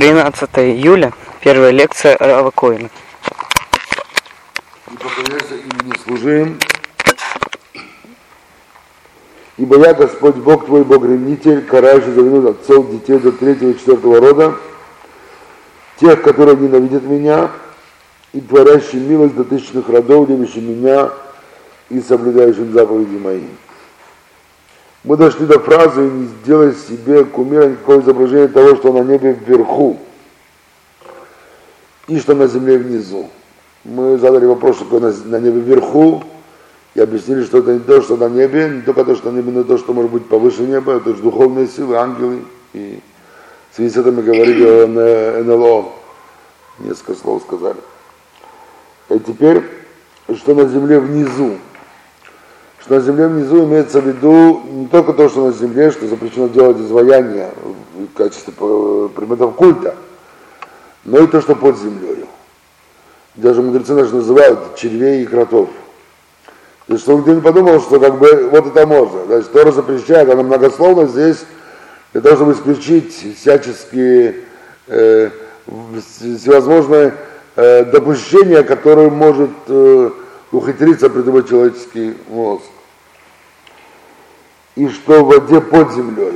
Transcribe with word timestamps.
13 0.00 0.48
июля, 0.60 1.12
первая 1.42 1.72
лекция 1.72 2.16
Рава 2.18 2.50
Коина. 2.50 2.88
И 4.90 4.96
поклоняйся 4.96 5.56
имени 5.56 6.56
ибо 9.58 9.76
я 9.76 9.92
Господь 9.92 10.36
Бог 10.36 10.64
твой, 10.64 10.84
Бог-ревнитель, 10.84 11.60
карающий 11.66 12.12
за 12.12 12.22
вину 12.22 12.48
отцов, 12.48 12.90
детей 12.90 13.18
до 13.18 13.30
третьего 13.30 13.72
и 13.72 13.78
четвертого 13.78 14.20
рода, 14.20 14.54
тех, 16.00 16.22
которые 16.22 16.56
ненавидят 16.56 17.02
меня, 17.02 17.50
и 18.32 18.40
творящий 18.40 19.00
милость 19.00 19.34
до 19.34 19.44
тысячных 19.44 19.86
родов, 19.90 20.30
любящий 20.30 20.62
меня 20.62 21.10
и 21.90 22.00
соблюдающим 22.00 22.72
заповеди 22.72 23.18
мои. 23.18 23.42
Мы 25.02 25.16
дошли 25.16 25.46
до 25.46 25.58
фразы 25.58 26.02
«Не 26.02 26.26
сделай 26.26 26.74
себе 26.74 27.24
кумира 27.24 27.68
никакого 27.68 28.00
изображения 28.02 28.48
того, 28.48 28.76
что 28.76 28.92
на 28.92 29.02
небе 29.02 29.32
вверху 29.32 29.98
и 32.06 32.18
что 32.20 32.34
на 32.34 32.46
земле 32.46 32.76
внизу». 32.76 33.30
Мы 33.84 34.18
задали 34.18 34.44
вопрос, 34.44 34.76
что 34.76 34.84
такое 34.84 35.14
на, 35.24 35.40
небе 35.40 35.60
вверху, 35.60 36.22
и 36.94 37.00
объяснили, 37.00 37.44
что 37.44 37.58
это 37.58 37.72
не 37.72 37.80
то, 37.80 38.02
что 38.02 38.18
на 38.18 38.28
небе, 38.28 38.68
не 38.68 38.82
только 38.82 39.06
то, 39.06 39.16
что 39.16 39.30
на 39.30 39.36
небе, 39.36 39.52
но 39.52 39.64
то, 39.64 39.78
что 39.78 39.94
может 39.94 40.10
быть 40.10 40.26
повыше 40.26 40.62
неба, 40.62 40.98
это 40.98 41.16
же 41.16 41.22
духовные 41.22 41.66
силы, 41.66 41.96
ангелы. 41.96 42.42
И 42.74 43.00
в 43.70 43.76
связи 43.76 43.94
с 43.94 43.96
этим 43.96 44.16
мы 44.16 44.22
говорили 44.22 44.66
о 44.66 45.42
НЛО. 45.44 45.92
Несколько 46.80 47.14
слов 47.14 47.42
сказали. 47.42 47.78
И 49.08 49.18
теперь, 49.18 49.62
что 50.36 50.54
на 50.54 50.66
земле 50.68 51.00
внизу 51.00 51.56
на 52.90 53.00
земле 53.00 53.28
внизу 53.28 53.64
имеется 53.64 54.00
в 54.00 54.06
виду 54.06 54.62
не 54.68 54.86
только 54.88 55.12
то, 55.12 55.28
что 55.28 55.46
на 55.46 55.52
земле, 55.52 55.92
что 55.92 56.08
запрещено 56.08 56.48
делать 56.48 56.78
изваяние 56.78 57.50
в 57.94 58.16
качестве 58.16 58.52
предметов 59.14 59.54
культа, 59.54 59.94
но 61.04 61.18
и 61.18 61.26
то, 61.28 61.40
что 61.40 61.54
под 61.54 61.78
землей. 61.78 62.24
Даже 63.36 63.62
мудрецы 63.62 63.94
наши 63.94 64.14
называют 64.14 64.74
червей 64.74 65.22
и 65.22 65.26
кротов. 65.26 65.68
То 66.88 66.94
есть, 66.94 67.04
чтобы 67.04 67.20
никто 67.20 67.34
не 67.34 67.40
подумал, 67.40 67.80
что 67.80 68.00
как 68.00 68.18
бы 68.18 68.48
вот 68.50 68.66
это 68.66 68.86
можно. 68.86 69.24
Значит, 69.26 69.52
Тора 69.52 69.70
запрещает, 69.70 70.28
она 70.28 70.42
многословно 70.42 71.06
здесь 71.06 71.44
для 72.12 72.20
того, 72.22 72.34
чтобы 72.34 72.52
исключить 72.54 73.38
всяческие 73.38 74.34
э, 74.88 75.30
всевозможные 76.18 77.14
э, 77.54 77.84
допущения, 77.84 78.64
которые 78.64 79.10
может 79.10 79.50
э, 79.68 80.10
ухитриться 80.50 81.08
придумать 81.08 81.48
человеческий 81.48 82.16
мозг. 82.28 82.64
И 84.80 84.88
что 84.88 85.24
в 85.24 85.28
воде 85.28 85.60
под 85.60 85.92
землей. 85.92 86.32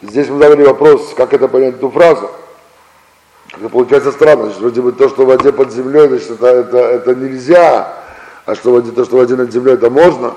Здесь 0.00 0.28
мы 0.28 0.38
задали 0.38 0.64
вопрос, 0.64 1.12
как 1.16 1.32
это 1.34 1.48
понять 1.48 1.74
эту 1.74 1.90
фразу. 1.90 2.30
Это 3.56 3.68
получается 3.68 4.12
странно, 4.12 4.44
значит, 4.44 4.60
вроде 4.60 4.80
бы 4.80 4.92
то, 4.92 5.08
что 5.08 5.24
в 5.24 5.26
воде 5.26 5.52
под 5.52 5.72
землей, 5.72 6.08
значит, 6.08 6.30
это, 6.30 6.46
это, 6.46 6.78
это 6.78 7.14
нельзя, 7.14 7.94
а 8.46 8.54
что 8.54 8.70
в 8.70 8.74
воде, 8.74 8.92
то, 8.92 9.04
что 9.04 9.16
в 9.16 9.18
воде 9.18 9.36
над 9.36 9.52
землей, 9.52 9.74
это 9.74 9.90
можно. 9.90 10.34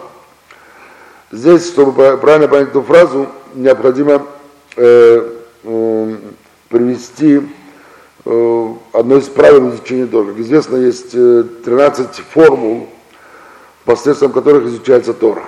Здесь, 1.32 1.68
чтобы 1.68 2.18
правильно 2.18 2.48
понять 2.48 2.70
эту 2.70 2.82
фразу, 2.82 3.28
необходимо 3.54 4.26
э, 4.76 5.30
э, 5.64 6.16
привести 6.70 7.42
Э, 8.24 8.74
одно 8.94 9.18
из 9.18 9.30
правил 9.30 9.70
изучения 9.70 10.06
Торы. 10.06 10.40
Известно, 10.40 10.76
есть 10.76 11.12
13 11.12 12.20
э, 12.20 12.22
формул, 12.32 12.88
посредством 13.84 14.32
которых 14.32 14.66
изучается 14.66 15.14
Тора. 15.14 15.44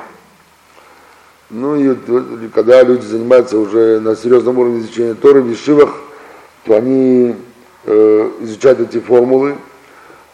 Ну 1.56 1.76
и 1.76 1.96
когда 2.50 2.82
люди 2.82 3.06
занимаются 3.06 3.60
уже 3.60 4.00
на 4.00 4.16
серьезном 4.16 4.58
уровне 4.58 4.80
изучения 4.80 5.14
Торы 5.14 5.44
в 5.44 5.52
Ешивах, 5.52 6.02
то 6.66 6.76
они 6.76 7.36
э, 7.86 8.32
изучают 8.40 8.80
эти 8.80 9.00
формулы 9.00 9.58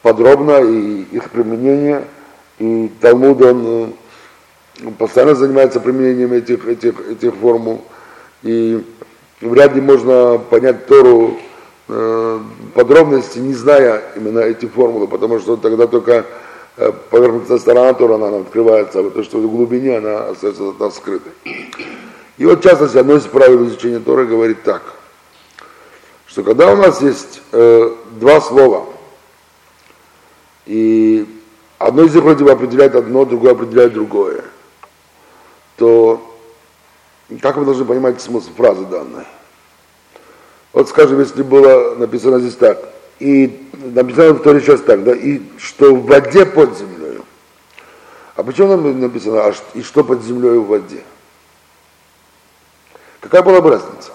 подробно 0.02 0.62
и 0.62 1.02
их 1.12 1.30
применение. 1.30 2.06
И 2.58 2.90
Талмуд, 3.02 3.42
он 3.42 3.94
э, 4.82 4.92
постоянно 4.98 5.36
занимается 5.36 5.82
применением 5.82 6.32
этих, 6.32 6.66
этих, 6.66 7.02
этих 7.10 7.36
формул. 7.36 7.84
И 8.42 8.82
вряд 9.42 9.76
ли 9.76 9.82
можно 9.82 10.38
понять 10.50 10.88
Тору 10.88 11.38
Э, 11.92 12.40
подробности, 12.76 13.40
не 13.40 13.56
зная 13.56 14.04
именно 14.16 14.40
эти 14.40 14.68
формулы, 14.68 15.08
потому 15.08 15.40
что 15.40 15.58
тогда 15.58 15.88
только 15.88 16.24
поверхностная 17.10 17.58
сторона 17.58 17.94
Тора, 17.94 18.16
она 18.16 18.38
открывается, 18.38 19.00
а 19.00 19.10
то, 19.10 19.24
что 19.24 19.38
в 19.40 19.50
глубине 19.50 19.98
она 19.98 20.28
остается 20.28 20.70
от 20.70 20.80
нас 20.80 20.96
скрытой. 20.96 21.34
И 22.38 22.46
вот, 22.46 22.60
в 22.60 22.64
частности, 22.64 22.98
одно 22.98 23.16
из 23.16 23.24
правил 23.24 23.68
изучения 23.68 24.00
Тора 24.00 24.24
говорит 24.24 24.64
так, 24.64 24.82
что 26.26 26.44
когда 26.44 26.72
у 26.72 26.78
нас 26.78 27.02
есть 27.02 27.42
э, 27.52 27.96
два 28.12 28.40
слова, 28.40 28.86
и 30.66 31.28
одно 31.80 32.04
из 32.04 32.16
них 32.16 32.24
вроде 32.24 32.46
бы 32.46 32.52
определяет 32.52 32.96
одно, 32.96 33.26
другое 33.26 33.52
определяет 33.52 33.94
другое, 33.94 34.46
то 35.76 36.22
как 37.42 37.58
мы 37.58 37.66
должны 37.66 37.84
понимать 37.84 38.22
смысл 38.22 38.52
фразы 38.56 38.86
данной? 38.86 39.26
Вот 40.72 40.88
скажем, 40.88 41.20
если 41.20 41.44
было 41.44 41.96
написано 41.96 42.40
здесь 42.40 42.56
так, 42.56 42.78
и 43.20 43.68
написано 43.74 44.34
в 44.34 44.42
Торе 44.42 44.62
сейчас 44.62 44.82
так, 44.82 45.04
да, 45.04 45.14
и 45.14 45.42
что 45.58 45.94
в 45.94 46.06
воде 46.06 46.46
под 46.46 46.78
землей. 46.78 47.20
А 48.36 48.44
почему 48.44 48.70
нам 48.70 49.02
написано, 49.02 49.48
а 49.48 49.54
и 49.74 49.84
что 49.84 50.04
под 50.04 50.24
землей 50.24 50.58
в 50.58 50.68
воде? 50.68 51.04
Какая 53.20 53.42
была 53.42 53.60
бы 53.62 53.72
разница? 53.72 54.12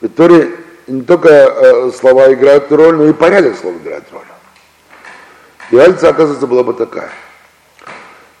В 0.00 0.08
Торе 0.08 0.56
не 0.86 1.02
только 1.02 1.28
э, 1.28 1.90
слова 1.90 2.32
играют 2.32 2.70
роль, 2.70 2.96
но 2.96 3.06
и 3.06 3.12
порядок 3.12 3.58
слов 3.58 3.74
играет 3.76 4.04
роль. 4.12 4.22
И 5.72 5.76
разница, 5.76 6.08
оказывается, 6.08 6.46
была 6.46 6.62
бы 6.62 6.74
такая. 6.74 7.10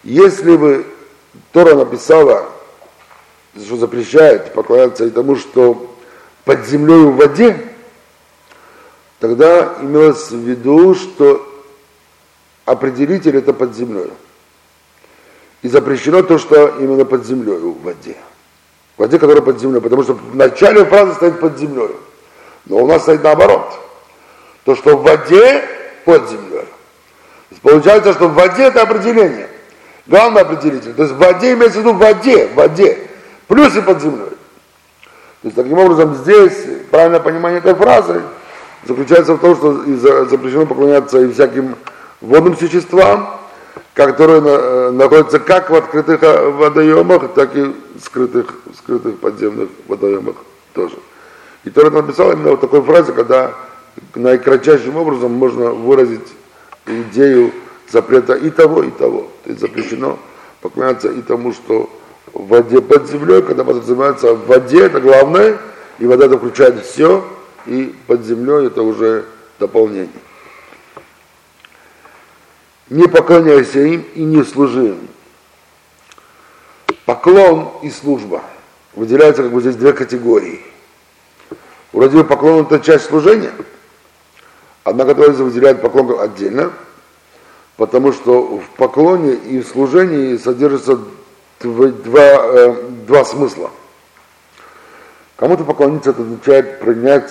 Если 0.04 0.56
бы 0.56 0.86
Тора 1.52 1.74
написала, 1.74 2.48
что 3.60 3.76
запрещает 3.76 4.52
поклоняться 4.52 5.04
и 5.04 5.10
тому, 5.10 5.34
что 5.34 5.96
под 6.44 6.64
землей 6.66 7.06
в 7.06 7.16
воде, 7.16 7.56
тогда 9.26 9.74
имелось 9.80 10.30
в 10.30 10.38
виду, 10.38 10.94
что 10.94 11.44
определитель 12.64 13.36
это 13.36 13.52
под 13.52 13.74
землей. 13.74 14.12
И 15.62 15.68
запрещено 15.68 16.22
то, 16.22 16.38
что 16.38 16.68
именно 16.78 17.04
под 17.04 17.26
землей 17.26 17.58
в 17.58 17.82
воде. 17.82 18.16
В 18.96 19.00
воде, 19.00 19.18
которая 19.18 19.42
под 19.42 19.58
землей. 19.58 19.80
Потому 19.80 20.04
что 20.04 20.14
в 20.14 20.36
начале 20.36 20.84
фразы 20.84 21.14
стоит 21.14 21.40
под 21.40 21.58
землей. 21.58 21.90
Но 22.66 22.76
у 22.76 22.86
нас 22.86 23.02
стоит 23.02 23.24
наоборот. 23.24 23.66
То, 24.64 24.76
что 24.76 24.96
в 24.96 25.02
воде 25.02 25.64
под 26.04 26.28
землей. 26.30 26.66
Получается, 27.62 28.12
что 28.12 28.28
в 28.28 28.34
воде 28.34 28.64
это 28.64 28.82
определение. 28.82 29.48
Главное 30.06 30.42
определитель. 30.42 30.94
То 30.94 31.02
есть 31.02 31.14
в 31.14 31.18
воде 31.18 31.54
имеется 31.54 31.78
в 31.78 31.82
виду 31.82 31.94
в 31.94 31.98
воде, 31.98 32.46
в 32.46 32.54
воде. 32.54 33.08
Плюс 33.48 33.74
и 33.74 33.80
под 33.80 34.00
землей. 34.00 34.30
То 35.42 35.48
есть, 35.48 35.56
таким 35.56 35.78
образом, 35.78 36.14
здесь 36.14 36.54
правильное 36.90 37.20
понимание 37.20 37.58
этой 37.58 37.74
фразы 37.74 38.22
заключается 38.86 39.34
в 39.34 39.38
том, 39.38 39.56
что 39.56 40.26
запрещено 40.26 40.66
поклоняться 40.66 41.20
и 41.20 41.32
всяким 41.32 41.76
водным 42.20 42.56
существам, 42.56 43.38
которые 43.94 44.42
э, 44.44 44.90
находятся 44.90 45.38
как 45.38 45.70
в 45.70 45.74
открытых 45.74 46.22
э, 46.22 46.50
водоемах, 46.50 47.32
так 47.34 47.56
и 47.56 47.62
в 47.62 47.74
скрытых, 48.04 48.54
в 48.66 48.74
скрытых 48.76 49.18
подземных 49.18 49.68
водоемах 49.86 50.36
тоже. 50.74 50.96
И 51.64 51.70
Тора 51.70 51.90
написал 51.90 52.32
именно 52.32 52.50
вот 52.50 52.60
такой 52.60 52.82
фразе, 52.82 53.12
когда 53.12 53.52
наикратчайшим 54.14 54.96
образом 54.96 55.32
можно 55.32 55.70
выразить 55.70 56.28
идею 56.86 57.52
запрета 57.90 58.34
и 58.34 58.50
того, 58.50 58.82
и 58.82 58.90
того. 58.90 59.28
То 59.44 59.50
есть 59.50 59.60
запрещено 59.60 60.18
поклоняться 60.60 61.08
и 61.08 61.22
тому, 61.22 61.52
что 61.52 61.88
в 62.32 62.48
воде 62.48 62.80
под 62.80 63.08
землей, 63.08 63.42
когда 63.42 63.64
подразумевается 63.64 64.34
в 64.34 64.46
воде, 64.46 64.84
это 64.84 65.00
главное, 65.00 65.58
и 65.98 66.06
вода 66.06 66.26
это 66.26 66.36
включает 66.36 66.84
все, 66.84 67.24
и 67.66 67.94
под 68.06 68.24
землей 68.24 68.66
это 68.66 68.82
уже 68.82 69.24
дополнение. 69.58 70.08
Не 72.88 73.08
поклоняйся 73.08 73.80
им 73.80 74.04
и 74.14 74.22
не 74.22 74.44
служи 74.44 74.88
им. 74.88 75.08
Поклон 77.04 77.70
и 77.82 77.90
служба 77.90 78.42
выделяются 78.94 79.42
как 79.42 79.52
бы 79.52 79.60
здесь 79.60 79.76
две 79.76 79.92
категории. 79.92 80.60
Вроде 81.92 82.16
бы 82.16 82.24
поклон 82.24 82.64
это 82.64 82.80
часть 82.80 83.06
служения, 83.06 83.52
однако 84.84 85.14
Троица 85.14 85.44
выделяет 85.44 85.80
поклон 85.80 86.20
отдельно, 86.20 86.72
потому 87.76 88.12
что 88.12 88.58
в 88.58 88.68
поклоне 88.76 89.34
и 89.34 89.60
в 89.60 89.68
служении 89.68 90.36
содержится 90.36 90.98
два, 91.60 92.20
э, 92.20 92.82
два 93.06 93.24
смысла. 93.24 93.70
Кому-то 95.36 95.64
поклониться 95.64 96.10
это 96.10 96.22
означает 96.22 96.80
принять 96.80 97.30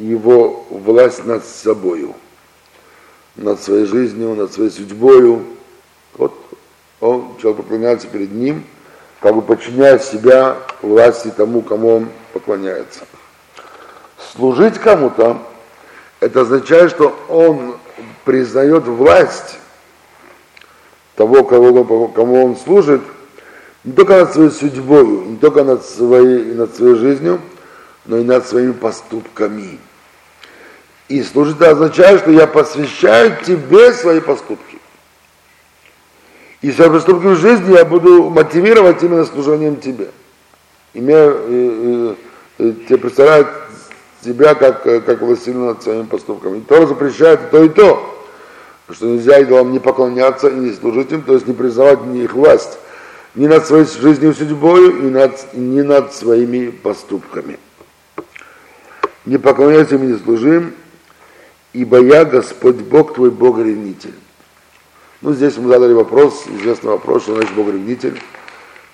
его 0.00 0.64
власть 0.70 1.24
над 1.24 1.44
собою, 1.44 2.14
над 3.36 3.62
своей 3.62 3.84
жизнью, 3.84 4.34
над 4.34 4.52
своей 4.52 4.70
судьбою. 4.70 5.44
Вот 6.16 6.34
он, 7.00 7.36
человек 7.40 7.62
поклоняется 7.62 8.08
перед 8.08 8.32
ним, 8.32 8.64
как 9.20 9.34
бы 9.34 9.42
подчиняя 9.42 9.98
себя 9.98 10.56
власти 10.82 11.32
тому, 11.36 11.62
кому 11.62 11.96
он 11.96 12.08
поклоняется. 12.32 13.00
служить 14.32 14.78
кому-то, 14.78 15.42
это 16.20 16.42
означает, 16.42 16.90
что 16.90 17.14
он 17.28 17.76
признает 18.24 18.84
власть 18.84 19.58
того, 21.16 21.44
кого, 21.44 22.08
кому 22.08 22.44
он 22.44 22.56
служит, 22.56 23.02
не 23.84 23.92
только 23.92 24.16
над 24.16 24.32
своей 24.32 24.50
судьбой, 24.50 25.06
не 25.06 25.36
только 25.36 25.64
над 25.64 25.84
своей, 25.84 26.54
над 26.54 26.74
своей 26.74 26.96
жизнью, 26.96 27.40
но 28.06 28.18
и 28.18 28.24
над 28.24 28.46
своими 28.46 28.72
поступками. 28.72 29.78
И 31.10 31.24
служить 31.24 31.56
это 31.56 31.72
означает, 31.72 32.20
что 32.20 32.30
я 32.30 32.46
посвящаю 32.46 33.36
тебе 33.44 33.92
свои 33.92 34.20
поступки. 34.20 34.78
И 36.62 36.70
свои 36.70 36.88
поступки 36.88 37.26
в 37.26 37.36
жизни 37.36 37.72
я 37.72 37.84
буду 37.84 38.30
мотивировать 38.30 39.02
именно 39.02 39.24
служением 39.24 39.80
тебе. 39.80 40.10
Имея, 40.94 41.32
и, 41.32 42.14
и, 42.58 42.64
и, 42.64 42.72
тебе 42.86 42.98
представляют 42.98 43.48
себя 44.24 44.54
как, 44.54 44.84
как 44.84 45.20
властелин 45.20 45.66
над 45.66 45.82
своими 45.82 46.04
поступками. 46.04 46.58
И 46.58 46.60
Тора 46.60 46.86
запрещает 46.86 47.50
то, 47.50 47.64
и 47.64 47.68
то, 47.68 48.28
что 48.88 49.06
нельзя 49.06 49.40
идолам 49.40 49.72
не 49.72 49.80
поклоняться 49.80 50.46
и 50.46 50.54
не 50.54 50.72
служить 50.72 51.10
им, 51.10 51.22
то 51.22 51.34
есть 51.34 51.48
не 51.48 51.54
признавать 51.54 52.04
ни 52.04 52.22
их 52.22 52.34
власть, 52.34 52.78
ни 53.34 53.48
над 53.48 53.66
своей 53.66 53.84
жизнью 53.84 54.30
и 54.30 54.34
судьбой, 54.34 54.90
и 54.90 55.10
над, 55.10 55.54
ни 55.54 55.80
над 55.80 56.14
своими 56.14 56.70
поступками. 56.70 57.58
Не 59.26 59.38
поклоняйся 59.38 59.96
им, 59.96 60.06
не 60.06 60.16
служим, 60.16 60.72
ибо 61.72 62.00
я 62.00 62.24
Господь 62.24 62.76
Бог 62.76 63.14
твой, 63.14 63.30
Бог-ревнитель. 63.30 64.14
Ну, 65.22 65.32
здесь 65.34 65.56
мы 65.56 65.68
задали 65.68 65.92
вопрос, 65.92 66.44
известный 66.46 66.90
вопрос, 66.90 67.24
что 67.24 67.34
значит 67.34 67.54
Бог-ревнитель. 67.54 68.20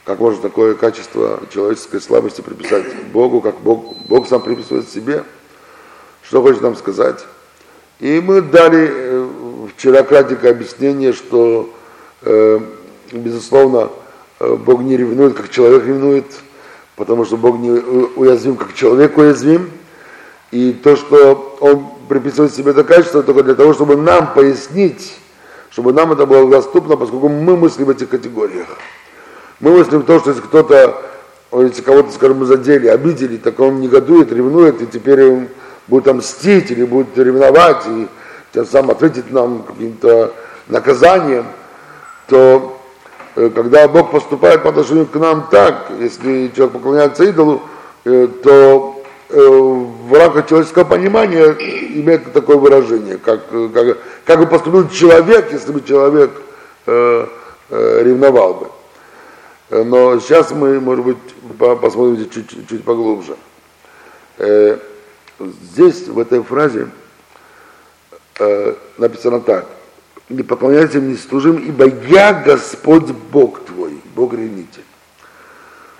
Как 0.04 0.20
можно 0.20 0.40
такое 0.42 0.74
качество 0.74 1.40
человеческой 1.52 2.00
слабости 2.00 2.40
приписать 2.40 2.84
Богу, 3.12 3.40
как 3.40 3.60
Бог, 3.60 3.96
Бог 4.08 4.28
сам 4.28 4.42
приписывает 4.42 4.88
себе? 4.88 5.24
Что 6.22 6.42
хочет 6.42 6.62
нам 6.62 6.76
сказать? 6.76 7.24
И 7.98 8.20
мы 8.20 8.42
дали 8.42 8.90
э, 8.90 9.28
вчера 9.76 10.02
кратенькое 10.02 10.52
объяснение, 10.52 11.12
что, 11.12 11.70
э, 12.22 12.60
безусловно, 13.10 13.90
э, 14.38 14.54
Бог 14.54 14.82
не 14.82 14.96
ревнует, 14.96 15.34
как 15.34 15.50
человек 15.50 15.86
ревнует, 15.86 16.26
потому 16.94 17.24
что 17.24 17.36
Бог 17.36 17.58
не 17.58 17.70
уязвим, 17.70 18.56
как 18.56 18.74
человек 18.74 19.16
уязвим. 19.16 19.70
И 20.50 20.72
то, 20.72 20.96
что 20.96 21.56
Он 21.60 21.86
приписывает 22.08 22.54
себе 22.54 22.70
это 22.70 22.84
качество, 22.84 23.22
только 23.22 23.42
для 23.42 23.54
того, 23.54 23.74
чтобы 23.74 23.96
нам 23.96 24.32
пояснить, 24.32 25.16
чтобы 25.70 25.92
нам 25.92 26.12
это 26.12 26.26
было 26.26 26.48
доступно, 26.48 26.96
поскольку 26.96 27.28
мы 27.28 27.56
мыслим 27.56 27.86
в 27.86 27.90
этих 27.90 28.08
категориях. 28.08 28.66
Мы 29.60 29.76
мыслим 29.76 30.02
то, 30.02 30.20
что 30.20 30.30
если 30.30 30.42
кто-то, 30.42 31.02
если 31.52 31.82
кого-то, 31.82 32.12
скажем, 32.12 32.44
задели, 32.44 32.86
обидели, 32.86 33.36
так 33.36 33.58
он 33.60 33.80
негодует, 33.80 34.32
ревнует, 34.32 34.80
и 34.82 34.86
теперь 34.86 35.24
он 35.24 35.48
будет 35.88 36.12
мстить 36.14 36.70
или 36.70 36.84
будет 36.84 37.16
ревновать, 37.18 37.82
и 37.88 38.08
тем 38.52 38.66
самым 38.66 38.92
ответить 38.92 39.30
нам 39.30 39.62
каким-то 39.62 40.32
наказанием, 40.68 41.46
то 42.28 42.78
э, 43.36 43.50
когда 43.54 43.86
Бог 43.88 44.10
поступает 44.10 44.62
по 44.62 44.70
отношению 44.70 45.06
к 45.06 45.14
нам 45.16 45.48
так, 45.50 45.90
если 46.00 46.50
человек 46.54 46.72
поклоняется 46.72 47.24
идолу, 47.24 47.62
э, 48.04 48.28
то 48.42 48.95
в 49.28 50.12
рамках 50.12 50.48
человеческого 50.48 50.84
понимания 50.84 51.44
имеет 52.00 52.32
такое 52.32 52.56
выражение, 52.56 53.18
как, 53.18 53.48
как, 53.72 53.98
как 54.24 54.38
бы 54.38 54.46
поступил 54.46 54.88
человек, 54.88 55.52
если 55.52 55.72
бы 55.72 55.82
человек 55.82 56.30
э, 56.86 57.26
э, 57.70 58.02
ревновал 58.04 58.54
бы. 58.54 58.68
Э, 59.70 59.82
но 59.82 60.20
сейчас 60.20 60.52
мы, 60.52 60.80
может 60.80 61.04
быть, 61.04 61.18
посмотрим 61.58 62.30
чуть, 62.30 62.68
чуть 62.68 62.84
поглубже. 62.84 63.36
Э, 64.38 64.78
здесь, 65.40 66.06
в 66.06 66.18
этой 66.18 66.42
фразе, 66.42 66.88
э, 68.38 68.74
написано 68.98 69.40
так. 69.40 69.66
Не 70.28 70.42
поклоняйся 70.42 70.98
мне 70.98 71.16
служим, 71.16 71.56
ибо 71.56 71.86
я 72.08 72.32
Господь 72.32 73.10
Бог 73.32 73.64
твой, 73.64 74.00
Бог 74.14 74.32
ревнитель. 74.32 74.84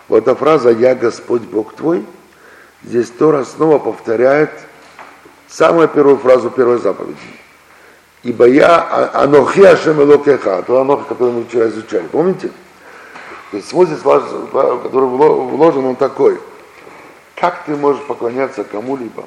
Вот 0.09 0.23
эта 0.23 0.35
фраза 0.35 0.71
«Я 0.71 0.95
Господь 0.95 1.43
Бог 1.43 1.75
твой» 1.75 2.05
здесь 2.87 3.11
Тора 3.11 3.45
снова 3.45 3.79
повторяет 3.79 4.51
самую 5.49 5.89
первую 5.89 6.19
фразу 6.19 6.51
первой 6.51 6.79
заповеди. 6.79 7.19
Ибо 8.23 8.47
я 8.47 8.79
а, 8.79 9.23
Анохи 9.23 9.61
Ашем 9.61 10.01
Элокеха, 10.01 10.63
то 10.63 10.81
Анох, 10.81 11.07
который 11.07 11.33
мы 11.33 11.45
вчера 11.45 11.69
изучали. 11.69 12.07
Помните? 12.07 12.51
То 13.51 13.59
есть 13.59 13.69
смысл, 13.69 13.95
который 14.83 15.09
вложен, 15.09 15.85
он 15.85 15.97
такой. 15.97 16.41
Как 17.37 17.65
ты 17.65 17.77
можешь 17.77 18.03
поклоняться 18.05 18.65
кому-либо, 18.65 19.25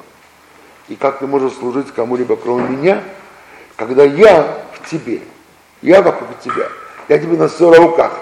и 0.88 0.96
как 0.96 1.20
ты 1.20 1.26
можешь 1.26 1.54
служить 1.54 1.92
кому-либо, 1.94 2.36
кроме 2.36 2.76
меня, 2.76 3.04
когда 3.76 4.04
я 4.04 4.64
в 4.74 4.90
тебе, 4.90 5.22
я 5.80 6.02
вокруг 6.02 6.28
тебя, 6.40 6.66
я 7.08 7.18
тебе 7.18 7.36
на 7.36 7.48
все 7.48 7.72
руках. 7.72 8.12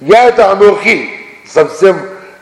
Я 0.00 0.24
это 0.24 0.50
анохи, 0.52 1.10
совсем 1.46 1.96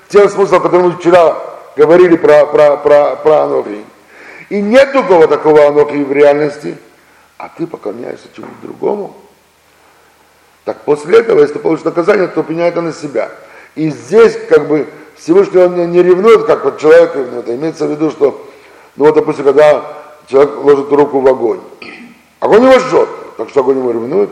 тем 0.08 0.28
смыслом, 0.28 0.62
который 0.62 0.82
мы 0.82 0.92
вчера 0.92 1.51
говорили 1.76 2.16
про, 2.16 2.46
про, 2.46 2.76
про, 2.76 3.16
про 3.16 3.42
анохи. 3.42 3.84
И 4.48 4.60
нет 4.60 4.92
другого 4.92 5.28
такого 5.28 5.66
анохи 5.66 5.96
в 5.96 6.12
реальности, 6.12 6.76
а 7.38 7.48
ты 7.48 7.66
поклоняешься 7.66 8.28
чему-то 8.34 8.54
другому, 8.62 9.16
так 10.64 10.82
после 10.82 11.18
этого, 11.18 11.40
если 11.40 11.54
ты 11.54 11.58
получишь 11.58 11.84
наказание, 11.84 12.28
то 12.28 12.42
пеняй 12.42 12.68
это 12.68 12.80
на 12.80 12.92
себя. 12.92 13.30
И 13.74 13.90
здесь 13.90 14.38
как 14.48 14.68
бы 14.68 14.86
Всевышний 15.16 15.60
он 15.60 15.90
не 15.90 16.02
ревнует, 16.02 16.44
как 16.44 16.64
вот 16.64 16.78
человек 16.78 17.16
ревнует. 17.16 17.48
А 17.48 17.54
имеется 17.54 17.86
в 17.86 17.90
виду, 17.90 18.10
что, 18.10 18.46
ну 18.96 19.06
вот, 19.06 19.14
допустим, 19.14 19.44
когда 19.44 19.84
человек 20.28 20.56
ложит 20.62 20.92
руку 20.92 21.20
в 21.20 21.26
огонь, 21.26 21.60
огонь 22.40 22.62
его 22.62 22.78
жжет, 22.78 23.08
так 23.36 23.48
что 23.48 23.60
огонь 23.60 23.78
его 23.78 23.90
ревнует, 23.90 24.30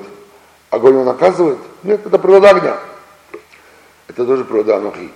огонь 0.71 0.95
его 0.95 1.05
наказывает. 1.05 1.59
Нет, 1.83 2.07
это 2.07 2.19
природа 2.19 2.51
огня. 2.51 2.77
Это 4.07 4.25
тоже 4.25 4.45
природа 4.45 4.77
Анохи. 4.77 5.11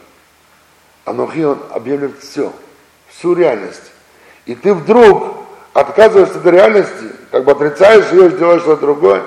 Анохи, 1.04 1.44
он 1.44 1.58
объемлет 1.70 2.18
все, 2.20 2.52
всю 3.08 3.34
реальность. 3.34 3.92
И 4.46 4.54
ты 4.54 4.74
вдруг 4.74 5.36
отказываешься 5.72 6.38
от 6.38 6.46
реальности, 6.46 7.12
как 7.30 7.44
бы 7.44 7.52
отрицаешь 7.52 8.10
ее, 8.12 8.30
делаешь 8.30 8.62
что-то 8.62 8.82
другое, 8.82 9.22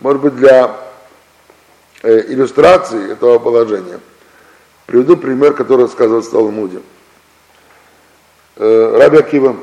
может 0.00 0.20
быть, 0.20 0.36
для 0.36 0.76
э, 2.02 2.20
иллюстрации 2.28 3.12
этого 3.12 3.38
положения 3.38 4.00
приведу 4.86 5.16
пример, 5.16 5.52
который 5.52 5.82
рассказывает 5.82 6.24
в 6.24 6.30
Талмуде. 6.30 6.80
Э, 8.56 8.96
Раби 8.98 9.18
Акива, 9.18 9.56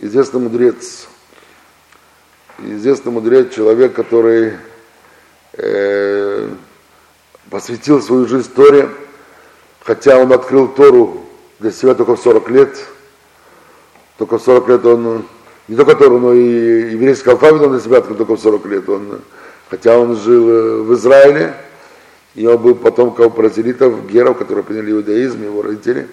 известный 0.00 0.40
мудрец, 0.40 1.08
известный 2.58 3.12
мудрец, 3.12 3.54
человек, 3.54 3.94
который 3.94 4.56
э, 5.52 6.50
посвятил 7.48 8.02
свою 8.02 8.26
жизнь 8.26 8.52
Торе, 8.52 8.90
хотя 9.86 10.18
он 10.18 10.32
открыл 10.32 10.68
Тору 10.68 11.22
для 11.60 11.70
себя 11.70 11.94
только 11.94 12.16
в 12.16 12.20
40 12.20 12.50
лет, 12.50 12.76
только 14.18 14.38
в 14.38 14.42
40 14.42 14.68
лет 14.68 14.84
он, 14.84 15.24
не 15.68 15.76
только 15.76 15.94
Тору, 15.94 16.18
но 16.18 16.34
и 16.34 16.92
еврейский 16.92 17.30
алфавит 17.30 17.62
он 17.62 17.72
для 17.72 17.80
себя 17.80 17.98
открыл 17.98 18.16
только 18.16 18.36
в 18.36 18.40
40 18.40 18.66
лет, 18.66 18.88
он 18.88 19.20
Хотя 19.68 19.98
он 19.98 20.14
жил 20.16 20.48
э, 20.48 20.82
в 20.82 20.94
Израиле, 20.94 21.54
и 22.36 22.46
он 22.46 22.58
был 22.58 22.76
потомком 22.76 23.32
прозелитов, 23.32 24.06
геров, 24.08 24.38
которые 24.38 24.64
приняли 24.64 24.92
иудаизм, 24.92 25.42
его 25.42 25.62
родители 25.62 26.06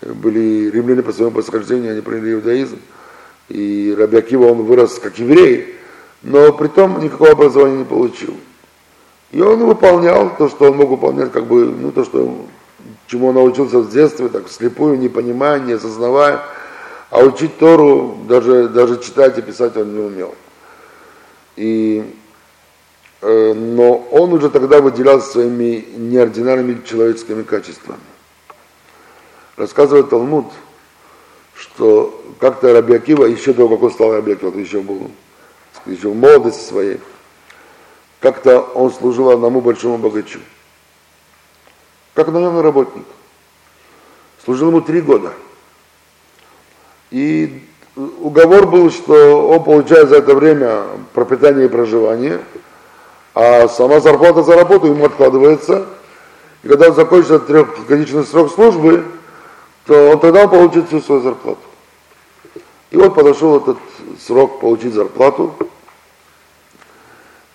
э, 0.00 0.12
были 0.12 0.70
римляне 0.70 1.02
по 1.02 1.12
своему 1.12 1.32
происхождению, 1.32 1.92
они 1.92 2.00
приняли 2.00 2.32
иудаизм. 2.32 2.78
И 3.50 3.94
Раби 3.96 4.16
Акива, 4.16 4.46
он 4.46 4.62
вырос 4.62 4.98
как 4.98 5.18
еврей, 5.18 5.76
но 6.22 6.52
при 6.54 6.68
том 6.68 6.98
никакого 6.98 7.32
образования 7.32 7.78
не 7.78 7.84
получил. 7.84 8.34
И 9.32 9.40
он 9.42 9.58
выполнял 9.66 10.34
то, 10.38 10.48
что 10.48 10.70
он 10.70 10.78
мог 10.78 10.88
выполнять, 10.88 11.32
как 11.32 11.44
бы, 11.44 11.66
ну, 11.66 11.92
то, 11.92 12.04
что, 12.04 12.46
чему 13.06 13.28
он 13.28 13.34
научился 13.34 13.78
в 13.78 13.90
детстве, 13.90 14.28
так, 14.28 14.48
слепую, 14.48 14.98
не 14.98 15.08
понимая, 15.08 15.60
не 15.60 15.72
осознавая. 15.72 16.40
А 17.10 17.20
учить 17.20 17.58
Тору, 17.58 18.18
даже, 18.28 18.68
даже 18.68 19.00
читать 19.00 19.38
и 19.38 19.42
писать 19.42 19.76
он 19.76 19.94
не 19.94 20.00
умел. 20.00 20.34
И 21.56 22.04
Э, 23.22 23.54
но 23.54 24.06
он 24.12 24.32
уже 24.34 24.50
тогда 24.50 24.80
выделялся 24.80 25.32
своими 25.32 25.84
неординарными 25.96 26.82
человеческими 26.84 27.42
качествами. 27.42 27.98
Рассказывает 29.56 30.10
Талмуд, 30.10 30.46
что 31.54 32.22
как-то 32.38 32.72
Раби 32.72 32.94
Акива, 32.94 33.24
еще 33.24 33.54
до 33.54 33.68
как 33.68 33.82
он 33.82 33.90
стал 33.90 34.12
Раби 34.12 34.32
Акива, 34.32 34.56
еще 34.56 34.80
был 34.80 35.10
еще 35.86 36.08
в 36.08 36.14
молодости 36.14 36.62
своей, 36.62 37.00
как-то 38.20 38.60
он 38.60 38.92
служил 38.92 39.30
одному 39.30 39.60
большому 39.60 39.98
богачу, 39.98 40.40
как 42.16 42.28
наемный 42.28 42.62
работник. 42.62 43.04
Служил 44.44 44.68
ему 44.70 44.80
три 44.80 45.00
года. 45.00 45.32
И 47.12 47.62
уговор 47.94 48.66
был, 48.66 48.90
что 48.90 49.48
он 49.48 49.62
получает 49.62 50.08
за 50.08 50.16
это 50.16 50.34
время 50.34 50.82
пропитание 51.14 51.66
и 51.66 51.68
проживание– 51.68 52.40
а 53.36 53.68
сама 53.68 54.00
зарплата 54.00 54.42
за 54.42 54.56
работу 54.56 54.86
ему 54.86 55.04
откладывается. 55.04 55.84
И 56.62 56.68
когда 56.68 56.90
закончится 56.90 57.38
трехгодичный 57.38 58.24
срок 58.24 58.50
службы, 58.50 59.04
то 59.84 60.12
он 60.12 60.20
тогда 60.20 60.48
получит 60.48 60.86
всю 60.86 61.02
свою 61.02 61.20
зарплату. 61.20 61.60
И 62.90 62.96
вот 62.96 63.14
подошел 63.14 63.58
этот 63.58 63.76
срок 64.26 64.60
получить 64.60 64.94
зарплату, 64.94 65.54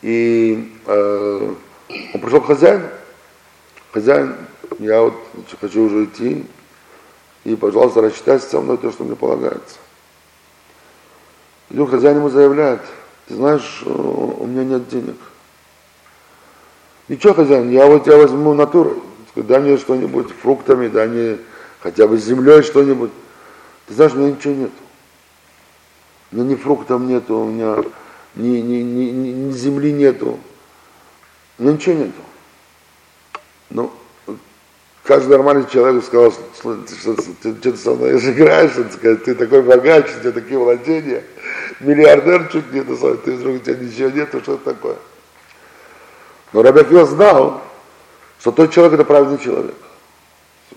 и 0.03 0.72
э, 0.86 1.53
он 2.13 2.22
пришел 2.22 2.41
к 2.41 2.46
хозяину. 2.46 2.88
Хозяин, 3.91 4.36
я 4.80 5.01
вот 5.01 5.13
хочу 5.60 5.84
уже 5.84 6.06
идти, 6.06 6.46
и, 7.44 7.56
пожалуйста, 7.56 8.01
рассчитайся 8.01 8.50
со 8.50 8.62
мной 8.62 8.78
то, 8.78 8.92
что 8.92 9.04
мне 9.04 9.16
полагается. 9.16 9.78
И 11.70 11.74
вдруг 11.74 11.92
хозяин 11.92 12.18
ему 12.18 12.30
заявляет, 12.30 12.82
ты 13.28 13.36
знаешь, 13.36 13.84
у 13.86 14.46
меня 14.46 14.63
нет 14.63 14.88
денег. 14.90 15.18
Ничего, 17.08 17.34
хозяин, 17.34 17.70
я 17.70 17.88
вот 17.88 18.06
тебя 18.06 18.18
возьму 18.18 18.54
натурой. 18.54 18.98
Дай 19.36 19.60
мне 19.60 19.78
что-нибудь 19.78 20.32
фруктами, 20.32 20.88
дай 20.88 21.08
мне 21.08 21.38
хотя 21.80 22.08
бы 22.08 22.18
землей 22.18 22.62
что-нибудь. 22.62 23.12
Ты 23.88 23.94
знаешь, 23.94 24.13
у 24.13 24.18
меня 24.18 24.32
ничего 24.32 24.54
нет. 24.54 24.72
У 26.32 26.36
меня 26.36 26.50
ни 26.50 26.56
фруктов 26.56 27.01
нету, 27.01 27.38
у 27.38 27.46
меня 27.46 27.84
ни, 28.36 28.58
ни, 28.60 28.82
ни, 28.82 29.12
ни 29.32 29.51
земли 29.51 29.92
нету. 29.92 30.40
У 31.58 31.63
меня 31.63 31.74
ничего 31.74 31.96
нету. 31.96 32.22
Ну, 33.70 33.92
каждый 35.12 35.32
нормальный 35.32 35.68
человек 35.70 36.06
сказал, 36.06 36.32
что, 36.32 36.86
что, 36.86 37.15
ты 37.41 37.53
что-то 37.53 37.77
со 37.77 37.91
мной 37.96 38.12
играешь, 38.18 38.72
ты 39.25 39.36
такой 39.36 39.62
богач, 39.62 40.06
у 40.06 40.22
тебя 40.22 40.32
такие 40.32 40.58
владения, 40.58 41.25
миллиардер 41.82 42.48
чуть 42.50 42.72
не, 42.72 42.82
ты 42.82 43.36
вдруг 43.36 43.56
у 43.56 43.60
тебя 43.60 43.75
ничего 43.75 44.10
нету, 44.10 44.39
что 44.39 44.53
это 44.53 44.74
такое. 44.74 44.96
Но 46.53 46.62
Рабиакива 46.62 47.06
знал, 47.06 47.62
что 48.39 48.53
тот 48.53 48.72
человек 48.72 48.94
это 48.94 49.03
правильный 49.03 49.38
человек. 49.38 49.75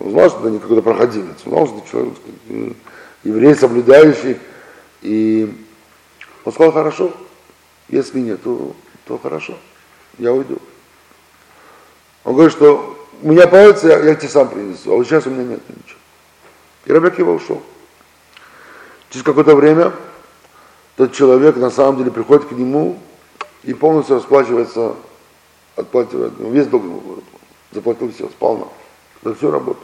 Он 0.01 0.11
знал, 0.11 0.29
что 0.31 0.41
это 0.41 0.51
не 0.51 0.59
какой-то 0.59 0.83
проходимец, 0.83 1.37
он 1.45 1.53
знал, 1.53 1.67
что 1.67 1.79
это 1.79 1.91
человек, 1.93 2.77
еврей, 3.23 3.55
соблюдающий. 3.55 4.39
И 5.03 5.65
он 6.45 6.53
сказал, 6.53 6.73
хорошо, 6.73 7.13
если 7.87 8.19
нет, 8.19 8.43
то, 8.43 8.75
то 9.07 9.17
хорошо, 9.17 9.57
я 10.19 10.33
уйду. 10.33 10.59
Он 12.25 12.33
говорит, 12.33 12.53
что 12.53 12.94
у 13.23 13.31
меня 13.31 13.47
появится, 13.47 13.89
я, 13.89 13.99
я 13.99 14.15
тебе 14.15 14.29
сам 14.29 14.49
принесу, 14.49 14.93
а 14.93 14.97
вот 14.97 15.07
сейчас 15.07 15.27
у 15.27 15.31
меня 15.31 15.45
нет 15.45 15.61
ничего. 15.69 15.99
И 16.87 16.93
Рабиакива 16.93 17.33
ушел. 17.33 17.63
Через 19.11 19.25
какое-то 19.25 19.55
время 19.55 19.93
тот 20.97 21.13
человек 21.13 21.57
на 21.57 21.71
самом 21.71 21.99
деле 21.99 22.11
приходит 22.11 22.47
к 22.47 22.53
нему 22.53 22.99
и 23.63 23.75
полностью 23.75 24.17
расплачивается 24.17 24.95
отплатил, 25.77 26.31
ну, 26.39 26.51
весь 26.51 26.67
долг 26.67 26.85
заплатил 27.73 28.13
все, 28.13 28.29
сполна. 28.29 28.67
За 29.23 29.35
всю 29.35 29.51
работу. 29.51 29.81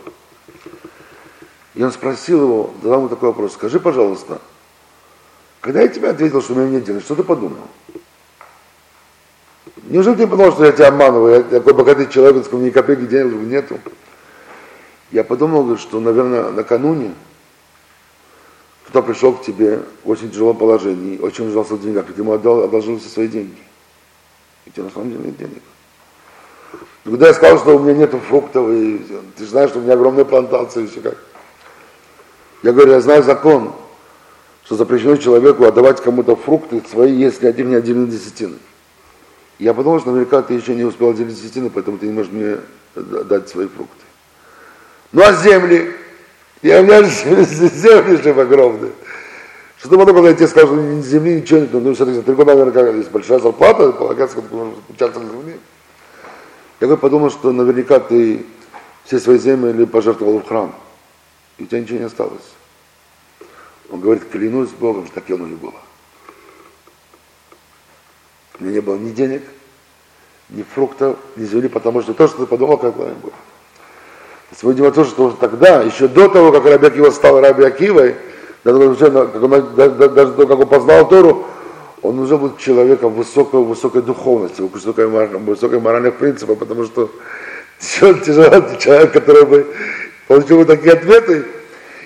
И 1.74 1.82
он 1.82 1.92
спросил 1.92 2.42
его, 2.42 2.70
задал 2.82 2.98
ему 2.98 3.08
такой 3.08 3.30
вопрос, 3.30 3.54
скажи, 3.54 3.80
пожалуйста, 3.80 4.40
когда 5.60 5.82
я 5.82 5.88
тебе 5.88 6.10
ответил, 6.10 6.42
что 6.42 6.52
у 6.52 6.56
меня 6.56 6.68
нет 6.68 6.84
денег, 6.84 7.02
что 7.02 7.14
ты 7.14 7.22
подумал? 7.22 7.58
Неужели 9.90 10.14
ты 10.14 10.26
подумал, 10.26 10.52
что 10.52 10.64
я 10.64 10.72
тебя 10.72 10.88
обманываю, 10.88 11.34
я 11.34 11.42
такой 11.42 11.74
богатый 11.74 12.08
человек, 12.08 12.50
у 12.50 12.56
меня 12.56 12.68
ни 12.68 12.70
копейки 12.70 13.02
денег 13.02 13.34
нету? 13.34 13.78
Я 15.10 15.24
подумал, 15.24 15.76
что, 15.76 16.00
наверное, 16.00 16.50
накануне 16.50 17.12
кто 18.90 19.04
пришел 19.04 19.34
к 19.34 19.42
тебе 19.42 19.82
в 20.02 20.10
очень 20.10 20.32
тяжелом 20.32 20.56
положении, 20.56 21.16
очень 21.18 21.44
нуждался 21.44 21.74
в 21.74 21.80
деньгах, 21.80 22.10
и 22.10 22.12
ты 22.12 22.22
ему 22.22 22.32
отдал, 22.32 22.64
одолжил 22.64 22.98
все 22.98 23.08
свои 23.08 23.28
деньги. 23.28 23.62
И 24.66 24.70
тебе 24.70 24.82
на 24.82 24.90
самом 24.90 25.12
деле 25.12 25.26
нет 25.26 25.36
денег. 25.36 25.62
Когда 27.04 27.28
я 27.28 27.34
сказал, 27.34 27.58
что 27.60 27.76
у 27.76 27.78
меня 27.78 27.94
нет 27.94 28.12
фруктов, 28.28 28.68
и 28.68 28.98
ты 29.36 29.46
знаешь, 29.46 29.70
что 29.70 29.78
у 29.78 29.82
меня 29.82 29.94
огромная 29.94 30.24
плантация, 30.24 30.82
и 30.82 30.86
все 30.88 31.00
как. 31.00 31.16
Я 32.64 32.72
говорю, 32.72 32.92
я 32.92 33.00
знаю 33.00 33.22
закон, 33.22 33.72
что 34.64 34.74
запрещено 34.74 35.16
человеку 35.16 35.64
отдавать 35.64 36.00
кому-то 36.00 36.34
фрукты 36.34 36.82
свои, 36.90 37.14
если 37.14 37.46
один 37.46 37.68
не 37.68 37.76
отдельно 37.76 38.08
десятины. 38.08 38.56
Я 39.60 39.74
подумал, 39.74 40.00
что 40.00 40.10
наверняка 40.10 40.40
ты 40.40 40.54
еще 40.54 40.74
не 40.74 40.84
успел 40.84 41.10
отделить 41.10 41.36
десятины, 41.36 41.68
поэтому 41.68 41.98
ты 41.98 42.06
не 42.06 42.12
можешь 42.12 42.32
мне 42.32 42.56
дать 42.94 43.50
свои 43.50 43.66
фрукты. 43.66 44.04
Ну 45.12 45.22
а 45.22 45.34
земли? 45.34 45.92
Я, 46.62 46.80
у 46.80 46.84
меня 46.84 47.02
земли 47.04 48.16
же 48.16 48.30
огромные. 48.30 48.92
Что 49.76 49.90
ты 49.90 49.96
потом, 49.98 50.14
когда 50.14 50.30
я 50.30 50.34
тебе 50.34 50.48
скажу, 50.48 50.76
ни 50.76 51.02
земли, 51.02 51.42
ничего 51.42 51.60
нет, 51.60 51.72
ну, 51.74 51.94
соответственно, 51.94 52.22
три 52.22 52.34
года, 52.34 52.54
наверное, 52.54 52.96
есть 52.96 53.10
большая 53.10 53.38
зарплата, 53.38 53.92
полагается, 53.92 54.36
как 54.36 54.48
ты 54.48 54.56
участвовать 54.88 55.28
в 55.28 55.32
земле. 55.32 55.58
Я 56.80 56.86
бы 56.86 56.96
подумал, 56.96 57.30
что 57.30 57.52
наверняка 57.52 58.00
ты 58.00 58.46
все 59.04 59.20
свои 59.20 59.38
земли 59.38 59.84
пожертвовал 59.84 60.38
в 60.40 60.48
храм, 60.48 60.74
и 61.58 61.64
у 61.64 61.66
тебя 61.66 61.80
ничего 61.80 61.98
не 61.98 62.04
осталось. 62.06 62.48
Он 63.90 64.00
говорит, 64.00 64.26
клянусь 64.30 64.70
Богом, 64.70 65.04
что 65.04 65.16
так 65.16 65.30
оно 65.30 65.46
и 65.46 65.54
было. 65.54 65.74
У 68.60 68.64
меня 68.64 68.74
не 68.74 68.80
было 68.80 68.96
ни 68.96 69.10
денег, 69.10 69.42
ни 70.50 70.62
фруктов, 70.62 71.16
ни 71.36 71.44
земли, 71.44 71.68
потому 71.68 72.02
что 72.02 72.12
то, 72.12 72.28
что 72.28 72.38
ты 72.38 72.46
подумал, 72.46 72.76
как 72.76 72.94
бы 72.94 73.06
было. 73.06 73.32
Видимо, 74.62 74.90
то, 74.90 75.04
что 75.04 75.30
тогда, 75.30 75.80
еще 75.80 76.08
до 76.08 76.28
того, 76.28 76.52
как 76.52 76.66
Раби 76.66 76.86
Акива 76.86 77.10
стал 77.10 77.40
Раби 77.40 77.64
Акивой, 77.64 78.16
даже, 78.64 78.96
даже 78.96 80.32
до 80.32 80.46
как 80.46 80.58
он 80.58 80.66
познал 80.66 81.08
Тору, 81.08 81.46
он 82.02 82.18
уже 82.18 82.36
будет 82.36 82.58
человеком 82.58 83.14
высокой, 83.14 83.60
высокой 83.60 84.02
духовности, 84.02 84.60
высокой, 84.60 85.06
высокой 85.06 85.80
моральных 85.80 86.16
принципов, 86.16 86.58
потому 86.58 86.84
что 86.84 87.10
тяжелый 87.78 88.78
человек, 88.78 89.12
который 89.12 89.46
бы 89.46 89.74
получил 90.26 90.58
бы 90.58 90.64
такие 90.64 90.94
ответы, 90.94 91.46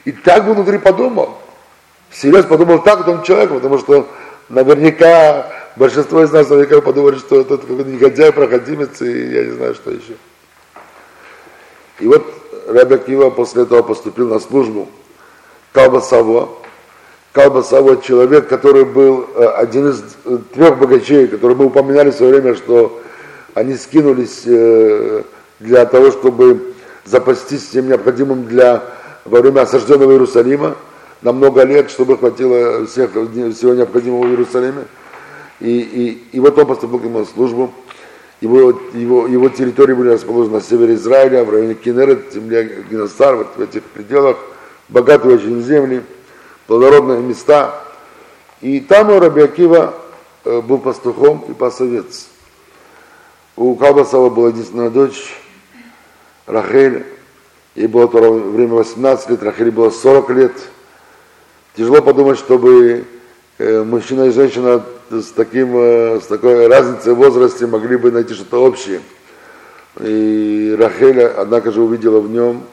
и 0.04 0.12
так 0.12 0.44
внутри 0.44 0.78
подумал. 0.78 1.38
Всерьез 2.10 2.44
подумал 2.44 2.80
так 2.80 3.00
о 3.00 3.04
том 3.04 3.22
человеке, 3.22 3.54
потому 3.54 3.78
что 3.78 4.08
наверняка 4.48 5.50
большинство 5.76 6.22
из 6.22 6.32
нас 6.32 6.48
наверняка 6.48 6.80
подумали, 6.80 7.16
что 7.16 7.40
это 7.40 7.58
какой-то 7.58 7.90
негодяй, 7.90 8.32
проходимец, 8.32 9.00
и 9.02 9.32
я 9.32 9.44
не 9.44 9.52
знаю, 9.52 9.74
что 9.74 9.90
еще. 9.90 10.14
И 12.00 12.06
вот 12.06 12.24
Раби 12.68 12.98
Кива 12.98 13.30
после 13.30 13.62
этого 13.62 13.82
поступил 13.82 14.28
на 14.28 14.40
службу 14.40 14.88
Калба 15.72 16.00
Саво, 16.00 16.48
человек, 17.34 18.48
который 18.48 18.84
был 18.84 19.28
э, 19.34 19.44
один 19.44 19.90
из 19.90 20.02
э, 20.24 20.38
трех 20.54 20.78
богачей, 20.78 21.26
которые 21.26 21.56
мы 21.56 21.66
упоминали 21.66 22.10
в 22.10 22.14
свое 22.14 22.40
время, 22.40 22.54
что 22.54 23.00
они 23.54 23.74
скинулись 23.76 24.42
э, 24.46 25.22
для 25.60 25.84
того, 25.86 26.10
чтобы 26.10 26.74
запастись 27.04 27.68
всем 27.68 27.88
необходимым 27.88 28.46
для 28.46 28.84
во 29.24 29.40
время 29.40 29.62
осажденного 29.62 30.12
Иерусалима 30.12 30.76
на 31.22 31.32
много 31.32 31.64
лет, 31.64 31.90
чтобы 31.90 32.18
хватило 32.18 32.86
всех, 32.86 33.10
всего 33.10 33.74
необходимого 33.74 34.26
в 34.26 34.30
Иерусалиме. 34.30 34.84
И, 35.60 35.80
и, 35.80 36.36
и 36.36 36.40
вот 36.40 36.58
он 36.58 36.66
поступил 36.66 36.98
к 36.98 37.04
нему 37.04 37.20
на 37.20 37.24
службу. 37.24 37.72
Его, 38.40 38.78
его, 38.92 39.26
его 39.26 39.48
территории 39.48 39.94
были 39.94 40.10
расположены 40.10 40.56
на 40.56 40.60
севере 40.60 40.94
Израиля, 40.94 41.44
в 41.44 41.50
районе 41.50 41.74
Кенерет, 41.74 42.32
земле 42.32 42.84
Геносар, 42.90 43.36
вот 43.36 43.48
в 43.56 43.60
этих 43.60 43.82
пределах, 43.84 44.36
богатые 44.88 45.36
очень 45.36 45.62
земли 45.62 46.02
плодородные 46.66 47.20
места. 47.20 47.82
И 48.60 48.80
там 48.80 49.10
у 49.10 49.18
Раби 49.18 49.42
Акива 49.42 49.94
э, 50.44 50.60
был 50.60 50.78
пастухом 50.78 51.44
и 51.48 51.52
пасовец. 51.52 52.28
У 53.56 53.74
Калбасова 53.76 54.30
была 54.30 54.48
единственная 54.48 54.90
дочь, 54.90 55.34
Рахель. 56.46 57.06
Ей 57.74 57.86
было 57.86 58.08
то 58.08 58.32
время 58.32 58.74
18 58.74 59.30
лет, 59.30 59.42
Рахель 59.42 59.70
было 59.70 59.90
40 59.90 60.30
лет. 60.30 60.52
Тяжело 61.76 62.00
подумать, 62.02 62.38
чтобы 62.38 63.04
э, 63.58 63.82
мужчина 63.82 64.24
и 64.24 64.30
женщина 64.30 64.84
с, 65.10 65.30
таким, 65.32 65.76
э, 65.76 66.20
с 66.20 66.26
такой 66.26 66.66
разницей 66.66 67.14
в 67.14 67.16
возрасте 67.16 67.66
могли 67.66 67.96
бы 67.96 68.10
найти 68.10 68.34
что-то 68.34 68.62
общее. 68.62 69.00
И 70.00 70.74
Рахель, 70.78 71.22
однако 71.22 71.72
же, 71.72 71.80
увидела 71.82 72.20
в 72.20 72.30
нем 72.30 72.64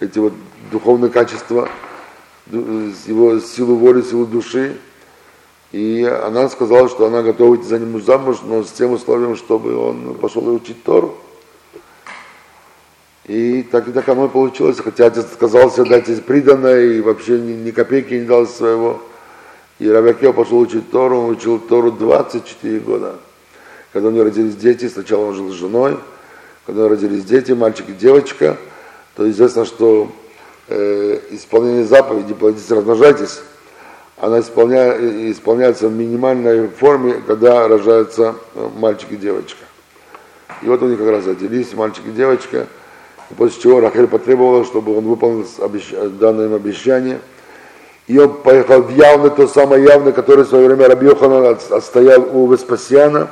эти 0.00 0.18
вот 0.18 0.32
духовные 0.70 1.10
качества– 1.10 1.68
его 2.50 3.38
силу 3.40 3.76
воли, 3.76 4.02
силу 4.02 4.26
души. 4.26 4.76
И 5.70 6.02
она 6.04 6.48
сказала, 6.48 6.88
что 6.88 7.06
она 7.06 7.22
готова 7.22 7.56
идти 7.56 7.64
за 7.64 7.78
ним 7.78 8.00
замуж, 8.02 8.38
но 8.44 8.64
с 8.64 8.70
тем 8.72 8.92
условием, 8.92 9.36
чтобы 9.36 9.76
он 9.76 10.14
пошел 10.14 10.48
и 10.48 10.52
учить 10.52 10.82
Тору. 10.82 11.14
И 13.26 13.62
так 13.62 13.86
и 13.88 13.92
так 13.92 14.08
оно 14.08 14.26
и 14.26 14.28
получилось, 14.28 14.78
хотя 14.80 15.06
отец 15.06 15.26
отказался 15.26 15.84
дать 15.84 16.08
из 16.08 16.20
приданное 16.20 16.84
и 16.84 17.00
вообще 17.02 17.38
ни, 17.38 17.52
ни 17.52 17.70
копейки 17.70 18.14
не 18.14 18.24
дал 18.24 18.46
своего. 18.46 19.02
И 19.78 19.88
Рабиакео 19.88 20.32
пошел 20.32 20.58
учить 20.58 20.90
Тору, 20.90 21.18
он 21.18 21.30
учил 21.30 21.58
Тору 21.58 21.92
24 21.92 22.80
года. 22.80 23.16
Когда 23.92 24.08
у 24.08 24.10
него 24.10 24.24
родились 24.24 24.56
дети, 24.56 24.88
сначала 24.88 25.26
он 25.26 25.34
жил 25.34 25.50
с 25.50 25.54
женой, 25.54 25.96
когда 26.66 26.82
у 26.82 26.84
него 26.84 26.94
родились 26.94 27.24
дети, 27.24 27.52
мальчик 27.52 27.88
и 27.88 27.92
девочка, 27.92 28.56
то 29.16 29.28
известно, 29.30 29.64
что 29.64 30.10
э, 30.68 31.20
исполнение 31.30 31.84
заповеди 31.84 32.34
«плодитесь, 32.34 32.70
размножайтесь», 32.70 33.40
она 34.16 34.40
исполня, 34.40 34.96
исполняется 35.30 35.88
в 35.88 35.92
минимальной 35.92 36.68
форме, 36.68 37.22
когда 37.26 37.68
рожаются 37.68 38.34
э, 38.54 38.68
мальчик 38.76 39.12
и 39.12 39.16
девочка. 39.16 39.64
И 40.62 40.66
вот 40.66 40.82
у 40.82 40.88
них 40.88 40.98
как 40.98 41.08
раз 41.08 41.26
родились 41.26 41.72
мальчик 41.74 42.04
и 42.06 42.10
девочка, 42.10 42.66
После 43.36 43.60
чего 43.60 43.80
Рахель 43.80 44.06
потребовала, 44.06 44.64
чтобы 44.64 44.96
он 44.96 45.04
выполнил 45.04 45.46
обещ... 45.60 45.90
данное 46.18 46.46
им 46.46 46.54
обещание. 46.54 47.20
Он 48.16 48.32
поехал 48.42 48.82
в 48.82 48.90
явное, 48.90 49.30
то 49.30 49.46
самое 49.46 49.84
явное, 49.84 50.12
которое 50.12 50.44
в 50.44 50.48
свое 50.48 50.66
время 50.66 50.88
Раби 50.88 51.06
Йоханан 51.06 51.58
отстоял 51.70 52.26
у 52.32 52.50
Веспасиана. 52.50 53.28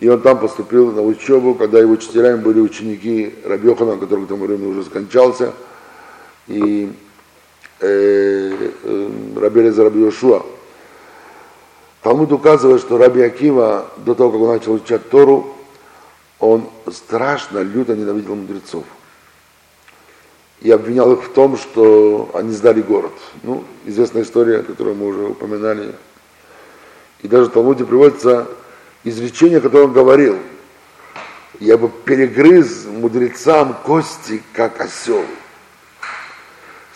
И 0.00 0.08
он 0.08 0.20
там 0.20 0.38
поступил 0.38 0.92
на 0.92 1.02
учебу, 1.02 1.54
когда 1.54 1.78
его 1.78 1.92
учителями 1.92 2.40
были 2.40 2.60
ученики 2.60 3.34
Раби 3.44 3.68
Йоханана, 3.68 3.98
который 3.98 4.26
к 4.26 4.28
тому 4.28 4.46
времени 4.46 4.70
уже 4.70 4.84
скончался, 4.84 5.52
и 6.46 6.92
э, 7.80 8.70
э, 8.84 9.10
Раби 9.36 9.62
Леза 9.62 9.84
Раби 9.84 10.00
Йошуа. 10.00 10.42
Талмуд 12.02 12.32
указывает, 12.32 12.80
что 12.80 12.98
Раби 12.98 13.22
Акива, 13.22 13.86
до 13.98 14.14
того, 14.14 14.30
как 14.30 14.40
он 14.40 14.48
начал 14.48 14.74
учать 14.74 15.08
Тору, 15.10 15.54
он 16.38 16.64
страшно, 16.90 17.58
люто 17.58 17.94
ненавидел 17.94 18.34
мудрецов. 18.34 18.84
И 20.60 20.70
обвинял 20.70 21.12
их 21.12 21.24
в 21.24 21.32
том, 21.32 21.56
что 21.56 22.30
они 22.34 22.52
сдали 22.52 22.82
город. 22.82 23.12
Ну, 23.42 23.64
известная 23.86 24.22
история, 24.22 24.62
которую 24.62 24.96
мы 24.96 25.06
уже 25.06 25.22
упоминали. 25.28 25.94
И 27.22 27.28
даже 27.28 27.46
в 27.46 27.52
Талмуде 27.52 27.84
приводится 27.84 28.46
изречение, 29.04 29.60
которое 29.60 29.84
он 29.84 29.92
говорил. 29.92 30.38
Я 31.60 31.76
бы 31.76 31.88
перегрыз 31.88 32.86
мудрецам 32.86 33.74
кости, 33.84 34.42
как 34.52 34.80
осел. 34.80 35.24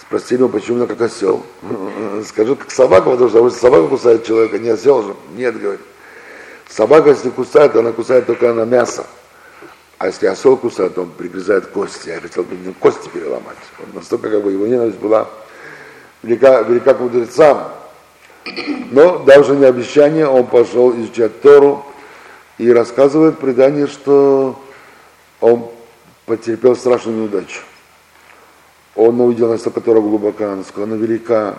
Спросили 0.00 0.40
его, 0.40 0.48
почему 0.48 0.78
именно 0.78 0.86
как 0.86 1.00
осел. 1.00 1.44
Скажу, 2.26 2.56
как 2.56 2.70
собака, 2.70 3.10
потому 3.10 3.28
что 3.28 3.50
собака 3.50 3.88
кусает 3.88 4.26
человека, 4.26 4.58
не 4.58 4.68
осел 4.68 5.02
же. 5.02 5.14
Нет, 5.36 5.58
говорит. 5.58 5.80
Собака, 6.68 7.10
если 7.10 7.30
кусает, 7.30 7.76
она 7.76 7.92
кусает 7.92 8.26
только 8.26 8.52
на 8.52 8.64
мясо. 8.64 9.06
А 9.98 10.08
если 10.08 10.26
осел 10.26 10.56
кусает, 10.56 10.98
он 10.98 11.10
пригрызает 11.10 11.66
кости. 11.68 12.08
Я 12.08 12.20
хотел 12.20 12.42
бы 12.42 12.56
кости 12.80 13.08
переломать. 13.08 13.56
Он 13.80 13.94
настолько 13.94 14.30
как 14.30 14.42
бы 14.42 14.52
его 14.52 14.66
ненависть 14.66 14.98
была 14.98 15.28
велика, 16.22 16.62
велика 16.62 16.94
к 16.94 17.00
мудрецам. 17.00 17.72
Но 18.90 19.20
даже 19.20 19.54
не 19.54 19.64
обещание, 19.64 20.26
он 20.26 20.46
пошел 20.46 20.94
изучать 21.00 21.40
Тору 21.40 21.84
и 22.58 22.70
рассказывает 22.70 23.38
предание, 23.38 23.86
что 23.86 24.60
он 25.40 25.70
потерпел 26.26 26.76
страшную 26.76 27.22
неудачу. 27.22 27.60
Он 28.96 29.20
увидел 29.20 29.48
настолько 29.48 29.80
Тора 29.80 30.00
глубока, 30.00 30.54
насколько 30.54 30.84
она 30.84 30.96
велика, 30.96 31.58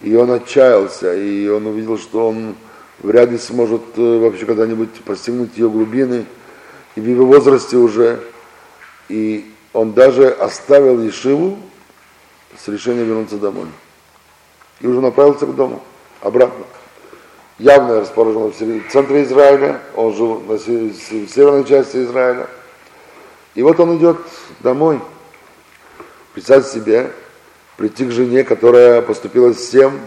и 0.00 0.14
он 0.16 0.30
отчаялся, 0.30 1.14
и 1.14 1.46
он 1.48 1.66
увидел, 1.66 1.98
что 1.98 2.28
он 2.28 2.56
вряд 3.00 3.30
ли 3.30 3.38
сможет 3.38 3.82
э, 3.96 4.18
вообще 4.18 4.44
когда-нибудь 4.46 5.02
постигнуть 5.04 5.56
ее 5.56 5.68
глубины– 5.68 6.24
и 6.94 7.00
в 7.00 7.06
его 7.06 7.26
возрасте 7.26 7.76
уже, 7.76 8.20
и 9.08 9.52
он 9.72 9.92
даже 9.92 10.28
оставил 10.28 11.00
Ешиву 11.02 11.58
с 12.58 12.68
решением 12.68 13.06
вернуться 13.06 13.36
домой. 13.36 13.66
И 14.80 14.86
уже 14.86 15.00
направился 15.00 15.46
к 15.46 15.54
дому, 15.54 15.82
обратно. 16.20 16.64
Явно 17.58 18.00
расположен 18.00 18.52
в 18.52 18.92
центре 18.92 19.22
Израиля, 19.24 19.80
он 19.94 20.14
жил 20.14 20.34
в 20.36 20.58
северной 20.58 21.64
части 21.64 22.02
Израиля. 22.02 22.48
И 23.54 23.62
вот 23.62 23.78
он 23.80 23.98
идет 23.98 24.16
домой. 24.60 25.00
Представьте 26.34 26.70
себе, 26.70 27.12
прийти 27.76 28.06
к 28.06 28.10
жене, 28.10 28.42
которая 28.42 29.02
поступила 29.02 29.52
всем 29.52 30.00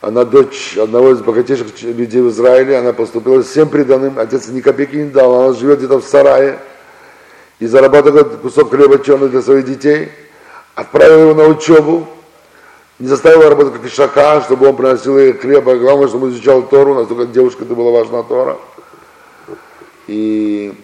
она 0.00 0.24
дочь 0.24 0.78
одного 0.78 1.12
из 1.12 1.18
богатейших 1.18 1.82
людей 1.82 2.22
в 2.22 2.30
Израиле, 2.30 2.78
она 2.78 2.92
поступила 2.92 3.42
всем 3.42 3.68
преданным, 3.68 4.18
отец 4.18 4.48
ни 4.48 4.60
копейки 4.60 4.96
не 4.96 5.10
дал, 5.10 5.34
она 5.34 5.54
живет 5.54 5.78
где-то 5.78 6.00
в 6.00 6.04
сарае 6.04 6.58
и 7.58 7.66
зарабатывает 7.66 8.36
кусок 8.36 8.70
хлеба 8.70 8.98
черный 9.04 9.28
для 9.28 9.42
своих 9.42 9.66
детей, 9.66 10.10
отправила 10.74 11.20
его 11.20 11.34
на 11.34 11.48
учебу, 11.48 12.08
не 12.98 13.06
заставила 13.06 13.50
работать 13.50 13.74
как 13.74 13.84
ишака, 13.84 14.40
чтобы 14.40 14.68
он 14.68 14.76
приносил 14.76 15.18
ей 15.18 15.34
хлеб, 15.34 15.68
а 15.68 15.76
главное, 15.76 16.08
чтобы 16.08 16.26
он 16.26 16.32
изучал 16.32 16.62
Тору, 16.62 16.94
настолько 16.94 17.26
девушка 17.26 17.64
это 17.64 17.74
была 17.74 17.90
важна 17.90 18.22
Тора. 18.22 18.56
И 20.06 20.74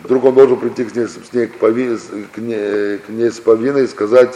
вдруг 0.00 0.24
он 0.24 0.34
должен 0.34 0.56
прийти 0.56 0.84
к 0.84 0.94
ней, 0.94 1.06
с 1.06 1.32
ней, 1.32 1.46
к, 1.48 1.54
пови, 1.56 1.98
к, 2.32 2.38
ней, 2.38 2.98
к 2.98 3.08
ней 3.08 3.30
с 3.30 3.40
повинной 3.40 3.84
и 3.84 3.88
сказать, 3.88 4.34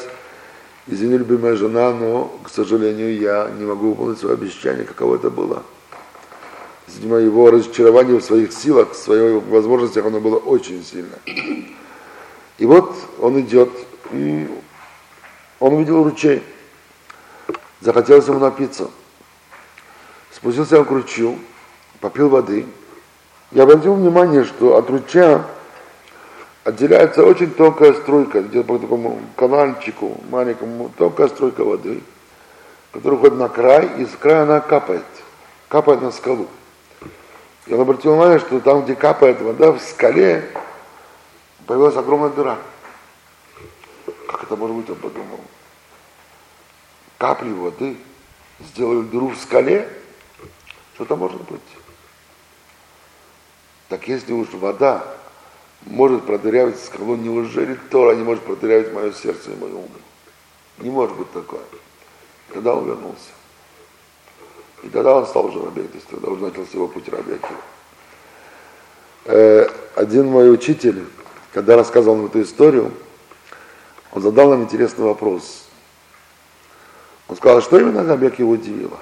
Извини, 0.87 1.17
любимая 1.17 1.57
жена, 1.57 1.93
но, 1.93 2.31
к 2.43 2.51
сожалению, 2.51 3.19
я 3.19 3.51
не 3.59 3.65
могу 3.65 3.91
выполнить 3.91 4.19
свое 4.19 4.35
обещание, 4.35 4.85
каково 4.85 5.17
это 5.17 5.31
было. 5.31 5.63
Видимо, 6.89 7.17
его 7.17 7.51
разочарование 7.51 8.21
в 8.21 8.25
своих 8.25 8.53
силах, 8.53 8.93
в 8.93 8.97
своих 8.97 9.43
возможностях, 9.45 10.05
оно 10.05 10.21
было 10.21 10.37
очень 10.37 10.85
сильно. 10.85 11.17
И 12.59 12.67
вот 12.67 12.95
он 13.19 13.41
идет, 13.41 13.71
он 14.13 15.73
увидел 15.75 16.05
ручей. 16.05 16.43
Захотелось 17.81 18.29
ему 18.29 18.39
напиться. 18.39 18.91
Спустился 20.33 20.79
он 20.79 20.85
к 20.85 20.91
ручью, 20.91 21.39
попил 22.01 22.29
воды. 22.29 22.67
Я 23.53 23.63
обратил 23.63 23.95
внимание, 23.95 24.45
что 24.45 24.77
от 24.77 24.91
ручья 24.91 25.47
отделяется 26.65 27.25
очень 27.25 27.53
тонкая 27.53 27.93
струйка, 27.93 28.41
где-то 28.41 28.67
по 28.67 28.79
такому 28.79 29.21
канальчику 29.37 30.21
маленькому, 30.31 30.91
тонкая 30.97 31.29
струйка 31.29 31.63
воды, 31.63 32.03
которая 32.93 33.19
уходит 33.19 33.39
на 33.39 33.49
край, 33.49 33.91
и 33.99 34.07
с 34.07 34.17
края 34.17 34.43
она 34.43 34.61
капает, 34.61 35.05
капает 35.69 36.01
на 36.01 36.11
скалу. 36.11 36.49
Я 37.67 37.81
обратил 37.81 38.13
внимание, 38.13 38.39
что 38.39 38.61
там, 38.61 38.85
где 38.85 38.95
капает 38.95 39.41
вода, 39.41 39.73
в 39.73 39.81
скале 39.81 40.51
появилась 41.67 41.97
огромная 41.97 42.31
дыра. 42.31 42.59
Как 44.27 44.45
это 44.45 44.57
может 44.57 44.77
быть, 44.77 44.91
он 44.91 44.97
подумал. 44.97 45.41
Капли 47.19 47.53
воды 47.53 47.97
сделали 48.61 49.03
дыру 49.03 49.29
в 49.29 49.37
скале, 49.37 49.89
что-то 50.95 51.17
может 51.17 51.41
быть. 51.43 51.61
Так 53.89 54.09
если 54.09 54.33
уж 54.33 54.49
вода 54.53 55.05
может 55.87 56.25
продырявить 56.25 56.83
скалу, 56.83 57.17
неужели 57.17 57.79
Тора 57.91 58.15
не 58.15 58.23
может 58.23 58.45
продырявить 58.45 58.93
мое 58.93 59.13
сердце 59.13 59.51
и 59.51 59.57
мой 59.57 59.71
ум? 59.73 59.89
Не 60.79 60.91
может 60.91 61.17
быть 61.17 61.31
такое. 61.33 61.61
Тогда 62.53 62.75
он 62.75 62.87
вернулся. 62.87 63.31
И 64.83 64.89
тогда 64.89 65.17
он 65.17 65.27
стал 65.27 65.47
уже 65.47 65.63
рабей, 65.63 65.85
то 65.85 65.95
есть 65.95 66.09
тогда 66.09 66.29
уже 66.29 66.45
начался 66.45 66.71
его 66.75 66.89
путь 66.89 67.09
раби 67.09 67.39
э, 69.25 69.69
Один 69.95 70.27
мой 70.27 70.53
учитель, 70.53 71.05
когда 71.53 71.77
рассказывал 71.77 72.17
нам 72.17 72.27
эту 72.27 72.43
историю, 72.43 72.93
он 74.13 74.23
задал 74.23 74.51
нам 74.51 74.63
интересный 74.63 75.05
вопрос. 75.05 75.65
Он 77.29 77.37
сказал, 77.37 77.63
что 77.63 77.79
именно 77.79 78.05
Рабек 78.05 78.39
его 78.39 78.51
удивило? 78.53 78.99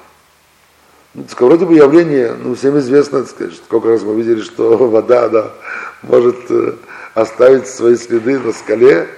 Ну, 1.14 1.24
так, 1.24 1.38
вроде 1.40 1.66
бы 1.66 1.74
явление, 1.74 2.34
ну, 2.34 2.54
всем 2.54 2.78
известно, 2.78 3.20
так 3.20 3.30
сказать, 3.30 3.54
сколько 3.56 3.88
раз 3.88 4.02
мы 4.02 4.14
видели, 4.14 4.40
что 4.40 4.76
вода, 4.88 5.28
да, 5.28 5.52
может 6.02 6.50
э, 6.50 6.74
оставить 7.14 7.68
свои 7.68 7.96
следы 7.96 8.38
на 8.38 8.52
скале 8.52 9.08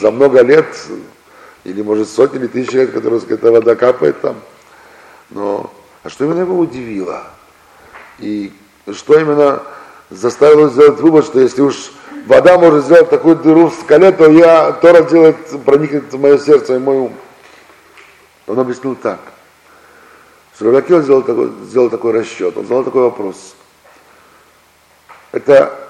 за 0.00 0.10
много 0.10 0.42
лет, 0.42 0.66
или 1.64 1.82
может 1.82 2.08
сотни 2.08 2.38
или 2.38 2.46
тысячи 2.46 2.76
лет, 2.76 2.92
которые 2.92 3.20
эта 3.28 3.52
вода 3.52 3.74
капает 3.74 4.20
там. 4.20 4.36
Но 5.30 5.72
а 6.02 6.08
что 6.08 6.24
именно 6.24 6.40
его 6.40 6.58
удивило? 6.58 7.24
И 8.18 8.52
что 8.92 9.18
именно 9.18 9.62
заставило 10.08 10.68
сделать 10.68 11.00
вывод, 11.00 11.24
что 11.26 11.40
если 11.40 11.62
уж 11.62 11.92
вода 12.26 12.58
может 12.58 12.84
сделать 12.84 13.10
такую 13.10 13.36
дыру 13.36 13.68
в 13.68 13.74
скале, 13.74 14.12
то 14.12 14.30
я, 14.30 14.72
Тора 14.72 15.02
делает, 15.02 15.36
проникнет 15.64 16.12
в 16.12 16.18
мое 16.18 16.38
сердце 16.38 16.76
и 16.76 16.78
мой 16.78 16.96
ум. 16.96 17.14
Он 18.46 18.58
объяснил 18.58 18.96
так. 18.96 19.20
Что 20.54 20.66
Рабакил 20.66 21.02
сделал 21.02 21.22
такой, 21.22 21.50
сделал 21.64 21.88
такой 21.88 22.12
расчет, 22.12 22.56
он 22.56 22.64
задал 22.64 22.84
такой 22.84 23.02
вопрос. 23.02 23.54
Это 25.32 25.89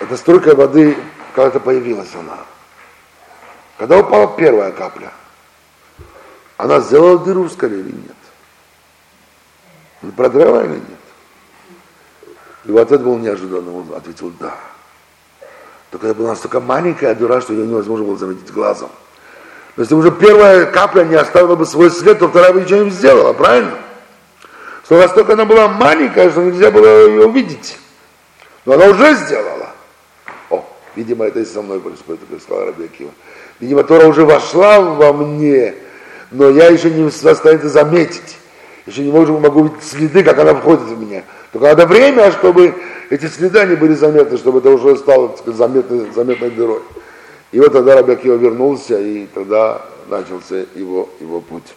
эта 0.00 0.16
струйка 0.16 0.54
воды 0.54 0.96
когда-то 1.34 1.60
появилась 1.60 2.14
она. 2.14 2.38
Когда 3.76 3.98
упала 3.98 4.36
первая 4.36 4.72
капля, 4.72 5.12
она 6.56 6.80
сделала 6.80 7.18
дыру 7.18 7.44
в 7.44 7.52
скале 7.52 7.80
или 7.80 7.92
нет? 7.92 8.16
Она 10.02 10.12
продрала 10.12 10.64
или 10.64 10.74
нет? 10.74 10.82
И 12.64 12.70
вот 12.70 12.80
ответ 12.80 13.02
был 13.02 13.18
неожиданным, 13.18 13.74
он 13.74 13.94
ответил 13.96 14.32
да. 14.38 14.54
Только 15.90 16.08
это 16.08 16.16
была 16.16 16.30
настолько 16.30 16.60
маленькая 16.60 17.14
дыра, 17.14 17.40
что 17.40 17.54
ее 17.54 17.66
невозможно 17.66 18.04
было 18.04 18.16
заметить 18.18 18.52
глазом. 18.52 18.90
Но 19.76 19.82
если 19.82 19.94
уже 19.94 20.10
первая 20.10 20.66
капля 20.66 21.04
не 21.04 21.14
оставила 21.14 21.54
бы 21.54 21.64
свой 21.64 21.90
след, 21.90 22.18
то 22.18 22.28
вторая 22.28 22.52
бы 22.52 22.60
ничего 22.60 22.82
не 22.82 22.90
сделала, 22.90 23.32
правильно? 23.32 23.74
Что 24.84 24.98
настолько 24.98 25.34
она 25.34 25.44
была 25.44 25.68
маленькая, 25.68 26.30
что 26.30 26.42
нельзя 26.42 26.70
было 26.70 27.06
ее 27.06 27.26
увидеть. 27.26 27.78
Но 28.64 28.74
она 28.74 28.86
уже 28.86 29.14
сделала. 29.14 29.57
Видимо, 30.98 31.26
это 31.26 31.38
и 31.38 31.44
со 31.44 31.62
мной 31.62 31.78
происходит, 31.78 32.22
как 32.28 32.42
сказал 32.42 32.66
Рабиакива. 32.66 33.12
Видимо, 33.60 33.84
Тора 33.84 34.08
уже 34.08 34.24
вошла 34.24 34.80
во 34.80 35.12
мне, 35.12 35.76
но 36.32 36.50
я 36.50 36.66
еще 36.66 36.90
не 36.90 37.04
в 37.04 37.12
состоянии 37.12 37.68
заметить. 37.68 38.36
Еще 38.84 39.02
не 39.02 39.12
могу, 39.12 39.38
могу 39.38 39.62
видеть 39.62 39.84
следы, 39.84 40.24
как 40.24 40.40
она 40.40 40.56
входит 40.56 40.80
в 40.80 41.00
меня. 41.00 41.22
Только 41.52 41.68
надо 41.68 41.86
время, 41.86 42.32
чтобы 42.32 42.74
эти 43.10 43.26
следы 43.26 43.64
не 43.66 43.76
были 43.76 43.94
заметны, 43.94 44.36
чтобы 44.38 44.58
это 44.58 44.70
уже 44.70 44.96
стало 44.96 45.28
так 45.28 45.38
сказать, 45.38 45.56
заметной, 45.56 46.10
заметной 46.12 46.50
дырой. 46.50 46.80
И 47.52 47.60
вот 47.60 47.72
тогда 47.72 47.94
Рабиакива 47.94 48.34
вернулся, 48.34 48.98
и 49.00 49.26
тогда 49.32 49.82
начался 50.08 50.64
его, 50.74 51.08
его 51.20 51.40
путь. 51.40 51.76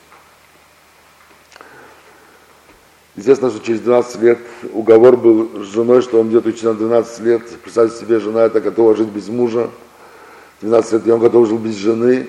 Естественно, 3.15 3.51
что 3.51 3.59
через 3.59 3.81
12 3.81 4.21
лет 4.21 4.39
уговор 4.71 5.17
был 5.17 5.63
с 5.63 5.67
женой, 5.67 6.01
что 6.01 6.19
он 6.19 6.29
идет 6.29 6.45
учить 6.45 6.63
на 6.63 6.73
12 6.73 7.19
лет. 7.19 7.49
Представьте 7.61 7.99
себе, 7.99 8.19
жена 8.19 8.45
это 8.45 8.61
готова 8.61 8.95
жить 8.95 9.09
без 9.09 9.27
мужа. 9.27 9.69
12 10.61 10.93
лет, 10.93 11.07
и 11.07 11.11
он 11.11 11.19
готов 11.19 11.47
жить 11.47 11.59
без 11.59 11.75
жены, 11.75 12.27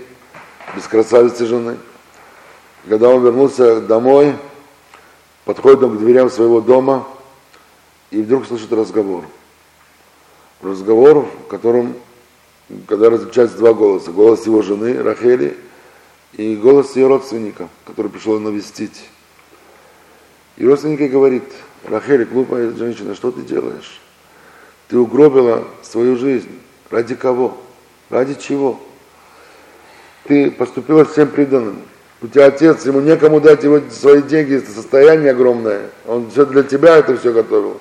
без 0.74 0.88
красавицы 0.88 1.46
жены. 1.46 1.76
Когда 2.88 3.10
он 3.10 3.22
вернулся 3.22 3.80
домой, 3.80 4.34
подходит 5.44 5.84
он 5.84 5.96
к 5.96 6.00
дверям 6.00 6.28
своего 6.30 6.60
дома 6.60 7.06
и 8.10 8.20
вдруг 8.20 8.46
слышит 8.46 8.72
разговор. 8.72 9.24
Разговор, 10.62 11.28
в 11.44 11.48
котором, 11.48 11.94
когда 12.88 13.08
различаются 13.08 13.56
два 13.56 13.72
голоса. 13.72 14.10
Голос 14.10 14.46
его 14.46 14.62
жены 14.62 15.00
Рахели 15.00 15.56
и 16.32 16.56
голос 16.56 16.96
ее 16.96 17.06
родственника, 17.06 17.68
который 17.86 18.10
пришел 18.10 18.38
навестить. 18.40 19.04
И 20.56 20.66
родственник 20.66 21.10
говорит, 21.10 21.44
Рахель, 21.84 22.24
глупая 22.24 22.70
женщина, 22.72 23.14
что 23.14 23.30
ты 23.30 23.42
делаешь? 23.42 24.00
Ты 24.88 24.98
угробила 24.98 25.64
свою 25.82 26.16
жизнь. 26.16 26.60
Ради 26.90 27.14
кого? 27.14 27.56
Ради 28.10 28.34
чего? 28.34 28.80
Ты 30.24 30.50
поступила 30.50 31.04
всем 31.04 31.28
преданным. 31.28 31.82
У 32.20 32.28
тебя 32.28 32.46
отец, 32.46 32.86
ему 32.86 33.00
некому 33.00 33.40
дать 33.40 33.64
его 33.64 33.80
свои 33.90 34.22
деньги, 34.22 34.56
это 34.56 34.70
состояние 34.70 35.32
огромное. 35.32 35.90
Он 36.06 36.30
все 36.30 36.46
для 36.46 36.62
тебя 36.62 36.98
это 36.98 37.16
все 37.16 37.32
готовил. 37.32 37.80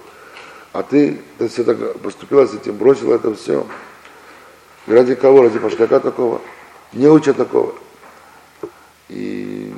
А 0.73 0.81
ты, 0.81 1.19
ты 1.37 1.49
все 1.49 1.63
так 1.63 1.99
поступила 1.99 2.47
с 2.47 2.53
этим, 2.53 2.77
бросила 2.77 3.15
это 3.15 3.35
все. 3.35 3.67
Ради 4.87 5.15
кого? 5.15 5.43
Ради 5.43 5.59
пошляка 5.59 5.99
такого? 5.99 6.41
Не 6.93 7.07
уча 7.07 7.33
такого. 7.33 7.75
И 9.09 9.71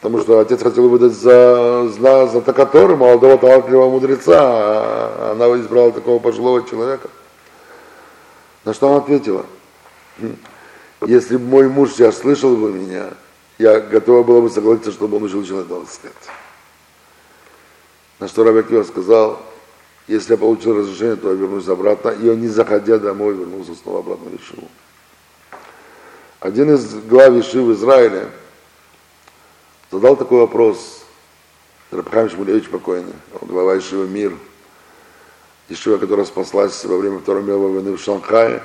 потому 0.00 0.22
что 0.22 0.40
отец 0.40 0.62
хотел 0.62 0.88
выдать 0.88 1.12
за, 1.12 1.88
за, 1.88 2.26
за 2.26 2.40
Такатору, 2.40 2.96
молодого 2.96 3.36
талантливого 3.36 3.90
мудреца, 3.90 4.38
а 4.38 5.32
она 5.32 5.46
избрала 5.60 5.92
такого 5.92 6.18
пожилого 6.18 6.66
человека. 6.66 7.10
На 8.64 8.72
что 8.72 8.88
она 8.88 8.98
ответила? 8.98 9.44
«Хм, 10.18 10.36
если 11.06 11.36
бы 11.36 11.44
мой 11.44 11.68
муж 11.68 11.92
сейчас 11.92 12.18
слышал 12.18 12.56
бы 12.56 12.72
меня, 12.72 13.10
я 13.58 13.80
готова 13.80 14.22
была 14.22 14.40
бы 14.40 14.50
согласиться, 14.50 14.92
чтобы 14.92 15.18
он 15.18 15.24
учил 15.24 15.44
человека 15.44 15.74
20 15.74 16.04
лет. 16.04 16.12
На 18.18 18.28
что 18.28 18.44
Рабиакива 18.44 18.84
сказал, 18.84 19.40
если 20.06 20.32
я 20.32 20.38
получил 20.38 20.78
разрешение, 20.78 21.16
то 21.16 21.30
я 21.30 21.34
вернусь 21.34 21.68
обратно. 21.68 22.10
И 22.10 22.28
он, 22.28 22.40
не 22.40 22.48
заходя 22.48 22.98
домой, 22.98 23.34
вернулся 23.34 23.74
снова 23.74 24.00
обратно 24.00 24.30
в 24.30 24.34
Ишиву. 24.34 24.68
Один 26.40 26.74
из 26.74 26.94
глав 27.04 27.32
Ишивы 27.34 27.74
Израиля 27.74 28.28
задал 29.90 30.16
такой 30.16 30.40
вопрос. 30.40 31.04
Рабхам 31.90 32.30
Шмулевич 32.30 32.68
покойный, 32.68 33.14
он 33.40 33.48
глава 33.48 33.76
Ишивы 33.76 34.06
Мир. 34.06 34.36
Ишива, 35.68 35.98
которая 35.98 36.24
спаслась 36.24 36.84
во 36.84 36.96
время 36.96 37.18
Второй 37.18 37.42
мировой 37.42 37.72
войны 37.72 37.92
в 37.92 38.00
Шанхае. 38.00 38.62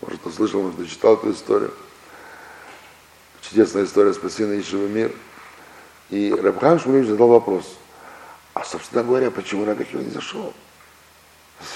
Может, 0.00 0.20
кто 0.20 0.30
слышал, 0.30 0.62
может, 0.62 0.88
читал 0.88 1.14
эту 1.14 1.32
историю. 1.32 1.72
Чудесная 3.42 3.84
история 3.84 4.12
спасения 4.14 4.60
Ишивы 4.60 4.88
Мир. 4.88 5.12
И 6.10 6.32
Рабхам 6.32 6.78
Шмулевич 6.78 7.08
задал 7.08 7.28
вопрос. 7.28 7.64
А, 8.54 8.64
собственно 8.64 9.02
говоря, 9.02 9.30
почему 9.30 9.64
Рабихил 9.64 10.00
не 10.00 10.10
зашел? 10.10 10.52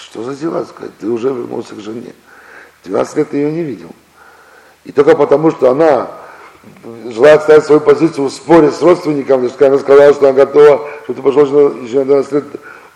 Что 0.01 0.23
за 0.23 0.35
дела, 0.35 0.65
сказать? 0.65 0.97
Ты 0.99 1.09
уже 1.09 1.29
вернулся 1.29 1.75
к 1.75 1.81
жене. 1.81 2.15
12 2.85 3.17
лет 3.17 3.31
ты 3.31 3.37
ее 3.37 3.53
не 3.53 3.63
видел. 3.63 3.91
И 4.85 4.93
только 4.93 5.17
потому, 5.17 5.51
что 5.51 5.71
она 5.71 6.24
желает 7.11 7.43
ставить 7.43 7.65
свою 7.65 7.81
позицию 7.81 8.29
в 8.29 8.33
споре 8.33 8.71
с 8.71 8.83
родственником, 8.83 9.41
она 9.41 9.79
сказала, 9.79 10.15
что 10.15 10.29
она 10.29 10.33
готова, 10.33 10.89
что 11.05 11.15
ты 11.15 11.23
пошел 11.23 11.75
еще 11.83 11.99
на 12.01 12.05
12 12.05 12.33
лет, 12.33 12.45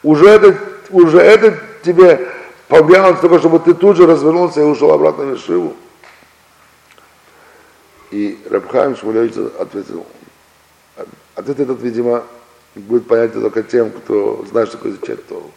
уже 0.02 0.28
это, 0.28 0.58
уже 0.90 1.18
это 1.20 1.58
тебе 1.82 2.28
повлияло 2.68 3.14
только, 3.14 3.38
чтобы 3.38 3.58
ты 3.58 3.74
тут 3.74 3.96
же 3.96 4.06
развернулся 4.06 4.60
и 4.60 4.64
ушел 4.64 4.92
обратно 4.92 5.24
в 5.24 5.34
Ишиву. 5.34 5.74
И 8.10 8.40
Рабхайм 8.48 8.96
Шмулевич 8.96 9.34
ответил, 9.58 10.06
ответ 11.34 11.60
этот, 11.60 11.80
видимо, 11.80 12.24
будет 12.74 13.06
понятен 13.06 13.42
только 13.42 13.62
тем, 13.62 13.90
кто 13.90 14.44
знает, 14.50 14.68
что 14.68 14.78
такое 14.78 14.92
изучать 14.92 15.26
Тору. 15.26 15.50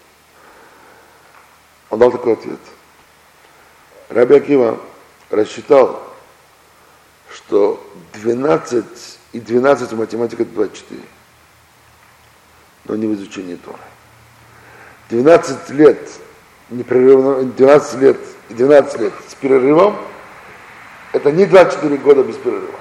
Он 1.90 2.00
дал 2.00 2.12
такой 2.12 2.34
ответ. 2.34 2.60
Раби 4.10 4.36
Акива 4.36 4.80
рассчитал, 5.30 6.02
что 7.34 7.82
12 8.14 8.86
и 9.34 9.40
12 9.40 9.92
в 9.92 9.98
математике 9.98 10.44
это 10.44 10.54
24, 10.54 11.02
но 12.86 12.96
не 12.96 13.08
в 13.08 13.14
изучении 13.14 13.56
Торы. 13.56 13.78
12 15.10 15.70
лет 15.72 16.10
непрерывно, 16.70 17.44
12 17.44 18.02
лет 18.02 18.18
и 18.50 18.54
12 18.54 19.00
лет 19.00 19.14
с 19.30 19.36
перерывом, 19.36 19.98
это 21.14 21.32
не 21.32 21.46
24 21.46 21.98
года 21.98 22.24
без 22.24 22.36
перерыва. 22.36 22.80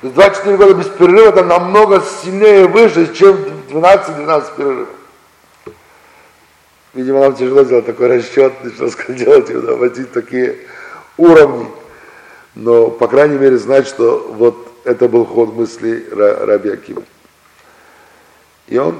То 0.00 0.06
есть 0.08 0.14
24 0.16 0.56
года 0.56 0.74
без 0.74 0.86
перерыва 0.86 1.28
это 1.28 1.44
намного 1.44 2.02
сильнее 2.22 2.66
выше, 2.66 3.14
чем 3.14 3.36
12-12 3.70 4.56
перерывов. 4.56 4.88
Видимо, 6.94 7.20
нам 7.20 7.34
тяжело 7.34 7.64
сделать 7.64 7.86
такой 7.86 8.08
расчет, 8.08 8.52
что 8.74 9.12
делать, 9.14 9.48
вводить 9.50 10.12
такие 10.12 10.58
уровни. 11.16 11.66
Но, 12.54 12.90
по 12.90 13.08
крайней 13.08 13.38
мере, 13.38 13.56
знать, 13.56 13.86
что 13.86 14.32
вот 14.36 14.56
это 14.84 15.08
был 15.08 15.24
ход 15.24 15.54
мысли 15.54 16.06
Раби 16.10 16.70
Акима. 16.70 17.02
И 18.68 18.78
он, 18.78 18.96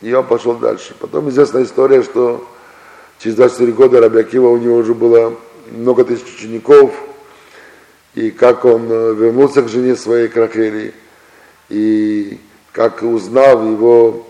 и 0.00 0.12
он 0.12 0.26
пошел 0.26 0.54
дальше. 0.54 0.94
Потом 0.98 1.28
известная 1.30 1.64
история, 1.64 2.02
что 2.02 2.46
через 3.18 3.36
24 3.36 3.72
года 3.72 4.00
Раби 4.00 4.20
Акива 4.20 4.48
у 4.48 4.56
него 4.58 4.76
уже 4.76 4.94
было 4.94 5.34
много 5.70 6.04
тысяч 6.04 6.34
учеников, 6.36 6.92
и 8.14 8.30
как 8.30 8.64
он 8.64 8.86
э, 8.90 9.14
вернулся 9.14 9.62
к 9.62 9.68
жене 9.68 9.94
своей 9.96 10.28
Крахели, 10.28 10.92
и 11.68 12.40
как 12.72 13.02
узнал 13.02 13.66
его 13.70 14.26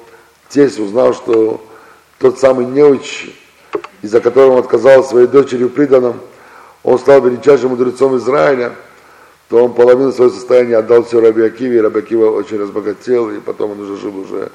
тесть, 0.48 0.78
узнал, 0.78 1.14
что 1.14 1.64
тот 2.18 2.38
самый 2.38 2.66
неуч, 2.66 3.30
из-за 4.02 4.20
которого 4.20 4.54
он 4.54 4.58
отказал 4.58 5.02
своей 5.02 5.26
дочери 5.26 5.64
в 5.64 5.70
приданном, 5.70 6.20
он 6.82 6.98
стал 6.98 7.22
величайшим 7.22 7.70
мудрецом 7.70 8.16
Израиля, 8.16 8.72
то 9.48 9.64
он 9.64 9.74
половину 9.74 10.12
своего 10.12 10.32
состояния 10.32 10.76
отдал 10.78 11.04
все 11.04 11.20
Раби 11.20 11.42
Акиве, 11.42 11.78
и 11.78 11.80
Раби 11.80 12.00
Акива 12.00 12.30
очень 12.30 12.58
разбогател, 12.58 13.30
и 13.30 13.40
потом 13.40 13.72
он 13.72 13.80
уже 13.80 13.96
жил 13.96 14.16
уже 14.18 14.50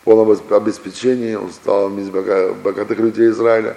в 0.00 0.04
полном 0.04 0.36
обеспечении, 0.50 1.34
он 1.34 1.50
стал 1.52 1.96
из 1.96 2.10
богатых 2.10 2.98
людей 2.98 3.30
Израиля. 3.30 3.76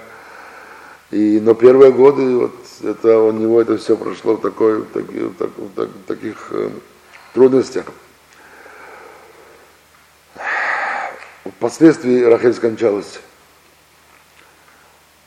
И, 1.12 1.40
но 1.40 1.54
первые 1.54 1.92
годы, 1.92 2.36
вот 2.36 2.56
это 2.84 3.20
у 3.20 3.32
него 3.32 3.62
это 3.62 3.78
все 3.78 3.96
прошло 3.96 4.34
в, 4.34 4.42
такой, 4.42 4.80
в, 4.80 4.86
таки, 4.88 5.20
в, 5.20 5.36
так, 5.36 5.50
в, 5.56 5.74
так, 5.76 5.90
в 5.90 6.08
таких 6.08 6.48
э, 6.50 6.70
трудностях. 7.34 7.86
Впоследствии 11.46 12.24
Рахель 12.24 12.56
скончалась. 12.56 13.20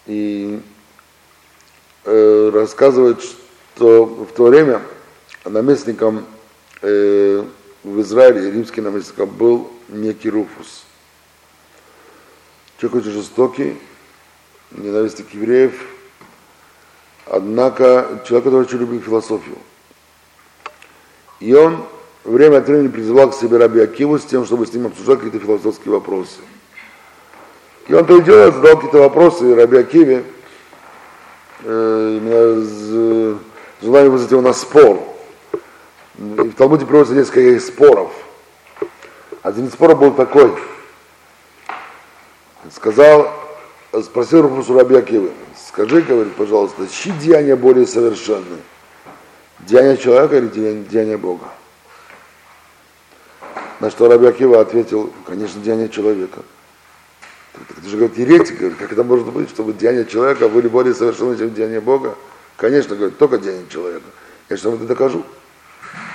И 0.07 0.61
э, 2.09 2.51
рассказывают, 2.53 3.23
что 3.77 4.07
в 4.07 4.33
то 4.33 4.45
время 4.45 4.83
наместником 5.45 6.25
э, 6.83 7.45
в 7.85 8.01
Израиле, 8.01 8.51
римским 8.51 8.85
наместником, 8.85 9.29
был 9.29 9.71
некий 9.89 10.31
Руфус. 10.31 10.85
Человек 12.81 13.03
очень 13.03 13.13
жестокий, 13.13 13.77
ненавистник 14.71 15.33
евреев, 15.35 15.75
однако 17.27 18.23
человек, 18.27 18.45
который 18.45 18.61
очень 18.63 18.79
любил 18.79 19.01
философию. 19.01 19.57
И 21.41 21.53
он 21.55 21.85
время 22.25 22.59
от 22.59 22.67
времени 22.69 22.89
призывал 22.89 23.31
к 23.31 23.35
себе 23.35 23.59
Раби 23.59 23.81
Акиву 23.81 24.19
с 24.19 24.25
тем, 24.25 24.45
чтобы 24.45 24.67
с 24.67 24.73
ним 24.73 24.87
обсуждать 24.87 25.21
какие-то 25.21 25.45
философские 25.45 25.93
вопросы. 25.93 26.41
И 27.87 27.95
он 27.95 28.05
то 28.05 28.19
и 28.19 28.23
дело 28.23 28.51
задал 28.51 28.77
какие-то 28.77 28.99
вопросы 28.99 29.55
Раби 29.55 29.79
Акиве, 29.79 30.25
именно 31.65 33.39
желая 33.83 34.09
вызвать 34.09 34.31
его 34.31 34.41
на 34.41 34.53
спор. 34.53 35.03
И 36.19 36.21
в 36.21 36.55
Талмуде 36.55 36.87
приводится 36.87 37.15
несколько 37.15 37.61
споров. 37.61 38.13
Один 39.43 39.67
из 39.67 39.73
споров 39.73 40.01
был 40.01 40.13
такой. 40.13 40.53
Сказал, 42.75 43.33
спросил 44.03 44.43
Руфусу 44.43 44.75
Раби 44.75 44.97
скажи, 45.69 46.03
говорит, 46.03 46.35
пожалуйста, 46.35 46.87
чьи 46.89 47.13
деяния 47.13 47.57
более 47.57 47.87
совершенны? 47.87 48.59
Деяния 49.61 49.97
человека 49.97 50.37
или 50.37 50.49
деяния 50.49 51.17
Бога? 51.17 51.47
На 53.81 53.91
что 53.91 54.09
Раби 54.09 54.27
ответил, 54.27 55.13
конечно, 55.25 55.61
деяние 55.63 55.89
человека. 55.89 56.41
Это 57.77 57.89
же 57.89 57.97
говорит 57.97 58.19
еретик, 58.19 58.79
как 58.79 58.93
это 58.93 59.05
может 59.05 59.27
быть, 59.33 59.51
чтобы 59.51 59.73
деяния 59.73 60.05
человека 60.05 60.49
были 60.49 60.69
более 60.69 60.95
совершенны, 60.95 61.37
чем 61.37 61.55
деяния 61.55 61.81
Бога? 61.81 62.17
Конечно, 62.57 62.97
говорит, 62.97 63.19
только 63.19 63.39
денег 63.39 63.69
человека. 63.69 64.07
Я 64.49 64.57
сейчас 64.57 64.67
вам 64.67 64.75
это 64.75 64.87
докажу. 64.87 65.25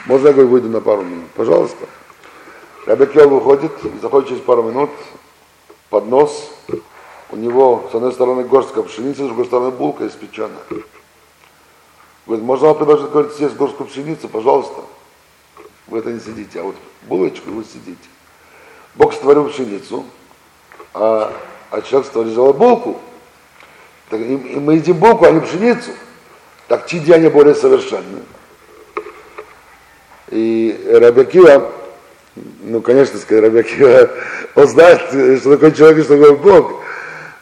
Можно 0.05 0.27
я, 0.27 0.33
говорю, 0.33 0.49
выйду 0.49 0.69
на 0.69 0.81
пару 0.81 1.03
минут? 1.03 1.29
Пожалуйста. 1.35 1.87
Рабекел 2.85 3.29
выходит, 3.29 3.71
заходит 4.01 4.29
через 4.29 4.41
пару 4.41 4.63
минут, 4.63 4.89
под 5.89 6.07
нос, 6.07 6.51
у 7.29 7.35
него 7.35 7.89
с 7.91 7.95
одной 7.95 8.11
стороны 8.11 8.43
горстка 8.43 8.83
пшеницы, 8.83 9.23
с 9.23 9.27
другой 9.27 9.45
стороны 9.45 9.71
булка 9.71 10.07
испеченная. 10.07 10.63
Говорит, 12.25 12.45
можно 12.45 12.67
вам 12.67 12.77
предложить, 12.77 13.09
говорит, 13.09 13.33
съесть 13.33 13.55
горстку 13.55 13.85
пшеницы, 13.85 14.27
пожалуйста. 14.27 14.81
Вы 15.87 15.99
это 15.99 16.11
не 16.11 16.19
сидите, 16.19 16.59
а 16.59 16.63
вот 16.63 16.75
булочку 17.03 17.51
вы 17.51 17.63
сидите. 17.63 17.97
Бог 18.95 19.13
створил 19.13 19.49
пшеницу, 19.49 20.05
а, 20.93 21.33
а 21.71 21.81
человек 21.81 22.07
створил 22.07 22.53
булку. 22.53 22.99
Так, 24.09 24.19
и, 24.19 24.35
и 24.35 24.55
мы 24.59 24.75
едим 24.75 24.97
булку, 24.97 25.25
а 25.25 25.31
не 25.31 25.39
пшеницу. 25.39 25.91
Так 26.67 26.87
чьи 26.87 26.99
деяния 26.99 27.29
более 27.29 27.55
совершенны? 27.55 28.21
И 30.29 30.89
Рабекива, 30.89 31.71
ну, 32.63 32.81
конечно, 32.81 33.19
сказать, 33.19 33.43
Рабекива, 33.43 34.09
он 34.55 34.67
знает, 34.67 35.01
что 35.39 35.51
такое 35.51 35.71
человек 35.71 35.99
и 35.99 36.03
что 36.03 36.17
такое 36.17 36.35
Бог, 36.37 36.81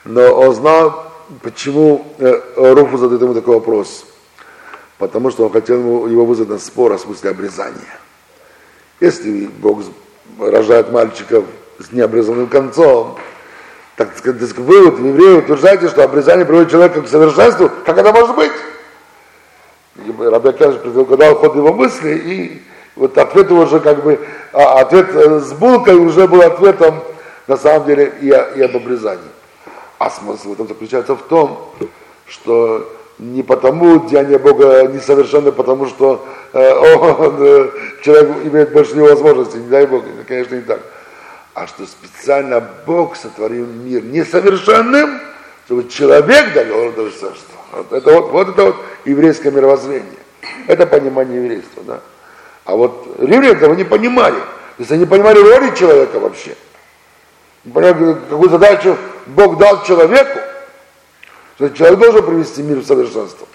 но 0.05 0.33
он 0.33 0.55
знал, 0.55 1.11
почему 1.41 2.05
э, 2.17 2.41
Руфу 2.55 2.97
задает 2.97 3.21
ему 3.21 3.33
такой 3.33 3.55
вопрос. 3.55 4.05
Потому 4.97 5.31
что 5.31 5.45
он 5.45 5.51
хотел 5.51 6.07
его 6.07 6.25
вызвать 6.25 6.49
на 6.49 6.59
спор 6.59 6.91
о 6.91 6.97
смысле 6.97 7.31
обрезания. 7.31 7.99
Если 8.99 9.47
Бог 9.47 9.81
рожает 10.39 10.91
мальчиков 10.91 11.45
с 11.79 11.91
необрезанным 11.91 12.47
концом, 12.47 13.17
так 14.05 14.17
сказать, 14.17 14.57
вывод 14.57 14.99
евреи 14.99 15.39
утверждаете, 15.39 15.89
что 15.89 16.03
обрезание 16.03 16.45
приводит 16.45 16.71
человека 16.71 17.01
к 17.01 17.07
совершенству, 17.07 17.69
как 17.85 17.97
это 17.97 18.11
может 18.11 18.35
быть? 18.35 18.51
Рабиакяш 20.19 20.75
предугадал 20.79 21.35
ход 21.35 21.55
его 21.55 21.73
мысли, 21.73 22.15
и 22.15 22.61
вот 22.95 23.17
ответ 23.17 23.51
уже 23.51 23.79
как 23.79 24.03
бы, 24.03 24.19
а 24.53 24.79
ответ 24.79 25.07
э, 25.13 25.39
с 25.39 25.53
булкой 25.53 25.95
уже 25.95 26.27
был 26.27 26.41
ответом 26.41 27.01
на 27.47 27.57
самом 27.57 27.85
деле 27.85 28.13
и, 28.21 28.27
и 28.27 28.61
об 28.61 28.75
обрезании. 28.75 29.23
А 29.99 30.09
смысл 30.09 30.49
в 30.49 30.53
этом 30.53 30.67
заключается 30.67 31.15
в 31.15 31.21
том, 31.23 31.71
что 32.25 32.89
не 33.19 33.43
потому 33.43 34.07
деяние 34.07 34.39
Бога 34.39 34.87
несовершенно, 34.87 35.51
потому 35.51 35.85
что 35.87 36.25
э, 36.53 36.73
он, 37.19 37.35
э, 37.39 37.69
человек 38.03 38.29
имеет 38.45 38.73
больше 38.73 38.95
невозможностей, 38.95 39.59
не 39.59 39.67
дай 39.67 39.85
Бог, 39.85 40.03
конечно, 40.27 40.55
не 40.55 40.61
так. 40.61 40.79
А 41.53 41.67
что 41.67 41.85
специально 41.85 42.65
Бог 42.85 43.15
сотворил 43.15 43.65
мир 43.65 44.03
несовершенным, 44.03 45.19
чтобы 45.65 45.89
человек 45.89 46.53
довел 46.53 46.91
до 46.91 47.09
совершенства. 47.11 47.59
Вот 47.73 47.91
это 47.91 48.11
вот, 48.11 48.31
вот 48.31 48.49
это 48.49 48.65
вот 48.65 48.75
еврейское 49.05 49.51
мировоззрение. 49.51 50.19
Это 50.67 50.85
понимание 50.85 51.43
еврейства, 51.43 51.83
да. 51.83 51.99
А 52.65 52.75
вот 52.75 53.15
римляне 53.19 53.49
этого 53.49 53.73
не 53.73 53.83
понимали. 53.83 54.35
То 54.35 54.79
есть 54.79 54.91
они 54.91 55.05
понимали 55.05 55.39
роли 55.39 55.75
человека 55.75 56.19
вообще. 56.19 56.55
Не 57.65 57.71
понимали, 57.71 58.17
какую 58.29 58.49
задачу 58.49 58.97
Бог 59.27 59.57
дал 59.57 59.83
человеку. 59.83 60.39
Что 61.55 61.69
человек 61.69 61.99
должен 61.99 62.25
привести 62.25 62.63
мир 62.63 62.79
в 62.79 62.85
совершенство. 62.85 63.47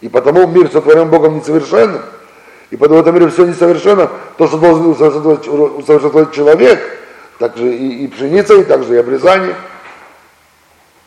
И 0.00 0.08
потому 0.08 0.46
мир 0.46 0.70
сотворен 0.70 1.08
Богом 1.08 1.38
несовершенным. 1.38 2.02
И 2.70 2.76
потому 2.76 2.98
в 2.98 3.02
этом 3.02 3.14
мире 3.14 3.28
все 3.28 3.44
несовершенно. 3.44 4.10
То, 4.38 4.48
что 4.48 4.58
должен 4.58 4.86
усовершенствовать 4.86 6.32
человек, 6.32 6.80
также 7.42 7.74
и, 7.76 8.04
и 8.04 8.06
пшеница, 8.06 8.54
и 8.54 8.62
также 8.62 8.94
и 8.94 8.98
обрезание. 8.98 9.56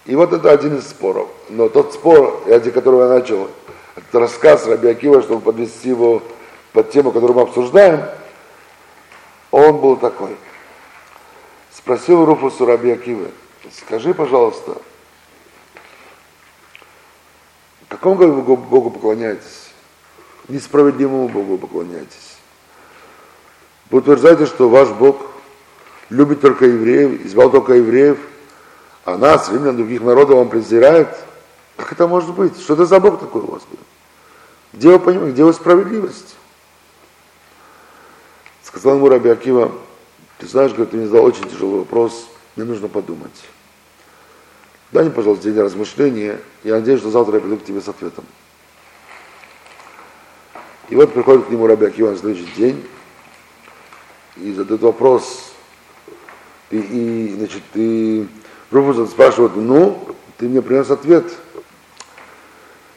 И 0.03 0.17
вот 0.17 0.33
это 0.33 0.51
один 0.51 0.77
из 0.77 0.85
споров. 0.85 1.29
Но 1.47 1.69
тот 1.69 1.93
спор, 1.93 2.43
ради 2.45 2.71
которого 2.71 3.03
я 3.03 3.19
начал, 3.19 3.49
это 3.95 4.19
рассказ 4.19 4.67
Раби 4.67 4.89
Акива, 4.89 5.21
чтобы 5.21 5.39
подвести 5.39 5.87
его 5.87 6.21
под 6.73 6.91
тему, 6.91 7.13
которую 7.13 7.37
мы 7.37 7.43
обсуждаем, 7.43 8.03
он 9.49 9.79
был 9.79 9.95
такой. 9.95 10.35
Спросил 11.73 12.25
Руфусу 12.25 12.65
Раби 12.65 12.91
Акивы, 12.91 13.31
скажи, 13.71 14.13
пожалуйста, 14.13 14.75
какому 17.87 18.15
Богу, 18.17 18.57
Богу 18.57 18.91
поклоняетесь? 18.91 19.69
Несправедливому 20.49 21.29
Богу 21.29 21.57
поклоняетесь. 21.57 22.39
Вы 23.89 23.99
утверждаете, 23.99 24.47
что 24.47 24.67
ваш 24.67 24.89
Бог 24.89 25.34
любит 26.09 26.41
только 26.41 26.65
евреев, 26.65 27.25
избрал 27.25 27.49
только 27.49 27.73
евреев, 27.73 28.17
а 29.05 29.17
нас, 29.17 29.49
римлян, 29.49 29.77
других 29.77 30.01
народов, 30.01 30.37
он 30.37 30.49
презирает. 30.49 31.15
Как 31.77 31.91
это 31.91 32.07
может 32.07 32.33
быть? 32.33 32.59
Что 32.59 32.73
это 32.73 32.85
за 32.85 32.99
Бог 32.99 33.19
такой 33.19 33.41
у 33.41 33.51
вас? 33.51 33.63
Где 34.73 34.89
вы 34.89 34.99
понимаете, 34.99 35.33
где 35.33 35.43
вы 35.43 35.53
справедливость? 35.53 36.35
Сказал 38.63 38.95
ему 38.95 39.07
Раби 39.09 39.29
Акива, 39.29 39.71
ты 40.37 40.47
знаешь, 40.47 40.71
говорит, 40.71 40.91
ты 40.91 40.97
мне 40.97 41.07
задал 41.07 41.25
очень 41.25 41.47
тяжелый 41.49 41.79
вопрос, 41.79 42.27
мне 42.55 42.65
нужно 42.65 42.87
подумать. 42.87 43.45
Дай 44.91 45.03
мне, 45.03 45.13
пожалуйста, 45.13 45.49
день 45.49 45.61
размышления, 45.61 46.39
я 46.63 46.75
надеюсь, 46.75 46.99
что 46.99 47.09
завтра 47.09 47.35
я 47.35 47.41
приду 47.41 47.57
к 47.57 47.63
тебе 47.63 47.81
с 47.81 47.87
ответом. 47.87 48.25
И 50.89 50.95
вот 50.95 51.13
приходит 51.13 51.45
к 51.45 51.49
нему 51.49 51.67
Раби 51.67 51.85
Акива 51.85 52.11
на 52.11 52.17
следующий 52.17 52.51
день 52.55 52.87
и 54.37 54.53
задает 54.53 54.81
вопрос, 54.81 55.54
и, 56.71 56.77
и 56.77 57.35
значит, 57.37 57.63
и 57.73 58.27
Руфус 58.71 59.09
спрашивает, 59.09 59.55
ну, 59.55 60.15
ты 60.37 60.47
мне 60.47 60.61
принес 60.61 60.89
ответ. 60.89 61.25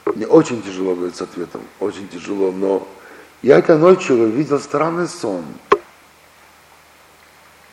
Мне 0.07 0.27
очень 0.27 0.63
тяжело, 0.63 0.95
говорит, 0.95 1.17
с 1.17 1.23
ответом, 1.23 1.61
очень 1.81 2.09
тяжело, 2.09 2.51
но 2.51 2.89
я 3.43 3.59
этой 3.59 3.79
ночью 3.79 4.27
видел 4.29 4.59
странный 4.59 5.07
сон. 5.07 5.45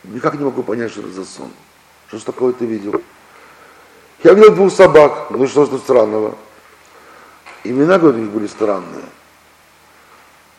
Никак 0.03 0.36
не 0.36 0.43
могу 0.43 0.62
понять, 0.62 0.91
что 0.91 1.01
это 1.01 1.12
за 1.12 1.25
сон. 1.25 1.49
Что 2.08 2.19
ж 2.19 2.21
такое 2.21 2.53
ты 2.53 2.65
видел? 2.65 3.01
Я 4.23 4.34
видел 4.34 4.53
двух 4.53 4.71
собак. 4.71 5.31
Ну 5.31 5.47
что 5.47 5.65
ж 5.65 5.69
тут 5.69 5.81
странного? 5.81 6.36
Имена, 7.63 7.97
говорит, 7.97 8.19
у 8.19 8.23
них 8.23 8.31
были 8.31 8.47
странные. 8.47 9.05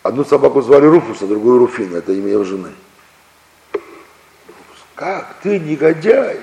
Одну 0.02 0.24
собаку 0.24 0.62
звали 0.62 0.86
Руфус, 0.86 1.22
а 1.22 1.26
другую 1.26 1.58
Руфина. 1.58 1.98
Это 1.98 2.12
имя 2.12 2.32
его 2.32 2.44
жены. 2.44 2.72
Как? 4.96 5.36
Ты 5.42 5.60
негодяй. 5.60 6.40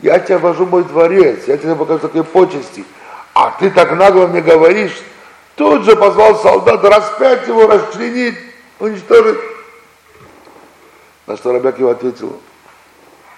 Я 0.00 0.18
тебя 0.18 0.38
вожу 0.38 0.66
в 0.66 0.70
мой 0.70 0.84
дворец. 0.84 1.44
Я 1.46 1.56
тебе 1.56 1.74
покажу 1.74 2.00
такие 2.00 2.24
почести. 2.24 2.84
А 3.32 3.52
ты 3.52 3.70
так 3.70 3.92
нагло 3.92 4.26
мне 4.26 4.42
говоришь. 4.42 5.00
Тут 5.54 5.84
же 5.84 5.96
позвал 5.96 6.36
солдата 6.40 6.90
распять 6.90 7.46
его, 7.46 7.68
расчленить, 7.68 8.36
уничтожить. 8.80 9.38
На 11.26 11.36
что 11.36 11.52
Рабяк 11.52 11.78
его 11.78 11.90
ответил, 11.90 12.38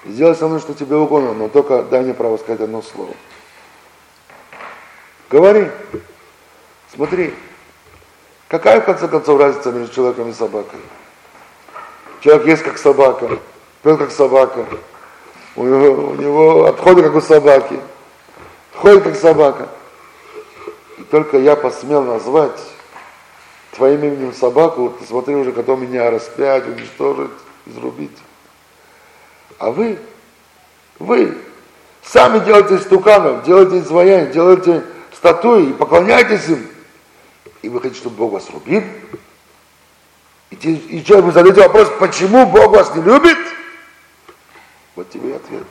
сделай 0.04 0.34
со 0.34 0.48
мной, 0.48 0.60
что 0.60 0.74
тебе 0.74 0.96
угодно, 0.96 1.34
но 1.34 1.48
только 1.48 1.82
дай 1.82 2.00
мне 2.02 2.14
право 2.14 2.36
сказать 2.38 2.62
одно 2.62 2.82
слово. 2.82 3.14
Говори. 5.30 5.70
Смотри, 6.94 7.34
какая 8.48 8.80
в 8.80 8.84
конце 8.86 9.06
концов 9.06 9.38
разница 9.38 9.70
между 9.70 9.94
человеком 9.94 10.30
и 10.30 10.32
собакой? 10.32 10.80
Человек 12.22 12.46
есть 12.46 12.62
как 12.62 12.78
собака, 12.78 13.38
пил 13.86 13.96
как 13.98 14.10
собака, 14.10 14.66
у 15.54 15.62
него, 15.62 16.08
у 16.08 16.14
него 16.16 16.64
отходы 16.64 17.04
как 17.04 17.14
у 17.14 17.20
собаки, 17.20 17.78
ходит 18.74 19.04
как 19.04 19.14
собака. 19.14 19.68
И 20.98 21.02
только 21.04 21.38
я 21.38 21.54
посмел 21.54 22.02
назвать 22.02 22.60
твоим 23.76 24.02
именем 24.02 24.32
собаку, 24.32 24.92
ты 24.98 25.06
смотри 25.06 25.36
уже, 25.36 25.52
готов 25.52 25.78
меня 25.78 26.10
распять, 26.10 26.66
уничтожить 26.66 27.30
изрубить. 27.64 28.18
А 29.60 29.70
вы, 29.70 30.00
вы 30.98 31.38
сами 32.02 32.40
делаете 32.40 32.78
стуканов, 32.78 33.44
делаете 33.44 33.78
изваяние, 33.78 34.32
делаете 34.32 34.82
статуи 35.14 35.70
и 35.70 35.72
поклоняетесь 35.72 36.48
им. 36.48 36.66
И 37.62 37.68
вы 37.68 37.80
хотите, 37.80 38.00
чтобы 38.00 38.16
Бог 38.16 38.32
вас 38.32 38.50
рубил? 38.50 38.82
И, 40.50 40.56
и 40.56 41.04
человек 41.04 41.26
вы 41.26 41.32
задаете 41.32 41.60
вопрос, 41.60 41.88
почему 42.00 42.46
Бог 42.46 42.72
вас 42.72 42.92
не 42.92 43.02
любит? 43.02 43.38
Вот 44.96 45.08
тебе 45.10 45.30
и 45.30 45.34
ответ. 45.34 45.66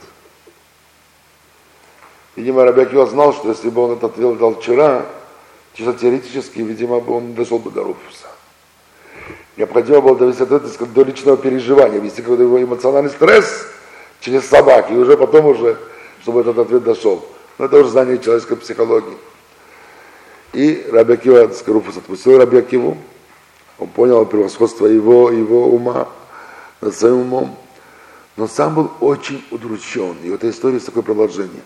Видимо, 2.36 2.64
Рабиакива 2.64 3.06
знал, 3.06 3.34
что 3.34 3.48
если 3.48 3.68
бы 3.68 3.82
он 3.82 3.92
этот 3.92 4.12
ответ 4.12 4.38
дал 4.38 4.54
вчера, 4.54 5.06
чисто 5.74 5.92
теоретически, 5.94 6.60
видимо, 6.60 7.00
бы 7.00 7.14
он 7.14 7.34
дошел 7.34 7.58
бы 7.58 7.70
до 7.70 7.82
Руфуса 7.82 8.28
необходимо 9.56 10.00
было 10.00 10.16
довести 10.16 10.42
это 10.42 10.60
до 10.86 11.02
личного 11.02 11.36
переживания, 11.36 11.98
вести 11.98 12.22
какой-то 12.22 12.42
его 12.42 12.62
эмоциональный 12.62 13.10
стресс 13.10 13.66
через 14.20 14.46
собаки, 14.46 14.92
и 14.92 14.96
уже 14.96 15.16
потом 15.16 15.46
уже, 15.46 15.78
чтобы 16.22 16.40
этот 16.40 16.58
ответ 16.58 16.84
дошел. 16.84 17.24
Но 17.58 17.66
это 17.66 17.78
уже 17.78 17.90
знание 17.90 18.18
человеческой 18.18 18.56
психологии. 18.56 19.16
И 20.52 20.86
Раби 20.92 21.14
Акива 21.14 21.50
Скоруфус 21.52 21.96
отпустил 21.96 22.38
Раби 22.38 22.58
Акиву, 22.58 22.96
он 23.78 23.88
понял 23.88 24.24
превосходство 24.24 24.86
его, 24.86 25.30
его 25.30 25.68
ума 25.68 26.08
над 26.80 26.94
своим 26.94 27.20
умом, 27.20 27.56
но 28.36 28.46
сам 28.46 28.74
был 28.74 28.90
очень 29.00 29.44
удручен. 29.50 30.16
И 30.22 30.30
в 30.30 30.34
этой 30.34 30.50
истории 30.50 30.74
есть 30.74 30.86
такое 30.86 31.02
продолжение, 31.02 31.62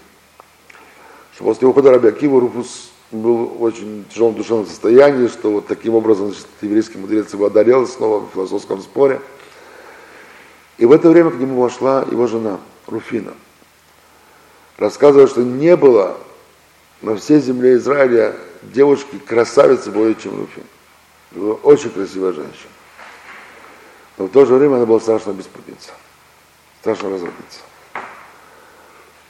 что 1.34 1.44
после 1.44 1.66
ухода 1.66 1.90
Раби 1.90 2.08
Акива 2.08 2.40
Руфус 2.40 2.90
был 3.10 3.46
в 3.46 3.62
очень 3.62 4.04
тяжелом 4.08 4.34
душевном 4.34 4.66
состоянии, 4.66 5.26
что 5.26 5.50
вот 5.50 5.66
таким 5.66 5.94
образом 5.94 6.28
значит, 6.28 6.46
еврейский 6.60 6.98
мудрец 6.98 7.32
его 7.32 7.46
одолел 7.46 7.86
снова 7.86 8.20
в 8.20 8.30
философском 8.32 8.80
споре. 8.80 9.20
И 10.78 10.86
в 10.86 10.92
это 10.92 11.10
время 11.10 11.30
к 11.30 11.34
нему 11.34 11.60
вошла 11.60 12.06
его 12.10 12.26
жена, 12.26 12.58
Руфина. 12.86 13.34
Рассказывая, 14.78 15.26
что 15.26 15.42
не 15.42 15.76
было 15.76 16.16
на 17.02 17.16
всей 17.16 17.40
земле 17.40 17.74
Израиля 17.74 18.36
девушки 18.62 19.18
красавицы 19.18 19.90
более, 19.90 20.14
чем 20.14 20.38
Руфин. 20.38 20.64
Была 21.32 21.54
очень 21.54 21.90
красивая 21.90 22.32
женщина. 22.32 22.70
Но 24.18 24.26
в 24.26 24.30
то 24.30 24.46
же 24.46 24.54
время 24.54 24.76
она 24.76 24.86
была 24.86 25.00
страшно 25.00 25.32
беспутница, 25.32 25.90
страшно 26.80 27.10
разродница. 27.10 27.60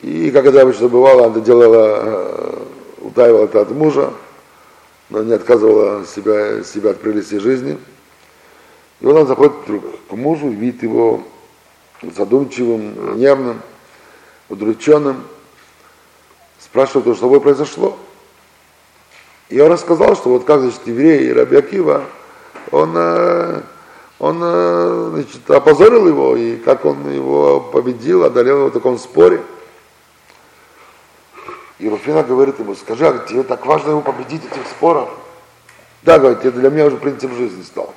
И 0.02 0.30
как 0.30 0.46
это 0.46 0.62
обычно 0.62 0.88
бывало, 0.88 1.26
она 1.26 1.40
делала, 1.40 1.98
э, 2.02 2.66
утаивала 2.98 3.44
это 3.44 3.60
от 3.60 3.70
мужа, 3.70 4.12
но 5.10 5.22
не 5.22 5.34
отказывала 5.34 6.06
себя, 6.06 6.64
себя 6.64 6.90
от 6.90 7.00
прелести 7.00 7.38
жизни. 7.38 7.78
И 9.00 9.04
вот 9.04 9.16
он 9.16 9.26
заходит 9.26 9.52
вдруг 9.64 9.84
к 10.08 10.12
мужу, 10.12 10.48
видит 10.48 10.82
его 10.82 11.22
задумчивым, 12.02 13.18
нервным, 13.18 13.60
удрученным, 14.48 15.24
спрашивает, 16.58 17.04
что 17.04 17.14
с 17.14 17.20
тобой 17.20 17.40
произошло. 17.40 17.98
И 19.48 19.60
он 19.60 19.72
рассказал, 19.72 20.14
что 20.16 20.30
вот 20.30 20.44
как, 20.44 20.60
значит, 20.60 20.86
еврей 20.86 21.28
и 21.28 21.32
Раби 21.32 21.56
Акива, 21.56 22.04
он, 22.70 22.92
э, 22.94 23.62
он 24.20 24.38
э, 24.42 25.10
значит, 25.14 25.50
опозорил 25.50 26.06
его, 26.06 26.36
и 26.36 26.56
как 26.56 26.84
он 26.84 27.10
его 27.10 27.58
победил, 27.58 28.22
одолел 28.22 28.58
его 28.58 28.68
в 28.68 28.72
таком 28.72 28.98
споре. 28.98 29.40
И 31.78 31.88
Руфина 31.88 32.22
говорит 32.22 32.58
ему, 32.58 32.74
скажи, 32.74 33.08
а 33.08 33.18
тебе 33.26 33.42
так 33.42 33.64
важно 33.64 33.90
его 33.90 34.02
победить 34.02 34.44
этих 34.44 34.66
спорах? 34.66 35.08
Да, 36.02 36.18
говорит, 36.18 36.44
это 36.44 36.58
для 36.58 36.68
меня 36.68 36.84
уже 36.84 36.98
принцип 36.98 37.32
жизни 37.32 37.62
стал. 37.62 37.94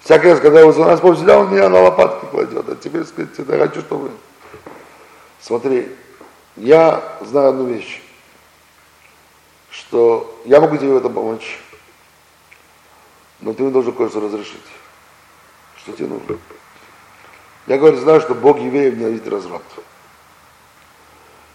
Всякий 0.00 0.30
раз, 0.30 0.40
когда 0.40 0.60
его 0.60 0.72
за 0.72 0.84
нас 0.84 1.00
повзял, 1.00 1.42
он 1.42 1.52
меня 1.52 1.68
на 1.68 1.80
лопатки 1.80 2.26
кладет. 2.26 2.68
А 2.68 2.74
теперь, 2.74 3.04
сказать, 3.04 3.30
я 3.38 3.58
хочу, 3.58 3.80
чтобы... 3.80 4.10
Смотри, 5.40 5.88
я 6.56 7.18
знаю 7.20 7.50
одну 7.50 7.66
вещь, 7.66 8.02
что 9.70 10.40
я 10.44 10.60
могу 10.60 10.76
тебе 10.76 10.92
в 10.92 10.96
этом 10.96 11.12
помочь, 11.12 11.60
но 13.40 13.52
ты 13.52 13.62
мне 13.62 13.70
должен 13.70 13.92
кое-что 13.92 14.18
разрешить. 14.18 14.62
Нужно? 15.86 16.38
Я 17.66 17.78
говорю, 17.78 17.96
знаю, 17.96 18.20
что 18.20 18.34
Бог 18.34 18.58
евреев 18.58 18.96
ненавидит 18.96 19.28
разврат. 19.28 19.62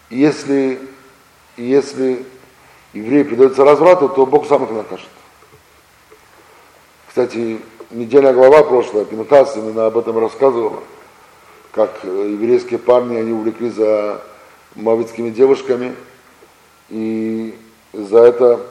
И 0.09 0.17
если, 0.17 0.79
если 1.55 2.25
евреи 2.93 3.23
придется 3.23 3.63
разврату, 3.63 4.09
то 4.09 4.25
Бог 4.25 4.47
сам 4.47 4.63
их 4.65 4.71
накажет. 4.71 5.09
Кстати, 7.07 7.59
недельная 7.91 8.33
глава 8.33 8.63
прошлая, 8.63 9.05
Пинхас 9.05 9.55
именно 9.55 9.85
об 9.85 9.97
этом 9.97 10.17
рассказывала, 10.17 10.83
как 11.71 12.03
еврейские 12.03 12.79
парни, 12.79 13.17
они 13.17 13.31
увлеклись 13.31 13.73
за 13.73 14.21
мавитскими 14.75 15.29
девушками, 15.29 15.95
и 16.89 17.57
за 17.93 18.19
это 18.19 18.65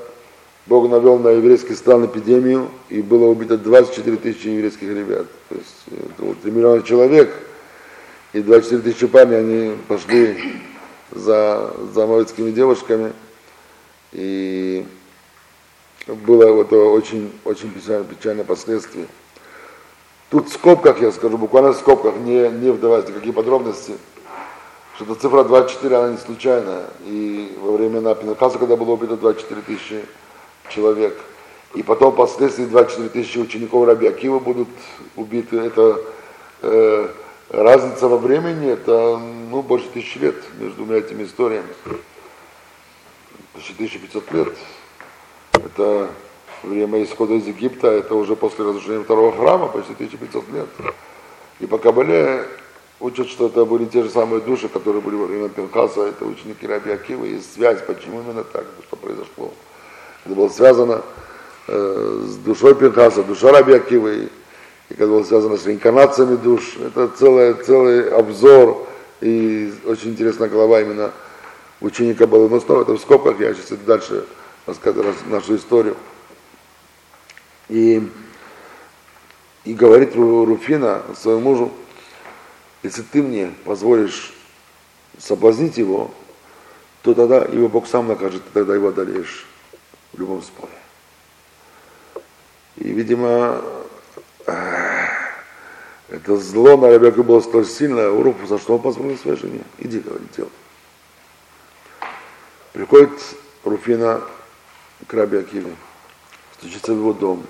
Бог 0.66 0.88
навел 0.88 1.18
на 1.18 1.28
еврейский 1.28 1.74
стран 1.74 2.06
эпидемию, 2.06 2.68
и 2.88 3.00
было 3.00 3.26
убито 3.26 3.56
24 3.56 4.16
тысячи 4.18 4.48
еврейских 4.48 4.88
ребят. 4.88 5.26
То 5.48 5.54
есть 5.56 5.84
это 5.88 6.24
вот 6.24 6.40
3 6.40 6.50
миллиона 6.50 6.82
человек, 6.82 7.34
и 8.32 8.40
24 8.40 8.82
тысячи 8.82 9.06
парней, 9.06 9.38
они 9.40 9.76
пошли 9.88 10.60
за, 11.10 11.74
за 11.92 12.06
мавитскими 12.06 12.50
девушками, 12.50 13.12
и 14.12 14.86
было 16.06 16.60
это 16.62 16.76
очень, 16.76 17.32
очень 17.44 17.70
печальное, 17.70 18.04
печальное 18.04 18.44
последствие. 18.44 19.06
Тут 20.28 20.48
в 20.48 20.52
скобках, 20.52 21.00
я 21.00 21.10
скажу, 21.10 21.38
буквально 21.38 21.72
в 21.72 21.76
скобках, 21.76 22.14
не, 22.18 22.48
не 22.48 22.70
вдаваясь 22.70 23.06
в 23.06 23.14
какие 23.14 23.32
подробности, 23.32 23.94
что 24.94 25.04
эта 25.04 25.14
цифра 25.16 25.42
24, 25.42 25.96
она 25.96 26.10
не 26.12 26.18
случайная. 26.18 26.84
И 27.06 27.56
во 27.60 27.76
времена 27.76 28.14
Пинахаса, 28.14 28.58
когда 28.58 28.76
было 28.76 28.92
убито 28.92 29.16
24 29.16 29.62
тысячи 29.62 30.04
человек, 30.70 31.18
и 31.74 31.82
потом 31.82 32.12
впоследствии 32.12 32.64
24 32.64 33.08
тысячи 33.10 33.38
учеников 33.38 33.86
Раби 33.86 34.06
Акива 34.06 34.38
будут 34.38 34.68
убиты, 35.16 35.58
это 35.58 36.00
э, 36.62 37.08
разница 37.50 38.08
во 38.08 38.16
времени, 38.16 38.70
это 38.70 39.18
ну, 39.18 39.62
больше 39.62 39.88
тысячи 39.88 40.18
лет 40.18 40.36
между 40.58 40.76
двумя 40.84 40.98
этими 40.98 41.24
историями. 41.24 41.68
Почти 43.52 43.72
1500 43.74 44.32
лет. 44.32 44.54
Это 45.52 46.10
время 46.62 47.02
исхода 47.02 47.34
из 47.34 47.46
Египта, 47.46 47.88
это 47.88 48.14
уже 48.14 48.36
после 48.36 48.64
разрушения 48.64 49.02
второго 49.02 49.32
храма, 49.32 49.68
почти 49.68 49.92
1500 49.92 50.48
лет. 50.50 50.68
И 51.60 51.66
по 51.66 51.78
Кабале 51.78 52.46
учат, 53.00 53.28
что 53.28 53.46
это 53.46 53.64
были 53.64 53.84
те 53.84 54.02
же 54.02 54.10
самые 54.10 54.40
души, 54.40 54.68
которые 54.68 55.02
были 55.02 55.16
во 55.16 55.26
время 55.26 55.48
Пинхаса, 55.48 56.06
это 56.06 56.24
ученики 56.24 56.66
Раби 56.66 56.90
Акива, 56.90 57.24
есть 57.24 57.54
связь, 57.54 57.80
почему 57.86 58.22
именно 58.22 58.44
так, 58.44 58.66
что 58.86 58.96
произошло. 58.96 59.52
Это 60.24 60.34
было 60.34 60.48
связано 60.48 61.02
э, 61.68 62.24
с 62.26 62.36
душой 62.36 62.74
Пинхаса, 62.74 63.22
душа 63.22 63.52
Раби 63.52 63.72
Акива, 63.72 64.08
и, 64.08 64.28
это 64.90 65.06
было 65.06 65.22
связано 65.22 65.56
с 65.56 65.66
реинкарнациями 65.66 66.34
душ. 66.34 66.76
Это 66.76 67.08
целый, 67.08 67.54
целый 67.54 68.10
обзор 68.10 68.88
и 69.20 69.72
очень 69.84 70.10
интересная 70.10 70.48
глава 70.48 70.80
именно 70.80 71.12
ученика 71.80 72.26
было. 72.26 72.48
Но 72.48 72.60
снова 72.60 72.82
это 72.82 72.92
в 72.92 73.00
скобках, 73.00 73.38
я 73.38 73.54
сейчас 73.54 73.78
дальше 73.86 74.26
рассказываю 74.66 75.14
нашу 75.28 75.56
историю. 75.56 75.96
И, 77.68 78.02
и 79.64 79.74
говорит 79.74 80.16
Руфина 80.16 81.02
своему 81.16 81.40
мужу, 81.40 81.72
если 82.82 83.02
ты 83.02 83.22
мне 83.22 83.54
позволишь 83.64 84.34
соблазнить 85.18 85.78
его, 85.78 86.10
то 87.02 87.14
тогда 87.14 87.44
его 87.44 87.68
Бог 87.68 87.86
сам 87.86 88.08
накажет, 88.08 88.42
ты 88.42 88.50
тогда 88.52 88.74
его 88.74 88.88
одолеешь 88.88 89.46
в 90.12 90.18
любом 90.18 90.42
споре. 90.42 90.72
И, 92.76 92.92
видимо, 92.92 93.62
это 94.46 96.36
зло 96.36 96.76
на 96.76 96.90
Ребекку 96.90 97.22
было 97.22 97.40
столь 97.40 97.66
сильное, 97.66 98.10
Уруф, 98.10 98.36
за 98.46 98.58
что 98.58 98.74
он 98.74 98.82
позволил 98.82 99.16
своей 99.18 99.36
жене. 99.36 99.62
Иди, 99.78 100.00
говорит, 100.00 100.28
делай. 100.36 100.50
Приходит 102.72 103.20
Руфина 103.64 104.22
к 105.06 105.12
Раби 105.14 105.38
Акиве, 105.38 105.74
стучится 106.58 106.92
в 106.94 106.96
его 106.96 107.12
дом. 107.12 107.46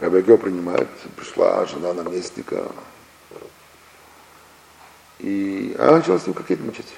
Раби 0.00 0.18
Акива 0.18 0.36
принимает, 0.36 0.88
пришла 1.16 1.66
жена 1.66 1.92
наместника, 1.92 2.70
и 5.18 5.76
она 5.78 5.98
начала 5.98 6.18
с 6.18 6.26
ним 6.26 6.34
кокетничать. 6.34 6.92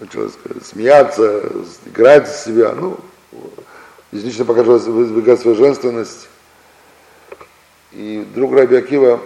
Начала 0.00 0.28
смеяться, 0.64 1.50
играть 1.86 2.28
из 2.28 2.44
себя, 2.44 2.72
ну, 2.72 2.98
излишне 4.10 4.44
покажу, 4.44 4.78
выдвигать 4.78 5.40
свою 5.40 5.56
женственность. 5.56 6.28
И 7.92 8.26
друг 8.34 8.54
Раби 8.54 8.76
Акива 8.76 9.20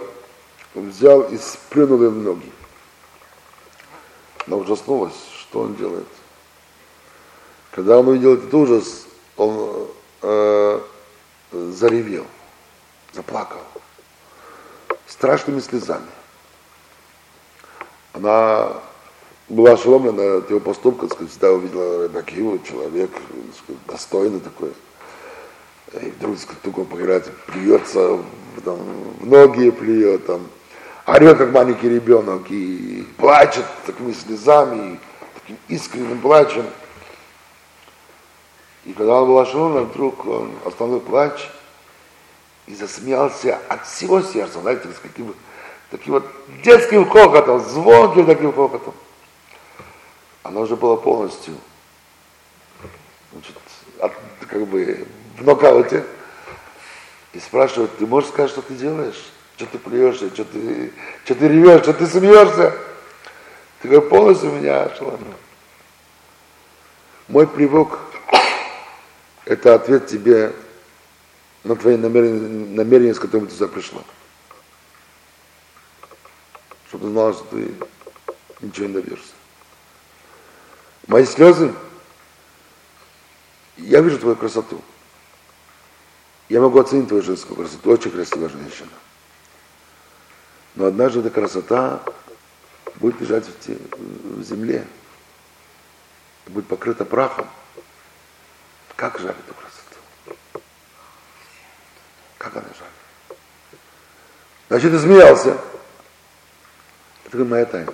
взял 0.75 1.21
и 1.21 1.37
сплюнул 1.37 2.03
им 2.03 2.23
ноги. 2.23 2.51
Она 4.45 4.57
ужаснулась, 4.57 5.15
что 5.39 5.61
он 5.61 5.75
делает. 5.75 6.07
Когда 7.71 7.97
он 7.97 8.07
увидел 8.07 8.35
этот 8.35 8.53
ужас, 8.53 9.05
он 9.37 9.87
э, 10.21 10.81
заревел, 11.51 12.27
заплакал 13.13 13.61
страшными 15.07 15.59
слезами 15.59 16.05
она 18.13 18.73
была 19.49 19.71
ошеломлена 19.71 20.37
от 20.37 20.49
его 20.49 20.59
поступка, 20.59 21.07
сказать, 21.07 21.31
всегда 21.31 21.51
увидела 21.51 22.03
Рабакиву, 22.03 22.59
человек 22.59 23.09
сказать, 23.63 23.81
достойный 23.87 24.39
такой. 24.39 24.71
И 25.93 26.11
вдруг 26.11 26.37
сказать, 26.37 26.61
он 26.65 26.85
поиграет, 26.85 27.31
плюется, 27.47 28.19
там, 28.63 28.77
в 29.19 29.25
ноги 29.25 29.71
плюет, 29.71 30.25
там, 30.27 30.47
орет, 31.07 31.37
как 31.39 31.51
маленький 31.51 31.89
ребенок, 31.89 32.43
и 32.51 33.07
плачет 33.17 33.65
такими 33.87 34.13
слезами, 34.13 34.93
и 34.93 34.99
таким 35.39 35.57
искренним 35.67 36.19
плачем. 36.19 36.65
И 38.85 38.93
когда 38.93 39.21
он 39.21 39.27
был 39.27 39.39
ошеломлен, 39.39 39.85
вдруг 39.85 40.25
он 40.27 40.51
остановил 40.63 40.99
плач 40.99 41.49
и 42.67 42.75
засмеялся 42.75 43.57
от 43.67 43.87
всего 43.87 44.21
сердца, 44.21 44.61
знаете, 44.61 44.87
с 44.95 44.99
каким 44.99 45.33
таким 45.89 46.13
вот 46.13 46.25
детским 46.63 47.09
хохотом, 47.09 47.59
звонким 47.59 48.27
таким 48.27 48.53
хохотом. 48.53 48.93
Она 50.43 50.61
уже 50.61 50.75
была 50.75 50.95
полностью 50.97 51.55
значит, 53.31 53.55
от, 53.99 54.13
как 54.47 54.67
бы 54.67 55.05
в 55.37 55.45
нокауте. 55.45 56.05
И 57.33 57.39
спрашивают, 57.39 57.95
ты 57.97 58.07
можешь 58.07 58.29
сказать, 58.29 58.51
что 58.51 58.61
ты 58.61 58.73
делаешь? 58.73 59.29
Что 59.55 59.65
ты 59.67 59.77
плюешься, 59.77 60.29
что 60.29 60.45
ты, 60.45 60.91
что 61.25 61.35
ты 61.35 61.47
ревешь, 61.47 61.83
что 61.83 61.93
ты 61.93 62.07
смеешься? 62.07 62.75
Ты 63.81 63.87
говоришь, 63.89 64.09
полностью 64.09 64.51
меня 64.51 64.83
ошеломил. 64.83 65.35
Мой 67.27 67.45
привок– 67.45 67.99
это 69.45 69.75
ответ 69.75 70.07
тебе 70.07 70.53
на 71.63 71.75
твои 71.75 71.97
намерения, 71.97 72.75
намерения, 72.75 73.13
с 73.13 73.19
которыми 73.19 73.47
ты 73.47 73.53
сюда 73.53 73.67
пришла. 73.67 74.01
Чтобы 76.87 77.05
ты 77.05 77.11
знала, 77.11 77.33
что 77.33 77.43
ты 77.43 77.73
ничего 78.61 78.87
не 78.87 78.93
добьешься. 78.93 79.38
Мои 81.09 81.25
слезы, 81.25 81.73
я 83.77 83.99
вижу 84.01 84.19
твою 84.19 84.35
красоту. 84.35 84.79
Я 86.49 86.61
могу 86.61 86.79
оценить 86.79 87.07
твою 87.07 87.23
женскую 87.23 87.55
красоту. 87.57 87.89
Очень 87.89 88.11
красивая 88.11 88.47
женщина. 88.47 88.91
Но 90.75 90.85
однажды 90.85 91.21
эта 91.21 91.31
красота 91.31 92.03
будет 92.97 93.19
лежать 93.21 93.45
в, 93.47 94.43
земле, 94.43 94.85
будет 96.45 96.67
покрыта 96.67 97.05
прахом. 97.05 97.49
Как 98.95 99.17
жаль 99.17 99.31
эту 99.31 99.55
красоту? 99.55 100.37
Как 102.37 102.55
она 102.55 102.67
жаль? 102.77 103.37
Значит, 104.67 104.91
ты 104.91 104.99
смеялся. 104.99 105.57
Это 107.25 107.37
моя 107.45 107.65
тайна. 107.65 107.93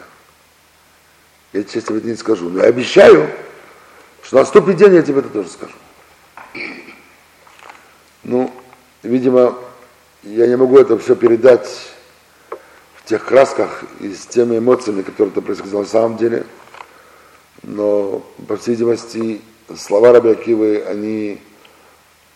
Я 1.55 1.63
сейчас 1.63 1.85
тебе 1.85 2.01
не 2.01 2.17
скажу. 2.17 2.49
Но 2.49 2.59
я 2.59 2.65
обещаю, 2.65 3.29
что 4.21 4.39
наступит 4.39 4.75
день, 4.75 4.93
я 4.95 5.01
тебе 5.01 5.19
это 5.19 5.29
тоже 5.29 5.47
скажу. 5.47 5.71
Ну, 8.25 8.51
видимо, 9.03 9.57
я 10.23 10.47
не 10.47 10.57
могу 10.57 10.77
это 10.77 10.99
все 10.99 11.15
передать 11.15 11.93
в 12.95 13.05
тех 13.05 13.23
красках 13.23 13.85
и 14.01 14.13
с 14.13 14.25
теми 14.25 14.57
эмоциями, 14.57 15.01
которые 15.01 15.31
это 15.31 15.41
происходило 15.41 15.79
на 15.79 15.87
самом 15.87 16.17
деле. 16.17 16.45
Но, 17.63 18.21
по 18.49 18.57
всей 18.57 18.71
видимости, 18.71 19.39
слова 19.77 20.11
Раби 20.11 20.31
Акивы, 20.31 20.83
они 20.83 21.39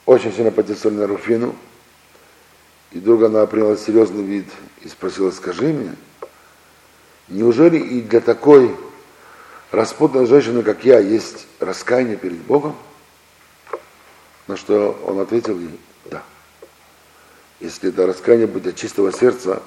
очень 0.05 0.32
сильно 0.32 0.51
подействовали 0.51 0.95
на 0.95 1.07
Руфину. 1.07 1.55
И 2.93 2.99
вдруг 2.99 3.24
она 3.24 3.45
приняла 3.47 3.76
серьезный 3.76 4.24
вид 4.24 4.45
и 4.82 4.88
спросила, 4.88 5.30
скажи 5.32 5.74
мне, 5.74 5.93
неужели 7.28 7.78
и 7.78 7.99
для 7.99 8.22
такой 8.22 8.74
распутной 9.72 10.26
женщины, 10.26 10.63
как 10.63 10.84
я, 10.84 10.99
есть 10.99 11.47
раскаяние 11.59 12.17
перед 12.17 12.38
Богом? 12.38 12.76
На 14.47 14.57
что 14.57 14.99
он 15.05 15.20
ответил 15.20 15.59
ей, 15.59 15.80
да. 16.05 16.24
Если 17.59 17.89
это 17.89 18.07
раскаяние 18.07 18.47
будет 18.47 18.67
от 18.67 18.76
чистого 18.76 19.11
сердца, 19.11 19.61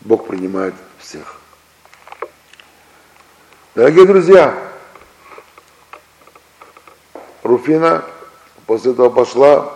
Бог 0.00 0.26
принимает 0.26 0.74
всех. 0.98 1.36
Дорогие 3.74 4.06
друзья, 4.06 4.56
Руфина 7.42 8.04
после 8.66 8.92
этого 8.92 9.10
пошла, 9.10 9.72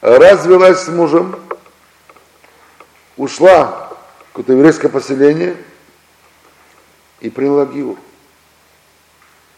развелась 0.00 0.80
с 0.80 0.88
мужем, 0.88 1.38
ушла 3.16 3.92
в 4.18 4.26
какое-то 4.28 4.52
еврейское 4.52 4.88
поселение 4.88 5.56
и 7.20 7.30
приняла 7.30 7.66
гиур. 7.66 7.98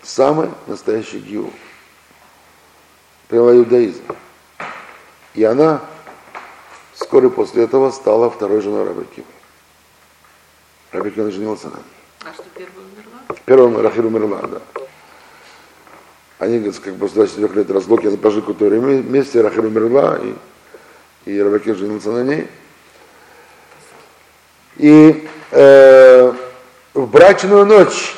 Самый 0.06 0.48
настоящий 0.68 1.18
гиур. 1.18 1.50
Приняла 3.26 3.56
иудаизм. 3.56 4.04
И 5.34 5.42
она 5.42 5.82
вскоре 6.92 7.28
после 7.28 7.64
этого 7.64 7.90
стала 7.90 8.30
второй 8.30 8.62
женой 8.62 8.86
Рабакива. 8.86 9.26
Рабакива 10.92 11.30
женился 11.32 11.66
на 11.66 11.74
ней. 11.74 11.82
А 12.24 12.32
что, 12.32 12.44
первая 12.54 12.86
умерла? 12.86 13.36
Первая 13.44 13.82
Рахиль 13.82 14.06
умерла, 14.06 14.42
да. 14.42 14.62
Они 16.38 16.70
как 16.70 16.94
бы 16.94 17.08
с 17.08 17.12
24 17.12 17.52
лет 17.54 17.70
разлуки, 17.70 18.06
они 18.06 18.16
прожили 18.16 18.42
какое-то 18.42 18.66
время 18.66 19.02
вместе, 19.02 19.40
Рахиль 19.40 19.66
умерла, 19.66 20.20
и, 20.22 20.34
и 21.24 21.42
Рабакив 21.42 21.78
женился 21.78 22.12
на 22.12 22.22
ней. 22.22 22.48
И 24.76 25.28
э, 25.50 26.32
в 26.94 27.06
брачную 27.10 27.66
ночь 27.66 28.15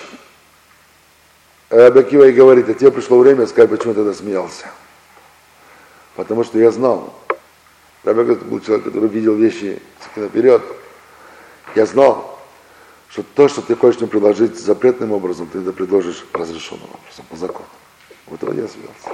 Рабакива 1.70 2.24
и 2.24 2.32
говорит, 2.32 2.68
а 2.68 2.74
тебе 2.74 2.90
пришло 2.90 3.18
время 3.18 3.46
сказать, 3.46 3.70
почему 3.70 3.92
ты 3.92 4.00
тогда 4.00 4.14
смеялся. 4.14 4.66
Потому 6.16 6.44
что 6.44 6.58
я 6.58 6.70
знал. 6.70 7.14
Рабакив 8.04 8.44
был 8.46 8.60
человек, 8.60 8.86
который 8.86 9.08
видел 9.08 9.34
вещи 9.34 9.82
наперед. 10.16 10.62
Я 11.74 11.84
знал, 11.84 12.38
что 13.10 13.22
то, 13.22 13.48
что 13.48 13.60
ты 13.60 13.76
хочешь 13.76 14.00
мне 14.00 14.08
предложить 14.08 14.58
запретным 14.58 15.12
образом, 15.12 15.46
ты 15.46 15.58
это 15.58 15.72
предложишь 15.72 16.24
разрешенным 16.32 16.84
образом, 16.84 17.24
по 17.28 17.36
закону. 17.36 17.68
Вот 18.26 18.42
этого 18.42 18.54
я 18.54 18.66
смеялся. 18.68 19.10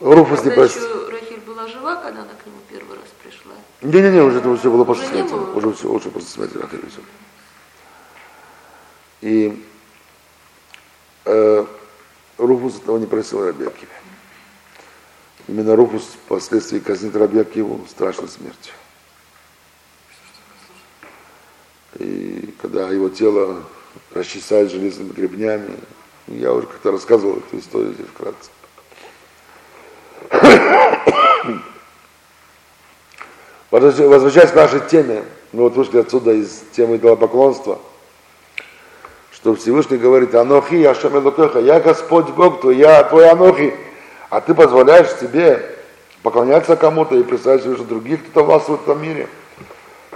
Руфус 0.00 0.40
не 0.40 0.50
Тогда 0.50 0.62
простил. 0.62 1.10
Рахиль 1.10 1.40
была 1.40 1.68
жива, 1.68 1.94
когда 1.96 2.22
она 2.22 2.32
к 2.32 2.44
нему 2.44 2.58
первый 2.68 2.96
раз 2.96 3.06
пришла? 3.22 3.52
Не-не-не, 3.82 4.20
уже 4.20 4.38
это 4.38 4.56
все 4.56 4.70
было 4.70 4.84
после 4.84 5.06
смерти. 5.06 5.32
Уже 5.32 5.72
все, 5.72 5.88
уже 5.88 6.10
после 6.10 6.28
смерти 6.28 6.56
Рахиль. 6.56 6.80
И 9.22 9.64
э, 11.24 11.64
Руфус 12.38 12.76
этого 12.76 12.98
не 12.98 13.06
просил 13.06 13.44
Раби 13.44 13.64
Акиве. 13.64 13.88
Именно 15.48 15.76
Руфус 15.76 16.02
впоследствии 16.24 16.80
казнит 16.80 17.16
Раби 17.16 17.38
Акиву 17.38 17.86
страшной 17.88 18.28
смертью. 18.28 18.74
И 21.98 22.54
когда 22.60 22.88
его 22.88 23.08
тело 23.08 23.62
расчесают 24.12 24.72
железными 24.72 25.12
гребнями, 25.12 25.78
я 26.26 26.52
уже 26.52 26.66
как-то 26.66 26.90
рассказывал 26.90 27.38
эту 27.38 27.58
историю 27.58 27.94
здесь 27.94 28.06
вкратце. 28.06 28.50
Возвращаясь 33.70 34.50
к 34.50 34.54
нашей 34.54 34.80
теме, 34.80 35.24
мы 35.52 35.62
вот 35.62 35.74
вышли 35.76 35.98
отсюда 35.98 36.32
из 36.32 36.62
темы 36.72 36.96
идолопоклонства, 36.96 37.80
что 39.42 39.56
Всевышний 39.56 39.98
говорит, 39.98 40.32
Анохи, 40.36 40.84
Ашем 40.84 41.16
Элокеха, 41.16 41.58
я 41.58 41.80
Господь 41.80 42.28
Бог 42.30 42.60
твой, 42.60 42.76
я 42.76 43.02
твой 43.02 43.28
Анохи, 43.28 43.74
а 44.30 44.40
ты 44.40 44.54
позволяешь 44.54 45.10
себе 45.18 45.68
поклоняться 46.22 46.76
кому-то 46.76 47.16
и 47.16 47.24
представить 47.24 47.64
себе, 47.64 47.74
что 47.74 47.82
других 47.84 48.24
кто-то 48.24 48.46
властвует 48.46 48.80
в 48.80 48.82
этом 48.84 49.02
мире, 49.02 49.28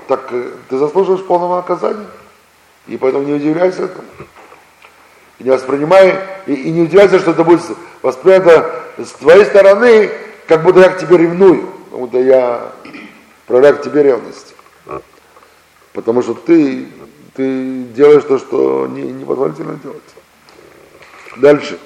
так 0.07 0.29
э, 0.31 0.53
ты 0.69 0.79
заслуживаешь 0.79 1.25
полного 1.25 1.57
наказания. 1.57 2.07
И 2.87 2.97
поэтому 2.97 3.25
не 3.25 3.33
удивляйся 3.33 3.87
этому. 3.87 4.05
И 5.41 5.45
не 5.45 5.51
воспринимай, 5.51 6.21
и, 6.47 6.55
и 6.55 6.71
не 6.71 6.83
удивляйся, 6.83 7.19
что 7.19 7.33
это 7.33 7.43
будет 7.43 7.63
воспринято 8.03 8.85
с 8.97 9.11
твоей 9.11 9.45
стороны, 9.45 10.09
как 10.47 10.63
будто 10.63 10.79
я 10.79 10.91
к 10.91 11.01
тебе 11.01 11.19
ревную, 11.19 11.69
как 11.91 11.99
будто 11.99 12.19
я 12.19 12.73
проявляю 13.49 13.77
к 13.79 13.83
тебе 13.83 14.05
ревность. 14.05 14.55
Потому 15.93 16.23
что 16.23 16.35
ты, 16.35 16.87
ты 17.37 17.85
делаешь 17.95 18.25
то, 18.25 18.39
что 18.39 18.87
не, 18.87 19.03
не 19.03 19.25
позволительно 19.25 19.77
делать. 19.77 20.03
Дальше. 21.37 21.79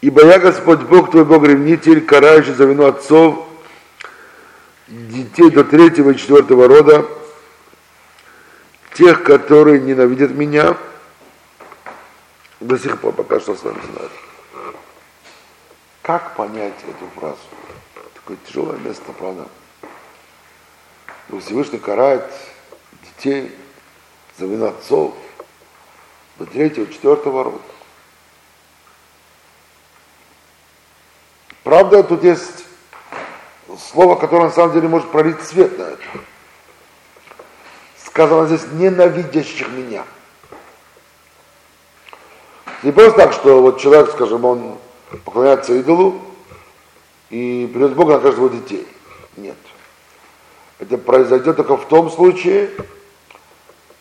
Ибо 0.00 0.24
я 0.26 0.38
Господь 0.38 0.80
Бог 0.80 1.10
твой 1.10 1.24
Бог 1.24 1.44
ревнитель, 1.44 2.04
карающий 2.04 2.52
за 2.52 2.66
вину 2.66 2.86
отцов, 2.86 3.48
детей 4.86 5.50
до 5.50 5.64
третьего 5.64 6.10
и 6.10 6.16
четвертого 6.16 6.68
рода, 6.68 7.06
тех, 8.94 9.24
которые 9.24 9.80
ненавидят 9.80 10.30
меня, 10.32 10.76
до 12.60 12.78
сих 12.78 13.00
пор 13.00 13.14
пока 13.14 13.40
что 13.40 13.56
с 13.56 13.62
вами 13.62 13.80
знают. 13.92 14.12
Как 16.02 16.36
понять 16.36 16.74
эту 16.82 17.20
фразу? 17.20 17.38
Такое 18.14 18.36
тяжелое 18.46 18.78
место, 18.78 19.12
правда? 19.18 19.46
Всевышний 21.40 21.78
карает 21.78 22.24
детей 23.18 23.52
за 24.38 24.46
вину 24.46 24.66
отцов 24.66 25.14
до 26.38 26.46
третьего, 26.46 26.86
четвертого 26.86 27.44
рода. 27.44 27.58
Правда, 31.64 32.02
тут 32.02 32.22
есть 32.24 32.64
слово, 33.78 34.14
которое 34.14 34.44
на 34.44 34.50
самом 34.50 34.72
деле 34.72 34.88
может 34.88 35.10
пролить 35.10 35.42
свет 35.42 35.76
на 35.78 35.82
это. 35.82 36.02
Сказано 38.04 38.46
здесь 38.46 38.66
ненавидящих 38.72 39.68
меня. 39.68 40.04
Не 42.82 42.92
просто 42.92 43.18
так, 43.18 43.32
что 43.32 43.60
вот 43.60 43.80
человек, 43.80 44.10
скажем, 44.12 44.44
он 44.44 44.78
поклоняется 45.24 45.74
идолу 45.74 46.22
и 47.28 47.68
придет 47.72 47.94
Бога 47.94 48.14
на 48.14 48.20
каждого 48.20 48.48
детей. 48.48 48.86
Нет. 49.36 49.56
Это 50.78 50.96
произойдет 50.96 51.56
только 51.56 51.76
в 51.76 51.86
том 51.88 52.08
случае, 52.10 52.70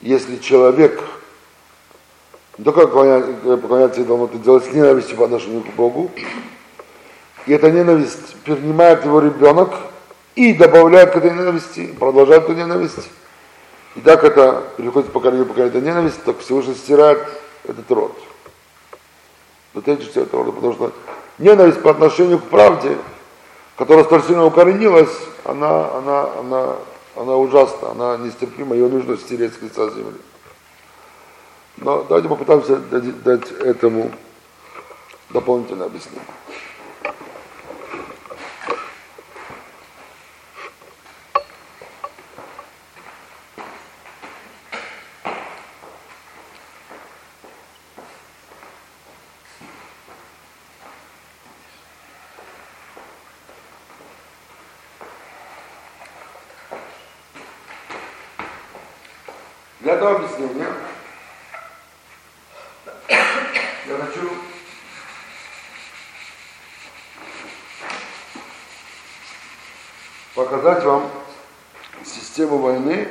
если 0.01 0.37
человек 0.37 1.01
не 2.57 2.63
только 2.63 2.87
поклоняется 2.87 4.01
идолам, 4.01 4.25
это 4.25 4.37
делает 4.37 4.65
с 4.65 4.73
ненавистью 4.73 5.17
по 5.17 5.25
отношению 5.25 5.61
к 5.61 5.73
Богу, 5.75 6.11
и 7.45 7.53
эта 7.53 7.71
ненависть 7.71 8.35
принимает 8.43 9.05
его 9.05 9.19
ребенок 9.19 9.73
и 10.35 10.53
добавляет 10.53 11.11
к 11.11 11.15
этой 11.15 11.31
ненависти, 11.31 11.87
продолжает 11.99 12.43
эту 12.43 12.53
ненависть. 12.53 13.09
И 13.95 14.01
так 14.01 14.23
это 14.23 14.63
переходит 14.75 15.11
поколение 15.11 15.45
поколение, 15.45 15.75
это 15.75 15.85
ненависть, 15.85 16.23
так 16.23 16.39
Всевышний 16.39 16.75
стирает 16.75 17.25
этот 17.63 17.89
род. 17.89 18.15
Вытечется 19.73 20.21
этого 20.21 20.43
рода, 20.43 20.55
потому 20.55 20.73
что 20.73 20.91
ненависть 21.37 21.81
по 21.81 21.91
отношению 21.91 22.39
к 22.39 22.43
правде, 22.43 22.97
которая 23.77 24.03
столь 24.03 24.23
сильно 24.23 24.45
укоренилась, 24.45 25.15
она, 25.43 25.91
она, 25.93 26.29
она, 26.39 26.75
она 27.17 27.35
ужасна, 27.35 27.91
она 27.91 28.17
нестерпима, 28.17 28.75
ее 28.75 28.87
нужно 28.87 29.17
стереть 29.17 29.55
с 29.55 29.61
лица 29.61 29.89
земли. 29.89 30.21
Но 31.77 32.03
давайте 32.03 32.29
попытаемся 32.29 32.77
дать, 32.77 33.51
этому 33.51 34.11
дополнительное 35.29 35.87
объяснение. 35.87 36.23
Для 59.87 59.93
этого 59.93 60.15
объяснения 60.17 60.67
я 63.07 63.97
хочу 63.97 64.29
показать 70.35 70.83
вам 70.83 71.09
систему 72.03 72.57
войны, 72.57 73.07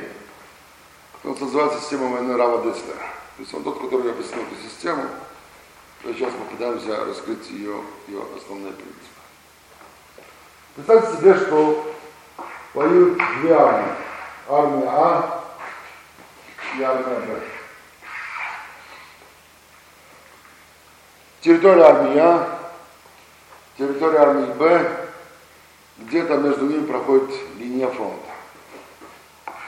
которая 1.23 1.39
называется 1.57 1.81
система 1.81 2.09
войны 2.09 2.37
Рава 2.37 2.63
Деслера. 2.63 2.99
То 3.35 3.41
есть 3.41 3.53
он 3.53 3.63
тот, 3.63 3.81
который 3.81 4.11
объяснил 4.11 4.43
эту 4.43 4.55
систему. 4.63 5.03
То 6.03 6.13
сейчас 6.13 6.31
попытаемся 6.31 7.05
раскрыть 7.05 7.49
ее, 7.49 7.81
ее 8.07 8.23
основные 8.35 8.73
принципы. 8.73 9.01
Представьте 10.75 11.17
себе, 11.17 11.33
что 11.35 11.95
воюют 12.75 13.19
две 13.41 13.53
армии. 13.53 13.95
Армия 14.47 14.87
А 14.87 15.43
и 16.77 16.83
армия 16.83 17.19
Б. 17.25 17.41
Территория 21.41 21.83
армии 21.83 22.19
А, 22.19 22.71
территория 23.77 24.19
армии 24.19 24.53
Б, 24.53 25.07
где-то 25.97 26.37
между 26.37 26.67
ними 26.67 26.85
проходит 26.85 27.31
линия 27.57 27.87
фронта. 27.87 28.29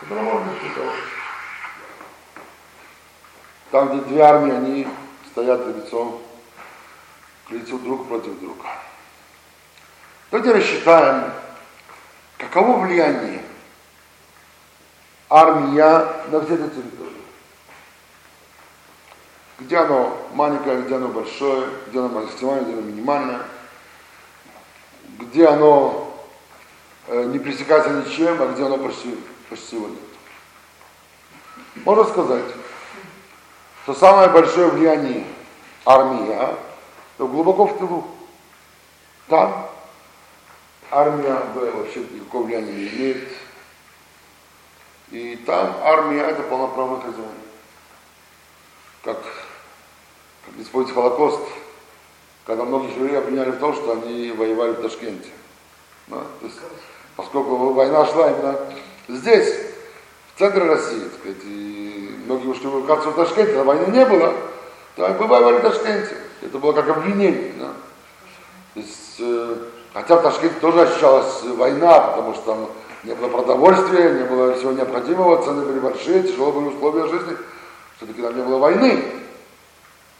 Это 0.04 0.14
можно 0.14 0.54
сказать. 0.72 1.19
Там, 3.72 3.90
где 3.90 4.02
две 4.10 4.22
армии, 4.22 4.52
они 4.52 4.88
стоят 5.32 5.66
лицом 5.68 6.22
к 7.48 7.52
лицу 7.52 7.78
друг 7.80 8.08
против 8.08 8.40
друга. 8.40 8.66
Давайте 10.32 10.54
рассчитаем, 10.54 11.32
каково 12.38 12.80
влияние 12.80 13.44
армия 15.30 16.06
на 16.32 16.42
всю 16.42 16.56
эту 16.56 16.70
территорию. 16.70 17.14
Где 19.60 19.78
оно 19.78 20.18
маленькое, 20.34 20.82
где 20.82 20.96
оно 20.96 21.10
большое, 21.10 21.70
где 21.88 22.00
оно 22.00 22.10
максимальное, 22.10 22.64
где 22.64 22.74
оно 22.74 22.82
минимальное, 22.82 23.42
где 25.20 25.48
оно 25.48 26.14
э, 27.08 27.24
не 27.26 27.40
пресекается 27.40 27.90
ничем, 27.92 28.42
а 28.42 28.48
где 28.48 28.66
оно 28.66 28.78
почти, 28.78 29.16
почти 29.50 29.76
его 29.76 29.90
нет. 29.90 30.00
Можно 31.84 32.04
сказать, 32.06 32.46
что 33.90 33.96
самое 33.96 34.30
большое 34.30 34.68
влияние 34.68 35.26
армии 35.84 36.32
а, 36.32 36.60
это 37.16 37.26
глубоко 37.28 37.66
в 37.66 37.80
тылу. 37.80 38.06
Там 39.28 39.68
армия 40.92 41.42
вообще 41.56 42.02
никакого 42.02 42.44
влияния 42.44 42.72
не 42.72 42.88
имеет. 42.88 43.30
И 45.10 45.36
там 45.38 45.76
армия 45.82 46.22
это 46.22 46.44
полноправный 46.44 47.02
хозяин. 47.02 47.32
Как, 49.04 49.18
как 50.46 50.56
используется 50.60 50.94
Холокост, 50.94 51.42
когда 52.46 52.66
многие 52.66 52.94
евреи 52.94 53.16
обвиняли 53.16 53.50
в 53.50 53.60
том, 53.60 53.74
что 53.74 53.94
они 53.94 54.32
воевали 54.34 54.74
в 54.74 54.84
Ташкенте. 54.84 55.30
Да? 56.10 56.18
То 56.42 56.46
есть, 56.46 56.60
поскольку 57.16 57.74
война 57.74 58.06
шла 58.06 58.30
именно 58.30 58.60
здесь, 59.08 59.52
в 60.36 60.38
центре 60.38 60.62
России, 60.62 61.00
так 61.00 61.14
сказать, 61.20 61.44
и 61.44 61.89
многие 62.30 62.48
ушли 62.48 62.68
в 62.68 62.80
эвакуацию 62.80 63.12
в 63.12 63.16
Ташкенте, 63.16 63.60
а 63.60 63.64
войны 63.64 63.92
не 63.92 64.06
было, 64.06 64.34
они 64.98 65.18
воевали 65.18 65.58
в 65.58 65.62
Ташкенте. 65.62 66.16
Это 66.42 66.60
было 66.60 66.74
как 66.74 66.88
обвинение. 66.90 67.54
Да? 67.60 67.72
То 68.76 68.80
есть, 68.80 69.16
э, 69.20 69.56
хотя 69.94 70.18
в 70.18 70.22
Ташкенте 70.22 70.56
тоже 70.62 70.84
ощущалась 70.84 71.44
война, 71.44 72.00
потому 72.00 72.36
что 72.36 72.44
там 72.44 72.68
не 73.04 73.16
было 73.16 73.30
продовольствия, 73.30 74.12
не 74.14 74.24
было 74.26 74.54
всего 74.54 74.72
необходимого, 74.72 75.44
цены 75.44 75.66
были 75.66 75.80
большие, 75.80 76.24
тяжелые 76.24 76.54
были 76.54 76.76
условия 76.76 77.08
жизни. 77.08 77.36
Все-таки 77.98 78.22
там 78.22 78.38
не 78.38 78.44
было 78.44 78.60
войны. 78.60 79.04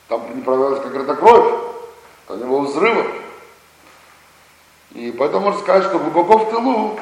Там 0.08 0.24
не 0.36 0.42
проводилась 0.42 0.82
конкретно 0.82 1.16
кровь, 1.16 1.54
там 2.28 2.40
не 2.40 2.46
было 2.46 2.62
взрывов. 2.62 3.06
И 4.94 5.12
поэтому 5.12 5.46
можно 5.46 5.60
сказать, 5.60 5.84
что 5.84 6.00
глубоко 6.00 6.40
в 6.40 6.50
тылу 6.50 7.00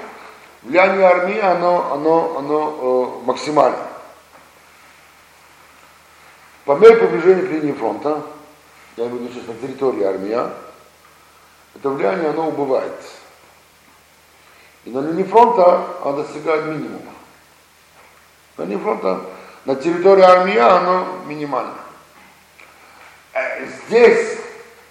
влияние 0.63 1.05
армии, 1.05 1.39
оно, 1.39 1.93
оно, 1.93 2.35
оно 2.37 3.21
э, 3.21 3.25
максимально. 3.25 3.77
По 6.67 6.75
мере 6.75 6.97
приближения 6.97 7.43
к 7.43 7.49
линии 7.49 7.71
фронта, 7.71 8.23
я 8.97 9.05
имею 9.05 9.19
в 9.19 9.21
виду 9.21 9.33
сейчас 9.33 9.47
на 9.47 9.53
территории 9.53 10.03
армии, 10.03 10.37
это 11.75 11.89
влияние, 11.89 12.31
оно 12.31 12.49
убывает. 12.49 12.91
И 14.83 14.89
на 14.89 14.99
линии 14.99 15.23
фронта 15.23 15.85
оно 16.03 16.23
достигает 16.23 16.65
минимума. 16.65 17.13
На 18.57 18.63
линии 18.63 18.83
фронта, 18.83 19.21
на 19.63 19.75
территории 19.75 20.23
армии 20.23 20.57
оно 20.57 21.07
минимально. 21.25 21.73
Здесь 23.87 24.37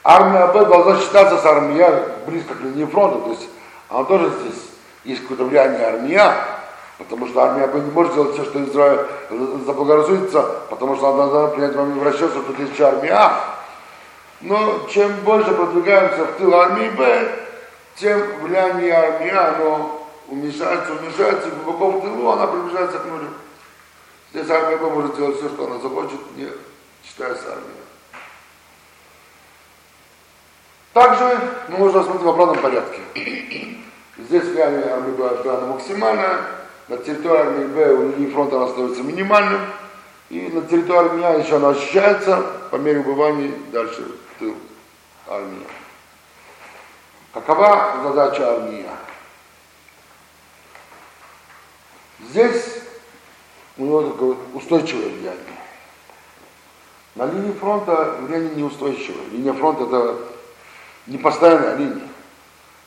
армия 0.03 0.47
Б 0.47 0.65
должна 0.65 0.99
считаться 0.99 1.37
с 1.37 1.45
армией 1.45 2.25
близко 2.25 2.55
к 2.55 2.61
линии 2.63 2.87
фронта, 2.87 3.19
то 3.19 3.31
есть 3.33 3.51
она 3.91 4.05
тоже 4.05 4.33
здесь 4.41 4.63
есть 5.05 5.21
какое-то 5.21 5.45
влияние 5.45 5.85
армии 5.85 6.21
потому 6.99 7.27
что 7.27 7.41
армия 7.41 7.67
не 7.67 7.91
может 7.91 8.13
сделать 8.13 8.35
все, 8.35 8.45
что 8.45 8.65
Израиль 8.65 9.07
заблагоразумится, 9.67 10.43
потому 10.71 10.97
что 10.97 11.09
она 11.09 11.27
должна 11.27 11.49
принять 11.49 11.77
момент 11.77 12.01
в 12.01 12.03
расчет, 12.03 12.31
что 12.31 12.43
тут 12.43 12.59
есть 12.59 12.81
армия 12.81 13.13
А. 13.13 13.57
Но 14.41 14.87
чем 14.91 15.13
больше 15.21 15.53
продвигаемся 15.53 16.25
в 16.25 16.33
тыл 16.39 16.55
армии 16.55 16.89
Б, 16.91 17.33
тем 17.97 18.21
влияние 18.43 18.93
армии 18.93 19.31
оно 19.31 20.07
уменьшается, 20.29 20.93
уменьшается, 20.93 21.49
и 21.49 21.53
глубоко 21.53 21.91
в 21.91 22.03
тылу 22.03 22.31
она 22.31 22.47
приближается 22.47 22.99
к 22.99 23.05
нулю. 23.07 23.29
Здесь 24.33 24.51
армия 24.51 24.77
Б 24.77 24.91
может 24.91 25.17
делать 25.17 25.39
все, 25.39 25.49
что 25.49 25.67
она 25.67 25.79
захочет, 25.79 26.21
не 26.37 26.49
считаясь 27.05 27.39
армией. 27.47 27.87
Также 30.93 31.41
мы 31.69 31.79
можем 31.79 32.01
рассмотреть 32.01 32.25
в 32.25 32.29
обратном 32.29 32.59
порядке. 32.59 33.01
Здесь 34.19 34.45
влияние 34.45 34.93
армии 34.93 35.13
Б 35.13 35.67
максимальное, 35.67 36.41
на 36.89 36.97
территории 36.99 37.41
армии 37.41 37.67
Б 37.67 37.93
у 37.95 38.11
линии 38.11 38.31
фронта 38.31 38.57
она 38.57 38.69
становится 38.69 39.03
минимальным, 39.03 39.61
и 40.31 40.41
на 40.49 40.63
территории 40.63 41.09
армии 41.09 41.25
А 41.25 41.33
еще 41.39 41.57
она 41.57 41.71
ощущается 41.71 42.43
по 42.71 42.77
мере 42.77 43.01
убывания 43.01 43.53
дальше 43.73 44.03
в 44.03 44.39
тыл 44.39 44.55
армии. 45.29 45.67
Какова 47.33 48.01
задача 48.03 48.55
армии? 48.55 48.87
Здесь 52.31 52.79
у 53.77 53.85
него 53.85 54.03
такое 54.03 54.37
устойчивое 54.55 55.11
влияние. 55.11 55.43
На 57.15 57.27
линии 57.27 57.53
фронта 57.53 58.17
влияние 58.21 58.55
неустойчивое. 58.55 59.27
Линия 59.33 59.53
фронта 59.53 59.85
это 59.85 60.17
непостоянная 61.07 61.77
линия. 61.77 62.09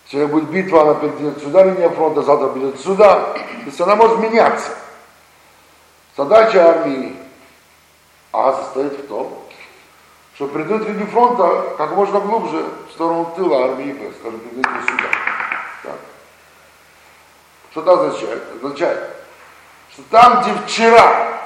Сегодня 0.09 0.27
будет 0.27 0.49
битва, 0.49 0.81
она 0.81 0.93
придет 0.95 1.39
сюда, 1.39 1.63
линия 1.63 1.89
фронта, 1.89 2.23
завтра 2.23 2.47
придет 2.47 2.79
сюда. 2.79 3.33
То 3.33 3.65
есть 3.65 3.79
она 3.79 3.95
может 3.95 4.17
меняться. 4.17 4.75
Задача 6.17 6.67
армии 6.67 7.15
А 8.31 8.53
состоит 8.53 8.93
в 8.93 9.07
том, 9.07 9.45
что 10.33 10.47
придут 10.47 10.87
линии 10.87 11.05
фронта 11.05 11.75
как 11.77 11.91
можно 11.91 12.19
глубже 12.19 12.65
в 12.89 12.91
сторону 12.91 13.31
тыла 13.35 13.65
армии 13.65 13.93
Б, 13.93 14.11
скажем, 14.19 14.39
придут 14.39 14.65
сюда. 14.65 15.09
Так. 15.83 15.99
Что 17.71 17.81
это 17.81 17.91
означает? 17.93 18.43
Означает, 18.55 19.09
что 19.93 20.01
там, 20.09 20.41
где 20.41 20.53
вчера 20.65 21.39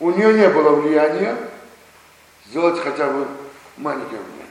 у 0.00 0.10
нее 0.10 0.34
не 0.34 0.48
было 0.48 0.70
влияния, 0.80 1.36
сделать 2.46 2.82
хотя 2.82 3.06
бы 3.06 3.28
маленькое 3.76 4.20
влияние. 4.20 4.48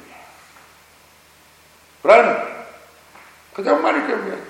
Правильно? 2.02 2.53
Хотя 3.54 3.76
маленькое 3.76 4.18
влияние. 4.18 4.46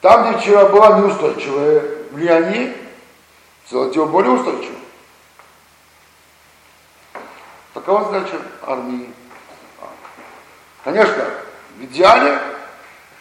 Там, 0.00 0.30
где 0.30 0.38
вчера 0.38 0.66
было 0.66 1.00
неустойчивое 1.00 1.82
влияние, 2.12 2.76
его 3.70 4.06
более 4.06 4.32
устойчивым. 4.32 4.78
Такова 7.74 8.04
задача 8.04 8.40
армии. 8.62 9.10
Конечно, 10.84 11.24
в 11.76 11.84
идеале 11.84 12.40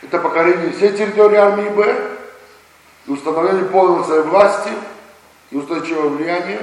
это 0.03 0.19
покорение 0.19 0.71
всей 0.71 0.95
территории 0.95 1.37
армии 1.37 1.69
Б 1.69 2.17
и 3.07 3.11
установление 3.11 3.65
полной 3.65 4.05
своей 4.05 4.21
власти 4.21 4.69
и 5.49 5.57
устойчивого 5.57 6.09
влияния 6.09 6.61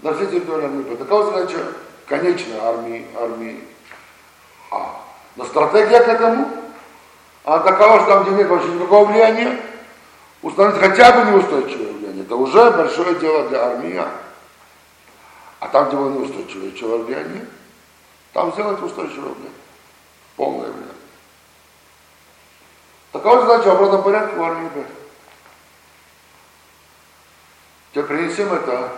на 0.00 0.14
все 0.14 0.26
территории 0.26 0.66
армии 0.66 0.82
Б. 0.82 0.96
Такова 0.96 1.32
задача 1.32 1.58
конечной 2.06 2.58
армии, 2.58 3.06
армии 3.18 3.64
А. 4.70 5.07
Но 5.38 5.44
стратегия 5.44 6.00
к 6.00 6.08
этому, 6.08 6.50
она 7.44 7.60
такова, 7.60 8.00
что 8.00 8.10
там, 8.10 8.24
где 8.24 8.32
нет 8.32 8.48
вообще 8.48 8.70
никакого 8.70 9.04
влияния, 9.04 9.60
установить 10.42 10.80
хотя 10.80 11.12
бы 11.12 11.30
неустойчивое 11.30 11.92
влияние. 11.92 12.24
Это 12.24 12.34
уже 12.34 12.70
большое 12.72 13.14
дело 13.14 13.48
для 13.48 13.66
армии 13.66 14.02
А. 15.60 15.68
Там, 15.68 15.86
где 15.86 15.96
было 15.96 16.10
неустойчивое 16.10 16.98
влияние, 16.98 17.46
там 18.32 18.52
сделать 18.52 18.82
устойчивое 18.82 19.30
влияние. 19.30 19.52
Полное 20.34 20.70
влияние. 20.70 20.94
Такова 23.12 23.40
задача 23.42 23.68
в 23.68 23.76
обратном 23.76 24.02
порядке 24.02 24.34
в 24.34 24.42
армии 24.42 24.68
Б. 24.70 24.86
Теперь 27.92 28.04
принесем 28.06 28.52
это 28.52 28.92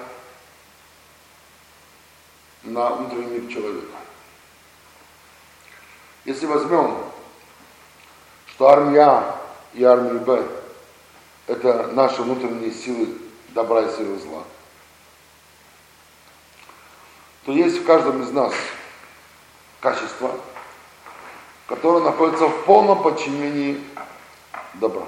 на 2.62 2.90
внутренний 2.92 3.40
мир 3.40 3.52
человека. 3.52 3.99
Если 6.24 6.46
возьмем, 6.46 6.98
что 8.48 8.68
армия 8.68 9.00
А 9.00 9.40
и 9.72 9.82
армия 9.84 10.18
Б– 10.18 10.46
это 11.46 11.88
наши 11.88 12.22
внутренние 12.22 12.72
силы 12.72 13.08
добра 13.48 13.82
и 13.82 13.96
силы 13.96 14.18
зла, 14.18 14.44
то 17.44 17.52
есть 17.52 17.78
в 17.78 17.86
каждом 17.86 18.22
из 18.22 18.30
нас 18.30 18.52
качество, 19.80 20.38
которое 21.66 22.04
находится 22.04 22.46
в 22.46 22.64
полном 22.64 23.02
подчинении 23.02 23.82
добра. 24.74 25.06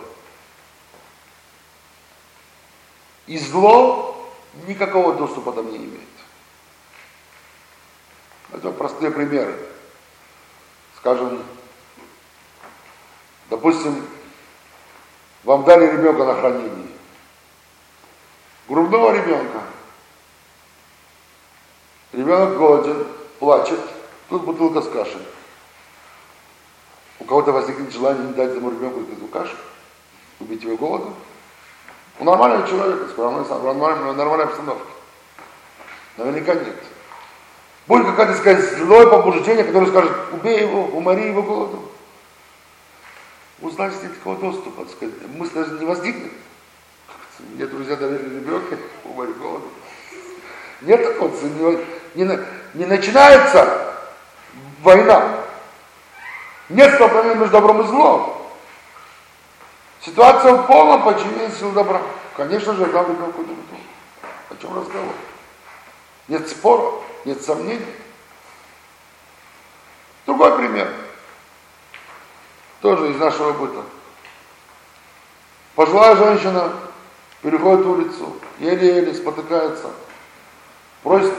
И 3.27 3.39
зло 3.39 4.33
никакого 4.67 5.15
доступа 5.15 5.53
там 5.53 5.71
не 5.71 5.77
имеет. 5.77 6.09
Это 8.53 8.71
простые 8.73 9.11
примеры. 9.11 9.72
Скажем, 11.03 11.43
допустим, 13.51 14.07
вам 15.43 15.65
дали 15.65 15.91
ребенка 15.91 16.25
на 16.25 16.35
хранение. 16.37 16.87
Грудного 18.69 19.11
ребенка. 19.13 19.63
Ребенок 22.13 22.57
голоден, 22.57 23.09
плачет, 23.41 23.81
тут 24.29 24.45
бутылка 24.45 24.81
с 24.81 24.89
кашей. 24.89 25.27
У 27.19 27.25
кого-то 27.25 27.51
возникнет 27.51 27.93
желание 27.93 28.29
не 28.29 28.35
дать 28.35 28.51
этому 28.51 28.71
ребенку 28.71 29.01
эту 29.01 29.27
кашу, 29.27 29.57
убить 30.39 30.63
его 30.63 30.77
голодом. 30.77 31.17
У 32.21 32.25
нормального 32.25 32.69
человека, 32.69 33.13
с 33.13 33.17
нормальной, 33.17 34.15
нормальной 34.15 34.45
обстановке. 34.45 34.93
Наверняка 36.17 36.55
нет. 36.55 36.77
Будет 37.87 38.07
какое-то, 38.07 38.35
сказать, 38.35 38.78
злое 38.78 39.07
побуждение, 39.07 39.64
которое 39.64 39.87
скажет, 39.87 40.12
убей 40.33 40.61
его, 40.61 40.85
умори 40.85 41.26
его 41.26 41.43
голодом. 41.43 41.80
Узнать 43.61 43.93
нет 44.03 44.14
такого 44.14 44.37
доступа, 44.37 44.85
так 44.85 44.93
сказать, 44.93 45.14
мысль 45.37 45.55
даже 45.55 45.78
не 45.78 45.85
возникнет. 45.85 46.33
Мне 47.39 47.66
друзья 47.66 47.97
доверили 47.97 48.37
ребенка, 48.37 48.76
умори 49.05 49.33
голодом. 49.33 49.70
Нет 50.83 51.03
такого, 51.03 51.30
не, 52.14 52.24
не, 52.24 52.39
не 52.74 52.87
начинается 52.87 53.95
война. 54.83 55.41
Нет 56.68 56.95
столкновения 56.95 57.35
между 57.35 57.53
добром 57.53 57.83
и 57.83 57.87
злом. 57.87 58.43
Ситуация 60.01 60.55
в 60.55 60.66
полном 60.66 61.03
подчинении 61.05 61.55
сил 61.57 61.70
добра. 61.72 62.01
Конечно 62.37 62.74
же, 62.74 62.87
дам 62.87 63.07
ребенку 63.09 63.45
О 64.51 64.57
чем 64.61 64.76
разговор? 64.76 65.14
Нет 66.28 66.49
спора, 66.49 66.95
нет 67.25 67.43
сомнений. 67.43 67.87
Другой 70.27 70.57
пример. 70.57 70.93
Тоже 72.81 73.11
из 73.11 73.16
нашего 73.16 73.53
быта. 73.53 73.83
Пожилая 75.75 76.16
женщина 76.16 76.73
переходит 77.41 77.87
улицу, 77.87 78.37
еле-еле 78.59 79.14
спотыкается, 79.14 79.91
просит, 81.03 81.35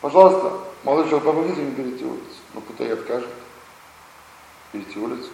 пожалуйста, 0.00 0.52
молодой 0.82 1.08
человек, 1.08 1.24
помогите 1.24 1.60
мне 1.60 1.72
перейти 1.72 2.04
улицу. 2.04 2.24
Ну, 2.54 2.60
кто-то 2.60 2.84
ей 2.84 2.94
откажет 2.94 3.28
перейти 4.72 4.98
улицу. 4.98 5.30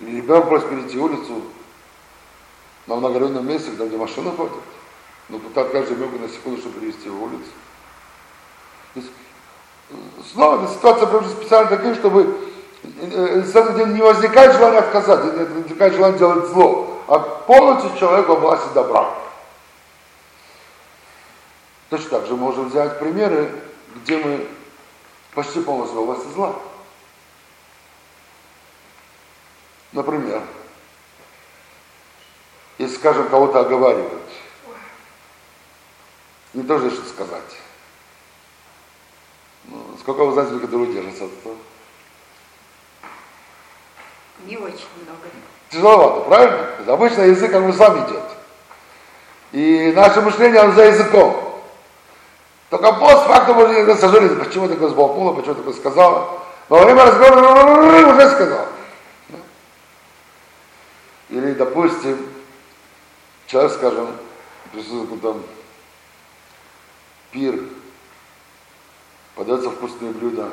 Или 0.00 0.16
ребенок 0.16 0.48
просит 0.48 0.68
перейти 0.68 0.98
улицу 0.98 1.42
на 2.86 2.96
многолюдном 2.96 3.46
месте, 3.46 3.70
где 3.70 3.96
машины 3.96 4.30
ходят. 4.32 4.52
Но 5.28 5.38
кто-то 5.38 5.62
откажет 5.62 5.90
ребенку 5.90 6.18
на 6.18 6.28
секунду, 6.28 6.60
чтобы 6.60 6.80
перевести 6.80 7.08
в 7.08 7.22
улицу. 7.22 7.50
То 8.94 9.00
есть, 9.00 9.10
снова 10.32 10.62
эта 10.62 10.72
ситуация 10.72 11.06
просто 11.06 11.30
специально 11.30 11.68
такая, 11.68 11.94
чтобы 11.94 12.50
э, 12.82 13.42
с 13.42 13.54
этого 13.54 13.86
не 13.86 14.00
возникает 14.00 14.52
желание 14.52 14.80
отказать, 14.80 15.24
не 15.24 15.44
возникает 15.62 15.94
желание 15.94 16.18
делать 16.18 16.48
зло, 16.48 17.02
а 17.08 17.18
полностью 17.18 17.96
человек 17.98 18.28
во 18.28 18.36
власти 18.36 18.68
добра. 18.74 19.14
Точно 21.90 22.10
так 22.10 22.26
же 22.26 22.36
можем 22.36 22.68
взять 22.68 22.98
примеры, 22.98 23.50
где 23.96 24.18
мы 24.18 24.46
почти 25.34 25.60
полностью 25.60 26.00
во 26.00 26.14
власти 26.14 26.28
зла. 26.34 26.54
Например, 29.92 30.42
если, 32.76 32.94
скажем, 32.96 33.28
кого-то 33.28 33.60
оговаривают, 33.60 34.22
не 36.52 36.62
то 36.62 36.78
же, 36.78 36.90
что 36.90 37.08
сказать. 37.08 37.56
Ну, 39.68 39.84
сколько 40.00 40.24
вы 40.24 40.32
знаете, 40.32 40.58
которые 40.58 40.88
удержатся 40.88 41.24
от 41.24 41.32
этого? 41.32 41.54
Не 44.46 44.56
очень 44.56 44.86
много. 45.04 45.28
Тяжеловато, 45.70 46.20
правильно? 46.28 46.92
Обычно 46.92 47.22
язык 47.22 47.50
как 47.50 47.66
бы 47.66 47.72
сам 47.72 48.06
идет. 48.06 48.22
И 49.52 49.92
наше 49.94 50.20
мышление, 50.20 50.60
оно 50.60 50.72
за 50.72 50.84
языком. 50.84 51.62
Только 52.70 52.92
постфактум 52.92 53.56
можно 53.56 53.96
сожалеть, 53.96 54.38
почему 54.38 54.68
такое 54.68 54.88
сболтнула, 54.88 55.32
почему 55.34 55.54
такое 55.54 55.74
сказала. 55.74 56.40
Во 56.68 56.84
время 56.84 57.04
разговора 57.04 58.12
уже 58.12 58.30
сказал. 58.30 58.66
Или, 61.30 61.52
допустим, 61.52 62.26
человек, 63.46 63.72
скажем, 63.72 64.08
присутствует 64.72 65.22
там 65.22 65.42
пир, 67.30 67.58
подается 69.38 69.70
вкусные 69.70 70.10
блюда, 70.10 70.50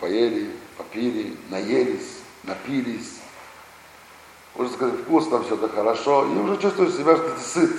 поели, 0.00 0.50
попили, 0.78 1.36
наелись, 1.50 2.20
напились, 2.44 3.18
уже 4.54 4.70
сказать, 4.70 4.98
вкусно, 5.02 5.44
все 5.44 5.56
это 5.56 5.68
хорошо, 5.68 6.24
и 6.24 6.38
уже 6.38 6.56
чувствуешь 6.56 6.94
себя, 6.94 7.14
что 7.14 7.28
ты 7.28 7.40
сыт. 7.42 7.76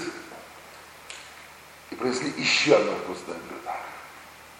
И 1.90 1.96
принесли 1.96 2.32
еще 2.38 2.76
одно 2.76 2.92
вкусное 3.04 3.36
блюдо. 3.36 3.76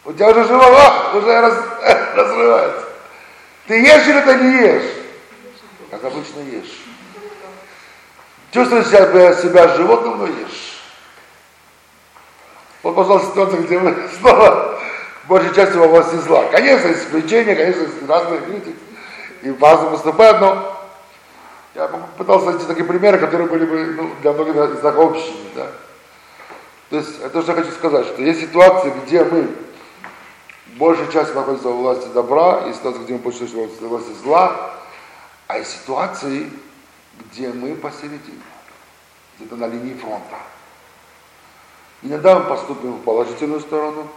У 0.06 0.14
тебя 0.14 0.30
уже 0.32 0.46
голова 0.46 1.14
уже 1.14 1.42
раз, 1.42 1.64
разрывается. 2.16 2.88
Ты 3.68 3.82
ешь 3.82 4.08
или 4.08 4.22
ты 4.22 4.36
не 4.36 4.62
ешь? 4.64 4.96
как 5.92 6.04
обычно 6.04 6.40
ешь. 6.40 6.86
Чувствуешь 8.52 8.88
себя, 8.88 9.34
себя 9.36 9.76
животным, 9.76 10.18
но 10.18 10.26
ешь. 10.26 10.69
Вот, 12.84 12.96
пожалуйста, 12.96 13.32
ситуация, 13.32 13.62
где 13.62 13.80
мы 13.80 13.96
снова 14.20 14.80
большей 15.28 15.54
частью 15.54 15.82
во 15.82 15.88
власти 15.88 16.16
зла. 16.16 16.46
Конечно, 16.52 16.92
исключения, 16.92 17.56
конечно, 17.56 17.86
разные 18.08 18.40
люди, 18.48 18.76
и 19.42 19.52
по-разному 19.52 20.00
но 20.06 20.76
я 21.76 21.88
пытался 22.18 22.48
найти 22.48 22.66
такие 22.66 22.86
примеры, 22.86 23.20
которые 23.20 23.48
были 23.48 23.66
бы 23.66 23.86
ну, 23.96 24.10
для 24.22 24.34
многих 24.34 24.56
из 24.56 24.84
нас 24.84 24.96
общими. 24.96 25.54
Да? 25.56 25.68
То 26.90 26.98
есть, 26.98 27.22
это 27.22 27.42
что 27.42 27.52
я 27.52 27.62
хочу 27.62 27.72
сказать, 27.72 28.08
что 28.08 28.22
есть 28.22 28.42
ситуации, 28.42 28.94
где 29.06 29.24
мы 29.24 29.48
большей 30.78 31.12
частью 31.12 31.36
находимся 31.36 31.68
во 31.68 31.74
власти 31.74 32.08
добра, 32.14 32.68
и 32.68 32.74
ситуации, 32.74 33.04
где 33.04 33.14
мы 33.14 33.20
больше 33.20 33.46
всего 33.46 33.68
во 33.82 33.88
власти 33.88 34.12
зла, 34.24 34.74
а 35.48 35.58
есть 35.58 35.72
ситуации, 35.82 36.50
где 37.32 37.50
мы 37.50 37.76
посередине, 37.76 38.42
где-то 39.38 39.56
на 39.56 39.68
линии 39.68 39.94
фронта. 39.94 40.38
Иногда 42.02 42.40
мы 42.40 42.46
поступим 42.46 42.94
в 42.94 43.02
положительную 43.04 43.60
сторону, 43.60 44.08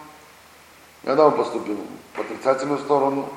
иногда 1.02 1.28
мы 1.28 1.36
поступим 1.36 1.78
в 2.14 2.20
отрицательную 2.20 2.78
сторону. 2.78 3.28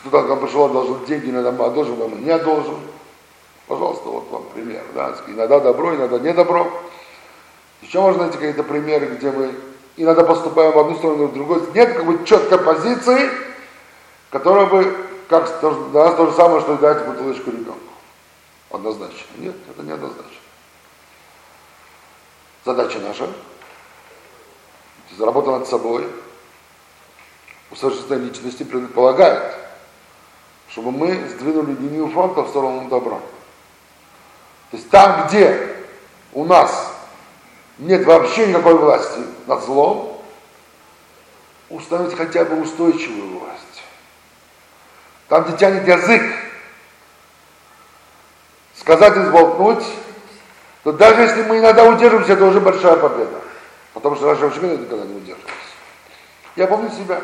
Кто-то 0.00 0.26
нам 0.26 0.40
пришел, 0.40 0.64
одолжил 0.66 1.04
деньги, 1.06 1.30
иногда 1.30 1.52
мы 1.52 1.64
одолжим, 1.64 1.96
мы 1.96 2.16
не 2.16 2.30
одолжим. 2.30 2.78
Пожалуйста, 3.68 4.08
вот 4.08 4.30
вам 4.30 4.44
пример. 4.52 4.82
Да? 4.94 5.14
Иногда 5.28 5.60
добро, 5.60 5.94
иногда 5.94 6.18
не 6.18 6.32
добро. 6.32 6.70
Еще 7.80 8.00
можно 8.00 8.24
найти 8.24 8.36
какие-то 8.36 8.64
примеры, 8.64 9.06
где 9.06 9.30
мы 9.30 9.54
иногда 9.96 10.24
поступаем 10.24 10.72
в 10.72 10.78
одну 10.78 10.96
сторону, 10.96 11.26
в 11.28 11.32
другую. 11.32 11.66
Нет 11.74 11.94
как 11.94 12.04
бы 12.04 12.24
четкой 12.24 12.58
позиции, 12.58 13.30
которая 14.30 14.66
бы, 14.66 14.94
как 15.28 15.48
для 15.90 16.04
нас 16.04 16.14
то 16.16 16.26
же 16.26 16.32
самое, 16.32 16.60
что 16.60 16.76
дать 16.76 17.06
бутылочку 17.06 17.50
ребенку. 17.50 17.78
Однозначно. 18.70 19.26
Нет, 19.38 19.54
это 19.70 19.82
не 19.82 19.92
однозначно. 19.92 20.41
Задача 22.64 22.98
наша– 22.98 23.28
работа 25.18 25.50
над 25.52 25.68
собой, 25.68 26.08
усовершенствование 27.70 28.28
личности 28.28 28.62
предполагает, 28.62 29.54
чтобы 30.68 30.90
мы 30.90 31.28
сдвинули 31.28 31.74
линию 31.74 32.08
фронта 32.08 32.42
в 32.42 32.48
сторону 32.48 32.88
добра. 32.88 33.18
То 34.70 34.76
есть 34.76 34.88
там, 34.90 35.26
где 35.26 35.76
у 36.32 36.44
нас 36.44 36.92
нет 37.78 38.04
вообще 38.06 38.46
никакой 38.46 38.74
власти 38.74 39.20
над 39.46 39.62
злом, 39.64 40.22
установить 41.68 42.16
хотя 42.16 42.44
бы 42.44 42.60
устойчивую 42.60 43.38
власть. 43.38 43.82
Там, 45.28 45.44
где 45.44 45.56
тянет 45.56 45.86
язык, 45.86 46.22
сказать 48.74 49.16
и 49.16 49.24
сболтнуть, 49.24 49.84
то 50.84 50.92
даже 50.92 51.22
если 51.22 51.42
мы 51.42 51.58
иногда 51.58 51.84
удержимся, 51.84 52.32
это 52.32 52.44
уже 52.44 52.60
большая 52.60 52.96
победа. 52.96 53.40
Потому 53.94 54.16
что 54.16 54.26
наши 54.26 54.44
мужчины 54.44 54.76
никогда 54.76 55.04
не 55.04 55.14
удерживались. 55.14 55.52
Я 56.56 56.66
помню 56.66 56.90
себя. 56.90 57.20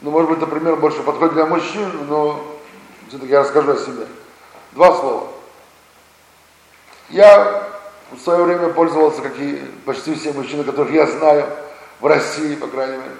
Ну, 0.00 0.10
может 0.10 0.30
быть, 0.30 0.40
например, 0.40 0.76
больше 0.76 1.02
подходит 1.02 1.34
для 1.34 1.46
мужчин, 1.46 1.90
но 2.08 2.44
все-таки 3.08 3.32
я 3.32 3.40
расскажу 3.40 3.72
о 3.72 3.76
себе. 3.76 4.06
Два 4.72 4.94
слова. 4.94 5.28
Я 7.08 7.68
в 8.12 8.18
свое 8.20 8.44
время 8.44 8.68
пользовался, 8.70 9.22
как 9.22 9.38
и 9.38 9.56
почти 9.84 10.14
все 10.14 10.32
мужчины, 10.32 10.64
которых 10.64 10.92
я 10.92 11.06
знаю, 11.06 11.46
в 12.00 12.06
России, 12.06 12.54
по 12.54 12.66
крайней 12.66 12.98
мере, 12.98 13.16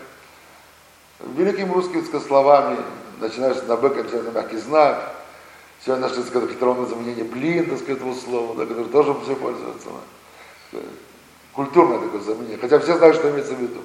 великими 1.20 1.72
русскими 1.72 2.02
словами, 2.20 2.76
начинаешь 3.18 3.62
на 3.66 3.76
Б, 3.76 3.90
кончаешь 3.90 4.24
мягкий 4.32 4.58
знак. 4.58 5.14
Сегодня 5.84 6.08
нашли 6.08 6.22
хитровное 6.24 6.86
заменение 6.86 7.24
блин, 7.24 7.66
так 7.70 7.78
сказать, 7.78 7.98
этого 7.98 8.14
слова, 8.14 8.56
да, 8.56 8.66
которое 8.66 8.88
тоже 8.88 9.14
все 9.24 9.36
пользуются. 9.36 9.88
Да. 10.72 10.80
Культурное 11.52 12.00
такое 12.00 12.20
заменение. 12.20 12.58
Хотя 12.58 12.78
все 12.80 12.96
знают, 12.96 13.16
что 13.16 13.30
имеется 13.30 13.54
в 13.54 13.60
виду. 13.60 13.80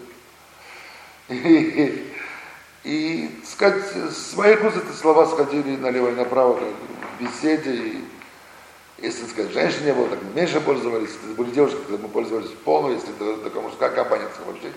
И, 1.29 2.13
и 2.83 3.41
сказать, 3.45 3.83
с 4.11 4.35
моих 4.35 4.63
уст 4.63 4.77
эти 4.77 4.95
слова 4.95 5.25
сходили 5.27 5.75
налево 5.77 6.09
и 6.09 6.15
направо, 6.15 6.55
как 6.55 6.67
в 7.17 7.23
беседе, 7.23 7.73
и 7.73 8.03
если, 8.97 9.25
сказать, 9.27 9.51
женщин 9.51 9.85
не 9.85 9.93
было, 9.93 10.07
так 10.07 10.19
меньше 10.33 10.61
пользовались. 10.61 11.09
Если 11.09 11.35
были 11.35 11.51
девушки, 11.51 11.77
тогда 11.87 12.03
мы 12.03 12.09
пользовались 12.09 12.49
полно, 12.63 12.91
если 12.91 13.09
это 13.15 13.43
такая 13.43 13.61
мужская 13.61 13.89
компания, 13.89 14.27
вообще 14.45 14.67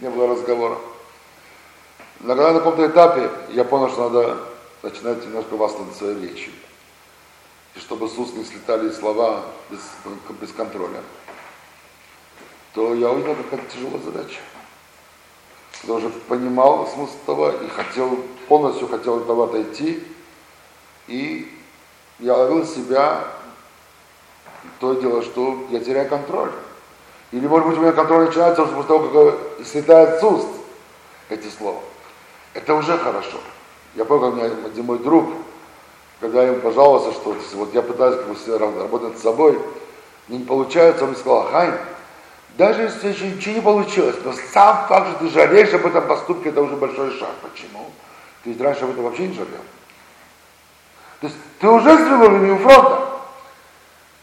не, 0.00 0.06
не 0.06 0.14
было 0.14 0.28
разговора. 0.28 0.78
Но 2.20 2.34
когда 2.34 2.52
на 2.52 2.58
каком-то 2.58 2.86
этапе 2.86 3.30
я 3.50 3.64
понял, 3.64 3.90
что 3.90 4.08
надо 4.08 4.38
начинать 4.82 5.24
немножко 5.24 5.56
своей 5.94 6.28
речью. 6.28 6.52
И 7.74 7.78
чтобы 7.78 8.08
с 8.08 8.16
уст 8.18 8.34
не 8.34 8.44
слетали 8.44 8.90
слова 8.90 9.44
без, 9.70 9.80
без 10.40 10.52
контроля, 10.52 11.02
то 12.72 12.94
я 12.94 13.10
увидел, 13.10 13.34
как 13.34 13.60
это 13.60 13.72
тяжелая 13.72 14.00
задача. 14.02 14.40
Я 15.84 15.94
уже 15.94 16.08
понимал 16.08 16.86
смысл 16.86 17.12
того 17.26 17.50
и 17.50 17.68
хотел, 17.68 18.18
полностью 18.48 18.88
хотел 18.88 19.16
от 19.18 19.24
этого 19.24 19.44
отойти. 19.44 20.02
И 21.06 21.52
я 22.18 22.34
ловил 22.34 22.66
себя 22.66 23.28
то 24.80 24.94
дело, 24.94 25.22
что 25.22 25.66
я 25.70 25.80
теряю 25.80 26.08
контроль. 26.08 26.50
Или, 27.32 27.46
может 27.46 27.68
быть, 27.68 27.78
у 27.78 27.82
меня 27.82 27.92
контроль 27.92 28.26
начинается 28.26 28.64
после 28.64 28.88
того, 28.88 29.08
как 29.08 29.66
слетает 29.66 30.20
с 30.20 30.24
уст 30.24 30.48
эти 31.28 31.48
слова. 31.48 31.80
Это 32.54 32.74
уже 32.74 32.96
хорошо. 32.98 33.38
Я 33.96 34.04
помню, 34.04 34.30
как 34.30 34.34
у 34.34 34.36
меня 34.36 34.66
один 34.66 34.84
мой 34.84 34.98
друг, 34.98 35.26
когда 36.20 36.42
я 36.42 36.48
ему 36.48 36.60
пожаловался, 36.60 37.12
что 37.12 37.34
вот 37.54 37.74
я 37.74 37.82
пытаюсь 37.82 38.16
как 38.16 38.26
бы, 38.26 38.82
работать 38.82 39.18
с 39.18 39.22
собой, 39.22 39.58
не 40.28 40.38
получается, 40.40 41.04
он 41.04 41.10
мне 41.10 41.18
сказал, 41.18 41.48
Хайн, 41.50 41.74
даже 42.58 42.82
если 42.82 43.08
еще 43.08 43.28
ничего 43.28 43.54
не 43.54 43.60
получилось, 43.60 44.16
но 44.24 44.32
сам 44.52 44.86
факт, 44.88 45.08
что 45.10 45.18
ты 45.20 45.30
жалеешь 45.30 45.72
об 45.72 45.86
этом 45.86 46.06
поступке, 46.06 46.50
это 46.50 46.62
уже 46.62 46.76
большой 46.76 47.10
шаг. 47.18 47.30
Почему? 47.42 47.90
Ты 48.44 48.50
ведь 48.50 48.60
раньше 48.60 48.84
об 48.84 48.90
этом 48.90 49.04
вообще 49.04 49.28
не 49.28 49.34
жалел. 49.34 49.64
То 51.20 51.26
есть 51.26 51.36
ты 51.60 51.68
уже 51.68 51.94
сдвинул 51.94 52.30
линию 52.30 52.58
фронта. 52.58 53.08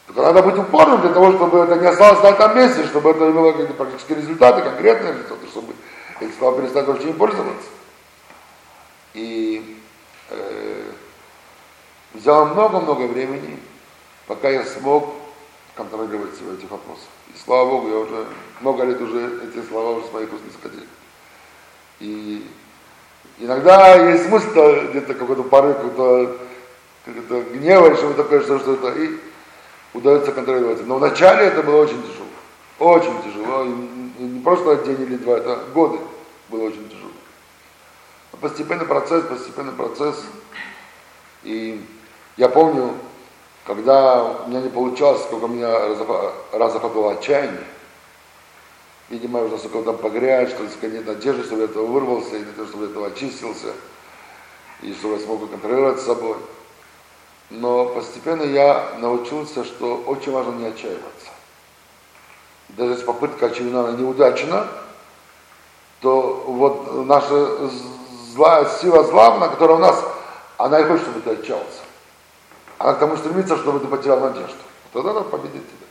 Только 0.06 0.22
надо 0.22 0.42
быть 0.42 0.58
упорным 0.58 1.00
для 1.00 1.10
того, 1.10 1.32
чтобы 1.32 1.58
это 1.58 1.76
не 1.76 1.86
осталось 1.86 2.22
на 2.22 2.28
этом 2.28 2.56
месте, 2.56 2.84
чтобы 2.84 3.10
это 3.10 3.32
какие-то 3.32 3.74
практические 3.74 4.18
результаты, 4.18 4.62
конкретные 4.62 5.12
результаты, 5.12 5.46
чтобы 5.48 5.72
эти 6.20 6.32
слова 6.38 6.60
перестать 6.60 6.86
вообще 6.86 7.06
не 7.06 7.12
пользоваться. 7.12 7.68
И 9.14 9.78
э, 10.30 10.82
взяло 12.14 12.46
много-много 12.46 13.02
времени, 13.06 13.58
пока 14.26 14.50
я 14.50 14.64
смог 14.64 15.14
контролировать 15.74 16.36
себя 16.36 16.54
этих 16.54 16.70
вопросов. 16.70 17.08
И 17.34 17.38
слава 17.44 17.70
Богу, 17.70 17.88
я 17.88 17.98
уже 17.98 18.26
много 18.60 18.84
лет 18.84 19.00
уже 19.00 19.40
эти 19.44 19.66
слова 19.66 19.98
уже 19.98 20.06
с 20.06 20.12
моих 20.12 20.32
уст 20.32 20.44
не 20.44 20.52
сходили. 20.52 20.86
И 22.00 22.46
иногда 23.38 24.10
есть 24.10 24.26
смысл 24.26 24.50
где-то 24.90 25.14
какой-то 25.14 25.42
порыв, 25.44 25.76
какой-то 25.76 26.38
как 27.04 27.52
гнева, 27.52 27.88
или 27.88 27.96
что-то 27.96 28.22
такое, 28.22 28.42
что 28.42 28.58
что-то, 28.58 28.90
и 28.92 29.18
удается 29.92 30.32
контролировать. 30.32 30.86
Но 30.86 30.96
вначале 30.96 31.46
это 31.46 31.62
было 31.62 31.82
очень 31.82 32.02
тяжело. 32.02 32.26
Очень 32.78 33.22
тяжело. 33.22 33.64
И 33.64 34.22
не 34.22 34.40
просто 34.40 34.76
день 34.84 35.02
или 35.02 35.16
два, 35.16 35.38
это 35.38 35.64
годы 35.74 35.98
было 36.48 36.64
очень 36.64 36.88
тяжело. 36.88 37.03
Постепенный 38.44 38.84
процесс, 38.84 39.24
постепенный 39.24 39.72
процесс. 39.72 40.22
И 41.44 41.82
я 42.36 42.50
помню, 42.50 42.90
когда 43.64 44.22
у 44.22 44.48
меня 44.48 44.60
не 44.60 44.68
получалось, 44.68 45.22
сколько 45.22 45.44
у 45.44 45.48
меня 45.48 45.70
раз 46.52 46.76
охватывало 46.76 47.12
отчаяние, 47.12 47.64
видимо, 49.08 49.38
я 49.38 49.46
уже 49.46 49.54
настолько 49.54 49.80
там 49.80 49.96
погряз, 49.96 50.50
что 50.50 50.88
нет 50.88 51.06
надежды, 51.06 51.44
чтобы 51.44 51.62
я 51.62 51.68
этого 51.68 51.86
вырвался, 51.86 52.36
и 52.36 52.44
то, 52.44 52.66
чтобы 52.66 52.84
я 52.84 52.90
этого 52.90 53.06
очистился, 53.06 53.72
и 54.82 54.92
чтобы 54.92 55.14
я 55.14 55.20
смог 55.20 55.50
контролировать 55.50 56.02
собой. 56.02 56.36
Но 57.48 57.86
постепенно 57.86 58.42
я 58.42 58.90
научился, 58.98 59.64
что 59.64 60.04
очень 60.06 60.32
важно 60.32 60.50
не 60.56 60.66
отчаиваться. 60.66 61.30
Даже 62.68 62.92
если 62.92 63.06
попытка 63.06 63.46
очевидна 63.46 63.92
неудачна, 63.92 64.68
то 66.02 66.44
вот 66.46 67.06
наша 67.06 67.70
злая 68.34 68.66
сила 68.80 69.04
зла, 69.04 69.38
на 69.38 69.48
которая 69.48 69.76
у 69.76 69.80
нас, 69.80 70.04
она 70.58 70.80
и 70.80 70.84
хочет, 70.84 71.02
чтобы 71.02 71.20
ты 71.20 71.30
отчаялся. 71.30 71.82
Она 72.78 72.94
к 72.94 72.98
тому 72.98 73.16
стремится, 73.16 73.56
чтобы 73.56 73.78
ты 73.78 73.86
потерял 73.86 74.20
надежду. 74.20 74.56
Тогда 74.92 75.10
она 75.10 75.20
победит 75.22 75.62
тебя. 75.66 75.86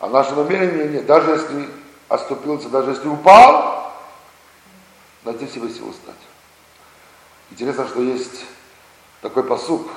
А 0.00 0.08
наше 0.08 0.34
намерение 0.34 0.88
нет. 0.88 1.06
Даже 1.06 1.30
если 1.30 1.68
оступился, 2.08 2.68
даже 2.68 2.90
если 2.90 3.06
упал, 3.06 3.92
найти 5.24 5.46
в 5.46 5.52
себе 5.52 5.70
силу 5.70 5.92
стать. 5.92 6.14
Интересно, 7.50 7.86
что 7.86 8.02
есть 8.02 8.44
такой 9.20 9.44
посук, 9.44 9.88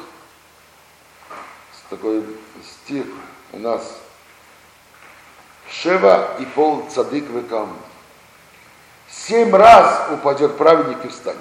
такой 1.90 2.24
стих 2.84 3.06
у 3.54 3.60
нас. 3.60 3.98
Шева 5.70 6.38
и 6.40 6.46
пол 6.46 6.88
цадык 6.94 7.28
векам. 7.30 7.76
Семь 9.28 9.56
раз 9.56 10.12
упадет 10.12 10.56
праведник 10.56 11.04
и 11.04 11.08
встанет. 11.08 11.40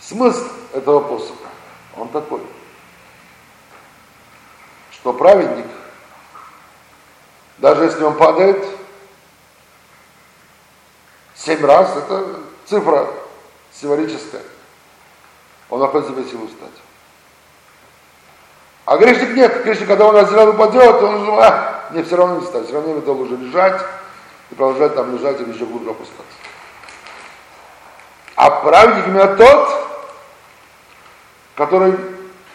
Смысл 0.00 0.44
этого 0.72 0.98
посука, 0.98 1.48
он 1.96 2.08
такой, 2.08 2.40
что 4.90 5.12
праведник, 5.12 5.66
даже 7.58 7.84
если 7.84 8.02
он 8.02 8.16
падает, 8.16 8.66
семь 11.36 11.64
раз, 11.64 11.96
это 11.96 12.40
цифра 12.66 13.08
символическое. 13.72 14.42
Он 15.68 15.78
находит 15.78 16.08
в 16.08 16.10
себе 16.10 16.28
силу 16.28 16.48
встать. 16.48 16.68
А 18.86 18.96
грешник 18.96 19.36
нет. 19.36 19.62
Грешник, 19.62 19.86
когда 19.86 20.06
он 20.06 20.16
один 20.16 20.34
раз 20.34 20.48
упадет, 20.48 21.02
он 21.02 21.14
уже, 21.22 21.30
а, 21.40 21.88
мне 21.90 22.02
все 22.02 22.16
равно 22.16 22.40
не 22.40 22.44
встать. 22.44 22.64
Все 22.64 22.74
равно 22.74 23.00
должен 23.00 23.26
уже 23.26 23.36
лежать 23.36 23.80
и 24.50 24.54
продолжать 24.54 24.94
там 24.94 25.16
лежать 25.16 25.40
или 25.40 25.52
еще 25.52 25.64
глубже 25.64 25.90
опускаться. 25.90 26.36
А 28.36 28.50
праведник 28.50 29.06
именно 29.06 29.36
тот, 29.36 29.68
который 31.54 31.94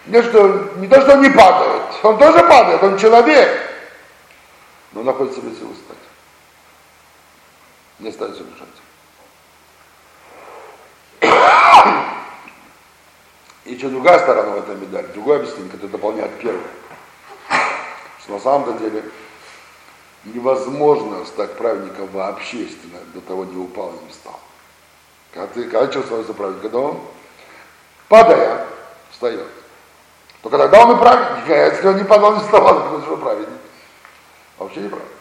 не, 0.07 0.21
что, 0.21 0.71
не 0.77 0.87
то, 0.87 1.01
что 1.01 1.13
он 1.13 1.21
не 1.21 1.29
падает, 1.29 1.83
он 2.03 2.17
тоже 2.17 2.39
падает, 2.39 2.83
он 2.83 2.97
человек, 2.97 3.49
но 4.91 5.03
находит 5.03 5.37
в 5.37 5.57
силу 5.57 5.73
встать. 5.73 5.97
Не 7.99 8.09
остается 8.09 8.43
лежать. 8.43 8.67
Есть 13.65 13.79
еще 13.83 13.89
другая 13.89 14.19
сторона 14.19 14.55
в 14.55 14.57
этой 14.59 14.75
медали, 14.75 15.07
другое 15.07 15.37
объяснение, 15.37 15.71
которое 15.71 15.91
дополняет 15.91 16.39
первое. 16.39 16.61
Что 18.21 18.33
на 18.33 18.39
самом 18.39 18.77
деле 18.79 19.03
невозможно 20.25 21.25
стать 21.25 21.55
праведником 21.57 22.07
вообще, 22.07 22.63
если 22.63 22.77
до 23.13 23.21
того 23.21 23.45
не 23.45 23.57
упал 23.57 23.89
и 23.89 24.03
не 24.03 24.09
встал. 24.09 24.39
Когда, 25.33 25.47
ты, 25.47 25.63
когда 25.63 25.87
человек 25.87 26.05
становится 26.05 26.33
праведником, 26.33 26.71
когда 26.71 26.79
он, 26.79 27.01
падая, 28.07 28.67
встает. 29.11 29.47
Только 30.41 30.57
тогда 30.57 30.85
он 30.85 30.95
и 30.95 30.99
праведник, 30.99 31.49
а 31.49 31.65
если 31.65 31.87
он 31.87 31.97
не 31.97 32.03
падал, 32.03 32.35
не 32.35 32.41
вставал, 32.41 32.75
то 32.75 32.95
он 32.95 33.03
уже 33.03 33.17
праведник. 33.17 33.59
Вообще 34.57 34.81
не 34.81 34.89
праведник. 34.89 35.11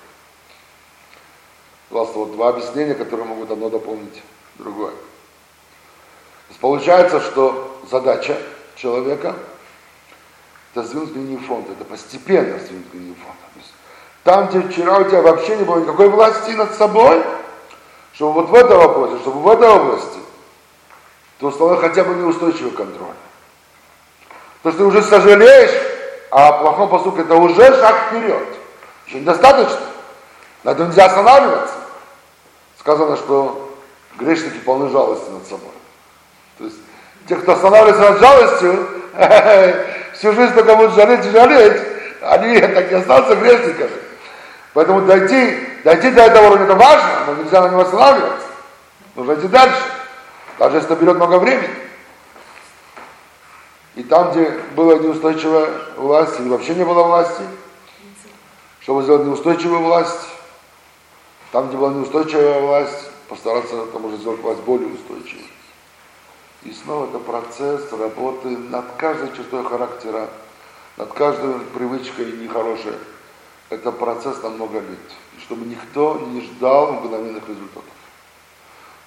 Просто 1.88 2.18
вот 2.18 2.32
два 2.32 2.48
объяснения, 2.48 2.94
которые 2.94 3.26
могут 3.26 3.50
одно 3.50 3.70
дополнить 3.70 4.22
другое. 4.56 4.90
То 4.90 6.50
есть 6.50 6.60
получается, 6.60 7.20
что 7.20 7.80
задача 7.90 8.36
человека 8.76 9.34
это 10.72 10.82
сдвинуть 10.86 11.14
линию 11.14 11.38
фронта, 11.40 11.72
это 11.72 11.84
постепенно 11.84 12.58
сдвинуть 12.58 12.92
линию 12.92 13.14
фронта. 13.14 13.53
Там, 14.24 14.48
где 14.48 14.62
вчера 14.62 14.98
у 14.98 15.04
тебя 15.04 15.20
вообще 15.20 15.56
не 15.56 15.64
было 15.64 15.80
никакой 15.80 16.08
власти 16.08 16.52
над 16.52 16.74
собой, 16.74 17.22
чтобы 18.14 18.32
вот 18.32 18.48
в 18.48 18.54
этом 18.54 18.78
вопросе, 18.78 19.18
чтобы 19.18 19.40
в 19.40 19.48
этой 19.48 19.68
области, 19.68 20.18
ты 21.38 21.46
установил 21.46 21.80
хотя 21.80 22.04
бы 22.04 22.14
неустойчивый 22.14 22.70
контроль. 22.70 23.14
То, 24.62 24.70
что 24.70 24.78
ты 24.78 24.84
уже 24.84 25.02
сожалеешь 25.02 25.78
о 26.30 26.52
плохом 26.52 26.88
поступке, 26.88 27.20
это 27.20 27.34
уже 27.34 27.66
шаг 27.78 28.06
вперед. 28.06 28.48
Еще 29.06 29.20
недостаточно. 29.20 29.80
На 30.62 30.70
этом 30.70 30.88
нельзя 30.88 31.04
останавливаться. 31.04 31.74
Сказано, 32.78 33.16
что 33.18 33.74
грешники 34.16 34.56
полны 34.64 34.88
жалости 34.88 35.28
над 35.28 35.46
собой. 35.46 35.72
То 36.56 36.64
есть 36.64 36.76
те, 37.28 37.36
кто 37.36 37.52
останавливается 37.52 38.10
над 38.10 38.20
жалостью, 38.20 38.88
всю 40.14 40.32
жизнь 40.32 40.54
только 40.54 40.76
будут 40.76 40.94
жалеть 40.94 41.26
и 41.26 41.30
жалеть, 41.30 41.82
они 42.22 42.58
так 42.58 42.90
и 42.90 42.94
останутся 42.94 43.36
грешниками. 43.36 44.03
Поэтому 44.74 45.02
дойти, 45.02 45.56
дойти 45.84 46.10
до 46.10 46.22
этого 46.22 46.48
уровня 46.48 46.64
это 46.64 46.74
важно, 46.74 47.26
но 47.28 47.42
нельзя 47.42 47.62
на 47.62 47.68
нем 47.68 47.80
останавливаться. 47.80 48.46
Нужно 49.14 49.34
идти 49.34 49.46
дальше. 49.46 49.80
Даже 50.58 50.76
если 50.76 50.92
это 50.92 51.00
берет 51.00 51.16
много 51.16 51.38
времени. 51.38 51.70
И 53.94 54.02
там, 54.02 54.32
где 54.32 54.50
была 54.74 54.96
неустойчивая 54.96 55.70
власть, 55.96 56.40
или 56.40 56.48
вообще 56.48 56.74
не 56.74 56.84
было 56.84 57.04
власти, 57.04 57.42
чтобы 58.80 59.04
сделать 59.04 59.24
неустойчивую 59.24 59.80
власть, 59.80 60.28
там, 61.52 61.68
где 61.68 61.76
была 61.76 61.92
неустойчивая 61.92 62.60
власть, 62.60 63.10
постараться 63.28 63.86
там 63.86 64.04
уже 64.04 64.16
сделать 64.16 64.40
власть 64.40 64.60
более 64.62 64.88
устойчивой. 64.88 65.48
И 66.64 66.72
снова 66.72 67.04
это 67.04 67.20
процесс 67.20 67.92
работы 67.92 68.48
над 68.48 68.86
каждой 68.96 69.28
чертой 69.36 69.64
характера, 69.64 70.28
над 70.96 71.12
каждой 71.12 71.60
привычкой 71.72 72.32
нехорошей 72.32 72.94
это 73.74 73.92
процесс 73.92 74.42
на 74.42 74.50
много 74.50 74.80
лет, 74.80 74.98
чтобы 75.40 75.66
никто 75.66 76.20
не 76.30 76.42
ждал 76.42 76.92
мгновенных 76.92 77.48
результатов. 77.48 77.84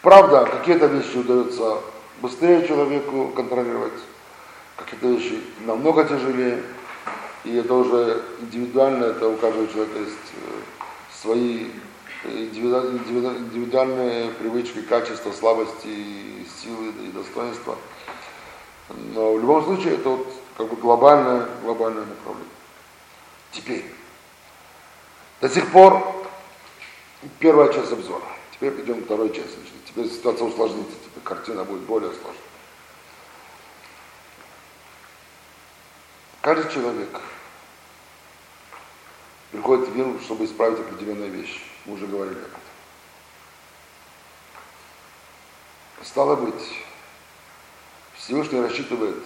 Правда, 0.01 0.45
какие-то 0.45 0.87
вещи 0.87 1.17
удается 1.17 1.77
быстрее 2.21 2.67
человеку 2.67 3.29
контролировать, 3.35 3.93
какие-то 4.75 5.07
вещи 5.07 5.41
намного 5.65 6.03
тяжелее, 6.03 6.63
и 7.43 7.55
это 7.55 7.73
уже 7.73 8.23
индивидуально, 8.41 9.05
это 9.05 9.29
у 9.29 9.37
каждого 9.37 9.67
человека 9.67 9.99
есть 9.99 10.33
э, 10.35 10.59
свои 11.21 11.67
индивидуальные 12.25 14.31
привычки, 14.31 14.81
качества, 14.81 15.31
слабости, 15.31 15.87
силы 16.61 16.91
и 17.05 17.11
достоинства. 17.11 17.77
Но 19.13 19.33
в 19.33 19.39
любом 19.39 19.63
случае 19.63 19.95
это 19.95 20.09
вот 20.09 20.27
как 20.57 20.69
бы 20.69 20.75
глобальное, 20.75 21.47
глобальное 21.63 22.05
направление. 22.05 22.49
Теперь, 23.51 23.85
до 25.41 25.49
сих 25.49 25.71
пор 25.71 26.25
первая 27.39 27.71
часть 27.71 27.91
обзора. 27.91 28.25
Теперь 28.51 28.81
идем 28.81 29.01
к 29.01 29.05
второй 29.05 29.33
части. 29.33 29.57
Теперь 29.85 30.09
ситуация 30.09 30.47
усложнится, 30.47 30.95
теперь 31.05 31.23
картина 31.23 31.63
будет 31.63 31.81
более 31.81 32.11
сложной. 32.11 32.41
Каждый 36.41 36.71
человек 36.73 37.21
приходит 39.51 39.89
в 39.89 39.95
мир, 39.95 40.21
чтобы 40.21 40.45
исправить 40.45 40.79
определенные 40.79 41.29
вещи. 41.29 41.59
Мы 41.85 41.95
уже 41.95 42.07
говорили 42.07 42.39
об 42.39 42.45
этом. 42.45 42.61
Стало 46.03 46.35
быть, 46.35 46.83
Всевышний 48.15 48.61
рассчитывает 48.61 49.17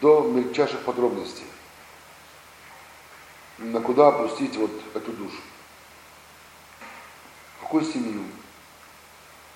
до 0.00 0.22
мельчайших 0.22 0.80
подробностей 0.80 1.46
на 3.60 3.80
куда 3.80 4.08
опустить 4.08 4.56
вот 4.56 4.70
эту 4.94 5.12
душу. 5.12 5.36
Какую 7.60 7.84
семью, 7.84 8.22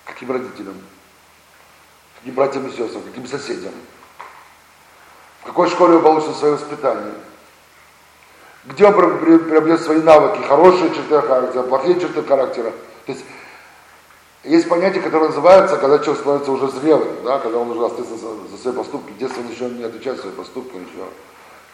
каким 0.05 0.31
родителям, 0.31 0.75
каким 2.19 2.35
братьям 2.35 2.67
и 2.67 2.71
сестрам, 2.71 3.03
каким 3.03 3.27
соседям, 3.27 3.73
в 5.41 5.45
какой 5.45 5.69
школе 5.69 5.95
он 5.95 6.03
получит 6.03 6.35
свое 6.35 6.53
воспитание, 6.53 7.13
где 8.65 8.85
он 8.85 8.93
приобрет 8.93 9.81
свои 9.81 10.01
навыки, 10.01 10.41
хорошие 10.47 10.93
черты 10.93 11.21
характера, 11.21 11.63
плохие 11.63 11.99
черты 11.99 12.23
характера. 12.23 12.71
То 13.05 13.11
есть 13.11 13.25
есть 14.43 14.69
понятие, 14.69 15.01
которое 15.01 15.27
называется, 15.27 15.77
когда 15.77 15.99
человек 15.99 16.19
становится 16.19 16.51
уже 16.51 16.67
зрелым, 16.69 17.23
да, 17.23 17.39
когда 17.39 17.57
он 17.57 17.71
уже 17.71 17.85
остается 17.85 18.15
за, 18.15 18.57
свои 18.61 18.73
поступки. 18.73 19.11
В 19.11 19.17
детстве 19.17 19.43
он 19.43 19.51
еще 19.51 19.65
не 19.69 19.83
отвечает 19.83 20.17
за 20.17 20.23
свои 20.23 20.33
поступки, 20.33 20.75
он 20.75 20.83
еще, 20.83 21.03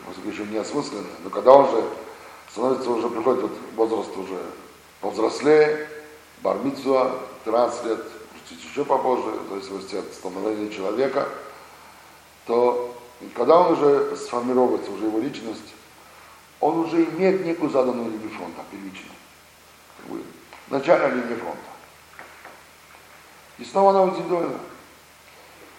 поступки 0.06 0.30
еще 0.30 0.46
не 0.46 0.58
осмысленны. 0.58 1.08
Но 1.24 1.30
когда 1.30 1.52
он 1.52 1.70
же 1.70 1.84
становится 2.52 2.90
уже, 2.90 3.10
приходит 3.10 3.42
вот 3.44 3.52
возраст 3.76 4.18
уже 4.18 4.40
повзрослее, 5.00 5.88
бармицуа, 6.42 7.12
13 7.46 7.86
лет, 7.86 8.00
чуть 8.50 8.64
еще 8.64 8.84
попозже, 8.86 9.32
в 9.32 9.50
зависимости 9.50 9.96
от 9.96 10.14
становления 10.14 10.70
человека, 10.70 11.28
то 12.46 12.96
когда 13.36 13.60
он 13.60 13.74
уже 13.74 14.16
сформировывается, 14.16 14.92
уже 14.92 15.06
его 15.06 15.20
личность, 15.20 15.74
он 16.60 16.80
уже 16.80 17.04
имеет 17.06 17.46
некую 17.46 17.70
заданную 17.70 18.10
линию 18.12 18.30
фронта, 18.30 18.62
первичную. 18.70 19.14
Как 19.98 20.12
бы, 20.12 20.24
начальная 20.70 21.10
линия 21.10 21.38
фронта. 21.38 21.60
И 23.60 23.66
снова 23.66 23.92
она 23.92 24.12
индивидуальна. 24.12 24.60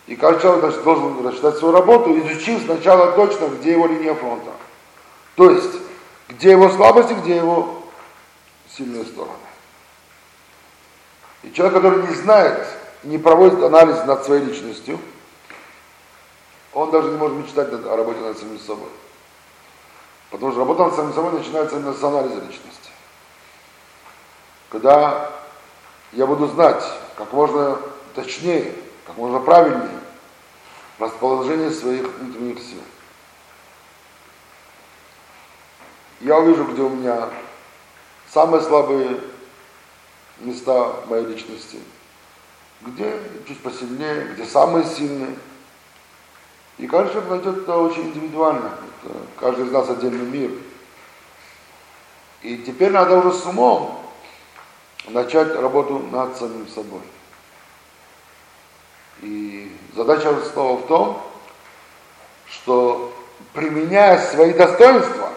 И 0.07 0.16
каждый 0.16 0.43
человек 0.43 0.64
значит, 0.64 0.85
должен 0.85 1.27
рассчитать 1.27 1.57
свою 1.57 1.75
работу, 1.75 2.18
изучив 2.18 2.62
сначала 2.64 3.12
точно, 3.12 3.47
где 3.47 3.73
его 3.73 3.87
линия 3.87 4.14
фронта. 4.14 4.51
То 5.37 5.51
есть, 5.51 5.75
где 6.33 6.53
его 6.53 6.70
слабости, 6.70 7.12
где 7.12 7.37
его 7.37 7.83
сильные 8.68 9.05
стороны. 9.05 9.33
И 11.43 11.53
человек, 11.53 11.76
который 11.76 12.07
не 12.07 12.14
знает, 12.14 12.66
не 13.03 13.18
проводит 13.18 13.62
анализ 13.62 14.05
над 14.05 14.24
своей 14.24 14.43
личностью, 14.45 14.99
он 16.72 16.91
даже 16.91 17.11
не 17.11 17.16
может 17.16 17.37
мечтать 17.37 17.68
о 17.72 17.97
работе 17.97 18.20
над 18.20 18.39
самим 18.39 18.59
собой. 18.59 18.89
Потому 20.30 20.53
что 20.53 20.61
работа 20.61 20.85
над 20.85 20.95
самим 20.95 21.12
собой 21.12 21.33
начинается 21.33 21.76
именно 21.76 21.93
с 21.93 22.03
анализа 22.03 22.41
личности. 22.41 22.91
Когда 24.70 25.30
я 26.12 26.26
буду 26.26 26.47
знать 26.47 26.83
как 27.16 27.33
можно 27.33 27.78
точнее, 28.14 28.74
как 29.07 29.16
можно 29.16 29.41
правильнее 29.41 30.01
расположение 30.99 31.70
своих 31.70 32.09
внутренних 32.18 32.59
сил. 32.61 32.80
Я 36.23 36.39
увижу, 36.39 36.64
где 36.64 36.83
у 36.83 36.89
меня 36.89 37.29
самые 38.33 38.62
слабые 38.62 39.20
места 40.39 40.95
моей 41.07 41.27
личности, 41.27 41.79
где 42.81 43.20
чуть 43.47 43.61
посильнее, 43.61 44.29
где 44.33 44.45
самые 44.45 44.87
сильные. 44.87 45.37
И 46.79 46.87
каждый 46.87 47.12
человек 47.12 47.31
найдет 47.31 47.62
это 47.62 47.77
очень 47.77 48.09
индивидуально. 48.09 48.73
Это 49.03 49.14
каждый 49.39 49.66
из 49.66 49.73
нас 49.73 49.91
отдельный 49.91 50.25
мир. 50.25 50.51
И 52.43 52.59
теперь 52.59 52.91
надо 52.91 53.18
уже 53.18 53.33
с 53.33 53.45
умом 53.45 54.01
начать 55.09 55.55
работу 55.57 55.99
над 55.99 56.37
самим 56.37 56.68
собой. 56.68 57.03
И 59.23 59.77
задача 59.95 60.35
снова 60.53 60.81
в 60.81 60.87
том, 60.87 61.23
что 62.49 63.12
применяя 63.53 64.18
свои 64.18 64.53
достоинства, 64.53 65.33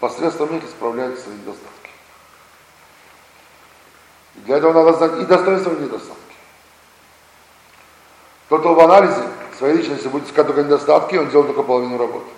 посредством 0.00 0.52
них 0.52 0.64
исправляют 0.64 1.18
свои 1.18 1.34
недостатки. 1.34 1.90
И 4.36 4.40
для 4.40 4.58
этого 4.58 4.72
надо 4.72 4.96
знать 4.96 5.22
и 5.22 5.26
достоинства, 5.26 5.72
и 5.72 5.80
недостатки. 5.80 6.18
Тот, 8.48 8.60
кто 8.60 8.74
в 8.74 8.80
анализе 8.80 9.22
своей 9.58 9.76
личности 9.76 10.08
будет 10.08 10.26
искать 10.26 10.46
только 10.46 10.62
недостатки, 10.62 11.16
он 11.16 11.28
делает 11.28 11.48
только 11.48 11.62
половину 11.62 11.98
работы. 11.98 12.30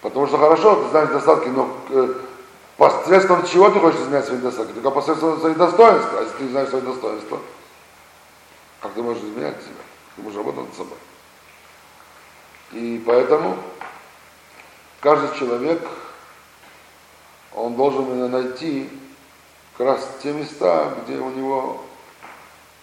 Потому 0.00 0.26
что 0.26 0.38
хорошо, 0.38 0.82
ты 0.82 0.90
знаешь 0.90 1.08
недостатки, 1.10 1.48
но 1.48 1.76
э, 1.90 2.14
посредством 2.76 3.46
чего 3.46 3.70
ты 3.70 3.80
хочешь 3.80 4.00
изменять 4.00 4.24
свои 4.24 4.38
недостатки? 4.38 4.72
Только 4.72 4.90
посредством 4.90 5.38
своих 5.40 5.56
достоинств. 5.56 6.10
А 6.14 6.22
если 6.22 6.36
ты 6.38 6.48
знаешь 6.48 6.68
свои 6.68 6.82
достоинства, 6.82 7.38
как 8.80 8.92
ты 8.92 9.02
можешь 9.02 9.22
изменять 9.22 9.56
себя? 9.62 9.82
Ты 10.16 10.22
можешь 10.22 10.38
работать 10.38 10.66
над 10.66 10.74
собой. 10.74 10.98
И 12.72 13.02
поэтому 13.06 13.56
каждый 15.04 15.38
человек, 15.38 15.86
он 17.54 17.76
должен 17.76 18.06
именно 18.06 18.28
найти 18.28 18.88
как 19.76 19.86
раз 19.86 20.08
те 20.22 20.32
места, 20.32 20.94
где 21.04 21.18
у 21.18 21.30
него, 21.30 21.84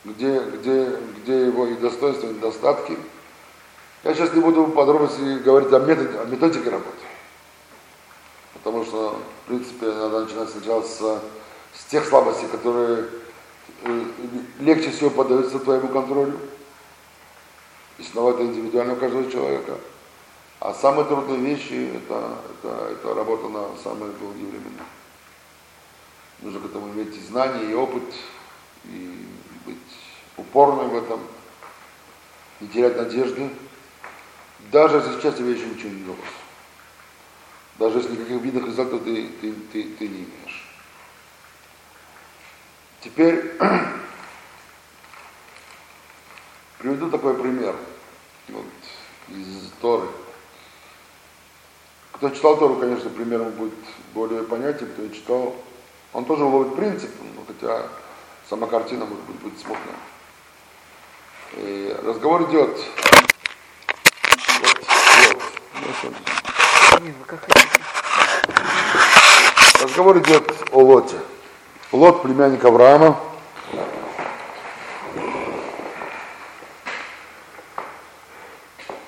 где, 0.05 0.39
где, 0.39 0.97
где 1.17 1.47
его 1.47 1.65
и 1.65 1.75
достоинства, 1.75 2.27
и 2.27 2.33
недостатки. 2.33 2.97
Я 4.03 4.13
сейчас 4.13 4.33
не 4.33 4.39
буду 4.39 4.67
подробности 4.67 5.39
говорить 5.43 5.73
о, 5.73 5.79
методе, 5.79 6.19
о 6.19 6.25
методике 6.25 6.69
работы. 6.69 6.97
Потому 8.53 8.85
что, 8.85 9.19
в 9.43 9.47
принципе, 9.47 9.87
надо 9.87 10.21
начинать 10.21 10.49
сначала 10.49 10.83
с, 10.83 10.99
с 10.99 11.85
тех 11.89 12.05
слабостей, 12.05 12.47
которые 12.47 13.05
э, 13.83 14.03
легче 14.59 14.91
всего 14.91 15.09
поддаются 15.09 15.59
твоему 15.59 15.87
контролю. 15.87 16.39
И 17.97 18.03
снова 18.03 18.31
это 18.31 18.43
индивидуально 18.43 18.93
у 18.93 18.97
каждого 18.97 19.29
человека. 19.31 19.77
А 20.61 20.73
самые 20.75 21.07
трудные 21.07 21.39
вещи 21.39 21.89
это, 21.95 22.37
это, 22.51 22.89
это 22.91 23.15
работа 23.15 23.49
на 23.49 23.75
самые 23.77 24.11
долгие 24.11 24.45
времена. 24.45 24.85
Нужно 26.39 26.59
к 26.59 26.65
этому 26.65 26.93
иметь 26.93 27.17
и 27.17 27.19
знания, 27.19 27.71
и 27.71 27.73
опыт, 27.73 28.03
и 28.83 29.25
быть 29.65 29.77
упорным 30.37 30.89
в 30.89 30.97
этом, 30.97 31.19
не 32.59 32.67
терять 32.67 32.95
надежды, 32.95 33.49
даже 34.71 34.97
если 34.97 35.13
сейчас 35.13 35.33
тебе 35.33 35.53
еще 35.53 35.65
ничего 35.65 35.89
не 35.89 36.03
удалось. 36.03 36.19
Даже 37.79 37.97
если 37.97 38.11
никаких 38.11 38.39
видных 38.43 38.67
результатов 38.67 39.03
ты, 39.03 39.29
ты, 39.41 39.53
ты, 39.73 39.83
ты 39.83 40.07
не 40.07 40.25
имеешь. 40.25 40.69
Теперь 42.99 43.57
приведу 46.77 47.09
такой 47.09 47.33
пример 47.33 47.75
вот, 48.47 48.65
из 49.29 49.71
Торы. 49.81 50.07
Кто 52.13 52.29
читал 52.29 52.57
Тору, 52.57 52.75
конечно, 52.75 53.09
примером 53.09 53.51
будет 53.51 53.73
более 54.13 54.43
понятен, 54.43 54.87
кто 54.87 55.07
читал, 55.09 55.55
он 56.13 56.25
тоже 56.25 56.43
уловит 56.43 56.75
принцип, 56.75 57.09
но 57.35 57.43
хотя 57.47 57.87
сама 58.49 58.67
картина 58.67 59.05
может 59.05 59.23
быть 59.25 59.37
будет 59.37 59.59
смутная. 59.59 59.95
И 61.53 61.95
разговор 62.03 62.43
идет. 62.43 62.77
Вот, 64.59 64.79
вот. 65.73 66.11
Разговор 69.81 70.17
идет 70.19 70.53
о 70.71 70.79
Лоте. 70.79 71.17
Лот 71.91 72.21
племянник 72.21 72.63
Авраама. 72.63 73.19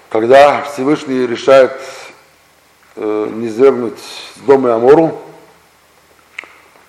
Когда 0.09 0.61
Всевышний 0.63 1.25
решает 1.25 1.79
э, 2.95 3.29
не 3.33 3.49
свергнуть 3.49 3.99
с 3.99 4.39
дома 4.39 4.75
Амору, 4.75 5.19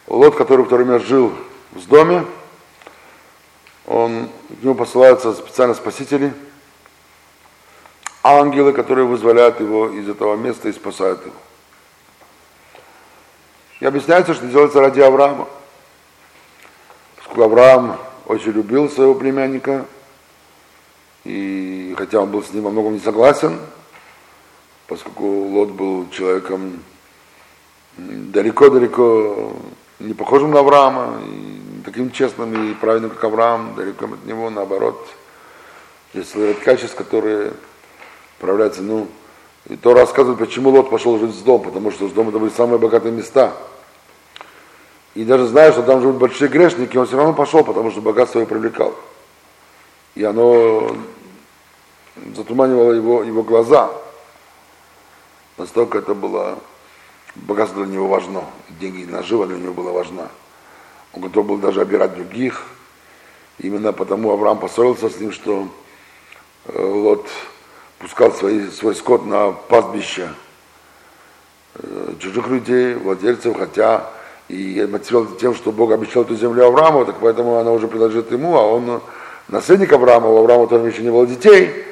Лот, 0.06 0.36
который 0.36 0.64
в 0.64 0.68
время 0.68 0.98
жил 0.98 1.32
в 1.72 1.86
доме, 1.88 2.24
он, 3.86 4.28
к 4.48 4.62
нему 4.62 4.74
посылаются 4.74 5.32
специально 5.32 5.74
спасители, 5.74 6.32
ангелы, 8.22 8.72
которые 8.72 9.06
вызволяют 9.06 9.60
его 9.60 9.90
из 9.90 10.08
этого 10.08 10.36
места 10.36 10.68
и 10.68 10.72
спасают 10.72 11.24
его. 11.24 11.34
И 13.80 13.86
объясняется, 13.86 14.34
что 14.34 14.46
делается 14.46 14.80
ради 14.80 15.00
Авраама. 15.00 15.48
Поскольку 17.16 17.42
Авраам 17.42 17.98
очень 18.26 18.52
любил 18.52 18.90
своего 18.90 19.14
племянника, 19.14 19.84
и 21.24 21.94
хотя 21.98 22.20
он 22.20 22.30
был 22.30 22.42
с 22.42 22.52
ним 22.52 22.64
во 22.64 22.70
многом 22.70 22.94
не 22.94 23.00
согласен, 23.00 23.58
поскольку 24.86 25.24
Лот 25.24 25.70
был 25.70 26.08
человеком 26.10 26.82
далеко-далеко 27.96 29.52
не 30.00 30.14
похожим 30.14 30.50
на 30.50 30.60
Авраама, 30.60 31.20
таким 31.84 32.10
честным 32.10 32.70
и 32.70 32.74
правильным, 32.74 33.10
как 33.10 33.24
Авраам, 33.24 33.74
далеко 33.74 34.06
от 34.06 34.24
него, 34.24 34.50
наоборот. 34.50 35.08
Есть 36.12 36.34
ряд 36.36 36.58
качеств, 36.58 36.96
которые 36.96 37.52
проявляются, 38.38 38.82
ну, 38.82 39.08
и 39.68 39.76
то 39.76 39.94
рассказывает, 39.94 40.38
почему 40.38 40.70
Лот 40.70 40.90
пошел 40.90 41.18
жить 41.18 41.34
в 41.34 41.44
дом, 41.44 41.62
потому 41.62 41.90
что 41.90 42.06
в 42.06 42.14
дом 42.14 42.28
это 42.28 42.38
были 42.38 42.50
самые 42.50 42.78
богатые 42.78 43.12
места. 43.12 43.54
И 45.14 45.24
даже 45.24 45.46
зная, 45.46 45.72
что 45.72 45.82
там 45.82 46.00
живут 46.00 46.16
большие 46.16 46.48
грешники, 46.48 46.96
он 46.96 47.06
все 47.06 47.16
равно 47.16 47.32
пошел, 47.32 47.64
потому 47.64 47.90
что 47.90 48.00
богатство 48.00 48.40
его 48.40 48.48
привлекало. 48.48 48.94
И 50.16 50.24
оно 50.24 50.96
затуманивало 52.36 52.92
его, 52.92 53.22
его 53.22 53.42
глаза. 53.42 53.90
Настолько 55.56 55.98
это 55.98 56.14
было 56.14 56.58
богатство 57.36 57.84
для 57.84 57.94
него 57.94 58.08
важно, 58.08 58.44
деньги 58.80 59.04
нажива 59.04 59.46
для 59.46 59.56
него 59.56 59.72
было 59.72 59.92
важна. 59.92 60.28
Он 61.12 61.22
готов 61.22 61.46
был 61.46 61.58
даже 61.58 61.80
обирать 61.80 62.14
других. 62.14 62.64
Именно 63.60 63.92
потому 63.92 64.32
Авраам 64.32 64.58
поссорился 64.58 65.08
с 65.08 65.20
ним, 65.20 65.30
что 65.30 65.68
э, 66.66 66.82
Лот 66.82 67.28
пускал 68.00 68.32
свои, 68.32 68.68
свой 68.70 68.96
скот 68.96 69.24
на 69.26 69.52
пастбище 69.52 70.30
э, 71.76 72.14
чужих 72.18 72.48
людей, 72.48 72.94
владельцев, 72.94 73.56
хотя 73.56 74.10
и 74.48 74.86
мотивировал 74.90 75.36
тем, 75.36 75.54
что 75.54 75.70
Бог 75.70 75.92
обещал 75.92 76.24
эту 76.24 76.34
землю 76.34 76.66
Аврааму, 76.66 77.06
так 77.06 77.16
поэтому 77.20 77.58
она 77.58 77.70
уже 77.70 77.86
принадлежит 77.86 78.32
ему, 78.32 78.56
а 78.56 78.62
он 78.62 79.00
наследник 79.46 79.92
Авраама, 79.92 80.28
у 80.28 80.38
Авраама 80.38 80.66
тоже 80.66 80.88
еще 80.88 81.02
не 81.02 81.10
было 81.10 81.26
детей, 81.26 81.84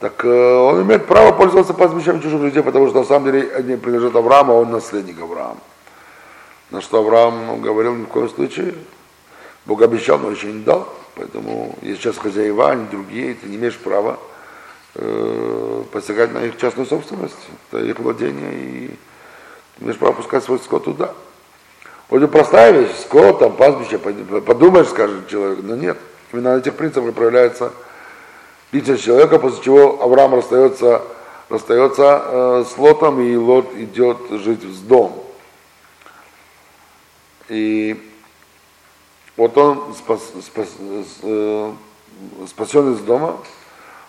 так 0.00 0.24
э, 0.24 0.28
он 0.28 0.82
имеет 0.82 1.06
право 1.06 1.30
пользоваться 1.32 1.74
пастбищем 1.74 2.22
чужих 2.22 2.40
людей, 2.40 2.62
потому 2.62 2.88
что 2.88 3.00
на 3.00 3.04
самом 3.04 3.30
деле 3.30 3.54
они 3.54 3.76
принадлежат 3.76 4.16
Аврааму, 4.16 4.54
а 4.54 4.56
он 4.56 4.70
наследник 4.70 5.20
Авраама. 5.20 5.60
На 6.70 6.80
что 6.80 7.00
Авраам 7.00 7.46
ну, 7.46 7.56
говорил 7.56 7.94
ни 7.94 8.04
в 8.04 8.08
коем 8.08 8.30
случае, 8.30 8.74
Бог 9.66 9.82
обещал, 9.82 10.18
но 10.18 10.30
еще 10.30 10.50
не 10.50 10.62
дал, 10.62 10.88
поэтому 11.16 11.76
есть 11.82 12.00
сейчас 12.00 12.16
хозяева, 12.16 12.70
они 12.70 12.86
другие, 12.90 13.34
ты 13.34 13.46
не 13.46 13.56
имеешь 13.56 13.76
права 13.76 14.18
э, 14.94 15.84
посягать 15.92 16.32
на 16.32 16.44
их 16.44 16.56
частную 16.56 16.86
собственность, 16.86 17.36
это 17.70 17.84
их 17.84 17.98
владение, 17.98 18.54
и 18.54 18.86
ты 19.76 19.84
имеешь 19.84 19.98
право 19.98 20.14
пускать 20.14 20.42
свой 20.42 20.58
скот 20.60 20.84
туда. 20.84 21.12
Вроде 22.08 22.26
простая 22.26 22.72
вещь, 22.72 22.96
скот, 23.02 23.38
там, 23.38 23.54
пастбище, 23.54 23.98
подумаешь, 23.98 24.88
скажет 24.88 25.28
человек, 25.28 25.58
но 25.62 25.76
нет. 25.76 25.98
Именно 26.32 26.54
на 26.54 26.58
этих 26.58 26.74
принципах 26.74 27.12
проявляется 27.12 27.70
личность 28.72 29.04
человека, 29.04 29.38
после 29.38 29.62
чего 29.62 30.02
Авраам 30.02 30.34
расстается, 30.34 31.02
расстается 31.48 32.22
э, 32.24 32.64
с 32.68 32.78
Лотом, 32.78 33.20
и 33.20 33.36
Лот 33.36 33.74
идет 33.74 34.18
жить 34.30 34.64
в 34.64 34.86
дом. 34.86 35.24
И 37.48 38.00
вот 39.36 39.56
он 39.58 39.94
спас, 39.94 40.20
спас, 40.44 40.68
э, 41.22 41.72
спасен 42.46 42.94
из 42.94 43.00
дома 43.00 43.38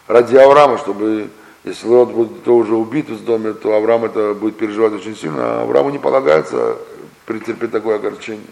ради 0.07 0.35
Авраама, 0.35 0.77
чтобы 0.77 1.29
если 1.63 1.87
Лот 1.87 2.11
будет 2.11 2.43
то 2.43 2.55
уже 2.55 2.75
убит 2.75 3.09
из 3.09 3.19
дома, 3.19 3.53
то 3.53 3.75
Авраам 3.75 4.05
это 4.05 4.33
будет 4.33 4.57
переживать 4.57 4.93
очень 4.93 5.15
сильно, 5.15 5.59
а 5.59 5.63
Аврааму 5.63 5.89
не 5.89 5.99
полагается 5.99 6.77
претерпеть 7.25 7.71
такое 7.71 7.95
огорчение. 7.95 8.45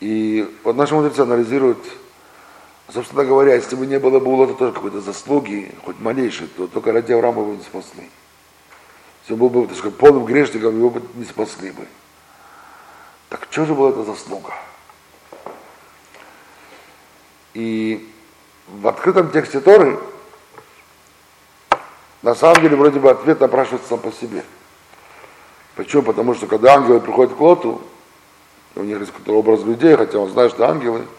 И 0.00 0.48
вот 0.64 0.76
наши 0.76 0.94
мудрецы 0.94 1.20
анализируют 1.20 1.78
Собственно 2.88 3.24
говоря, 3.24 3.54
если 3.54 3.76
бы 3.76 3.86
не 3.86 3.98
было 3.98 4.18
бы 4.18 4.32
у 4.32 4.34
Лота 4.34 4.54
тоже 4.54 4.72
какой-то 4.72 5.00
заслуги, 5.00 5.72
хоть 5.84 5.98
малейшей, 6.00 6.48
то 6.48 6.66
только 6.66 6.92
ради 6.92 7.12
Авраама 7.12 7.42
его 7.42 7.54
не 7.54 7.62
спасли. 7.62 8.08
Если 9.22 9.34
он 9.34 9.38
был 9.38 9.64
бы 9.64 9.74
сказать, 9.74 9.96
полным 9.96 10.24
грешником, 10.24 10.76
его 10.76 10.90
бы 10.90 11.02
не 11.14 11.24
спасли 11.24 11.70
бы. 11.70 11.86
Так 13.28 13.46
что 13.50 13.64
же 13.64 13.74
была 13.74 13.90
эта 13.90 14.02
заслуга? 14.02 14.52
И 17.54 18.12
в 18.66 18.86
открытом 18.88 19.30
тексте 19.30 19.60
Торы 19.60 19.98
на 22.22 22.34
самом 22.34 22.60
деле 22.62 22.76
вроде 22.76 22.98
бы 22.98 23.10
ответ 23.10 23.40
напрашивается 23.40 23.88
сам 23.88 24.00
по 24.00 24.12
себе. 24.12 24.44
Почему? 25.76 26.02
Потому 26.02 26.34
что 26.34 26.46
когда 26.46 26.74
ангелы 26.74 27.00
приходят 27.00 27.34
к 27.34 27.40
Лоту, 27.40 27.80
у 28.74 28.82
них 28.82 28.98
есть 28.98 29.12
какой-то 29.12 29.38
образ 29.38 29.62
людей, 29.62 29.96
хотя 29.96 30.18
он 30.18 30.30
знает, 30.30 30.52
что 30.52 30.68
ангелы– 30.68 31.06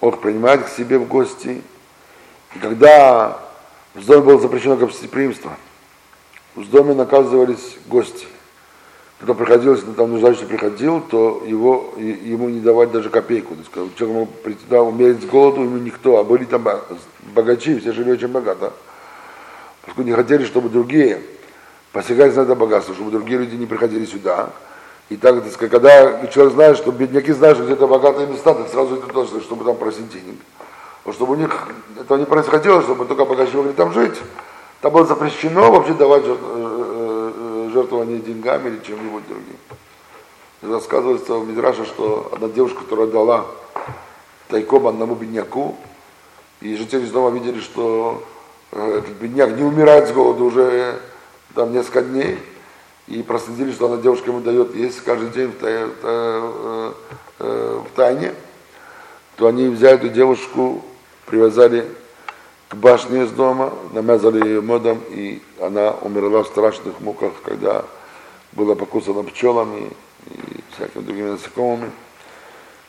он 0.00 0.10
их 0.10 0.20
принимает 0.20 0.64
к 0.64 0.68
себе 0.68 0.98
в 0.98 1.06
гости. 1.06 1.62
И 2.54 2.58
когда 2.58 3.38
в 3.94 4.04
доме 4.04 4.22
было 4.22 4.40
запрещено 4.40 4.76
гостеприимство, 4.76 5.52
в 6.54 6.68
доме 6.70 6.94
наказывались 6.94 7.76
гости. 7.86 8.26
Когда 9.18 9.34
приходилось, 9.34 9.82
там 9.96 10.12
нуждающийся 10.12 10.46
приходил, 10.46 11.00
то 11.00 11.42
его, 11.44 11.94
ему 11.96 12.48
не 12.48 12.60
давать 12.60 12.92
даже 12.92 13.10
копейку. 13.10 13.56
То 13.56 13.60
есть, 13.60 13.96
человек 13.96 14.18
мог 14.18 14.30
прийти 14.42 14.60
туда, 14.64 14.82
умереть 14.82 15.22
с 15.22 15.26
голоду, 15.26 15.62
ему 15.62 15.78
никто, 15.78 16.18
а 16.18 16.24
были 16.24 16.44
там 16.44 16.64
богачи, 17.34 17.80
все 17.80 17.92
жили 17.92 18.12
очень 18.12 18.28
богато. 18.28 18.72
Поскольку 19.82 20.08
не 20.08 20.14
хотели, 20.14 20.44
чтобы 20.44 20.68
другие 20.68 21.20
посягали 21.92 22.30
на 22.30 22.42
это 22.42 22.54
богатство, 22.54 22.94
чтобы 22.94 23.10
другие 23.10 23.40
люди 23.40 23.56
не 23.56 23.66
приходили 23.66 24.04
сюда, 24.04 24.50
и 25.08 25.16
так, 25.16 25.42
так 25.42 25.52
сказать, 25.52 25.70
когда 25.72 26.26
человек 26.26 26.54
знает, 26.54 26.76
что 26.76 26.92
бедняки 26.92 27.32
знают, 27.32 27.56
что 27.56 27.66
где-то 27.66 27.86
богатые 27.86 28.26
места, 28.26 28.54
так 28.54 28.68
сразу 28.68 28.96
идет 28.96 29.12
точно, 29.12 29.40
чтобы 29.40 29.64
там 29.64 29.76
просить 29.76 30.10
денег. 30.10 30.36
Но 31.04 31.12
чтобы 31.12 31.32
у 31.32 31.36
них 31.36 31.68
этого 31.98 32.18
не 32.18 32.26
происходило, 32.26 32.82
чтобы 32.82 33.06
только 33.06 33.24
богачи 33.24 33.56
могли 33.56 33.72
там 33.72 33.92
жить, 33.92 34.16
там 34.82 34.92
было 34.92 35.06
запрещено 35.06 35.72
вообще 35.72 35.94
давать 35.94 36.24
жертв, 36.24 36.42
э, 36.44 37.32
э, 37.34 37.70
жертвование 37.72 38.18
деньгами 38.18 38.68
или 38.68 38.80
чем-нибудь 38.86 39.26
другим. 39.26 39.56
Рассказывается 40.60 41.34
в 41.34 41.48
Мидраше, 41.48 41.86
что 41.86 42.30
одна 42.32 42.48
девушка, 42.48 42.80
которая 42.80 43.06
дала 43.06 43.46
тайком 44.48 44.86
одному 44.86 45.14
бедняку, 45.14 45.76
и 46.60 46.76
жители 46.76 47.04
из 47.04 47.12
дома 47.12 47.30
видели, 47.30 47.60
что 47.60 48.22
э, 48.72 48.98
этот 48.98 49.16
бедняк 49.16 49.56
не 49.56 49.62
умирает 49.62 50.08
с 50.08 50.12
голоду 50.12 50.44
уже 50.44 51.00
там 51.54 51.72
несколько 51.72 52.02
дней, 52.02 52.38
и 53.08 53.22
проследили, 53.22 53.72
что 53.72 53.86
она 53.86 53.96
девушка 54.02 54.30
ему 54.30 54.40
дает 54.40 54.74
есть 54.74 55.00
каждый 55.00 55.30
день 55.30 55.48
в, 55.48 55.56
тай, 55.56 55.86
в, 55.86 56.94
в 57.38 57.86
тайне, 57.96 58.34
то 59.36 59.46
они 59.46 59.68
взяли 59.68 59.96
эту 59.96 60.08
девушку, 60.08 60.84
привязали 61.26 61.86
к 62.68 62.74
башне 62.74 63.24
из 63.24 63.30
дома, 63.30 63.72
намазали 63.92 64.46
ее 64.46 64.60
медом, 64.60 65.00
и 65.10 65.40
она 65.60 65.92
умерла 66.02 66.42
в 66.42 66.48
страшных 66.48 67.00
муках, 67.00 67.32
когда 67.42 67.84
была 68.52 68.74
покусана 68.74 69.22
пчелами 69.22 69.90
и 70.26 70.60
всякими 70.74 71.02
другими 71.02 71.30
насекомыми. 71.30 71.90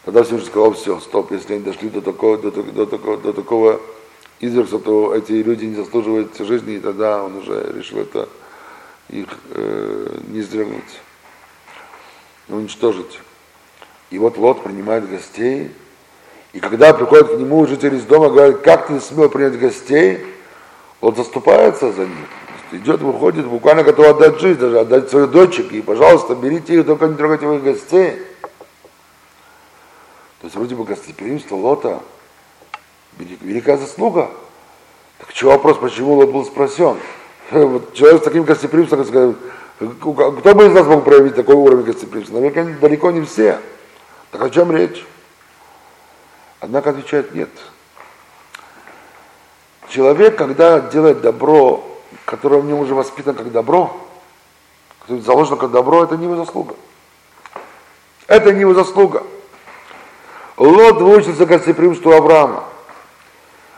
Тогда 0.04 0.24
Всевышний 0.24 0.50
сказал, 0.50 0.74
все, 0.74 1.00
стоп, 1.00 1.32
если 1.32 1.56
они 1.56 1.64
дошли 1.64 1.90
до 1.90 2.02
такого, 2.02 2.38
до, 2.38 2.52
до, 2.52 2.86
такого, 2.86 3.18
до 3.18 3.32
такого 3.32 3.80
изверса, 4.40 4.80
то 4.80 5.14
эти 5.14 5.34
люди 5.34 5.66
не 5.66 5.76
заслуживают 5.76 6.36
жизни, 6.38 6.76
и 6.76 6.80
тогда 6.80 7.24
он 7.24 7.38
уже 7.38 7.72
решил 7.74 8.00
это 8.00 8.28
их 9.10 9.28
э, 9.52 10.20
не 10.28 10.42
сдернуть, 10.42 11.02
уничтожить. 12.48 13.20
И 14.10 14.18
вот 14.18 14.38
Лот 14.38 14.64
принимает 14.64 15.10
гостей, 15.10 15.72
и 16.54 16.60
когда 16.60 16.94
приходят 16.94 17.28
к 17.28 17.38
нему 17.38 17.66
жители 17.68 17.98
из 17.98 18.04
дома, 18.04 18.30
говорят, 18.30 18.62
как 18.62 18.88
ты 18.88 19.00
смел 19.00 19.30
принять 19.30 19.60
гостей, 19.60 20.26
он 21.02 21.16
заступается 21.16 21.92
за 21.92 22.06
них. 22.08 22.28
Идет, 22.72 23.02
выходит, 23.02 23.48
буквально 23.48 23.84
готов 23.84 24.08
отдать 24.08 24.40
жизнь, 24.40 24.60
даже 24.60 24.80
отдать 24.80 25.10
свою 25.10 25.28
дочек, 25.28 25.72
и, 25.72 25.82
пожалуйста, 25.82 26.36
берите 26.36 26.76
их, 26.76 26.86
только 26.86 27.08
не 27.08 27.16
трогайте 27.16 27.48
моих 27.48 27.64
гостей. 27.64 28.12
То 30.40 30.46
есть 30.46 30.56
вроде 30.56 30.76
бы 30.76 30.84
гостеприимство 30.84 31.56
Лота, 31.56 32.00
великая 33.18 33.78
заслуга. 33.78 34.30
Так 35.18 35.34
чего 35.34 35.52
вопрос, 35.52 35.78
почему 35.78 36.14
Лот 36.14 36.32
был 36.32 36.46
спросен? 36.46 36.98
Вот 37.52 37.94
человек 37.94 38.22
с 38.22 38.26
таким 38.26 38.44
гостеприимством, 38.44 39.04
кто 39.06 40.56
бы 40.56 40.66
из 40.68 40.72
нас 40.72 40.86
мог 40.86 41.04
проявить 41.04 41.36
такой 41.36 41.56
уровень 41.56 41.84
гостеприимства? 41.84 42.36
Наверное, 42.36 42.78
далеко 42.78 43.10
не 43.12 43.22
все. 43.22 43.60
Так 44.32 44.44
о 44.44 44.50
чем 44.50 44.72
речь? 44.72 45.04
Однако 46.60 46.92
отвечает 46.92 47.34
нет. 47.34 47.50
Человек, 49.90 50.38
когда 50.38 50.80
делает 50.80 51.22
добро, 51.22 51.84
которое 52.26 52.62
в 52.62 52.66
нем 52.66 52.80
уже 52.80 52.94
воспитан 52.94 53.34
как 53.34 53.52
добро, 53.52 53.98
которое 55.02 55.22
заложено 55.22 55.58
как 55.58 55.72
добро, 55.72 56.04
это 56.04 56.18
не 56.18 56.26
его 56.26 56.36
заслуга. 56.36 56.76
Это 58.28 58.54
не 58.54 58.60
его 58.60 58.76
заслуга. 58.76 59.24
Лот 60.58 61.02
выучился 61.02 61.48
гостеприимству 61.48 62.12
Авраама. 62.12 62.66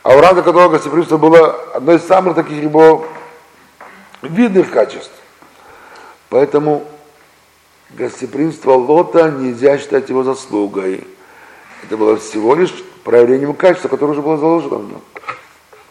Авраам, 0.03 0.33
для 0.33 0.43
которого 0.43 0.69
гостеприимство 0.69 1.15
было 1.15 1.51
одно 1.73 1.93
из 1.93 2.05
самых 2.05 2.35
таких 2.35 2.61
его 2.61 3.05
видных 4.21 4.71
качеств. 4.71 5.11
Поэтому 6.29 6.85
гостеприимство 7.89 8.73
Лота 8.73 9.29
нельзя 9.31 9.77
считать 9.77 10.09
его 10.09 10.23
заслугой. 10.23 11.05
Это 11.83 11.97
было 11.97 12.17
всего 12.17 12.55
лишь 12.55 12.73
проявлением 13.03 13.53
качества, 13.53 13.89
которое 13.89 14.11
уже 14.11 14.21
было 14.21 14.37
заложено 14.37 14.77
в 14.77 14.87
нем. 14.87 15.01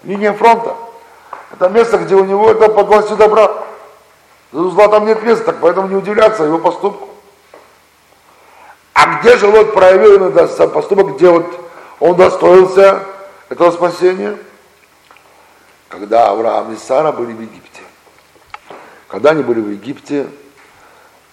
Линия 0.05 0.33
фронта. 0.33 0.77
Это 1.53 1.69
место, 1.69 1.99
где 1.99 2.15
у 2.15 2.25
него 2.25 2.51
это 2.51 2.69
по 2.69 2.85
властью 2.85 3.17
добра. 3.17 3.53
У 4.53 4.69
зла 4.71 4.89
там 4.89 5.07
нет 5.07 5.23
места, 5.23 5.45
так 5.45 5.61
поэтому 5.61 5.89
не 5.89 5.97
удивляться 5.97 6.45
его 6.45 6.59
поступку. 6.59 7.09
А 8.95 9.21
где 9.21 9.37
же 9.37 9.47
Лот 9.47 9.75
проявил 9.75 10.49
сам 10.49 10.71
поступок, 10.71 11.17
где 11.17 11.31
вот 11.31 11.47
он 12.01 12.17
достоился 12.17 13.03
этого 13.49 13.71
спасения? 13.71 14.37
Когда 15.89 16.29
Авраам 16.31 16.73
и 16.73 16.77
Сара 16.77 17.13
были 17.13 17.33
в 17.33 17.41
Египте. 17.41 17.70
Когда 19.11 19.31
они 19.31 19.43
были 19.43 19.61
в 19.61 19.71
Египте, 19.71 20.29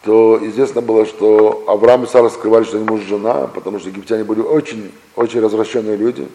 то 0.04 0.40
известно 0.42 0.82
было, 0.82 1.06
что 1.06 1.66
Авраам 1.68 2.06
и 2.06 2.08
Сара 2.08 2.30
скрывали, 2.30 2.64
что 2.64 2.78
они 2.78 2.90
муж 2.90 3.02
и 3.02 3.06
жена, 3.06 3.46
потому 3.48 3.80
что 3.80 3.90
египтяне 3.90 4.24
были 4.24 4.42
очень, 4.42 4.92
очень 5.16 5.42
развращенные 5.42 5.96
люди. 5.96 6.28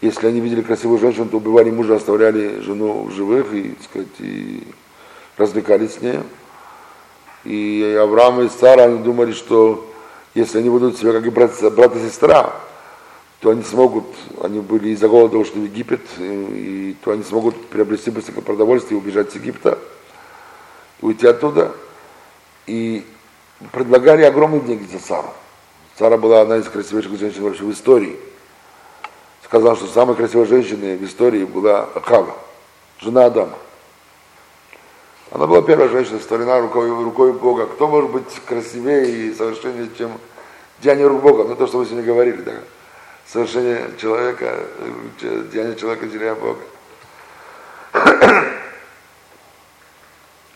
Если 0.00 0.26
они 0.26 0.40
видели 0.40 0.62
красивую 0.62 0.98
женщину, 0.98 1.26
то 1.26 1.36
убивали 1.36 1.70
мужа, 1.70 1.94
оставляли 1.94 2.58
жену 2.58 3.04
в 3.04 3.12
живых 3.12 3.54
и, 3.54 3.70
так 3.70 3.84
сказать, 3.84 4.08
и 4.18 4.66
развлекались 5.36 5.94
с 5.94 6.00
ней. 6.00 6.18
И 7.44 7.96
Авраам 8.00 8.40
и 8.40 8.48
Сара, 8.48 8.84
они 8.84 8.98
думали, 8.98 9.32
что 9.32 9.88
если 10.34 10.58
они 10.58 10.70
будут 10.70 10.98
себя 10.98 11.12
как 11.12 11.24
и 11.24 11.30
брат, 11.30 11.52
брат 11.74 11.94
и 11.94 12.00
сестра, 12.00 12.52
то 13.38 13.50
они 13.50 13.62
смогут, 13.62 14.06
они 14.40 14.58
были 14.58 14.88
из-за 14.88 15.08
голода 15.08 15.38
ушли 15.38 15.60
в 15.60 15.64
Египет, 15.64 16.02
и, 16.18 16.90
и 16.90 16.96
то 17.04 17.12
они 17.12 17.22
смогут 17.22 17.66
приобрести 17.66 18.10
быстро 18.10 18.40
продовольствие 18.40 18.98
и 18.98 19.02
убежать 19.02 19.30
с 19.30 19.36
Египта, 19.36 19.78
уйти 21.02 21.26
оттуда 21.26 21.72
и 22.66 23.06
предлагали 23.72 24.22
огромные 24.22 24.60
деньги 24.60 24.90
за 24.90 24.98
Сару. 24.98 25.28
Сара 25.98 26.16
была 26.16 26.40
одна 26.40 26.56
из 26.56 26.68
красивейших 26.68 27.18
женщин 27.18 27.42
вообще 27.42 27.64
в 27.64 27.70
истории. 27.70 28.18
Сказал, 29.44 29.76
что 29.76 29.86
самой 29.86 30.16
красивой 30.16 30.46
женщиной 30.46 30.96
в 30.96 31.04
истории 31.04 31.44
была 31.44 31.88
Хава, 32.02 32.34
жена 32.98 33.26
Адама. 33.26 33.58
Она 35.30 35.46
была 35.46 35.62
первая 35.62 35.88
женщина, 35.88 36.18
створена 36.18 36.60
рукой, 36.60 36.88
рукой 36.88 37.32
Бога. 37.32 37.66
Кто 37.66 37.88
может 37.88 38.10
быть 38.10 38.40
красивее 38.46 39.10
и 39.10 39.34
совершеннее, 39.34 39.88
чем 39.96 40.12
деяние 40.80 41.06
рук 41.06 41.22
Бога? 41.22 41.44
Ну, 41.44 41.56
то, 41.56 41.66
что 41.66 41.78
вы 41.78 41.86
сегодня 41.86 42.04
говорили, 42.04 42.42
да? 42.42 42.52
Совершение 43.26 43.90
человека, 43.98 44.66
деяние 45.20 45.76
человека, 45.76 46.06
деяние 46.06 46.34
Бога. 46.34 46.60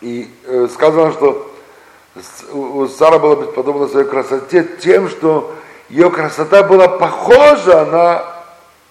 И 0.01 0.29
э, 0.45 0.67
сказано, 0.71 1.11
что 1.11 1.51
у 2.51 2.87
Сара 2.87 3.19
было 3.19 3.35
подобно 3.35 3.87
своей 3.87 4.07
красоте 4.07 4.67
тем, 4.81 5.09
что 5.09 5.55
ее 5.89 6.09
красота 6.09 6.63
была 6.63 6.87
похожа 6.87 7.85
на, 7.85 8.43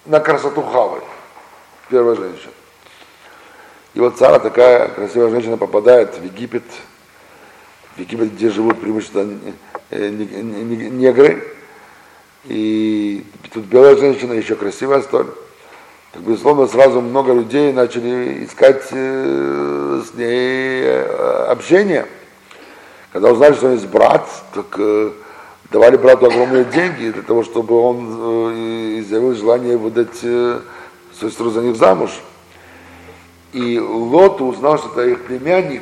на 0.05 0.19
красоту 0.19 0.61
Хавы, 0.61 1.01
первой 1.89 2.15
женщины. 2.15 2.51
И 3.93 3.99
вот 3.99 4.17
Сара, 4.17 4.39
такая 4.39 4.89
красивая 4.89 5.29
женщина, 5.29 5.57
попадает 5.57 6.17
в 6.17 6.23
Египет, 6.23 6.63
в 7.95 7.99
Египет, 7.99 8.33
где 8.33 8.49
живут 8.49 8.79
преимущественно 8.79 9.39
э, 9.89 10.09
негры, 10.09 11.53
и 12.45 13.25
тут 13.53 13.65
белая 13.65 13.95
женщина, 13.97 14.33
еще 14.33 14.55
красивая 14.55 15.01
столь. 15.01 15.27
Так, 16.17 16.25
безусловно, 16.25 16.67
сразу 16.67 16.99
много 16.99 17.31
людей 17.31 17.71
начали 17.71 18.43
искать 18.43 18.83
э, 18.91 20.01
с 20.05 20.13
ней 20.17 20.81
э, 20.83 21.45
общение– 21.49 22.05
когда 23.17 23.31
узнали, 23.31 23.53
что 23.53 23.65
он 23.65 23.73
есть 23.73 23.87
брат, 23.87 24.29
так 24.53 24.65
э, 24.77 25.11
давали 25.71 25.97
брату 25.97 26.27
огромные 26.27 26.65
деньги 26.65 27.09
для 27.09 27.23
того, 27.23 27.43
чтобы 27.43 27.73
он 27.79 27.97
э, 27.99 28.99
изъявил 28.99 29.33
желание 29.33 29.75
выдать 29.75 30.19
э, 30.21 30.59
сестру 31.19 31.49
за 31.49 31.61
них 31.61 31.77
замуж. 31.77 32.11
И 33.53 33.79
Лоту 33.79 34.45
узнал, 34.45 34.77
что 34.77 34.89
это 34.89 35.09
их 35.09 35.23
племянник, 35.23 35.81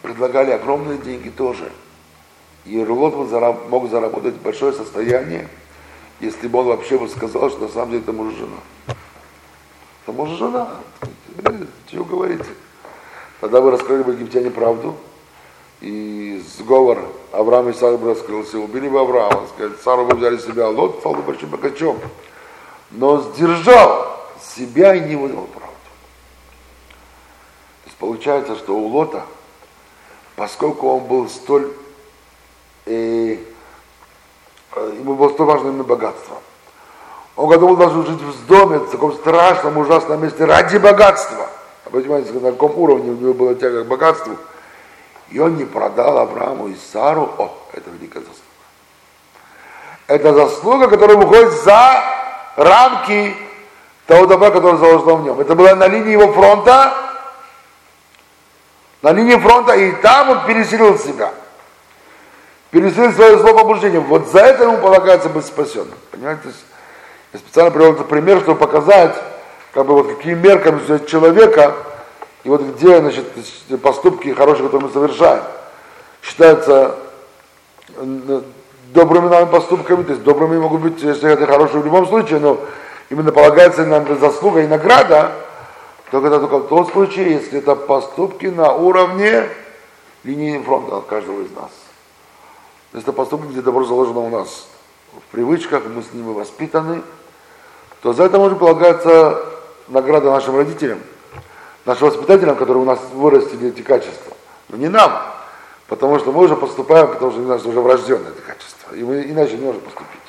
предлагали 0.00 0.52
огромные 0.52 0.96
деньги 0.96 1.28
тоже. 1.28 1.70
И 2.64 2.82
Лот 2.82 3.14
мог 3.68 3.90
заработать 3.90 4.36
большое 4.36 4.72
состояние, 4.72 5.48
если 6.20 6.48
бы 6.48 6.60
он 6.60 6.68
вообще 6.68 6.96
бы 6.96 7.06
сказал, 7.08 7.50
что 7.50 7.66
на 7.66 7.68
самом 7.68 7.90
деле 7.90 8.02
это 8.02 8.12
муж 8.12 8.32
жена. 8.32 8.96
Это 10.04 10.12
муж 10.12 10.30
и 10.30 10.36
жена. 10.36 10.68
Чего 11.90 12.04
говорите? 12.04 12.44
Тогда 13.40 13.60
вы 13.60 13.70
раскрыли 13.70 14.02
бы 14.02 14.12
египтяне 14.12 14.50
правду, 14.50 14.96
и 15.80 16.42
сговор 16.58 17.06
Авраама 17.32 17.70
и 17.70 17.72
Сара 17.72 17.96
бы 17.96 18.10
раскрылся, 18.10 18.58
убили 18.58 18.88
бы 18.88 19.00
Авраама, 19.00 19.46
сказать, 19.48 19.80
Сару 19.80 20.04
бы 20.04 20.14
взяли 20.16 20.36
себя, 20.38 20.68
Лот 20.68 20.98
стал 21.00 21.14
бы 21.14 21.22
большим 21.22 21.48
богачом, 21.48 21.98
но 22.90 23.22
сдержал 23.22 24.16
себя 24.42 24.94
и 24.94 25.00
не 25.00 25.16
выдал 25.16 25.46
правду. 25.46 25.74
То 27.82 27.86
есть 27.86 27.96
получается, 27.96 28.56
что 28.56 28.76
у 28.76 28.86
Лота, 28.88 29.24
поскольку 30.36 30.88
он 30.88 31.04
был 31.04 31.28
столь, 31.28 31.72
э, 32.86 33.38
ему 34.76 35.14
было 35.14 35.30
столь 35.30 35.46
важно 35.46 35.68
именно 35.68 35.84
богатство, 35.84 36.40
он 37.36 37.48
готов 37.48 37.70
был 37.70 37.76
даже 37.76 38.06
жить 38.06 38.20
в 38.20 38.46
доме, 38.46 38.78
в 38.78 38.90
таком 38.90 39.12
страшном, 39.14 39.76
ужасном 39.78 40.22
месте 40.22 40.44
ради 40.44 40.76
богатства. 40.76 41.46
А 41.84 41.90
понимаете, 41.90 42.32
на 42.32 42.52
каком 42.52 42.78
уровне 42.78 43.10
у 43.10 43.16
него 43.16 43.34
была 43.34 43.54
тяга 43.54 43.84
к 43.84 43.86
богатству– 43.86 44.36
и 45.30 45.38
он 45.40 45.56
не 45.56 45.64
продал 45.64 46.18
Аврааму 46.18 46.68
и 46.68 46.76
Сару. 46.92 47.28
О, 47.38 47.52
это 47.72 47.90
великая 47.90 48.20
заслуга. 48.20 48.40
Это 50.06 50.34
заслуга, 50.34 50.88
которая 50.88 51.16
выходит 51.16 51.50
за 51.62 52.04
рамки 52.56 53.34
того 54.06 54.26
добра, 54.26 54.50
которое 54.50 54.76
заложено 54.76 55.14
в 55.14 55.24
нем. 55.24 55.40
Это 55.40 55.54
было 55.54 55.74
на 55.74 55.88
линии 55.88 56.12
его 56.12 56.32
фронта, 56.32 56.94
на 59.02 59.12
линии 59.12 59.36
фронта, 59.36 59.72
и 59.74 59.92
там 59.92 60.30
он 60.30 60.46
переселил 60.46 60.98
себя. 60.98 61.32
Переселил 62.70 63.12
свое 63.12 63.38
зло 63.38 63.54
побуждение. 63.54 64.00
Вот 64.00 64.28
за 64.28 64.40
это 64.40 64.64
ему 64.64 64.78
полагается 64.78 65.30
быть 65.30 65.46
спасенным. 65.46 65.98
Понимаете? 66.10 66.52
Я 67.34 67.40
специально 67.40 67.72
привел 67.72 67.94
этот 67.94 68.06
пример, 68.06 68.40
чтобы 68.42 68.60
показать, 68.60 69.16
как 69.72 69.86
бы 69.86 69.94
вот 69.94 70.06
какие 70.06 70.34
мерками 70.34 71.04
человека, 71.04 71.74
и 72.44 72.48
вот 72.48 72.62
где, 72.62 73.00
значит, 73.00 73.26
поступки 73.82 74.28
хорошие, 74.28 74.66
которые 74.66 74.86
мы 74.86 74.92
совершаем, 74.92 75.42
считаются 76.22 76.94
добрыми 78.92 79.28
нами 79.28 79.46
поступками, 79.46 80.04
то 80.04 80.12
есть 80.12 80.22
добрыми 80.22 80.58
могут 80.58 80.82
быть, 80.82 81.02
если 81.02 81.28
это 81.28 81.44
хорошие 81.46 81.80
в 81.80 81.84
любом 81.84 82.06
случае, 82.06 82.38
но 82.38 82.60
именно 83.10 83.32
полагается 83.32 83.84
нам 83.84 84.06
заслуга 84.20 84.60
и 84.60 84.68
награда, 84.68 85.32
только 86.12 86.28
это 86.28 86.38
только 86.38 86.58
в 86.58 86.68
том 86.68 86.86
случае, 86.86 87.32
если 87.32 87.58
это 87.58 87.74
поступки 87.74 88.46
на 88.46 88.72
уровне 88.72 89.48
линии 90.22 90.62
фронта 90.62 91.00
каждого 91.00 91.40
из 91.40 91.50
нас. 91.50 91.72
То 92.92 92.98
есть 92.98 93.08
это 93.08 93.12
поступки, 93.12 93.48
где 93.48 93.60
добро 93.60 93.82
заложено 93.82 94.20
у 94.20 94.28
нас 94.28 94.68
в 95.12 95.32
привычках, 95.32 95.82
мы 95.86 96.00
с 96.02 96.12
ними 96.12 96.32
воспитаны, 96.32 97.02
то 98.04 98.12
за 98.12 98.24
это 98.24 98.38
может 98.38 98.58
полагаться 98.58 99.42
награда 99.88 100.30
нашим 100.30 100.58
родителям, 100.58 101.00
нашим 101.86 102.08
воспитателям, 102.08 102.54
которые 102.54 102.82
у 102.82 102.84
нас 102.84 102.98
вырастили 103.14 103.70
эти 103.70 103.80
качества. 103.80 104.36
Но 104.68 104.76
не 104.76 104.88
нам, 104.88 105.22
потому 105.86 106.18
что 106.18 106.30
мы 106.30 106.44
уже 106.44 106.54
поступаем, 106.54 107.08
потому 107.08 107.32
что 107.32 107.40
у 107.40 107.46
нас 107.46 107.64
уже 107.64 107.80
врожденные 107.80 108.30
эти 108.30 108.42
качества, 108.42 108.94
и 108.94 109.02
мы 109.02 109.22
иначе 109.22 109.56
не 109.56 109.64
можем 109.64 109.80
поступить. 109.80 110.20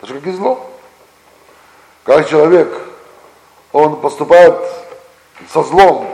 Потому 0.00 0.18
что 0.18 0.24
как 0.24 0.34
и 0.34 0.36
зло. 0.38 0.70
Как 2.04 2.30
человек, 2.30 2.74
он 3.70 4.00
поступает 4.00 4.56
со 5.52 5.62
злом, 5.64 6.08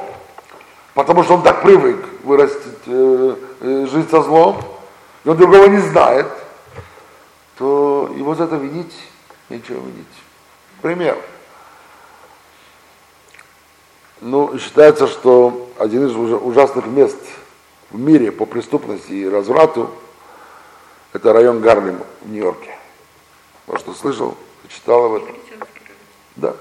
потому 0.95 1.23
что 1.23 1.35
он 1.35 1.43
так 1.43 1.63
привык 1.63 2.05
вырастить, 2.25 2.79
э, 2.87 3.37
э, 3.61 3.87
жить 3.89 4.11
со 4.11 4.21
злом, 4.21 4.61
и 5.23 5.29
он 5.29 5.37
другого 5.37 5.67
не 5.67 5.79
знает, 5.79 6.27
то 7.57 8.11
его 8.17 8.35
за 8.35 8.45
это 8.45 8.57
винить, 8.57 8.97
нечего 9.49 9.79
винить. 9.79 10.09
Пример. 10.83 11.19
Ну, 14.21 14.59
считается, 14.59 15.07
что 15.07 15.71
один 15.79 16.07
из 16.07 16.15
ужасных 16.15 16.87
мест 16.87 17.19
в 17.91 17.99
мире 17.99 18.31
по 18.33 18.47
преступности 18.47 19.13
и 19.13 19.29
разврату 19.29 19.91
это 21.13 21.33
район 21.33 21.61
Гарлем 21.61 22.01
в 22.23 22.31
Нью-Йорке. 22.31 22.77
Может, 23.67 23.83
что 23.83 23.95
слышал, 23.95 24.37
читал 24.69 25.07
об 25.07 25.15
этом. 25.15 25.37
Да. 26.37 26.55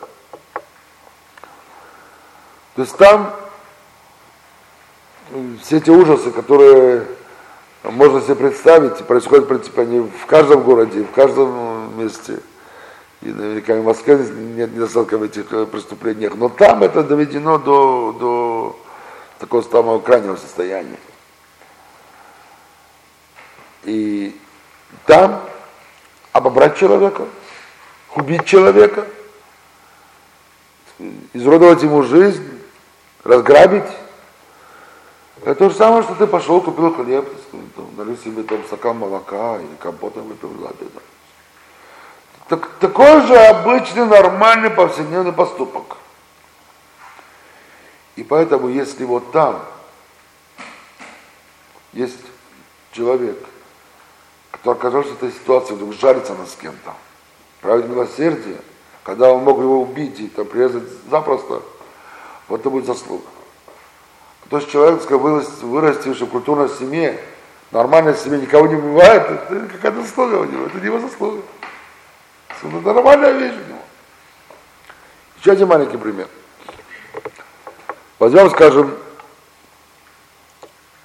То 2.76 2.82
есть 2.82 2.98
там 2.98 3.36
все 5.62 5.78
эти 5.78 5.90
ужасы, 5.90 6.32
которые 6.32 7.06
можно 7.84 8.22
себе 8.22 8.36
представить, 8.36 9.06
происходят, 9.06 9.46
в 9.46 9.50
принципе, 9.50 9.82
они 9.82 10.00
в 10.00 10.26
каждом 10.26 10.64
городе, 10.64 11.04
в 11.04 11.12
каждом 11.12 11.98
месте. 12.00 12.40
И 13.22 13.30
наверняка 13.30 13.76
в 13.76 13.84
Москве 13.84 14.18
нет 14.18 14.74
недостатка 14.74 15.18
в 15.18 15.24
этих 15.24 15.52
э, 15.52 15.66
преступлениях. 15.66 16.36
Но 16.36 16.50
там 16.50 16.84
это 16.84 17.04
доведено 17.04 17.58
до, 17.58 18.16
до 18.20 18.80
такого 19.40 19.62
самого 19.62 20.00
крайнего 20.00 20.38
состояния. 20.38 21.00
И 23.84 24.40
там 25.06 25.42
обобрать 26.32 26.78
человека, 26.78 27.26
убить 28.16 28.46
человека– 28.46 29.06
изуродовать 31.34 31.82
ему 31.84 32.04
жизнь, 32.04 32.44
разграбить. 33.24 33.90
Это 35.42 35.56
то 35.56 35.70
же 35.70 35.76
самое, 35.76 36.04
что 36.04 36.16
ты 36.16 36.28
пошел, 36.28 36.62
купил 36.62 36.94
хлеб, 36.94 37.26
налил 37.98 38.18
себе 38.18 38.44
там 38.44 38.64
стакан 38.66 38.98
молока 38.98 39.58
или 39.58 39.76
компота 39.80 40.20
выпил, 40.22 40.50
да, 40.62 40.70
да. 40.80 41.02
Так, 42.50 42.68
такой 42.80 43.28
же 43.28 43.38
обычный, 43.38 44.06
нормальный, 44.06 44.72
повседневный 44.72 45.32
поступок. 45.32 45.98
И 48.16 48.24
поэтому, 48.24 48.70
если 48.70 49.06
вот 49.06 49.32
там 49.32 49.64
есть 51.94 52.20
человек, 52.92 53.38
который 54.50 54.78
оказался 54.78 55.12
в 55.12 55.24
этой 55.24 55.32
ситуации, 55.32 55.76
вдруг 55.76 55.94
жарится 55.94 56.34
на 56.34 56.48
с 56.48 56.56
кем-то, 56.56 56.96
правит 57.62 57.88
милосердие, 57.88 58.58
когда 59.04 59.32
он 59.32 59.44
мог 59.44 59.60
его 59.60 59.82
убить 59.82 60.20
и 60.20 60.28
там, 60.28 60.46
прирезать 60.48 60.84
запросто, 61.10 61.62
вот 62.48 62.62
это 62.62 62.70
будет 62.72 62.88
заслуга. 62.88 63.28
То 64.50 64.58
есть 64.58 64.72
человек, 64.72 65.08
вырастивший 65.08 66.26
в 66.26 66.32
культурной 66.32 66.70
семье, 66.70 67.20
нормальной 67.70 68.18
семье 68.18 68.42
никого 68.42 68.66
не 68.66 68.76
бывает, 68.76 69.22
это 69.22 69.68
какая-то 69.72 70.02
заслуга 70.02 70.36
у 70.36 70.46
него, 70.46 70.66
это 70.66 70.80
не 70.80 70.86
его 70.86 71.00
заслуга. 71.00 71.44
Это 72.62 72.94
нормальная 72.94 73.32
вещь 73.32 73.54
у 73.54 73.70
него. 73.70 73.82
Еще 75.40 75.52
один 75.52 75.68
маленький 75.68 75.98
пример. 75.98 76.28
Возьмем, 78.20 78.50
скажем, 78.50 78.94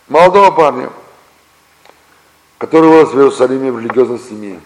молодого 0.08 0.50
парня, 0.50 0.90
который 2.58 2.88
вырос 2.88 3.10
в 3.10 3.16
Иерусалиме 3.16 3.70
в 3.70 3.78
религиозной 3.78 4.18
семье. 4.18 4.60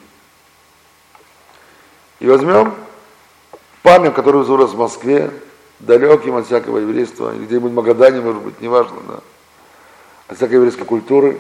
И 2.21 2.27
возьмем 2.27 2.75
парнем, 3.83 4.13
который 4.13 4.43
вырос 4.43 4.71
в 4.71 4.79
Москве, 4.79 5.31
далеким 5.81 6.37
от 6.37 6.47
всякого 6.47 6.79
еврейства, 6.79 7.33
где-нибудь 7.33 7.73
в 7.73 7.75
Магадане, 7.75 8.21
может 8.21 8.43
быть, 8.43 8.61
неважно, 8.61 8.97
да, 9.07 9.21
от 10.29 10.37
всякой 10.37 10.55
еврейской 10.55 10.85
культуры, 10.85 11.39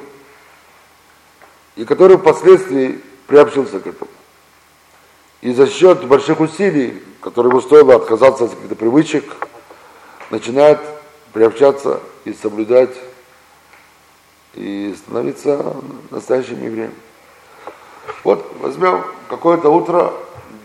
и 1.74 1.84
который 1.84 2.18
впоследствии 2.18 3.02
приобщился 3.26 3.80
к 3.80 3.86
этому. 3.86 4.10
И 5.40 5.52
за 5.52 5.68
счет 5.68 6.04
больших 6.06 6.40
усилий, 6.40 7.02
которые 7.20 7.50
ему 7.50 7.60
стоило 7.60 7.94
отказаться 7.94 8.44
от 8.44 8.50
каких-то 8.50 8.74
привычек, 8.74 9.48
начинает 10.30 10.80
приобщаться 11.32 12.00
и 12.24 12.32
соблюдать, 12.32 12.94
и 14.54 14.94
становиться 14.98 15.76
настоящим 16.10 16.62
евреем. 16.62 16.92
Вот 18.24 18.50
возьмем 18.60 19.04
какое-то 19.28 19.70
утро, 19.70 20.12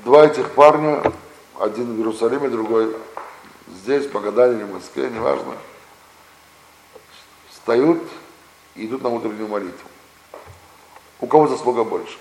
два 0.05 0.25
этих 0.25 0.51
парня 0.51 1.03
один 1.59 1.93
в 1.93 1.97
Иерусалиме, 1.97 2.49
другой 2.49 2.95
здесь, 3.67 4.07
в 4.07 4.13
Магадане 4.13 4.57
или 4.57 4.63
в 4.63 4.73
Москве, 4.73 5.09
неважно, 5.09 5.53
встают 7.51 8.01
и 8.75 8.85
идут 8.85 9.03
на 9.03 9.09
утреннюю 9.09 9.47
молитву. 9.47 9.87
У 11.19 11.27
кого 11.27 11.47
заслуга 11.47 11.83
больше? 11.83 12.17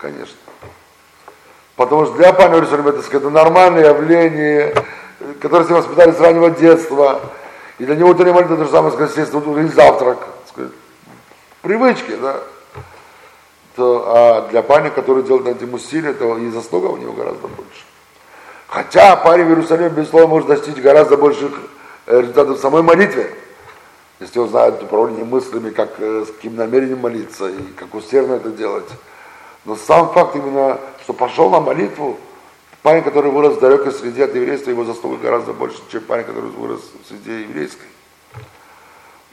Конечно. 0.00 0.36
Потому 1.76 2.06
что 2.06 2.14
для 2.14 2.32
пани 2.32 2.54
Иерусалима 2.54 2.90
это, 2.90 3.30
нормальное 3.30 3.88
явление, 3.88 4.74
которое 5.40 5.64
все 5.64 5.74
воспитали 5.74 6.12
с 6.12 6.20
раннего 6.20 6.50
детства. 6.50 7.20
И 7.78 7.84
для 7.84 7.96
него 7.96 8.10
утренняя 8.10 8.34
молитва 8.34 8.54
это 8.54 8.64
же 8.64 8.70
самое, 8.70 8.92
сказать, 8.92 9.34
утренний 9.34 9.68
завтрак. 9.70 10.18
Сказать, 10.46 10.72
привычки, 11.62 12.16
да 12.20 12.40
то, 13.80 14.04
а 14.06 14.48
для 14.50 14.62
парня, 14.62 14.90
который 14.90 15.22
делает 15.22 15.46
над 15.46 15.56
этим 15.56 15.72
усилия, 15.72 16.12
то 16.12 16.36
и 16.36 16.50
заслуга 16.50 16.86
у 16.86 16.98
него 16.98 17.12
гораздо 17.12 17.48
больше. 17.48 17.84
Хотя 18.66 19.16
парень 19.16 19.46
в 19.46 19.48
Иерусалиме, 19.48 19.88
безусловно, 19.88 20.28
может 20.28 20.48
достичь 20.48 20.76
гораздо 20.76 21.16
больших 21.16 21.52
э, 22.06 22.20
результатов 22.20 22.58
в 22.58 22.60
самой 22.60 22.82
молитве, 22.82 23.34
если 24.20 24.38
он 24.38 24.50
знает 24.50 24.82
управление 24.82 25.24
мыслями, 25.24 25.70
как, 25.70 25.98
э, 25.98 26.24
с 26.26 26.30
каким 26.30 26.56
намерением 26.56 26.98
молиться 26.98 27.48
и 27.48 27.62
как 27.76 27.94
усердно 27.94 28.34
это 28.34 28.50
делать. 28.50 28.88
Но 29.64 29.76
сам 29.76 30.12
факт 30.12 30.36
именно, 30.36 30.80
что 31.02 31.12
пошел 31.12 31.50
на 31.50 31.60
молитву, 31.60 32.18
парень, 32.82 33.02
который 33.02 33.30
вырос 33.30 33.56
в 33.56 33.60
далекой 33.60 33.92
среде 33.92 34.24
от 34.24 34.34
еврейства, 34.34 34.70
его 34.70 34.84
заслуга 34.84 35.18
гораздо 35.18 35.52
больше, 35.52 35.78
чем 35.90 36.02
парень, 36.02 36.24
который 36.24 36.50
вырос 36.50 36.80
в 37.04 37.08
среде 37.08 37.42
еврейской. 37.42 37.86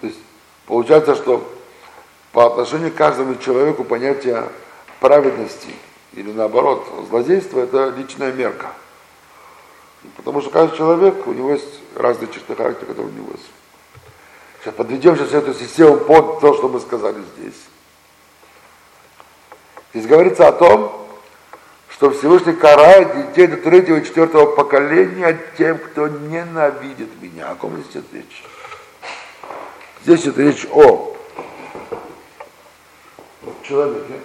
То 0.02 0.08
есть 0.08 0.20
получается, 0.66 1.16
что 1.16 1.48
по 2.34 2.46
отношению 2.46 2.92
к 2.92 2.96
каждому 2.96 3.36
человеку 3.36 3.84
понятие 3.84 4.44
праведности 5.00 5.70
или 6.14 6.32
наоборот 6.32 6.88
злодейства 7.10 7.62
это 7.62 7.90
личная 7.90 8.32
мерка. 8.32 8.74
Потому 10.16 10.42
что 10.42 10.50
каждый 10.50 10.78
человек, 10.78 11.26
у 11.26 11.34
него 11.34 11.52
есть 11.52 11.80
разные 11.96 12.32
черты 12.32 12.56
характера, 12.56 12.88
которые 12.88 13.14
у 13.14 13.18
него 13.18 13.32
есть. 13.32 13.50
Сейчас 14.62 14.74
подведем 14.74 15.16
сейчас 15.16 15.34
эту 15.34 15.54
систему 15.54 15.98
под 15.98 16.40
то, 16.40 16.54
что 16.54 16.68
мы 16.70 16.80
сказали 16.80 17.22
здесь. 17.38 17.56
Здесь 19.98 20.12
говорится 20.12 20.48
о 20.48 20.52
том, 20.52 21.10
что 21.90 22.12
Всевышний 22.12 22.54
карает 22.54 23.30
детей 23.30 23.48
до 23.48 23.58
третьего 23.58 23.98
и 23.98 24.06
четвертого 24.06 24.56
поколения 24.56 25.40
тем, 25.58 25.80
кто 25.80 26.08
ненавидит 26.08 27.20
меня. 27.20 27.50
О 27.50 27.56
ком 27.56 27.82
здесь 27.82 27.94
идет 27.94 28.14
речь? 28.14 28.44
Здесь 30.04 30.22
идет 30.22 30.38
речь 30.38 30.68
о 30.72 31.18
человеке, 33.64 34.22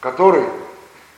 который, 0.00 0.44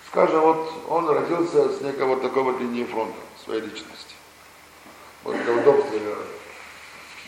скажем, 0.09 0.41
вот 0.41 0.75
он 0.91 1.09
родился 1.09 1.71
с 1.71 1.81
некой 1.81 2.05
вот 2.05 2.21
такой 2.21 2.43
вот 2.43 2.61
линии 2.61 2.85
фронта 2.85 3.17
своей 3.43 3.63
личности. 3.63 4.15
Вот 5.25 5.43
для 5.43 5.55
удобства 5.55 5.95
я 5.95 6.17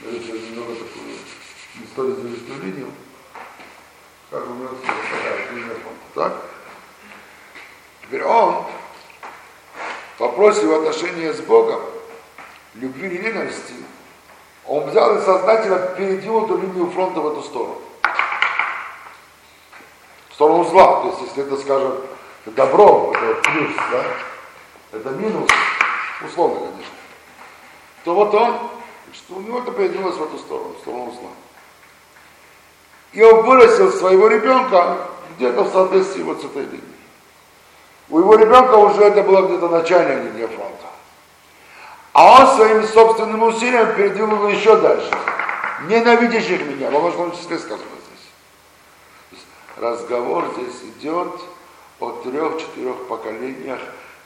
нарисую 0.04 0.38
немного 0.50 0.74
такую 0.74 1.16
историю 1.82 2.16
за 2.16 2.62
линию. 2.66 2.88
Так? 6.14 6.32
Теперь 8.02 8.24
он 8.24 8.64
в 10.16 10.20
вопросе 10.20 10.62
его 10.62 10.76
отношения 10.76 11.32
с 11.32 11.40
Богом, 11.40 11.80
любви 12.74 13.08
или 13.08 13.28
ненависти, 13.28 13.74
он 14.66 14.88
взял 14.88 15.16
и 15.16 15.20
сознательно 15.20 15.78
передвинул 15.96 16.44
эту 16.44 16.58
линию 16.58 16.90
фронта 16.90 17.20
в 17.20 17.26
эту 17.28 17.42
сторону. 17.42 17.78
В 20.30 20.34
сторону 20.34 20.64
зла. 20.64 21.02
То 21.02 21.08
есть, 21.08 21.20
если 21.22 21.44
это, 21.44 21.56
скажем, 21.58 22.00
добро, 22.46 23.12
это 23.14 23.50
плюс, 23.50 23.74
да, 23.90 24.04
это 24.92 25.10
минус, 25.10 25.50
условно, 26.24 26.60
конечно, 26.70 26.94
то 28.04 28.14
вот 28.14 28.34
он, 28.34 28.70
что 29.12 29.34
у 29.34 29.40
него 29.40 29.58
это 29.60 29.72
передвинулось 29.72 30.16
в 30.16 30.22
эту 30.22 30.38
сторону, 30.38 30.74
в 30.74 30.80
сторону 30.80 31.12
зла. 31.12 31.30
И 33.12 33.22
он 33.22 33.44
вырастил 33.44 33.92
своего 33.92 34.28
ребенка 34.28 34.98
где-то 35.36 35.64
в 35.64 35.72
соответствии 35.72 36.22
вот 36.22 36.40
с 36.40 36.44
этой 36.44 36.62
линией. 36.62 36.82
У 38.08 38.18
его 38.18 38.34
ребенка 38.34 38.74
уже 38.74 39.02
это 39.02 39.22
была 39.22 39.42
где-то 39.42 39.68
начальная 39.68 40.22
линия 40.22 40.48
фронта. 40.48 40.86
А 42.12 42.40
он 42.40 42.56
своими 42.56 42.84
собственными 42.84 43.44
усилиями 43.44 43.96
передвинул 43.96 44.48
еще 44.48 44.76
дальше. 44.76 45.10
Ненавидящих 45.88 46.64
меня, 46.66 46.90
во 46.90 47.00
множественном 47.00 47.32
числе 47.32 47.58
сказано 47.58 47.88
здесь. 49.30 49.40
Разговор 49.76 50.52
здесь 50.56 50.82
идет 50.96 51.40
о 52.00 52.10
трех-четырех 52.22 53.08
поколениях, 53.08 53.80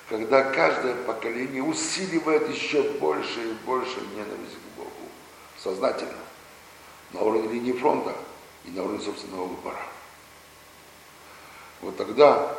когда 0.08 0.44
каждое 0.44 0.94
поколение 0.94 1.62
усиливает 1.62 2.48
еще 2.48 2.82
больше 2.82 3.40
и 3.40 3.52
больше 3.64 4.00
ненависть 4.14 4.54
к 4.54 4.78
Богу. 4.78 4.90
Сознательно. 5.62 6.12
На 7.12 7.20
уровне 7.22 7.48
линии 7.48 7.72
фронта 7.72 8.12
и 8.66 8.70
на 8.70 8.82
уровне 8.82 9.00
собственного 9.00 9.44
выбора. 9.44 9.78
Вот 11.82 11.96
тогда 11.96 12.54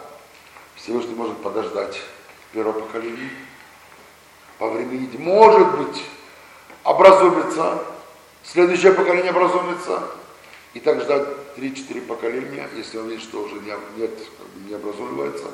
Всевышний 0.75 1.15
может 1.15 1.37
подождать 1.37 1.99
первого 2.53 2.79
поколения, 2.79 3.29
повременить, 4.59 5.17
может 5.19 5.77
быть, 5.77 6.03
образумится, 6.83 7.83
следующее 8.43 8.93
поколение 8.93 9.31
образумится, 9.31 10.03
и 10.73 10.79
так 10.79 11.01
ждать 11.01 11.27
3-4 11.57 12.01
поколения, 12.01 12.69
если 12.75 12.97
он 12.99 13.09
видит, 13.09 13.23
что 13.23 13.41
уже 13.41 13.55
не, 13.55 13.73
нет, 13.97 14.11
не 14.67 14.75
образумивается, 14.75 15.47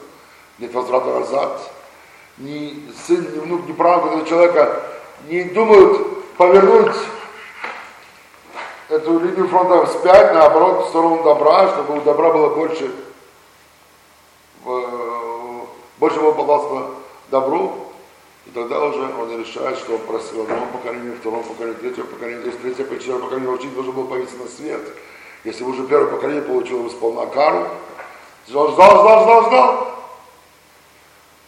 нет 0.59 0.73
возврата 0.73 1.19
назад, 1.19 1.71
ни 2.37 2.91
сын, 3.07 3.21
ни 3.33 3.39
внук, 3.39 3.67
ни 3.67 3.71
правнук 3.71 4.13
этого 4.13 4.27
человека 4.27 4.83
не 5.27 5.43
думают 5.45 6.25
повернуть 6.35 6.95
эту 8.93 9.19
линию 9.19 9.47
фронта 9.47 9.85
вспять, 9.85 10.33
наоборот, 10.33 10.85
в 10.85 10.89
сторону 10.89 11.23
добра, 11.23 11.69
чтобы 11.69 11.97
у 11.97 12.01
добра 12.01 12.31
было 12.31 12.49
больше, 12.49 12.91
больше 15.97 16.19
было 16.19 16.31
подвластно 16.31 16.87
добру, 17.29 17.87
и 18.45 18.51
тогда 18.51 18.83
уже 18.85 19.01
он 19.01 19.39
решает, 19.39 19.77
что 19.77 19.95
он 19.95 20.01
просил 20.01 20.43
одного 20.43 20.65
поколения, 20.67 21.15
второго 21.15 21.43
поколения, 21.43 21.75
третьего 21.75 22.05
поколения, 22.05 22.41
то 22.41 22.47
есть 22.49 22.61
третье, 22.61 22.83
четвертое 22.83 23.23
поколение 23.23 23.49
учитель 23.49 23.73
должен 23.73 23.93
был 23.93 24.05
появиться 24.05 24.37
на 24.37 24.47
свет. 24.47 24.81
Если 25.43 25.63
уже 25.63 25.85
первое 25.87 26.11
поколение 26.11 26.43
получило 26.43 26.87
сполна 26.89 27.25
кару, 27.25 27.67
ждал, 28.47 28.71
ждал, 28.71 29.01
ждал, 29.01 29.23
ждал, 29.23 29.47
ждал. 29.47 29.87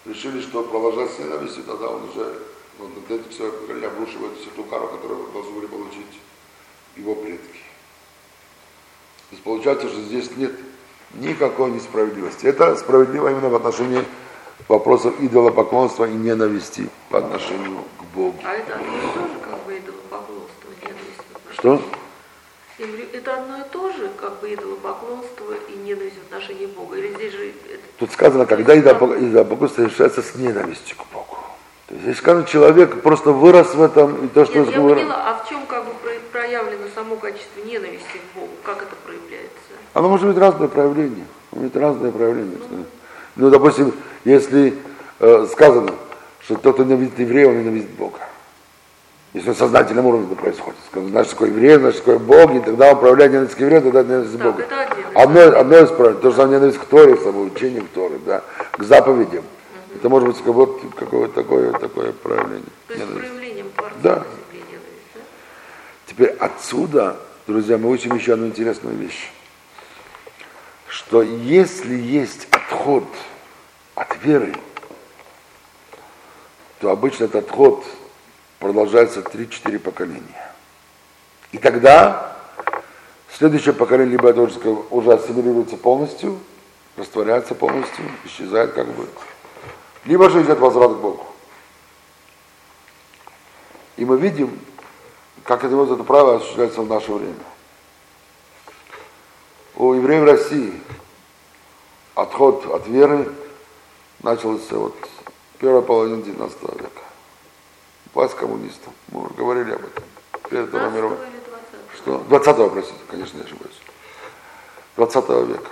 Решили, 0.06 0.42
что 0.42 0.64
продолжать 0.64 1.12
с 1.12 1.20
ненавистью, 1.20 1.64
тогда 1.64 1.90
он 1.90 2.10
уже 2.10 2.42
на 2.80 3.02
третье, 3.08 3.30
четвертое 3.30 3.60
поколение 3.60 3.88
обрушивает 3.88 4.38
всю 4.38 4.50
ту 4.52 4.64
кару, 4.64 4.88
которую 4.88 5.28
должны 5.32 5.52
были 5.54 5.68
получить 5.68 6.20
его 6.96 7.16
предки. 7.16 7.60
То 9.30 9.32
есть 9.32 9.44
получается, 9.44 9.90
что 9.90 10.02
здесь 10.02 10.30
нет 10.38 10.52
никакой 11.14 11.72
несправедливости. 11.72 12.46
Это 12.46 12.76
справедливо 12.76 13.30
именно 13.30 13.50
в 13.50 13.56
отношении 13.56 14.04
вопросов 14.68 15.14
идолопоклонства 15.20 16.06
и 16.06 16.14
ненависти 16.14 16.90
по 17.10 17.20
отношению 17.20 17.84
к 18.00 18.04
Богу. 18.16 18.38
А 18.44 18.54
это 18.54 18.76
одно 18.76 18.98
и 18.98 19.14
то 19.14 19.28
же, 19.28 19.40
как 19.42 19.64
бы 19.66 19.78
идолопоклонство, 19.78 20.70
ненависть. 20.82 21.22
Что? 21.52 21.82
Я 22.78 22.88
говорю, 22.88 23.06
это 23.14 23.34
одно 23.36 23.58
и 23.60 23.70
то 23.70 23.92
же, 23.92 24.10
как 24.20 24.40
бы 24.42 24.54
идолопоклонство 24.54 25.54
и 25.70 25.78
ненависть 25.78 26.18
в 26.18 26.34
отношении 26.34 26.66
Бога. 26.66 26.98
Или 26.98 27.14
здесь 27.14 27.34
же... 27.34 27.54
Тут 27.98 28.12
сказано, 28.12 28.46
когда 28.46 28.78
идолопоклонство 28.78 29.84
совершается 29.84 30.22
с 30.22 30.36
ненавистью 30.36 30.98
к 30.98 31.06
Богу. 31.14 31.38
То 31.88 31.94
есть, 31.94 32.08
если, 32.08 32.20
скажем, 32.20 32.46
человек 32.46 33.02
просто 33.02 33.32
вырос 33.32 33.76
в 33.76 33.82
этом, 33.82 34.26
и 34.26 34.28
то, 34.28 34.46
что... 34.46 34.60
Нет, 34.60 34.72
я 34.72 34.82
вырос... 34.82 35.04
поняла, 35.04 35.30
а 35.30 35.44
в 35.44 35.48
чем 35.48 35.66
как 35.68 35.86
бы 35.86 35.92
проявлено 36.32 36.88
само 36.94 37.16
качество 37.16 37.62
ненависти 37.62 38.18
к 38.18 38.36
Богу? 38.38 38.52
Как 38.64 38.82
это 38.82 38.96
проявляется? 39.06 39.56
Оно 39.96 40.10
может 40.10 40.28
быть 40.28 40.38
разное 40.38 40.68
проявление. 40.68 41.26
Может 41.52 41.72
быть 41.72 41.82
разное 41.82 42.12
проявление. 42.12 42.58
Ну, 43.38 43.50
допустим, 43.50 43.94
если 44.26 44.78
э, 45.20 45.48
сказано, 45.50 45.94
что 46.42 46.56
кто-то 46.56 46.84
ненавидит 46.84 47.18
еврея, 47.18 47.48
он 47.48 47.60
ненавидит 47.60 47.92
Бога. 47.92 48.20
Если 49.34 49.50
на 49.50 49.56
сознательном 49.56 50.06
уровне 50.06 50.28
это 50.30 50.36
происходит. 50.36 50.80
Значит, 50.94 51.32
такой 51.32 51.50
еврей, 51.50 51.78
значит, 51.78 52.04
такой 52.04 52.20
Бог, 52.20 52.54
и 52.54 52.60
тогда 52.60 52.92
он 52.92 53.00
проявляет 53.00 53.32
ненависть 53.32 53.56
к 53.56 53.60
еврею, 53.62 53.84
тогда 53.84 54.04
ненависть 54.04 54.38
к 54.38 54.42
Богу. 54.42 54.62
Одно, 55.14 55.42
одно 55.42 55.78
из 55.78 55.90
правил, 55.92 56.18
то 56.20 56.30
же 56.30 56.36
самое 56.36 56.58
ненависть 56.58 56.78
к 56.78 56.86
Торе, 56.86 57.16
самоучение 57.16 57.82
к 57.82 57.88
Торе, 57.88 58.20
да, 58.26 58.44
к 58.74 58.84
заповедям. 58.84 59.46
Угу. 59.46 59.98
Это 59.98 60.10
может 60.10 60.28
быть 60.28 60.46
вот 60.46 60.82
какое-то 60.98 61.34
такое, 61.34 61.72
такое 61.72 62.12
проявление. 62.12 62.64
То 62.88 62.94
есть 62.94 63.06
ненависть. 63.06 63.32
проявлением 63.32 63.68
Творца 63.78 63.96
да. 64.04 64.24
Теперь 66.06 66.36
отсюда, 66.38 67.16
друзья, 67.48 67.78
мы 67.78 67.90
учим 67.90 68.14
еще 68.14 68.34
одну 68.34 68.48
интересную 68.48 68.98
вещь. 68.98 69.32
Что 70.96 71.22
если 71.22 71.94
есть 71.94 72.48
отход 72.52 73.04
от 73.96 74.16
веры, 74.24 74.56
то 76.80 76.90
обычно 76.90 77.26
этот 77.26 77.50
отход 77.50 77.84
продолжается 78.60 79.20
3-4 79.20 79.78
поколения. 79.80 80.54
И 81.52 81.58
тогда 81.58 82.38
следующее 83.30 83.74
поколение 83.74 84.14
либо 84.14 84.30
это 84.30 84.44
уже, 84.44 84.58
уже 84.90 85.12
ассимилируется 85.12 85.76
полностью, 85.76 86.40
растворяется 86.96 87.56
полностью, 87.56 88.06
исчезает 88.24 88.72
как 88.72 88.88
бы, 88.88 89.10
либо 90.06 90.30
же 90.30 90.44
идет 90.44 90.60
возврат 90.60 90.94
к 90.94 91.02
Богу. 91.02 91.26
И 93.98 94.06
мы 94.06 94.18
видим, 94.18 94.58
как 95.44 95.66
это 95.66 95.76
вот 95.76 95.92
это 95.92 96.06
право 96.06 96.38
осуществляется 96.38 96.82
в 96.82 96.88
наше 96.88 97.12
время. 97.12 97.36
У 99.78 99.94
евреев 99.94 100.24
России 100.24 100.74
отход 102.16 102.66
от 102.68 102.88
веры 102.88 103.30
начался 104.22 104.78
вот 104.78 104.96
первая 105.60 105.82
половина 105.82 106.22
19 106.22 106.62
века. 106.62 107.02
Власть 108.14 108.36
коммунистов. 108.36 108.94
Мы 109.10 109.26
уже 109.26 109.34
говорили 109.34 109.74
об 109.74 109.84
этом. 109.84 110.04
Перед 110.50 110.72
мировой. 110.72 111.18
Что? 111.94 112.24
20-го, 112.30 112.70
простите, 112.70 113.00
конечно, 113.10 113.38
не 113.38 113.44
ошибаюсь. 113.44 113.76
20 114.96 115.30
века. 115.50 115.70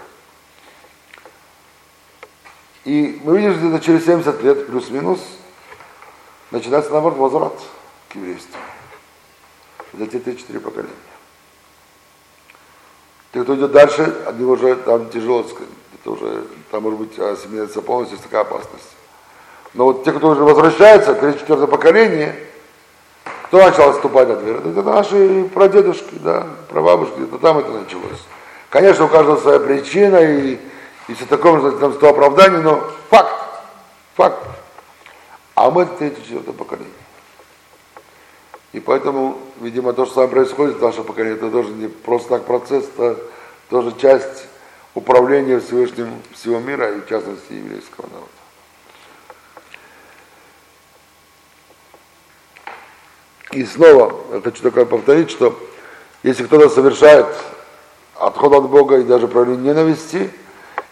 И 2.83 3.21
мы 3.23 3.37
видим, 3.37 3.53
что 3.53 3.67
где-то 3.69 3.85
через 3.85 4.03
70 4.03 4.43
лет, 4.43 4.67
плюс-минус, 4.67 5.21
начинается, 6.51 6.91
наоборот, 6.91 7.17
возврат 7.17 7.57
к 8.09 8.15
еврейству. 8.15 8.57
За 9.93 10.07
те 10.07 10.17
3-4 10.17 10.59
поколения. 10.59 10.93
Те, 13.33 13.41
кто 13.41 13.55
идет 13.55 13.71
дальше, 13.71 14.13
они 14.27 14.45
уже 14.45 14.75
там 14.75 15.09
тяжело 15.09 15.43
это 16.03 16.11
уже, 16.11 16.43
там 16.69 16.83
может 16.83 16.99
быть 16.99 17.17
ассимиляция 17.17 17.81
полностью, 17.81 18.17
есть 18.17 18.23
такая 18.23 18.41
опасность. 18.41 18.89
Но 19.73 19.85
вот 19.85 20.03
те, 20.03 20.11
кто 20.11 20.29
уже 20.29 20.43
возвращается, 20.43 21.15
третье-четвертое 21.15 21.65
поколение, 21.65 22.35
кто 23.47 23.57
начал 23.57 23.89
отступать 23.89 24.29
от 24.29 24.43
веры? 24.43 24.59
Это 24.69 24.83
наши 24.83 25.49
прадедушки, 25.51 26.15
да, 26.15 26.45
прабабушки, 26.69 27.21
это 27.23 27.39
там 27.39 27.57
это 27.57 27.71
началось. 27.71 28.21
Конечно, 28.69 29.05
у 29.05 29.07
каждого 29.07 29.37
своя 29.37 29.59
причина, 29.59 30.17
и, 30.17 30.59
и 31.07 31.13
все 31.15 31.25
такое, 31.25 31.57
что 31.59 31.71
там 31.71 31.93
сто 31.93 32.09
оправданий, 32.09 32.59
но 32.59 32.83
факт, 33.09 33.33
факт. 34.15 34.45
А 35.55 35.71
мы 35.71 35.83
это 35.83 35.93
третье-четвертое 35.97 36.53
поколение. 36.53 37.02
И 38.73 38.79
поэтому, 38.79 39.37
видимо, 39.61 39.93
то, 39.93 40.05
что 40.05 40.15
самое 40.15 40.31
происходит 40.31 40.77
в 40.77 40.81
нашем 40.81 41.03
поколении, 41.03 41.37
это 41.37 41.51
тоже 41.51 41.69
не 41.69 41.87
просто 41.87 42.29
так 42.29 42.45
процесс, 42.45 42.85
это 42.85 43.19
тоже 43.69 43.93
часть 43.99 44.47
управления 44.95 45.59
Всевышним 45.59 46.09
всего 46.31 46.59
мира 46.59 46.91
и 46.91 47.01
в 47.01 47.07
частности 47.07 47.53
еврейского 47.53 48.07
народа. 48.07 48.27
И 53.51 53.63
снова 53.65 54.15
я 54.33 54.41
хочу 54.41 54.63
такое 54.63 54.85
повторить, 54.85 55.29
что 55.29 55.55
если 56.23 56.43
кто-то 56.45 56.69
совершает 56.69 57.27
отход 58.15 58.53
от 58.53 58.69
Бога 58.69 58.97
и 58.97 59.03
даже 59.03 59.27
проявление 59.27 59.73
ненависти, 59.73 60.31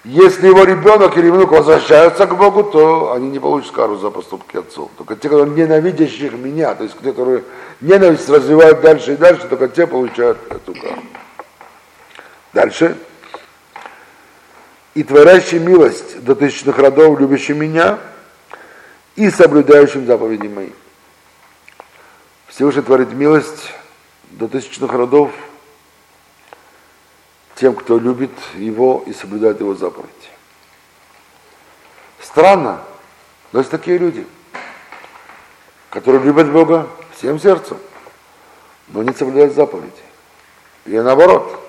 Если 0.04 0.48
его 0.48 0.64
ребенок 0.64 1.16
или 1.16 1.30
внук 1.30 1.52
возвращаются 1.52 2.26
к 2.26 2.36
Богу, 2.36 2.64
то 2.64 3.14
они 3.14 3.30
не 3.30 3.38
получат 3.38 3.72
кару 3.72 3.98
за 3.98 4.10
поступки 4.10 4.58
отцов. 4.58 4.90
Только 4.98 5.16
те, 5.16 5.30
которые 5.30 5.56
ненавидящих 5.56 6.34
меня, 6.34 6.74
то 6.74 6.84
есть 6.84 6.98
те, 6.98 7.12
которые 7.12 7.44
ненависть 7.82 8.28
развивают 8.28 8.82
дальше 8.82 9.14
и 9.14 9.16
дальше, 9.16 9.48
только 9.48 9.68
те 9.68 9.86
получают 9.86 10.40
эту 10.50 10.74
кару. 10.74 11.04
Дальше. 12.52 12.98
И 14.96 15.04
творящий 15.04 15.60
милость 15.60 16.24
до 16.24 16.34
тысячных 16.34 16.80
родов, 16.80 17.20
любящий 17.20 17.54
меня, 17.54 18.00
и 19.16 19.30
соблюдающим 19.30 20.08
заповеди 20.08 20.48
мои. 20.48 20.70
Всевышний 22.48 22.82
творит 22.82 23.14
милость 23.14 23.72
до 24.32 24.48
тысячных 24.48 24.92
родов 24.94 25.32
тем, 27.62 27.76
кто 27.76 28.00
любит 28.00 28.32
его 28.56 29.04
и 29.06 29.14
соблюдает 29.14 29.60
его 29.60 29.76
заповеди. 29.76 30.10
Странно, 32.20 32.82
но 33.52 33.60
есть 33.60 33.70
такие 33.70 34.00
люди, 34.00 34.26
которые 35.92 36.24
любят 36.24 36.52
Бога 36.52 36.88
всем 37.16 37.40
сердцем, 37.40 37.78
но 38.88 39.04
не 39.04 39.14
соблюдают 39.14 39.54
заповеди. 39.54 39.92
И 40.86 41.00
наоборот, 41.00 41.64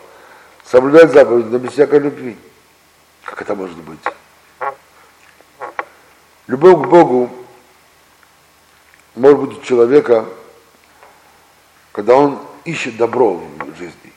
соблюдают 0.65 1.13
заповеди, 1.13 1.49
но 1.49 1.59
без 1.59 1.73
всякой 1.73 1.99
любви. 1.99 2.39
Как 3.25 3.43
это 3.43 3.55
может 3.55 3.77
быть? 3.77 4.01
Любовь 6.47 6.87
к 6.87 6.89
Богу 6.89 7.31
может 9.15 9.39
быть 9.41 9.59
у 9.59 9.61
человека, 9.61 10.25
когда 11.93 12.15
он 12.15 12.39
ищет 12.65 12.97
добро 12.97 13.35
в 13.35 13.77
жизни, 13.77 14.11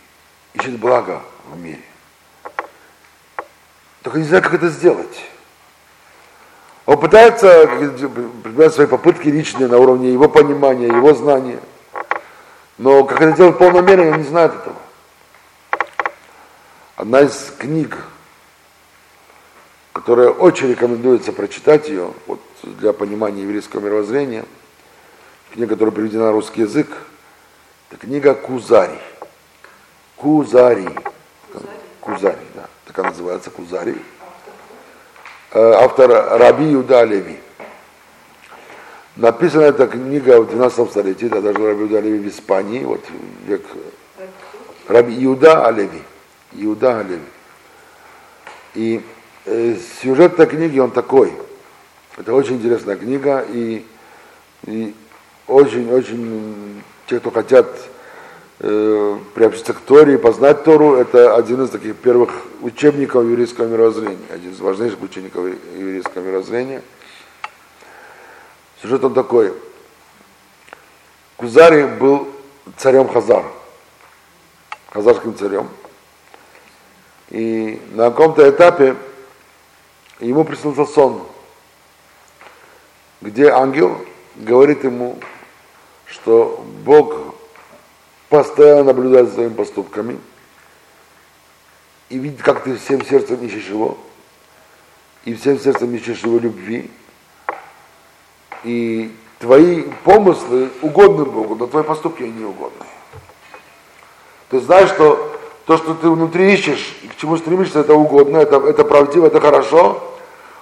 ищет 0.54 0.80
благо 0.80 1.22
в 1.50 1.60
мире. 1.60 1.82
Только 4.02 4.20
не 4.20 4.26
знаю, 4.26 4.44
как 4.44 4.54
это 4.54 4.70
сделать. 4.70 5.26
Он 6.86 7.00
пытается 7.00 7.66
предпринимать 7.66 8.74
свои 8.74 8.86
попытки 8.86 9.28
личные 9.30 9.68
на 9.68 9.80
уровне 9.80 10.14
его 10.14 10.30
понимания, 10.30 10.88
его 10.88 11.14
знания. 11.16 11.60
Но 12.78 13.04
как 13.06 13.22
это 13.22 13.36
делать 13.36 13.58
полномерно, 13.58 14.12
он 14.12 14.18
не 14.18 14.24
знает 14.24 14.54
этого. 14.54 14.76
Одна 16.96 17.22
из 17.22 17.52
книг, 17.58 17.98
которая 19.94 20.30
очень 20.30 20.70
рекомендуется 20.70 21.32
прочитать 21.32 21.90
ее 21.90 22.14
вот, 22.28 22.40
для 22.62 22.94
понимания 22.94 23.42
еврейского 23.42 23.82
мировоззрения, 23.82 24.46
книга, 25.54 25.74
которая 25.74 25.96
переведена 25.96 26.26
на 26.26 26.32
русский 26.32 26.62
язык, 26.62 26.88
это 27.90 28.00
книга 28.00 28.34
Кузари. 28.34 29.00
Кузари. 30.16 30.90
Кузари, 32.06 32.38
да, 32.54 32.68
так 32.86 33.00
она 33.00 33.10
называется, 33.10 33.50
Кузари. 33.50 33.96
Э, 35.52 35.72
автор 35.74 36.40
Раби 36.40 36.66
Юда 36.66 37.04
Леви. 37.04 37.40
Написана 39.16 39.64
эта 39.64 39.88
книга 39.88 40.40
в 40.40 40.50
12 40.50 40.90
столетии, 40.92 41.26
это 41.26 41.42
даже 41.42 41.58
Раби 41.58 41.82
Юда 41.82 42.00
Леви 42.02 42.20
в 42.20 42.28
Испании, 42.28 42.84
вот 42.84 43.04
век 43.48 43.64
Раби 44.88 45.14
Юда 45.14 45.66
Алеви. 45.66 46.04
Юда 46.52 47.00
Алеви. 47.00 47.22
И 48.76 49.02
э, 49.46 49.76
сюжет 50.00 50.34
этой 50.34 50.46
книги, 50.46 50.78
он 50.78 50.92
такой. 50.92 51.34
Это 52.18 52.34
очень 52.34 52.58
интересная 52.58 52.98
книга, 52.98 53.44
и 53.50 53.84
очень-очень 55.48 56.84
те, 57.08 57.20
кто 57.20 57.32
хотят 57.32 57.68
э, 58.60 59.18
приобщиться 59.34 59.74
к 59.74 59.80
Торе 59.80 60.16
и 60.16 60.18
познать 60.18 60.64
Тору, 60.64 60.96
это 60.96 61.36
один 61.36 61.64
из 61.64 61.70
таких 61.70 61.96
первых 61.96 62.32
учебников 62.62 63.24
еврейского 63.24 63.66
мировоззрения, 63.66 64.18
один 64.34 64.52
из 64.52 64.60
важнейших 64.60 65.02
учеников 65.02 65.46
еврейского 65.78 66.22
мировоззрения. 66.22 66.82
Сюжет 68.82 69.04
он 69.04 69.14
такой. 69.14 69.54
Кузари 71.38 71.84
был 71.84 72.28
царем 72.78 73.08
Хазар, 73.10 73.46
хазарским 74.92 75.36
царем. 75.36 75.70
И 77.30 77.82
на 77.92 78.10
каком-то 78.12 78.48
этапе 78.50 78.96
ему 80.20 80.44
приснился 80.44 80.86
сон, 80.86 81.24
где 83.22 83.50
ангел 83.50 83.98
говорит 84.36 84.84
ему, 84.84 85.18
что 86.06 86.64
Бог 86.84 87.25
постоянно 88.30 88.86
наблюдает 88.86 89.28
за 89.30 89.36
своими 89.36 89.54
поступками 89.54 90.20
и 92.10 92.18
видит, 92.18 92.42
как 92.42 92.64
ты 92.64 92.76
всем 92.78 93.04
сердцем 93.06 93.44
ищешь 93.46 93.68
его, 93.68 93.98
и 95.26 95.34
всем 95.34 95.60
сердцем 95.60 95.94
ищешь 95.96 96.20
его 96.20 96.38
любви, 96.38 96.92
и 98.64 99.16
твои 99.40 99.84
помыслы 100.04 100.70
угодны 100.82 101.26
Богу, 101.26 101.56
но 101.56 101.68
твои 101.68 101.84
поступки 101.84 102.24
не 102.24 102.46
угодны. 102.46 102.86
Ты 104.50 104.60
знаешь, 104.60 104.90
что 104.90 105.36
то, 105.66 105.78
что 105.78 105.96
ты 105.96 106.10
внутри 106.10 106.54
ищешь, 106.54 106.96
к 107.12 107.16
чему 107.20 107.38
стремишься, 107.38 107.80
это 107.80 107.96
угодно, 107.96 108.38
это, 108.38 108.58
это 108.58 108.84
правдиво, 108.86 109.26
это 109.26 109.42
хорошо, 109.42 110.04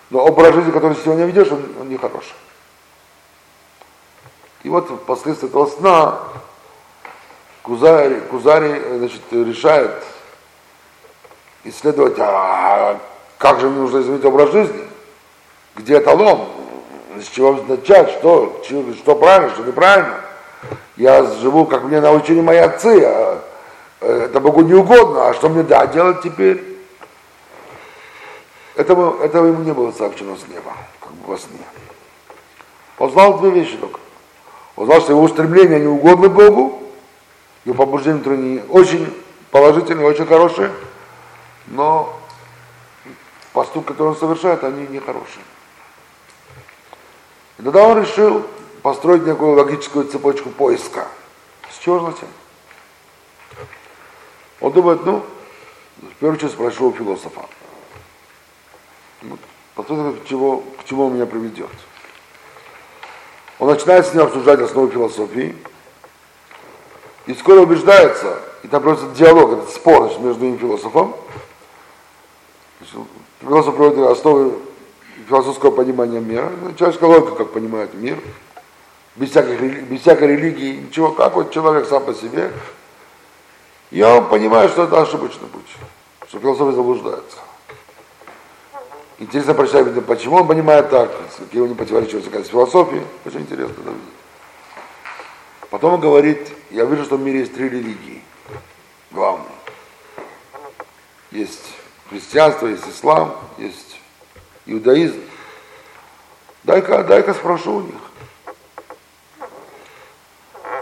но 0.09 0.23
образ 0.23 0.55
жизни, 0.55 0.71
который 0.71 0.97
сегодня 1.03 1.25
ведешь, 1.25 1.51
он, 1.51 1.65
он 1.79 1.89
нехороший. 1.89 2.35
И 4.63 4.69
вот 4.69 4.89
впоследствии 4.89 5.49
этого 5.49 5.65
сна 5.65 6.19
Кузари, 7.63 8.19
Кузари 8.29 8.81
значит, 8.97 9.21
решает 9.31 10.03
исследовать, 11.63 12.15
а 12.19 12.99
как 13.37 13.61
же 13.61 13.69
мне 13.69 13.79
нужно 13.79 14.01
изменить 14.01 14.25
образ 14.25 14.51
жизни, 14.51 14.83
где 15.77 15.97
эталон, 15.97 16.45
с 17.21 17.27
чего 17.29 17.53
начать, 17.67 18.11
что, 18.11 18.61
что 18.65 19.15
правильно, 19.15 19.49
что 19.53 19.63
неправильно. 19.63 20.19
Я 20.97 21.23
живу, 21.23 21.65
как 21.65 21.83
мне 21.83 22.01
научили 22.01 22.41
мои 22.41 22.57
отцы, 22.57 23.01
а 23.05 23.41
это 24.01 24.41
Богу 24.41 24.61
не 24.61 24.73
угодно, 24.73 25.29
а 25.29 25.33
что 25.33 25.47
мне 25.47 25.63
да 25.63 25.87
делать 25.87 26.21
теперь? 26.21 26.61
Этого, 28.75 29.23
этого 29.23 29.47
ему 29.47 29.63
не 29.63 29.71
было 29.71 29.91
сообщено 29.93 30.35
с 30.35 30.45
неба, 30.49 30.73
как 30.99 31.11
бы 31.13 31.31
во 31.31 31.37
сне. 31.37 31.59
Он 32.97 33.09
знал 33.09 33.39
две 33.39 33.51
вещи 33.51 33.77
только. 33.77 33.99
Он 34.75 34.85
знал, 34.85 34.99
что 34.99 35.13
его 35.13 35.21
устремления 35.21 35.79
не 35.79 35.87
угодны 35.87 36.27
Богу, 36.27 36.82
его 37.65 37.75
побуждения 37.75 38.17
внутренние 38.17 38.63
очень 38.65 39.13
положительные, 39.51 40.05
очень 40.05 40.25
хорошие, 40.25 40.71
но 41.67 42.19
поступки, 43.53 43.89
которые 43.89 44.13
он 44.13 44.19
совершает, 44.19 44.63
они 44.63 44.87
нехорошие. 44.87 45.43
И 47.59 47.63
тогда 47.63 47.87
он 47.87 48.01
решил 48.01 48.45
построить 48.81 49.25
некую 49.25 49.53
логическую 49.53 50.05
цепочку 50.05 50.49
поиска. 50.49 51.07
С 51.71 51.77
чего 51.77 52.01
начать? 52.01 52.29
Он 54.59 54.71
думает, 54.71 55.05
ну, 55.05 55.23
в 56.01 56.15
первую 56.15 56.37
очередь 56.37 56.51
спрошу 56.51 56.89
у 56.89 56.93
философа. 56.93 57.45
Вот, 59.21 59.39
посмотрим, 59.75 60.19
к 60.19 60.25
чему, 60.25 60.63
к 60.79 60.85
чему 60.85 61.07
он 61.07 61.15
меня 61.15 61.25
приведет. 61.25 61.69
Он 63.59 63.69
начинает 63.69 64.05
с 64.05 64.13
ним 64.13 64.23
обсуждать 64.23 64.59
основы 64.59 64.91
философии, 64.91 65.55
и 67.25 67.33
скоро 67.33 67.61
убеждается, 67.61 68.39
и 68.63 68.67
там 68.67 68.83
просто 68.83 69.07
диалог, 69.15 69.53
этот 69.53 69.69
спор 69.69 70.11
между 70.19 70.43
ним 70.45 70.55
и 70.55 70.57
философом. 70.57 71.15
Философ 73.41 73.75
приводит 73.75 74.07
основы 74.09 74.53
философского 75.27 75.71
понимания 75.71 76.19
мира, 76.19 76.51
ну, 76.61 76.73
человеческая 76.73 77.07
логика, 77.07 77.35
как 77.35 77.51
понимает 77.51 77.93
мир, 77.93 78.19
без, 79.15 79.29
всяких, 79.29 79.83
без 79.83 80.01
всякой 80.01 80.29
религии, 80.29 80.81
ничего, 80.87 81.11
как 81.11 81.35
вот 81.35 81.51
человек 81.51 81.87
сам 81.87 82.03
по 82.03 82.13
себе. 82.13 82.51
И 83.91 84.01
он 84.01 84.27
понимает, 84.27 84.71
что 84.71 84.83
это 84.83 85.01
ошибочный 85.01 85.47
путь, 85.47 85.67
что 86.27 86.39
философия 86.39 86.75
заблуждается. 86.75 87.37
Интересно 89.19 89.53
прочитать, 89.53 90.05
почему 90.05 90.37
он 90.37 90.47
понимает 90.47 90.89
так, 90.89 91.11
какие 91.37 91.61
у 91.61 91.65
него 91.65 91.75
противоречия 91.75 92.19
с 92.19 92.47
философией. 92.47 93.03
Очень 93.25 93.41
интересно 93.41 93.75
видеть. 93.81 94.22
Потом 95.73 95.95
он 95.95 96.01
говорит, 96.01 96.51
я 96.69 96.85
вижу, 96.85 97.03
что 97.03 97.17
в 97.17 97.21
мире 97.21 97.39
есть 97.39 97.55
три 97.55 97.67
религии. 97.67 98.21
Главные. 99.09 99.47
Есть 101.31 101.63
христианство, 102.11 102.67
есть 102.67 102.87
ислам, 102.87 103.35
есть 103.57 103.99
иудаизм. 104.67 105.19
Дай-ка, 106.63 107.03
дай-ка 107.03 107.33
спрошу 107.33 107.77
у 107.77 107.81
них. 107.81 107.95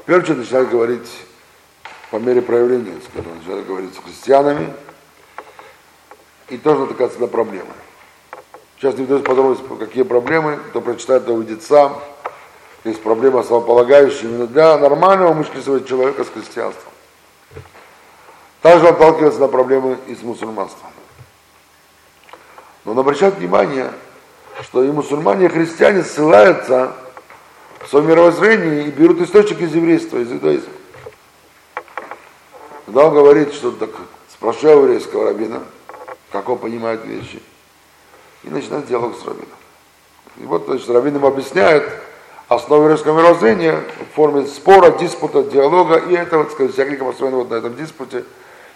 Первый 0.05 0.35
начинает 0.35 0.69
говорить 0.69 1.09
по 2.09 2.17
мере 2.17 2.41
проявления, 2.41 2.99
скажем, 3.09 3.37
начинает 3.37 3.65
говорить 3.65 3.95
с 3.95 3.97
христианами, 3.97 4.73
и 6.49 6.57
тоже 6.57 6.81
натыкаться 6.81 7.17
на 7.17 7.27
проблемы. 7.27 7.71
Сейчас 8.75 8.95
не 8.95 9.05
вдаюсь 9.05 9.23
подробности, 9.23 9.63
какие 9.79 10.03
проблемы, 10.03 10.57
кто 10.57 10.81
прочитает, 10.81 11.25
то 11.25 11.31
увидит 11.31 11.63
сам. 11.63 11.97
Есть 12.83 13.03
проблема 13.03 13.41
основополагающая 13.41 14.27
именно 14.27 14.47
для 14.47 14.77
нормального 14.77 15.33
мышленного 15.33 15.83
человека 15.83 16.23
с 16.23 16.29
христианством. 16.29 16.91
Также 18.61 18.87
он 18.87 19.39
на 19.39 19.47
проблемы 19.47 19.97
и 20.07 20.15
с 20.15 20.21
мусульманством. 20.23 20.89
Но 22.85 22.91
он 22.91 22.99
обращает 22.99 23.35
внимание, 23.35 23.91
что 24.63 24.83
и 24.83 24.91
мусульмане, 24.91 25.45
и 25.45 25.49
христиане 25.49 26.03
ссылаются 26.03 26.95
в 27.81 27.87
своем 27.87 28.07
мировоззрении 28.07 28.85
и 28.85 28.91
берут 28.91 29.21
источник 29.21 29.61
из 29.61 29.73
еврейства, 29.73 30.17
из 30.17 30.31
иудаизма. 30.31 30.73
Когда 32.85 33.05
он 33.05 33.13
говорит, 33.13 33.53
что 33.53 33.71
так, 33.71 33.91
спрашиваю 34.29 34.83
еврейского 34.83 35.25
равина, 35.25 35.61
как 36.31 36.49
он 36.49 36.57
понимает 36.57 37.05
вещи, 37.05 37.41
и 38.43 38.49
начинает 38.49 38.87
диалог 38.87 39.15
с 39.17 39.25
раввином. 39.25 39.49
И 40.37 40.43
вот, 40.43 40.65
значит, 40.65 40.89
раввин 40.89 41.15
ему 41.15 41.27
объясняет 41.27 41.91
основу 42.55 42.83
еврейского 42.83 43.17
мировоззрения 43.17 43.81
в 44.11 44.15
форме 44.15 44.45
спора, 44.45 44.91
диспута, 44.91 45.43
диалога, 45.43 45.95
и 45.95 46.13
это, 46.13 46.37
вот, 46.37 46.51
сказать, 46.51 46.73
вся 46.73 46.83
книга 46.83 47.05
построена 47.05 47.37
вот 47.37 47.49
на 47.49 47.55
этом 47.55 47.75
диспуте, 47.77 48.25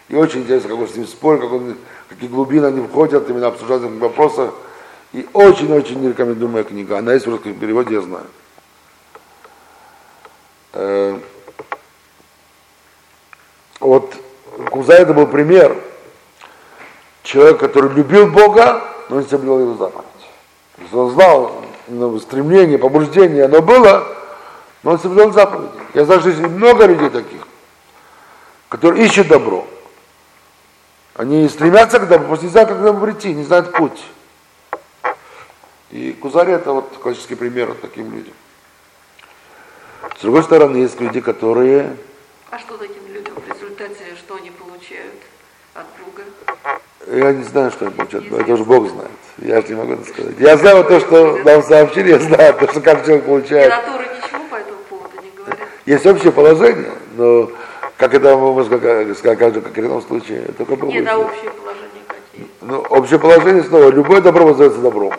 и 0.08 0.16
очень 0.16 0.42
интересно, 0.42 0.70
как 0.70 0.80
он 0.80 0.88
с 0.88 0.96
ним 0.96 1.06
спорит, 1.06 1.42
как 1.42 1.52
он, 1.52 1.76
какие 2.08 2.30
глубины 2.30 2.68
они 2.68 2.88
входят, 2.88 3.30
именно 3.30 3.48
обсуждают 3.48 3.84
этих 3.84 4.00
вопросах. 4.00 4.54
И 5.12 5.28
очень-очень 5.34 6.00
не 6.00 6.10
рекомендую 6.10 6.50
моя 6.50 6.64
книга. 6.64 6.98
Она 6.98 7.14
есть 7.14 7.26
в 7.26 7.30
русском 7.30 7.54
переводе, 7.56 7.96
я 7.96 8.02
знаю. 8.02 8.26
Э, 10.74 11.20
вот 13.80 14.14
у 14.58 14.64
Кузаида 14.64 15.14
был 15.14 15.28
пример. 15.28 15.76
Человек, 17.24 17.60
который 17.60 17.92
любил 17.94 18.28
Бога, 18.28 18.84
но 19.10 19.22
не 19.22 19.28
соблюдал 19.28 19.60
его 19.60 19.74
заповедь. 19.74 20.94
Он 20.94 21.12
знал 21.12 21.65
ну, 21.88 22.20
стремление, 22.20 22.78
побуждение, 22.78 23.46
оно 23.46 23.62
было, 23.62 24.08
но 24.84 24.92
он 24.92 25.00
соблюдал 25.00 25.32
заповеди. 25.32 25.72
Я 25.94 26.06
знаю, 26.06 26.22
что 26.22 26.30
есть 26.30 26.42
много 26.42 26.86
людей 26.86 27.10
таких, 27.10 27.48
которые 28.70 29.06
ищут 29.06 29.28
добро. 29.28 29.66
Они 31.16 31.48
стремятся 31.48 32.00
к 32.00 32.08
добру, 32.08 32.28
просто 32.28 32.46
не 32.46 32.52
знают, 32.52 32.70
как 32.70 32.80
к 32.80 32.84
добру 32.84 33.08
прийти, 33.08 33.34
не 33.34 33.44
знают 33.44 33.72
путь. 33.72 34.04
И 35.92 36.12
Кузари 36.12 36.52
это 36.52 36.74
вот 36.74 36.98
классический 37.02 37.36
пример 37.36 37.70
вот 37.70 37.82
таким 37.82 38.12
людям. 38.12 38.34
С 40.18 40.22
другой 40.22 40.44
стороны, 40.44 40.78
есть 40.78 41.00
люди, 41.00 41.22
которые... 41.22 41.96
А 42.52 42.60
что 42.60 42.78
таким 42.78 43.08
людям 43.08 43.34
в 43.36 43.54
результате, 43.54 44.16
что 44.18 44.36
они 44.36 44.52
получают 44.52 45.16
от 45.74 45.86
Бога? 46.04 46.24
Я 47.08 47.34
не 47.34 47.44
знаю, 47.44 47.72
что 47.72 47.86
они 47.86 47.96
получают, 47.96 48.32
это 48.32 48.54
уже 48.54 48.64
Бог 48.66 48.90
знает. 48.90 49.12
Я 49.40 49.62
же 49.62 49.68
не 49.68 49.76
могу 49.76 49.94
это 49.94 50.06
сказать. 50.06 50.36
Я 50.40 50.58
знаю 50.58 50.84
то, 50.86 51.00
что 51.00 51.38
нам 51.44 51.62
сообщили, 51.64 52.12
я 52.12 52.20
знаю 52.20 52.54
то, 52.54 52.68
что 52.70 52.80
каждый 52.80 53.06
человек 53.06 53.26
получает. 53.26 53.66
Литература 53.66 54.04
ничего 54.04 54.44
по 54.50 54.56
этому 54.56 54.78
поводу 54.90 55.16
не 55.22 55.30
говорит. 55.38 55.60
Есть 55.86 56.06
общее 56.06 56.32
положение, 56.32 56.92
но 57.18 57.50
как 57.98 58.14
это 58.14 58.38
можно 58.38 58.64
сказать, 58.64 59.38
как, 59.38 59.40
как 59.40 59.56
в 59.56 59.62
конкретном 59.62 60.02
случае, 60.02 60.42
только 60.58 60.76
Бог 60.76 60.90
Нет, 60.90 61.08
а 61.08 61.16
знает. 61.16 61.28
общие 61.28 61.52
положения 61.52 62.04
какие? 62.08 62.48
Ну, 62.62 62.80
общее 62.90 63.20
положение 63.20 63.64
снова, 63.64 63.90
любое 63.90 64.22
добро 64.22 64.46
возвращается 64.46 64.82
добром. 64.82 65.14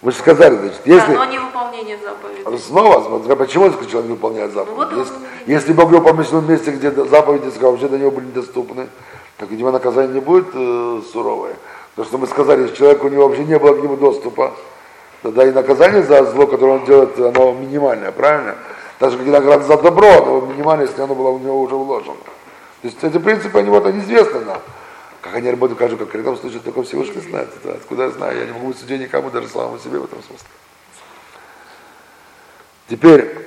Вы 0.00 0.10
же 0.10 0.18
сказали, 0.18 0.56
значит, 0.56 0.80
если... 0.84 1.12
Да, 1.12 1.18
но 1.18 1.24
не 1.26 1.38
выполнение 1.38 1.96
заповедей. 1.96 2.58
Снова, 2.58 3.04
смотря, 3.04 3.36
почему 3.36 3.70
человек 3.70 4.08
не 4.08 4.14
выполняет 4.14 4.52
заповеди. 4.52 4.76
Ну, 4.76 4.84
вот 4.84 4.98
если, 4.98 5.14
если 5.46 5.72
Бог 5.72 5.92
его 5.92 6.00
поместил 6.02 6.40
в 6.40 6.50
месте, 6.50 6.72
где 6.72 6.90
заповеди 6.90 7.52
вообще 7.60 7.86
до 7.86 7.98
него 7.98 8.10
были 8.10 8.26
недоступны, 8.26 8.88
так 9.36 9.48
видимо 9.48 9.70
наказание 9.70 10.14
не 10.14 10.20
будет 10.20 10.48
э, 10.54 11.02
суровое. 11.12 11.54
Потому 11.94 12.08
что 12.08 12.18
мы 12.18 12.26
сказали, 12.26 12.62
если 12.62 12.76
человеку 12.76 13.06
у 13.06 13.10
него 13.10 13.28
вообще 13.28 13.44
не 13.44 13.58
было 13.58 13.74
к 13.74 13.82
нему 13.82 13.96
доступа, 13.96 14.54
тогда 15.22 15.46
и 15.46 15.52
наказание 15.52 16.02
за 16.02 16.24
зло, 16.24 16.46
которое 16.46 16.78
он 16.78 16.86
делает, 16.86 17.18
оно 17.18 17.52
минимальное, 17.52 18.12
правильно? 18.12 18.56
Даже 18.98 19.18
как 19.18 19.26
награда 19.26 19.64
за 19.64 19.76
добро, 19.76 20.22
оно 20.22 20.40
минимальное, 20.46 20.86
если 20.86 21.02
оно 21.02 21.14
было 21.14 21.28
у 21.28 21.38
него 21.38 21.60
уже 21.60 21.74
вложено. 21.74 22.16
То 22.80 22.88
есть 22.88 23.02
эти 23.04 23.18
принципы, 23.18 23.58
они 23.58 23.68
вот, 23.68 23.84
они 23.84 24.00
известны 24.00 24.40
нам. 24.40 24.60
Как 25.20 25.34
они 25.34 25.50
работают 25.50 25.78
в 25.78 25.80
каждом 25.80 25.98
конкретном 25.98 26.36
случае, 26.36 26.60
только 26.60 26.82
Всевышний 26.82 27.20
знает. 27.20 27.48
Это 27.62 27.74
откуда 27.74 28.04
я 28.04 28.10
знаю? 28.10 28.38
Я 28.38 28.46
не 28.46 28.52
могу 28.52 28.72
судьей 28.72 28.98
никому, 28.98 29.30
даже 29.30 29.48
самому 29.48 29.78
себе 29.78 29.98
в 29.98 30.04
этом 30.04 30.22
смысле. 30.22 30.46
Теперь, 32.88 33.46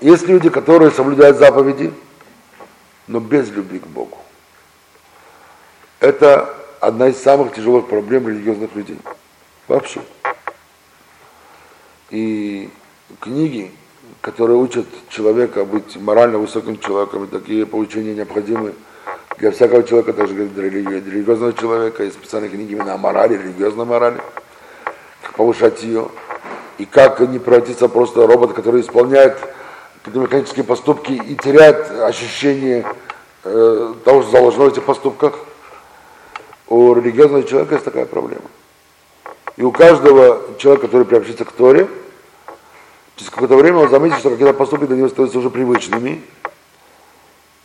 есть 0.00 0.26
люди, 0.26 0.50
которые 0.50 0.90
соблюдают 0.90 1.38
заповеди, 1.38 1.94
но 3.06 3.20
без 3.20 3.48
любви 3.50 3.78
к 3.78 3.86
Богу. 3.86 4.18
Это 6.00 6.57
одна 6.80 7.08
из 7.08 7.18
самых 7.18 7.54
тяжелых 7.54 7.88
проблем 7.88 8.28
религиозных 8.28 8.74
людей. 8.74 8.98
Вообще. 9.66 10.00
И 12.10 12.70
книги, 13.20 13.70
которые 14.20 14.56
учат 14.56 14.86
человека 15.10 15.64
быть 15.64 15.96
морально 15.96 16.38
высоким 16.38 16.78
человеком, 16.78 17.24
и 17.24 17.26
такие 17.26 17.66
поучения 17.66 18.14
необходимы 18.14 18.74
для 19.38 19.50
всякого 19.50 19.82
человека, 19.82 20.12
даже 20.12 20.34
для 20.34 20.64
религи- 20.64 21.00
для 21.00 21.12
религиозного 21.12 21.52
человека, 21.52 22.02
есть 22.02 22.16
специальные 22.16 22.50
книги 22.50 22.72
именно 22.72 22.94
о 22.94 22.98
морали, 22.98 23.36
религиозной 23.36 23.84
морали, 23.84 24.20
как 25.22 25.34
повышать 25.34 25.82
ее, 25.82 26.08
и 26.78 26.86
как 26.86 27.20
не 27.20 27.38
превратиться 27.38 27.88
просто 27.88 28.26
робот, 28.26 28.54
который 28.54 28.80
исполняет 28.80 29.36
механические 30.06 30.64
поступки 30.64 31.12
и 31.12 31.36
теряет 31.36 31.90
ощущение 32.00 32.86
э, 33.44 33.94
того, 34.04 34.22
что 34.22 34.30
заложено 34.30 34.64
в 34.64 34.68
этих 34.68 34.84
поступках. 34.84 35.38
У 36.68 36.94
религиозного 36.94 37.44
человека 37.44 37.74
есть 37.74 37.84
такая 37.84 38.04
проблема. 38.04 38.44
И 39.56 39.62
у 39.62 39.72
каждого 39.72 40.40
человека, 40.58 40.86
который 40.86 41.04
приобщится 41.04 41.44
к 41.44 41.52
Торе, 41.52 41.88
через 43.16 43.30
какое-то 43.30 43.56
время 43.56 43.78
он 43.78 43.88
заметит, 43.88 44.18
что 44.18 44.30
какие-то 44.30 44.52
поступки 44.52 44.86
для 44.86 44.96
него 44.96 45.08
становятся 45.08 45.38
уже 45.38 45.50
привычными, 45.50 46.22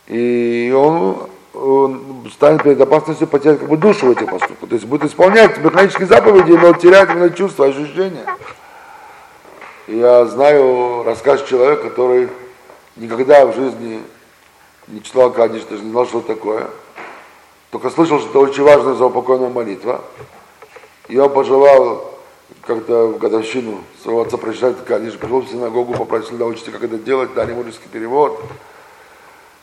и 0.06 0.74
он, 0.76 1.28
он 1.52 2.28
станет 2.32 2.62
перед 2.62 2.80
опасностью 2.80 3.26
потерять 3.26 3.60
как 3.60 3.68
бы 3.68 3.76
душу 3.76 4.06
в 4.06 4.10
этих 4.10 4.28
поступках. 4.28 4.68
То 4.68 4.74
есть 4.74 4.86
будет 4.86 5.04
исполнять 5.04 5.58
механические 5.58 6.08
заповеди, 6.08 6.52
но 6.52 6.72
терять 6.72 7.10
именно 7.10 7.30
чувства, 7.30 7.66
ощущения. 7.66 8.24
Я 9.86 10.24
знаю 10.26 11.04
рассказ 11.04 11.42
человека, 11.42 11.90
который 11.90 12.28
никогда 12.96 13.44
в 13.44 13.54
жизни 13.54 14.00
не 14.88 15.02
читал 15.02 15.30
Кадиш, 15.30 15.62
даже 15.68 15.82
не 15.82 15.90
знал, 15.90 16.06
что 16.06 16.20
такое. 16.20 16.68
Только 17.74 17.90
слышал, 17.90 18.20
что 18.20 18.28
это 18.28 18.38
очень 18.38 18.62
важная 18.62 18.94
заупокойная 18.94 19.48
молитва. 19.48 20.00
И 21.08 21.18
он 21.18 21.28
пожелал 21.32 22.08
как-то 22.64 23.08
в 23.08 23.18
годовщину 23.18 23.82
своего 24.00 24.22
отца 24.22 24.36
прочитать 24.36 24.76
Кадиш, 24.84 25.14
пришел 25.14 25.40
в 25.40 25.48
синагогу, 25.48 25.94
попросил 25.94 26.38
научиться, 26.38 26.70
как 26.70 26.84
это 26.84 26.98
делать, 26.98 27.34
дали 27.34 27.50
ему 27.50 27.64
русский 27.64 27.88
перевод. 27.88 28.40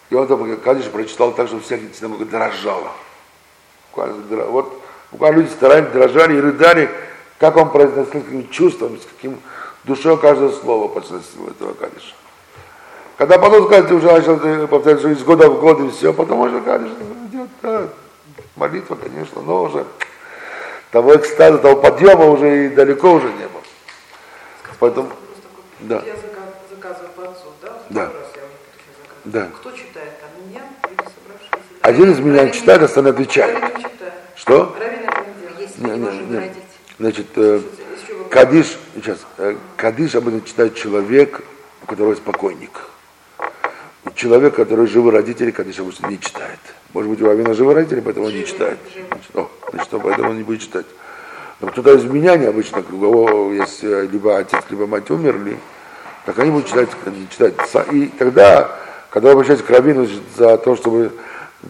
И 0.09 0.15
он 0.15 0.27
там 0.27 0.57
Кадиш 0.57 0.89
прочитал 0.89 1.31
так, 1.31 1.47
что 1.47 1.61
вся 1.61 1.79
синагога 1.97 2.25
дрожала. 2.25 2.91
Буквально, 3.91 4.45
вот 4.47 4.73
буквально 5.13 5.37
люди 5.37 5.51
старались, 5.51 5.93
дрожали 5.93 6.35
и 6.35 6.41
рыдали, 6.41 6.89
как 7.39 7.55
он 7.55 7.69
произносил, 7.69 8.07
с 8.07 8.23
каким 8.25 8.49
чувством, 8.49 8.99
с 8.99 9.05
каким 9.05 9.39
душой 9.85 10.17
каждое 10.17 10.49
слово 10.49 10.89
произносил 10.89 11.47
этого 11.47 11.75
Кадиша. 11.75 12.13
Когда 13.15 13.39
потом 13.39 13.67
сказать, 13.67 13.89
уже 13.89 14.07
начал 14.07 14.67
повторять 14.67 14.99
что 14.99 15.07
из 15.07 15.23
года 15.23 15.49
в 15.49 15.61
год 15.61 15.79
и 15.79 15.89
все, 15.91 16.11
потом 16.11 16.41
уже 16.41 16.59
Кадиш 16.59 16.89
идет, 17.31 17.47
да, 17.61 17.87
молитва, 18.55 18.95
конечно, 18.95 19.41
но 19.41 19.63
уже 19.63 19.85
того 20.91 21.15
экстаза, 21.15 21.57
того 21.57 21.81
подъема 21.81 22.25
уже 22.25 22.65
и 22.65 22.69
далеко 22.69 23.13
уже 23.13 23.27
не 23.27 23.47
было. 23.47 23.61
Поэтому, 24.79 25.11
да, 25.81 26.03
Я 26.05 26.13
зака- 26.13 26.53
заказываю 26.69 27.09
по 27.15 27.23
отцу, 27.23 27.47
да? 27.61 27.77
Да. 27.89 28.11
Да. 29.23 29.47
Кто 29.55 29.71
читает 29.71 30.19
там? 30.19 30.29
Меня 30.49 30.61
или 30.89 30.97
собравшиеся? 30.97 31.59
Один 31.81 32.11
из 32.11 32.19
меня 32.19 32.37
Раввин 32.37 32.53
читает, 32.53 32.81
остальные 32.81 33.25
читает. 33.27 33.63
Что? 34.35 34.75
Раввин 34.79 34.99
это 35.07 35.19
не 35.21 35.41
делает. 35.41 35.59
Если 35.59 35.81
Не, 35.83 35.91
мы 35.91 36.11
не 36.11 36.19
не, 36.19 36.37
родить. 36.39 36.63
Значит, 36.99 37.27
э. 37.35 37.61
Кадиш, 38.31 38.77
сейчас, 38.95 39.19
э, 39.37 39.55
Кадиш 39.77 40.15
обычно 40.15 40.41
читает 40.41 40.75
человек, 40.75 41.41
у 41.83 41.85
которого 41.85 42.11
есть 42.11 42.23
покойник. 42.23 42.81
У 44.05 44.11
человека, 44.11 44.55
который 44.57 44.87
живы 44.87 45.11
родители, 45.11 45.51
Кадиш 45.51 45.79
обычно 45.79 46.07
не 46.07 46.19
читает. 46.19 46.59
Может 46.93 47.09
быть, 47.09 47.21
у 47.21 47.29
Авина 47.29 47.53
живы 47.53 47.73
родители, 47.73 48.01
поэтому 48.01 48.27
он 48.27 48.33
не 48.33 48.45
читает. 48.45 48.77
Значит, 48.93 49.35
о, 49.35 49.49
значит, 49.71 49.89
поэтому 50.03 50.31
он 50.31 50.37
не 50.37 50.43
будет 50.43 50.61
читать. 50.61 50.85
Но 51.59 51.67
кто-то 51.67 51.93
из 51.95 52.03
меня 52.03 52.37
необычно, 52.37 52.79
у 52.79 52.83
кого 52.83 53.51
есть 53.53 53.83
либо 53.83 54.37
отец, 54.37 54.63
либо 54.69 54.87
мать 54.87 55.09
умерли, 55.09 55.57
так 56.25 56.37
они 56.39 56.51
будут 56.51 56.67
читать, 56.67 56.89
читать. 57.29 57.53
И 57.91 58.07
тогда, 58.07 58.77
когда 59.09 59.29
вы 59.29 59.33
обращаетесь 59.33 59.63
к 59.63 59.69
Равину 59.69 60.07
за 60.37 60.57
то, 60.57 60.75
чтобы 60.75 61.11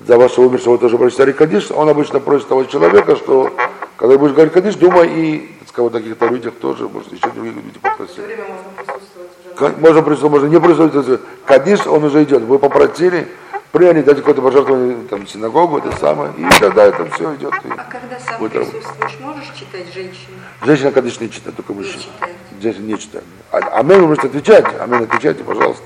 за 0.08 0.18
вашего 0.18 0.46
умершего 0.46 0.78
тоже 0.78 0.98
прочитали 0.98 1.34
Кадиш, 1.34 1.70
он 1.72 1.90
обычно 1.90 2.20
просит 2.20 2.48
того 2.48 2.64
человека, 2.64 3.16
что 3.16 3.54
когда 3.98 4.18
будешь 4.18 4.34
говорить 4.34 4.54
Кадиш, 4.54 4.76
думай 4.76 5.10
и, 5.10 5.56
сказать, 5.68 5.92
о 5.92 5.98
таких-то 5.98 6.28
людях 6.28 6.54
тоже, 6.56 6.88
может, 6.88 7.12
еще 7.12 7.28
В 7.28 7.34
то 7.34 7.80
попросить. 7.82 8.18
время 8.18 8.46
можно 8.46 8.72
присутствовать 8.78 9.30
уже. 9.60 9.78
Можно 9.80 10.02
присутствовать, 10.02 10.32
можно 10.32 10.48
не 10.48 10.60
присутствовать. 10.60 11.22
Кадиш, 11.46 11.86
он 11.86 12.04
уже 12.06 12.24
идет. 12.24 12.44
Вы 12.44 12.58
попросили, 12.58 13.28
приняли, 13.72 14.02
дайте 14.02 14.22
какое-то 14.22 14.42
пожертвование, 14.42 15.08
там, 15.10 15.28
синагогу, 15.28 15.78
это 15.80 15.96
самое, 15.98 16.34
и 16.38 16.60
тогда 16.60 16.86
это 16.86 17.06
все 17.12 17.36
идет. 17.36 17.54
и 17.54 17.70
А 17.70 17.84
когда 17.90 18.20
сам 18.20 18.40
будет 18.40 18.52
присутствуешь, 18.52 19.20
можешь 19.20 19.50
читать 19.56 19.94
женщине? 19.94 20.38
Женщина, 20.64 20.92
Кадиш 20.92 21.20
не 21.20 21.30
читает, 21.32 21.56
только 21.56 21.74
мужчина. 21.74 22.04
читает. 22.04 22.36
Женщина 22.62 22.86
не 22.86 23.00
читает. 23.00 23.26
А, 23.52 23.58
амен 23.80 24.02
вы 24.02 24.08
можете 24.08 24.28
отвечать, 24.28 24.66
амен 24.80 25.04
отвечайте, 25.04 25.44
пожалуйста. 25.44 25.84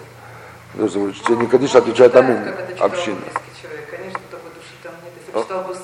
Потому 0.71 0.89
что 0.89 0.99
вы 0.99 1.13
читаете 1.13 1.41
не 1.41 1.47
Кадиш, 1.47 1.75
а 1.75 1.77
отвечает 1.79 2.11
Читает, 2.13 2.29
амен, 2.29 2.53
община. 2.79 3.17
Конечно, 3.91 4.19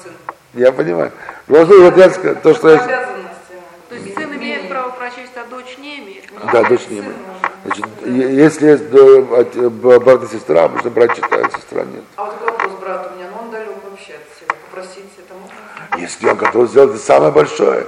сын. 0.04 0.12
Я 0.54 0.72
понимаю. 0.72 1.12
Я 1.48 1.64
ска- 1.64 2.36
то, 2.42 2.54
что. 2.54 2.78
То 2.78 3.96
есть 3.96 4.14
сын 4.16 4.34
имеет 4.36 4.70
право 4.70 4.90
прочесть, 4.92 5.32
а 5.36 5.50
дочь 5.50 5.78
не 5.78 6.00
имеет. 6.00 6.24
Да, 6.52 6.64
дочь 6.64 6.88
не 6.90 7.00
имеет. 7.00 7.16
Значит, 7.64 7.86
если 8.06 8.68
есть 8.68 8.84
э, 8.92 9.70
брат 9.70 10.24
и 10.24 10.28
сестра, 10.28 10.64
обычно 10.64 10.90
брат 10.90 11.16
читает, 11.16 11.52
сестра 11.54 11.84
нет. 11.84 12.04
А 12.16 12.26
вот 12.26 12.40
такой 12.40 12.52
вопрос, 12.52 12.72
брат 12.80 13.12
у 13.12 13.16
меня, 13.16 13.30
но 13.32 13.44
он 13.44 13.52
далек 13.52 13.70
вообще 13.88 14.14
от 14.14 14.36
всего. 14.36 14.56
Попросить 14.70 15.06
это 15.18 15.34
можно? 15.36 16.02
Если 16.02 16.28
он 16.28 16.38
готов 16.38 16.70
сделать 16.70 16.92
это 16.92 17.00
самое 17.00 17.32
большое. 17.32 17.86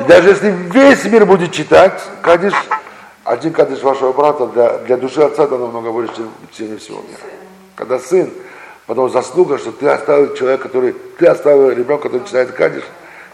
И 0.00 0.04
даже 0.04 0.30
если 0.30 0.50
весь 0.50 1.04
мир 1.04 1.26
будет 1.26 1.52
читать, 1.52 2.02
кадиш, 2.22 2.54
один 3.22 3.52
кадиш 3.52 3.82
вашего 3.82 4.12
брата 4.12 4.46
для, 4.48 4.78
для 4.78 4.96
души 4.96 5.20
отца 5.22 5.44
это 5.44 5.58
намного 5.58 5.92
больше, 5.92 6.16
чем 6.16 6.30
чтение 6.52 6.78
всего 6.78 6.98
мира. 7.02 7.20
Когда 7.76 8.00
сын, 8.00 8.30
потом 8.86 9.10
заслуга, 9.10 9.58
что 9.58 9.70
ты 9.70 9.86
оставил 9.88 10.34
человека, 10.34 10.64
который, 10.64 10.92
ты 10.92 11.26
оставил 11.26 11.70
ребенка, 11.70 12.04
который 12.08 12.26
читает 12.26 12.50
кадиш, 12.50 12.82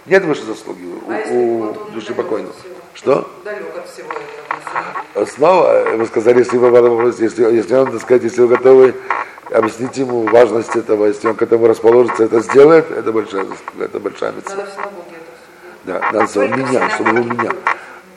нет 0.05 0.25
выше 0.25 0.45
заслуги 0.45 0.85
у, 0.85 1.11
А 1.11 1.23
у 1.31 1.91
души 1.93 2.13
покойного. 2.15 2.55
Что? 2.95 3.31
Далек 3.45 3.77
от 3.77 3.89
всего 3.89 4.09
этого. 4.09 4.50
Снова 5.27 5.97
вы 5.97 6.07
сказали, 6.07 6.39
если 6.39 6.57
вы, 6.57 6.71
вопрос, 6.71 7.19
если, 7.21 7.43
если 7.45 7.75
он, 7.75 7.91
так 7.91 8.01
сказать, 8.01 8.23
если 8.23 8.43
вы 8.43 8.49
готовы 8.49 8.95
объяснить 9.53 9.97
ему 9.97 10.23
важность 10.23 10.75
этого, 10.77 11.07
если 11.07 11.29
он 11.29 11.35
к 11.35 11.43
этому 11.43 11.67
расположится, 11.67 12.25
это 12.25 12.41
сделает, 12.41 12.91
это 12.91 13.13
большая 13.13 13.47
это 13.79 14.01
большая 14.01 14.33
мецва. 14.33 14.65
В 14.65 14.69
все. 14.69 14.91
Да, 15.85 16.01
надо 16.13 16.33
Только 16.33 16.57
меня, 16.57 16.89
в 16.89 16.93
чтобы 16.93 17.21
у 17.21 17.25
меня. 17.25 17.51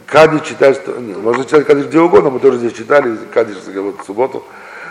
Кадиш 0.06 0.42
читать, 0.48 0.76
что... 0.76 0.92
Нет, 1.00 1.18
можно 1.18 1.44
читать 1.44 1.66
кадиш 1.66 1.86
где 1.86 2.00
угодно, 2.00 2.30
мы 2.30 2.40
тоже 2.40 2.60
здесь 2.60 2.74
читали, 2.74 3.18
кадиш 3.34 3.58
вот 3.76 4.02
в 4.02 4.06
субботу, 4.06 4.44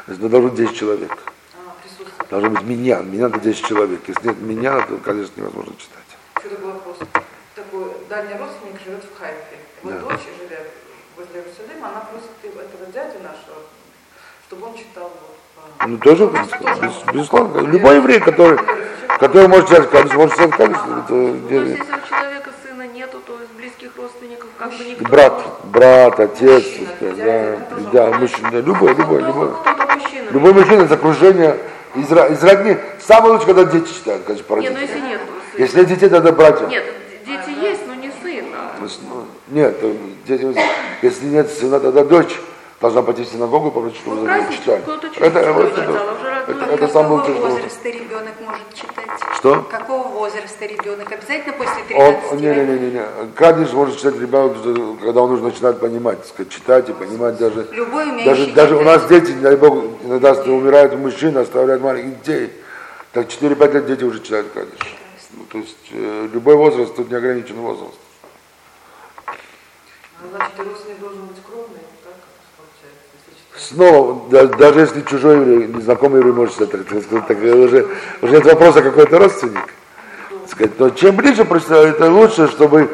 значит, 0.06 0.22
ну, 0.22 0.28
должно 0.28 0.48
быть 0.48 0.58
10 0.58 0.76
человек. 0.76 1.10
А. 1.54 2.24
Должно 2.30 2.50
быть 2.50 2.62
меня, 2.62 2.98
меня 3.00 3.28
на 3.28 3.38
10 3.38 3.64
человек. 3.64 4.00
Если 4.08 4.26
нет 4.26 4.40
меня, 4.40 4.80
то, 4.80 4.96
конечно, 4.96 5.32
невозможно 5.36 5.74
читать. 5.78 6.02
Еще 6.38 6.48
такой 6.56 6.72
вопрос. 6.72 6.96
Такой 7.54 7.84
дальний 8.08 8.34
родственник 8.34 8.80
живет 8.84 9.04
в 9.04 9.20
Хайфе. 9.20 9.58
Вот 9.82 9.92
Да. 9.92 10.00
дочь, 10.00 10.20
живя 10.40 10.58
возле 11.22 11.40
Иерусалима, 11.42 11.88
она 11.88 12.00
просит 12.10 12.30
этого 12.42 12.86
дядю 12.92 13.18
нашего, 13.22 13.62
чтобы 14.46 14.66
он 14.66 14.74
читал 14.76 15.10
вот. 15.20 15.88
Ну, 15.88 15.98
тоже, 15.98 16.26
без- 16.26 17.12
безусловно, 17.14 17.60
любой 17.60 17.96
еврей, 17.96 18.18
который, 18.20 18.58
который 19.20 19.48
может 19.48 19.68
читать 19.68 19.90
кадиш, 19.90 20.12
может 20.14 20.34
читать 20.34 20.50
кадиш. 20.56 20.76
Это, 20.76 21.02
То 21.08 21.14
есть, 21.14 21.44
где- 21.44 21.56
если 21.60 21.82
у 21.82 22.08
человека 22.08 22.50
сына 22.66 22.86
нету, 22.88 23.18
то 23.26 23.34
из 23.34 23.48
близких 23.56 23.90
родственников 23.96 24.48
как 24.58 24.70
бы 24.76 24.84
никто 24.84 25.04
брат, 25.04 25.42
брат, 25.64 26.20
отец, 26.20 26.64
Мужчина, 26.64 27.58
да, 27.92 28.10
да, 28.10 28.18
мужчина, 28.18 28.56
любой, 28.60 28.94
любой, 28.94 29.22
любой. 29.22 29.48
Мужчина. 29.94 30.30
Любой 30.30 30.52
мужчина 30.52 30.82
из 30.82 30.92
окружения, 30.92 31.56
из, 31.94 32.10
из 32.10 32.42
родни. 32.44 32.76
Самое 33.00 33.34
лучшее, 33.34 33.54
когда 33.54 33.64
дети 33.70 33.92
читают, 33.92 34.24
конечно, 34.24 34.44
по 34.46 34.58
Нет, 34.60 34.72
ну 34.74 34.80
если 34.80 35.00
нет. 35.00 35.20
Если 35.58 35.78
нет 35.78 35.88
детей, 35.88 36.08
тогда 36.08 36.32
братья. 36.32 36.66
Нет, 36.66 36.84
дети 37.24 37.50
есть, 37.60 37.86
но 37.86 37.94
не 37.94 38.10
сын. 38.22 38.46
а 38.54 38.78
То 38.78 38.84
есть, 38.84 39.00
ну, 39.08 39.26
Нет, 39.52 39.80
то 39.80 39.92
детям- 40.26 40.54
если 41.02 41.26
нет 41.26 41.50
сына, 41.50 41.78
тогда 41.78 42.04
дочь 42.04 42.40
должна 42.80 43.02
пойти 43.02 43.22
в 43.24 43.28
синагогу 43.28 43.68
и 43.68 43.70
попросить, 43.70 43.98
чтобы 44.00 44.16
Ну, 44.16 44.22
за 44.22 44.26
праздник, 44.28 44.58
читали. 44.60 44.82
Это, 45.20 45.38
это, 45.40 45.60
это, 46.48 46.64
это 46.74 46.88
самое 46.88 46.88
Какого 46.88 47.12
лучшее. 47.18 47.36
что- 47.36 47.48
возраста 47.48 47.88
ребенок 47.90 48.32
может 48.40 48.74
читать? 48.74 49.36
Что? 49.36 49.62
Какого 49.70 50.08
возраста 50.08 50.64
ребенок? 50.64 51.12
Обязательно 51.12 51.52
после 51.52 51.84
13 51.88 52.32
Он, 52.32 52.38
не, 52.38 52.46
не, 52.46 52.54
не, 52.54 52.78
не, 52.78 52.90
не. 52.92 53.02
Кадиш 53.34 53.72
может 53.72 53.98
читать 53.98 54.18
ребенок, 54.18 54.56
когда 55.02 55.20
он 55.20 55.30
уже 55.32 55.42
начинает 55.42 55.78
понимать, 55.80 56.18
читать 56.48 56.88
и 56.88 56.92
понимать 56.94 57.36
даже. 57.36 57.68
Любой 57.72 58.04
умеющий 58.04 58.24
Даже, 58.24 58.46
даже 58.52 58.76
у 58.76 58.82
нас 58.82 59.06
дети, 59.06 59.32
не 59.32 59.42
дай 59.42 59.56
бог, 59.56 59.84
иногда 60.02 60.32
умирают 60.32 60.96
мужчины, 60.98 61.38
оставляют 61.40 61.82
маленьких 61.82 62.20
детей. 62.22 62.52
Так 63.12 63.28
4-5 63.28 63.74
лет 63.74 63.86
дети 63.86 64.04
уже 64.04 64.20
читают 64.20 64.46
кадиш. 64.54 64.96
Ну, 65.34 65.44
то 65.50 65.58
есть 65.58 65.76
э, 65.92 66.28
любой 66.32 66.56
возраст, 66.56 66.96
тут 66.96 67.10
не 67.10 67.16
ограничен 67.16 67.56
возраст. 67.56 67.94
Ну, 70.22 70.28
Значит, 70.36 70.52
и 70.58 70.62
родственник 70.62 71.00
должен 71.00 71.20
быть 71.26 71.36
кровный, 71.46 71.78
так 72.04 72.14
получается, 72.56 73.06
если 73.14 73.32
читать. 73.34 73.62
Снова, 73.68 74.30
да- 74.30 74.46
даже 74.46 74.80
если 74.80 75.00
чужой 75.02 75.66
незнакомый 75.68 76.18
еврей 76.20 76.32
может 76.32 76.54
читать, 76.54 76.70
так, 76.70 77.02
сказать, 77.02 77.26
так, 77.26 77.38
уже, 77.38 77.86
уже 78.22 78.32
нет 78.32 78.44
вопроса, 78.44 78.82
какой 78.82 79.04
это 79.04 79.18
родственник. 79.18 79.74
Сказать, 80.48 80.78
но 80.78 80.90
чем 80.90 81.16
ближе 81.16 81.44
прочитаю, 81.44 81.88
это 81.88 82.10
лучше, 82.10 82.48
чтобы 82.48 82.88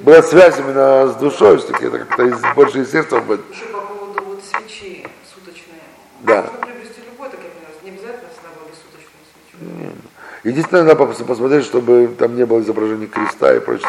была 0.00 0.22
связь 0.22 0.58
именно 0.58 1.08
с 1.08 1.14
душой, 1.16 1.58
все-таки 1.58 1.86
это 1.86 1.98
как-то 2.00 2.22
из, 2.24 2.38
больше 2.54 2.80
из 2.82 2.90
сердца 2.92 3.20
будет. 3.20 3.40
Еще 3.52 3.64
по 3.66 3.80
поводу 3.80 4.22
вот 4.24 4.40
свечи 4.44 5.06
суточные. 5.34 5.80
Да. 6.20 6.42
Можно 6.42 6.58
приобрести 6.58 7.00
любой, 7.10 7.28
так 7.28 7.40
я 7.40 7.90
не 7.90 7.96
обязательно 7.96 8.28
в 8.30 8.40
синагоге 8.40 8.74
суточную 8.74 9.90
свечу. 9.90 9.96
Единственное, 10.44 10.84
надо 10.84 11.02
пос- 11.02 11.24
посмотреть, 11.24 11.64
чтобы 11.64 12.08
там 12.18 12.34
не 12.36 12.46
было 12.46 12.60
изображения 12.60 13.06
креста 13.06 13.54
и 13.54 13.60
прочее. 13.60 13.88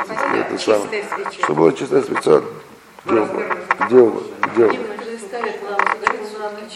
это 0.50 0.58
самое. 0.62 1.06
Чтобы 1.44 1.60
была 1.62 1.72
чистая 1.74 2.02
свеча. 2.02 2.42
Ночь. 3.06 3.28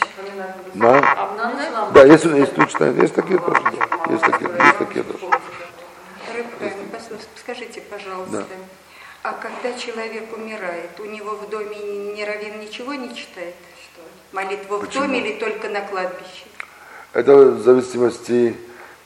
Вспоминать 0.01 0.55
надо 0.75 0.77
На? 0.77 0.99
А 0.99 1.91
Да, 1.93 2.03
есть, 2.03 2.25
есть 2.25 2.55
точно, 2.55 2.85
есть 2.85 3.13
такие 3.13 3.39
тоже. 3.39 3.61
да. 3.63 4.11
Есть 4.13 4.23
такие, 4.23 4.49
есть 4.49 4.77
такие 4.77 5.03
тоже. 5.03 5.25
Пос- 6.91 7.19
Скажите, 7.39 7.81
пожалуйста, 7.81 8.43
а 9.23 9.33
когда 9.33 9.77
человек 9.77 10.35
умирает, 10.35 10.99
у 10.99 11.05
него 11.05 11.31
в 11.35 11.49
доме 11.49 11.75
ни 12.15 12.21
раввин 12.23 12.59
ничего 12.59 12.93
не 12.93 13.09
читает? 13.15 13.55
Что? 13.81 14.01
Молитву 14.33 14.77
в 14.77 14.81
Почему? 14.85 15.03
доме 15.03 15.19
или 15.19 15.39
только 15.39 15.69
на 15.69 15.81
кладбище? 15.81 16.45
Это 17.13 17.35
в 17.35 17.61
зависимости 17.61 18.55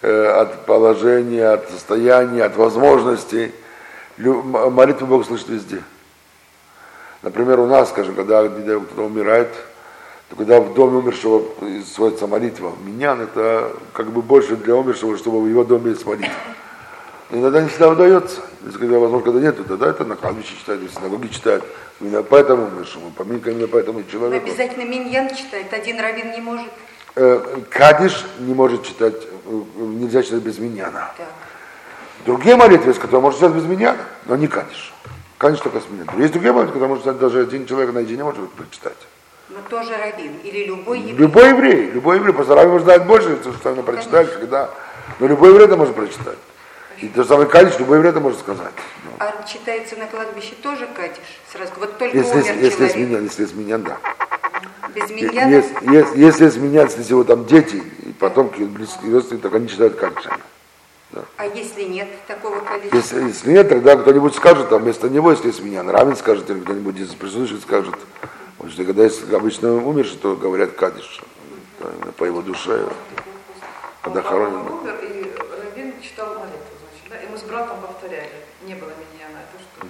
э, 0.02 0.26
от 0.28 0.66
положения, 0.66 1.48
от 1.50 1.70
состояния, 1.70 2.44
от 2.46 2.56
возможностей. 2.56 3.54
Молитву 4.18 5.08
Бог 5.08 5.26
слышит 5.26 5.50
везде. 5.50 5.84
Например, 7.22 7.60
у 7.60 7.68
нас, 7.68 7.90
скажем, 7.90 8.16
когда 8.16 8.48
кто-то 8.48 9.04
умирает, 9.04 9.50
то 10.30 10.36
когда 10.36 10.62
в 10.62 10.74
доме 10.74 11.00
умершего 11.00 11.44
сводится 11.94 12.28
молитва, 12.28 12.74
минян 12.84 13.20
это 13.22 13.74
как 13.94 14.12
бы 14.12 14.22
больше 14.22 14.56
для 14.56 14.76
умершего, 14.76 15.18
чтобы 15.18 15.42
в 15.42 15.48
его 15.48 15.64
доме 15.64 15.92
есть 15.92 16.06
молитва. 16.06 16.32
Иногда 17.32 17.62
не 17.62 17.70
всегда 17.70 17.90
удается. 17.90 18.42
Если 18.66 18.80
когда, 18.80 18.98
возможно, 18.98 19.26
когда 19.32 19.40
нету, 19.40 19.64
тогда 19.64 19.90
это 19.90 20.04
на 20.04 20.16
кладбище 20.16 20.56
читают, 20.60 20.82
в 20.82 20.94
синагоге 20.94 21.30
читают. 21.30 21.64
Именно 22.00 22.24
поэтому 22.24 22.68
умершему, 22.68 23.12
поминка 23.12 23.52
именно 23.52 23.68
поэтому 23.68 24.00
Но 24.00 24.06
человеку. 24.12 24.48
обязательно 24.48 24.84
миньян 24.84 25.30
читает, 25.36 25.72
один 25.72 26.00
раввин 26.00 26.32
не 26.32 26.42
может. 26.42 26.72
Э, 27.16 27.60
Кадиш 27.70 28.26
не 28.40 28.54
может 28.54 28.84
читать, 28.84 29.16
э, 29.46 29.62
нельзя 29.78 30.24
читать 30.24 30.42
без 30.42 30.58
миньяна. 30.58 31.12
Так. 31.18 31.28
Другие 32.26 32.56
молитвы, 32.56 32.94
которые 32.94 33.22
можно 33.22 33.40
читать 33.40 33.54
без 33.54 33.66
миньяна, 33.66 34.00
но 34.26 34.36
не 34.36 34.48
кадиш. 34.48 34.94
Кадиш 35.40 35.62
только 35.62 35.80
с 35.80 35.90
миньяном. 35.90 36.20
Есть 36.20 36.34
другие 36.34 36.54
которые 36.54 36.90
можно 36.90 37.02
читать 37.02 37.18
даже 37.18 37.42
один 37.44 37.66
человек 37.66 37.94
наедине 37.94 38.26
может 38.26 38.52
прочитать. 38.52 38.98
Но 39.48 39.60
тоже 39.70 39.96
раввин. 39.96 40.34
Или 40.44 40.66
любой 40.66 41.00
еврей. 41.00 41.16
Любой 41.16 41.50
еврей, 41.50 41.92
любой 41.92 42.18
еврей, 42.18 42.34
просто 42.34 42.56
раввин 42.56 42.74
может 42.74 42.86
знать 42.86 43.06
больше, 43.06 43.38
что 43.42 43.70
именно 43.70 43.84
прочитать, 43.84 44.38
когда. 44.38 44.70
Но 45.18 45.28
любой 45.28 45.52
еврей 45.52 45.66
это 45.66 45.78
может 45.78 45.96
прочитать. 45.96 46.38
И 46.98 47.08
то 47.08 47.24
же 47.24 47.30
самое 47.30 47.48
кадиш, 47.48 47.80
любой 47.80 47.98
еврей 48.00 48.10
это 48.10 48.20
может 48.20 48.40
сказать. 48.40 48.74
Ну, 49.06 49.12
А 49.20 49.48
читается 49.48 49.96
на 49.96 50.08
кладбище 50.08 50.56
тоже 50.62 50.90
кадиш? 50.94 51.24
Сразу. 51.50 51.72
Вот 51.78 51.98
только 51.98 52.18
Если, 52.18 52.34
умер 52.34 52.46
если, 52.46 52.66
если 52.66 52.88
человек. 53.06 53.22
если 53.24 53.44
есть 53.44 53.56
миньян, 53.56 53.84
да. 53.84 53.98
Без 54.94 55.10
миньяна? 55.10 55.50
Если, 55.50 56.18
если, 56.18 56.44
если 56.44 56.60
миньян, 56.60 56.88
если 56.88 57.02
всего 57.02 57.24
там 57.24 57.46
дети, 57.46 57.82
и 58.06 58.12
потомки, 58.12 58.64
близкие 58.64 59.14
родственники, 59.14 59.44
так 59.44 59.56
они 59.56 59.70
читают 59.70 59.96
кадиш. 59.96 60.26
А 61.38 61.46
если 61.46 61.84
нет 61.84 62.08
такого 62.28 62.60
количества? 62.60 62.96
Если, 62.96 63.24
если 63.24 63.52
нет, 63.52 63.70
тогда 63.70 63.96
кто-нибудь 63.96 64.36
скажет, 64.36 64.70
там 64.70 64.84
вместо 64.84 65.10
него, 65.10 65.32
если 65.32 65.48
есть 65.48 65.62
меня, 65.62 65.84
равен 65.84 66.16
скажет, 66.16 66.50
или 66.50 66.60
кто-нибудь 66.60 67.00
из 67.00 67.10
присутствующих 67.16 67.62
скажет. 67.62 67.96
Потому 68.58 68.72
что 68.72 68.84
когда 68.84 69.04
есть 69.06 69.34
обычно 69.34 69.74
умерший, 69.74 70.18
то 70.18 70.36
говорят 70.36 70.74
кадиш 70.74 71.22
да, 71.80 71.88
по 72.18 72.26
его 72.26 72.42
душе, 72.42 72.88
когда 74.02 74.22
хоронен. 74.22 74.68
умер, 74.68 75.00
и 75.02 75.34
Равин 75.76 75.94
читал 76.02 76.28
молитву, 76.28 76.60
значит, 76.92 77.10
да? 77.10 77.18
И 77.18 77.32
мы 77.32 77.38
с 77.38 77.42
братом 77.42 77.78
повторяли. 77.82 78.30
Не 78.68 78.76
было 78.76 78.90
меня 78.90 79.28
на 79.34 79.40
это, 79.40 79.64
что 79.64 79.88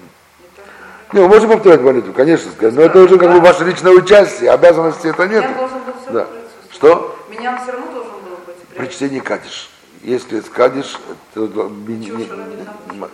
не 1.11 1.19
мы 1.19 1.27
можем 1.27 1.49
повторять 1.49 1.81
молитву, 1.81 2.13
конечно, 2.13 2.51
сказать, 2.51 2.75
но 2.75 2.81
это 2.83 2.99
уже 2.99 3.17
как 3.17 3.31
бы 3.33 3.41
ваше 3.41 3.65
личное 3.65 3.91
участие, 3.91 4.51
обязанности 4.51 5.07
это 5.07 5.27
нет. 5.27 5.43
Я 5.43 5.53
должен 5.57 5.79
был 5.79 5.93
все 6.01 6.11
Да. 6.11 6.27
Что? 6.71 7.19
Меня 7.29 7.59
все 7.61 7.71
равно 7.71 7.91
должен 7.91 8.11
был 8.11 8.37
быть. 8.45 8.55
При 8.77 8.85
чтении 8.87 9.19
кадиш. 9.19 9.71
Если 10.01 10.39
кадиш, 10.39 10.97
то 11.33 11.41
не- 11.47 12.07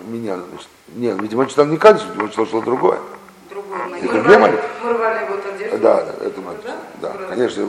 меня, 0.07 0.37
значит, 0.37 0.67
нет, 0.95 1.19
видимо, 1.21 1.47
читал 1.47 1.65
не 1.65 1.77
кадиш, 1.77 2.03
видимо, 2.09 2.29
читал 2.29 2.45
что-то 2.45 2.65
другое. 2.65 2.99
Другой 3.49 3.77
Это 4.01 4.39
молитвы? 4.39 4.61
вот 5.29 5.45
одежду. 5.53 5.77
Да, 5.79 6.05
это 6.21 6.41
молитва. 6.41 6.71
Да, 7.01 7.13
конечно, 7.29 7.65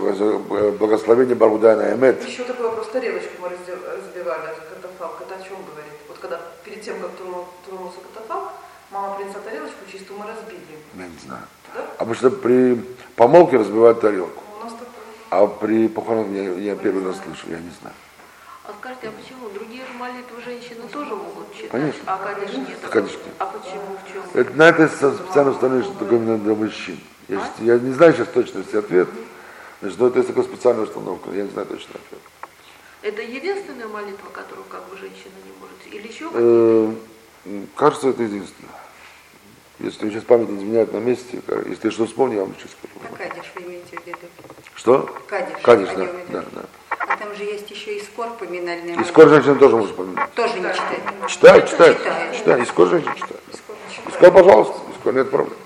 благословение 0.79 1.35
Баргудана 1.35 1.95
Эмет. 1.95 2.27
Еще 2.27 2.45
такой 2.45 2.67
вопрос. 2.67 2.89
Тарелочку 2.89 3.31
мы 3.41 3.49
разбивали, 3.49 4.55
катафалк. 4.75 5.23
Это 5.23 5.35
о 5.35 5.39
чем 5.39 5.57
говорит? 5.65 5.93
Вот 6.09 6.19
когда 6.19 6.41
перед 6.65 6.83
тем, 6.83 7.01
как 7.01 7.11
тронул- 7.13 7.47
тронулся 7.67 7.99
катафалк, 8.13 8.51
мама 8.91 9.17
принесла 9.17 9.41
тарелочку 9.41 9.79
чистую, 9.91 10.19
мы 10.21 10.27
разбили. 10.27 10.61
Я 10.95 11.05
не 11.09 11.19
знаю. 11.25 11.43
Да? 11.75 11.85
Обычно 11.99 12.31
при 12.31 12.75
помолке 13.17 13.57
разбивают 13.57 14.01
тарелку. 14.01 14.43
А 15.31 15.47
при 15.47 15.89
похоронах 15.89 16.29
я, 16.29 16.43
я 16.53 16.77
первый 16.77 17.05
раз 17.05 17.17
слышу, 17.17 17.47
я 17.49 17.59
не 17.59 17.71
знаю. 17.81 17.95
А 18.69 18.75
скажите, 18.81 19.09
а 19.09 19.13
почему? 19.13 19.49
Другие 19.51 19.85
же 19.87 19.93
молитвы 19.93 20.43
женщины 20.43 20.89
тоже 20.93 21.15
могут 21.15 21.55
читать? 21.55 21.71
Конечно. 21.71 22.01
а 22.07 22.19
Кадиш 22.19 22.55
нет. 22.57 22.79
Кадиш 22.91 23.13
нет. 23.13 23.35
А 23.39 23.47
почему, 23.47 23.97
в 24.05 24.13
чем? 24.13 24.23
Это, 24.41 24.53
на 24.55 24.69
это 24.69 24.89
специально 24.89 25.51
установлено, 25.53 25.95
именно 26.11 26.39
для 26.39 26.55
мужчин. 26.55 26.99
Я, 27.29 27.39
щас- 27.41 27.53
я 27.61 27.79
не 27.79 27.93
знаю 27.93 28.13
сейчас 28.15 28.29
точности 28.29 28.77
ответ, 28.77 29.09
значит, 29.81 29.99
но 29.99 30.07
это 30.09 30.19
есть 30.19 30.29
такая 30.29 30.45
специальная 30.45 30.85
установка, 30.85 31.31
я 31.31 31.43
не 31.45 31.51
знаю 31.51 31.67
точный 31.69 31.95
ответ. 31.95 32.21
Это 33.03 33.23
единственная 33.23 33.87
молитва, 33.89 34.29
которую 34.33 34.65
как 34.69 34.85
бы 34.89 34.97
женщина 34.97 35.33
не 35.45 35.53
может? 35.61 35.77
Или 35.93 36.09
еще 36.09 36.25
какие-то? 36.25 36.97
Э, 37.47 37.49
м, 37.51 37.69
Кажется, 37.77 38.09
это 38.09 38.23
единственное. 38.23 38.73
Если 39.79 40.09
сейчас 40.11 40.25
память 40.25 40.49
не 40.49 40.57
изменяет 40.59 40.93
на 40.93 40.99
месте, 40.99 41.41
если 41.69 41.91
что 41.91 42.07
вспомню, 42.07 42.37
я 42.37 42.41
вам 42.43 42.55
сейчас 42.59 42.71
скажу. 42.73 42.95
А 43.13 43.17
Кадиш 43.17 43.53
вы 43.55 43.63
имеете 43.63 43.97
в 43.97 44.07
виду? 44.07 44.19
Что? 44.75 45.03
Кадиш. 45.29 45.57
Кадиш, 45.63 45.89
да, 45.95 46.07
да, 46.31 46.45
да. 46.53 46.65
А 47.17 47.25
там 47.25 47.35
же 47.35 47.45
есть 47.45 47.71
еще 47.71 47.97
и 47.97 48.03
скор 48.03 48.31
поминальный. 48.39 49.01
И 49.01 49.05
скоро 49.05 49.29
женщина 49.29 49.55
тоже 49.55 49.77
может 49.77 49.97
помнить. 49.97 50.19
Тоже 50.35 50.61
не 50.61 50.73
читает. 50.73 51.03
Читает, 51.29 51.71
читает, 51.71 51.99
Читает. 52.37 52.63
И 52.63 52.67
скоро 52.67 52.89
женщина 52.89 53.15
читает. 53.15 53.41
Скор 53.53 53.77
И 54.07 54.11
скоро, 54.13 54.31
пожалуйста, 54.31 54.75
и 54.91 55.01
скоро 55.01 55.15
нет 55.15 55.31
проблем. 55.31 55.57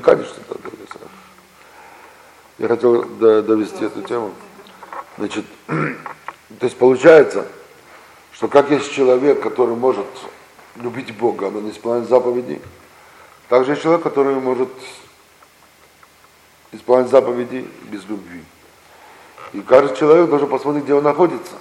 Кадиш 0.00 0.26
что-то 0.26 0.58
говорится. 0.58 0.98
Я 2.58 2.68
хотел 2.68 3.04
до- 3.04 3.42
довести 3.42 3.84
эту 3.84 4.00
тему. 4.02 4.32
Значит, 5.18 5.44
то 5.66 5.84
есть 6.62 6.78
получается, 6.78 7.46
что 8.32 8.48
как 8.48 8.70
есть 8.70 8.90
человек, 8.90 9.42
который 9.42 9.74
может 9.76 10.06
любить 10.76 11.14
Бога, 11.14 11.50
но 11.50 11.60
не 11.60 11.72
исполнять 11.72 12.08
заповеди, 12.08 12.60
так 13.50 13.66
же 13.66 13.72
есть 13.72 13.82
человек, 13.82 14.02
который 14.02 14.34
может 14.36 14.70
исполнять 16.72 17.10
заповеди 17.10 17.68
без 17.90 18.04
любви. 18.06 18.42
И 19.54 19.60
каждый 19.60 19.96
человек 19.96 20.28
должен 20.28 20.48
посмотреть, 20.48 20.84
где 20.84 20.94
он 20.94 21.04
находится. 21.04 21.54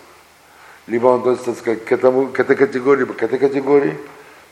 Либо 0.88 1.08
он 1.08 1.20
относится, 1.20 1.52
так 1.52 1.60
сказать, 1.60 1.86
к, 1.86 1.92
этому, 1.92 2.28
к 2.28 2.40
этой 2.40 2.56
категории, 2.56 3.02
либо 3.02 3.14
к 3.14 3.22
этой 3.22 3.38
категории, 3.38 3.98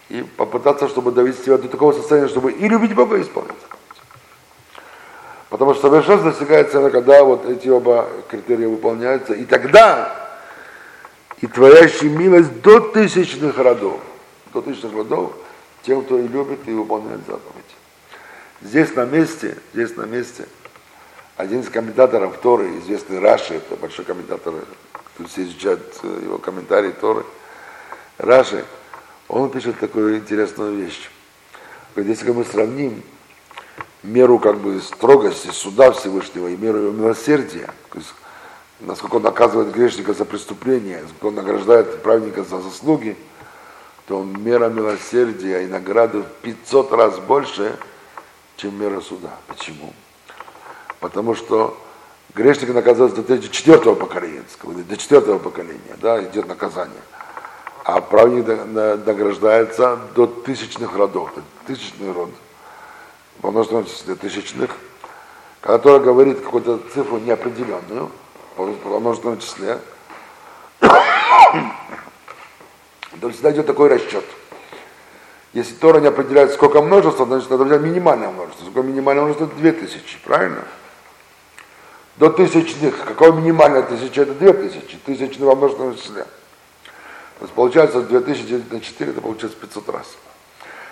и 0.09 0.21
попытаться, 0.21 0.87
чтобы 0.87 1.11
довести 1.11 1.45
себя 1.45 1.57
до 1.57 1.67
такого 1.67 1.91
состояния, 1.91 2.29
чтобы 2.29 2.51
и 2.51 2.67
любить 2.69 2.93
Бога, 2.93 3.17
и 3.17 3.23
заповеди. 3.23 3.53
Потому 5.49 5.73
что 5.73 5.89
совершенство 5.89 6.29
достигается, 6.29 6.89
когда 6.91 7.23
вот 7.23 7.49
эти 7.49 7.67
оба 7.67 8.07
критерия 8.29 8.69
выполняются, 8.69 9.33
и 9.33 9.43
тогда 9.45 10.15
и 11.41 11.47
творящий 11.47 12.09
милость 12.09 12.61
до 12.61 12.79
тысячных 12.79 13.57
родов, 13.57 13.99
до 14.53 14.61
тысячных 14.61 14.93
родов, 14.93 15.33
тем, 15.81 16.03
кто 16.03 16.19
и 16.19 16.27
любит 16.27 16.59
и 16.67 16.71
выполняет 16.71 17.21
заповеди. 17.25 17.65
Здесь 18.61 18.95
на 18.95 19.05
месте, 19.05 19.57
здесь 19.73 19.97
на 19.97 20.03
месте, 20.03 20.47
один 21.41 21.61
из 21.61 21.69
комментаторов 21.69 22.37
Торы, 22.37 22.77
известный 22.77 23.19
Раши, 23.19 23.55
это 23.55 23.75
большой 23.75 24.05
комментатор, 24.05 24.53
тут 25.17 25.27
все 25.27 25.43
изучают 25.43 25.81
э, 26.03 26.21
его 26.23 26.37
комментарии 26.37 26.91
Торы, 26.91 27.25
Раши, 28.19 28.63
он 29.27 29.49
пишет 29.49 29.79
такую 29.79 30.17
интересную 30.17 30.75
вещь. 30.75 31.09
Говорит, 31.95 32.17
если 32.17 32.31
мы 32.31 32.45
сравним 32.45 33.01
меру 34.03 34.37
как 34.37 34.59
бы 34.59 34.79
строгости 34.81 35.47
суда 35.47 35.91
Всевышнего 35.91 36.47
и 36.47 36.55
меру 36.55 36.77
его 36.77 36.91
милосердия, 36.91 37.71
то 37.91 37.97
есть 37.97 38.13
насколько 38.79 39.15
он 39.15 39.23
наказывает 39.23 39.73
грешника 39.73 40.13
за 40.13 40.25
преступление, 40.25 41.01
насколько 41.01 41.25
он 41.25 41.35
награждает 41.35 42.03
праведника 42.03 42.43
за 42.43 42.61
заслуги, 42.61 43.17
то 44.05 44.19
он 44.19 44.39
мера 44.43 44.69
милосердия 44.69 45.63
и 45.63 45.67
награды 45.67 46.19
в 46.19 46.27
500 46.43 46.91
раз 46.91 47.17
больше, 47.17 47.75
чем 48.57 48.79
мера 48.79 49.01
суда. 49.01 49.31
Почему? 49.47 49.91
Потому 51.01 51.35
что 51.35 51.77
грешник 52.35 52.73
наказывается 52.73 53.23
до 53.23 53.39
четвертого 53.39 53.95
поколения, 53.95 54.43
до 54.63 54.97
четвертого 54.97 55.39
поколения, 55.39 55.97
да, 55.97 56.23
идет 56.23 56.47
наказание. 56.47 57.01
А 57.83 57.99
праведник 57.99 58.47
на- 58.47 58.65
на- 58.65 58.95
награждается 58.97 59.97
до 60.15 60.27
тысячных 60.27 60.95
родов, 60.95 61.33
то 61.33 61.41
есть 61.41 61.81
тысячный 61.81 62.11
род, 62.13 62.29
во 63.41 63.49
множественном 63.49 63.85
числе 63.85 64.13
тысячных, 64.13 64.69
который 65.59 65.99
говорит 65.99 66.41
какую-то 66.41 66.79
цифру 66.93 67.17
неопределенную, 67.17 68.11
во 68.55 68.99
множественном 68.99 69.39
числе, 69.39 69.79
то 70.79 70.91
всегда 73.31 73.51
идет 73.51 73.65
такой 73.65 73.89
расчет. 73.89 74.23
Если 75.53 75.73
Тора 75.73 75.99
не 75.99 76.07
определяет, 76.07 76.53
сколько 76.53 76.83
множества, 76.83 77.25
значит, 77.25 77.49
надо 77.49 77.63
взять 77.63 77.81
минимальное 77.81 78.29
множество. 78.29 78.63
Сколько 78.65 78.87
минимальное 78.87 79.23
множество? 79.23 79.47
Две 79.47 79.71
тысячи, 79.71 80.19
правильно? 80.23 80.65
До 82.21 82.29
тысячных. 82.29 83.03
Какое 83.03 83.31
минимальное 83.31 83.81
тысяча? 83.81 84.21
Это 84.21 84.35
две 84.35 84.53
тысячи. 84.53 84.95
Тысячный 85.07 85.47
во 85.47 85.55
множественном 85.55 85.97
числе. 85.97 86.23
То 87.39 87.45
есть 87.45 87.53
получается 87.55 88.03
2000 88.03 88.43
делить 88.43 88.71
на 88.71 88.79
4, 88.79 89.09
это 89.09 89.21
получается 89.21 89.57
500 89.59 89.89
раз. 89.89 90.05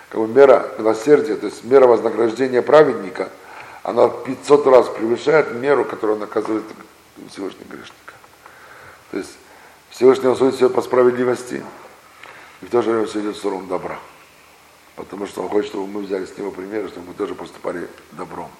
Как 0.08 0.20
бы 0.20 0.26
мера 0.26 0.72
милосердия, 0.76 1.36
то 1.36 1.46
есть 1.46 1.62
мера 1.62 1.86
вознаграждения 1.86 2.62
праведника, 2.62 3.28
она 3.84 4.08
в 4.08 4.24
500 4.24 4.66
раз 4.66 4.88
превышает 4.88 5.54
меру, 5.54 5.84
которую 5.84 6.16
он 6.16 6.20
наказывает 6.22 6.64
Всевышнего 7.30 7.68
грешника. 7.68 8.14
То 9.12 9.18
есть 9.18 9.30
Всевышний 9.90 10.34
судит 10.34 10.56
все 10.56 10.68
по 10.68 10.82
справедливости, 10.82 11.62
и 12.60 12.66
в 12.66 12.70
то 12.70 12.82
же 12.82 12.90
время 12.90 13.06
все 13.06 13.20
идет 13.20 13.36
в 13.36 13.38
сторону 13.38 13.68
добра. 13.68 14.00
Потому 14.96 15.28
что 15.28 15.42
он 15.42 15.48
хочет, 15.48 15.70
чтобы 15.70 15.86
мы 15.86 16.00
взяли 16.00 16.26
с 16.26 16.36
него 16.36 16.50
пример, 16.50 16.88
чтобы 16.88 17.06
мы 17.06 17.14
тоже 17.14 17.36
поступали 17.36 17.86
добром. 18.10 18.50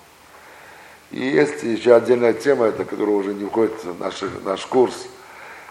И 1.10 1.20
есть 1.20 1.62
еще 1.64 1.96
отдельная 1.96 2.32
тема, 2.32 2.66
это, 2.66 2.84
которая 2.84 3.16
уже 3.16 3.34
не 3.34 3.44
входит 3.44 3.72
в 3.84 3.98
наш, 3.98 4.22
наш 4.44 4.64
курс. 4.66 5.06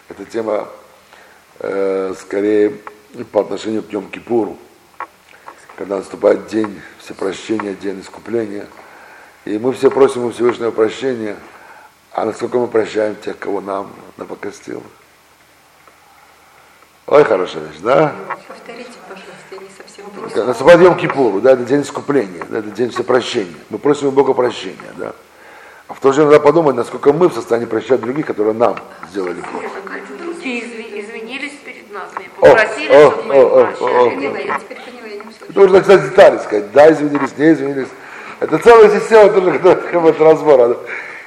Это 0.10 0.26
тема 0.26 0.68
э, 1.60 2.14
скорее 2.20 2.78
по 3.32 3.42
отношению 3.42 3.84
к 3.84 3.88
Йом-Кипуру, 3.88 4.58
когда 5.78 5.98
наступает 5.98 6.48
день 6.48 6.82
всепрощения, 6.98 7.74
день 7.74 8.02
искупления. 8.02 8.68
И 9.46 9.58
мы 9.58 9.72
все 9.72 9.90
просим 9.90 10.26
у 10.26 10.32
Всевышнего 10.32 10.72
прощения, 10.72 11.38
а 12.12 12.26
насколько 12.26 12.58
мы 12.58 12.68
прощаем 12.68 13.16
тех, 13.16 13.40
кого 13.40 13.62
нам 13.62 13.94
напокостил. 14.18 14.84
Ой, 17.08 17.24
хорошая 17.24 17.64
вещь, 17.64 17.80
да? 17.80 18.14
Повторите, 18.48 18.92
пожалуйста, 19.08 19.32
я 19.52 19.58
не 19.58 19.70
совсем 19.70 20.06
поняла. 20.12 20.48
Наступает 20.48 20.82
Йом 20.82 20.98
Кипуру, 20.98 21.40
да, 21.40 21.54
это 21.54 21.64
день 21.64 21.82
искупления, 21.82 22.44
да, 22.50 22.60
это 22.60 22.72
день 22.72 22.90
всепрощения. 22.90 23.56
Мы 23.70 23.78
просим 23.78 24.10
у 24.10 24.12
Бога 24.12 24.34
прощения, 24.34 24.94
да. 24.98 25.16
А 25.90 25.96
в 25.96 26.00
то 26.00 26.12
же 26.12 26.22
время 26.22 26.34
надо 26.34 26.44
подумать, 26.44 26.76
насколько 26.76 27.12
мы 27.12 27.30
в 27.30 27.34
состоянии 27.34 27.66
прощать 27.66 28.00
других, 28.00 28.28
которые 28.28 28.54
нам 28.54 28.78
сделали 29.10 29.42
плохо. 29.42 29.66
Другие 30.20 30.62
изви- 30.64 31.02
извинились 31.02 31.54
перед 31.66 31.92
нами, 31.92 32.30
О, 32.38 32.42
попросили, 32.46 32.94
о, 32.94 33.12
чтобы 33.12 33.24
мы 33.24 33.34
о, 33.34 33.38
их 33.38 33.44
о, 33.46 33.66
прощали. 33.66 33.94
о, 33.94 34.02
о. 34.06 34.10
Поняла, 34.12 34.38
я 34.38 34.60
теперь 34.60 34.78
поняла, 34.78 35.08
я 35.08 35.14
не 35.16 35.22
услышала. 35.22 35.50
Это 35.50 35.62
уже 35.62 35.74
начинать 35.74 36.04
детали 36.04 36.38
сказать, 36.38 36.72
да, 36.72 36.92
извинились, 36.92 37.38
не 37.38 37.52
извинились. 37.54 37.88
Это 38.40 38.58
целая 38.60 39.00
система 39.00 39.30
тоже, 39.32 39.52
которая 39.58 39.76
требует 39.78 40.22
разбора. 40.22 40.78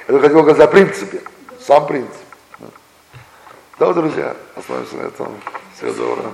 только 0.07 0.27
хотел 0.29 0.43
сказать 0.43 0.61
о 0.61 0.67
принципе, 0.71 1.21
сам 1.59 1.85
принцип. 1.85 2.13
Да, 3.79 3.91
друзья, 3.91 4.33
остановимся 4.55 4.95
на 4.95 5.01
этом. 5.07 5.27
Всего 5.75 5.91
доброго. 5.91 6.31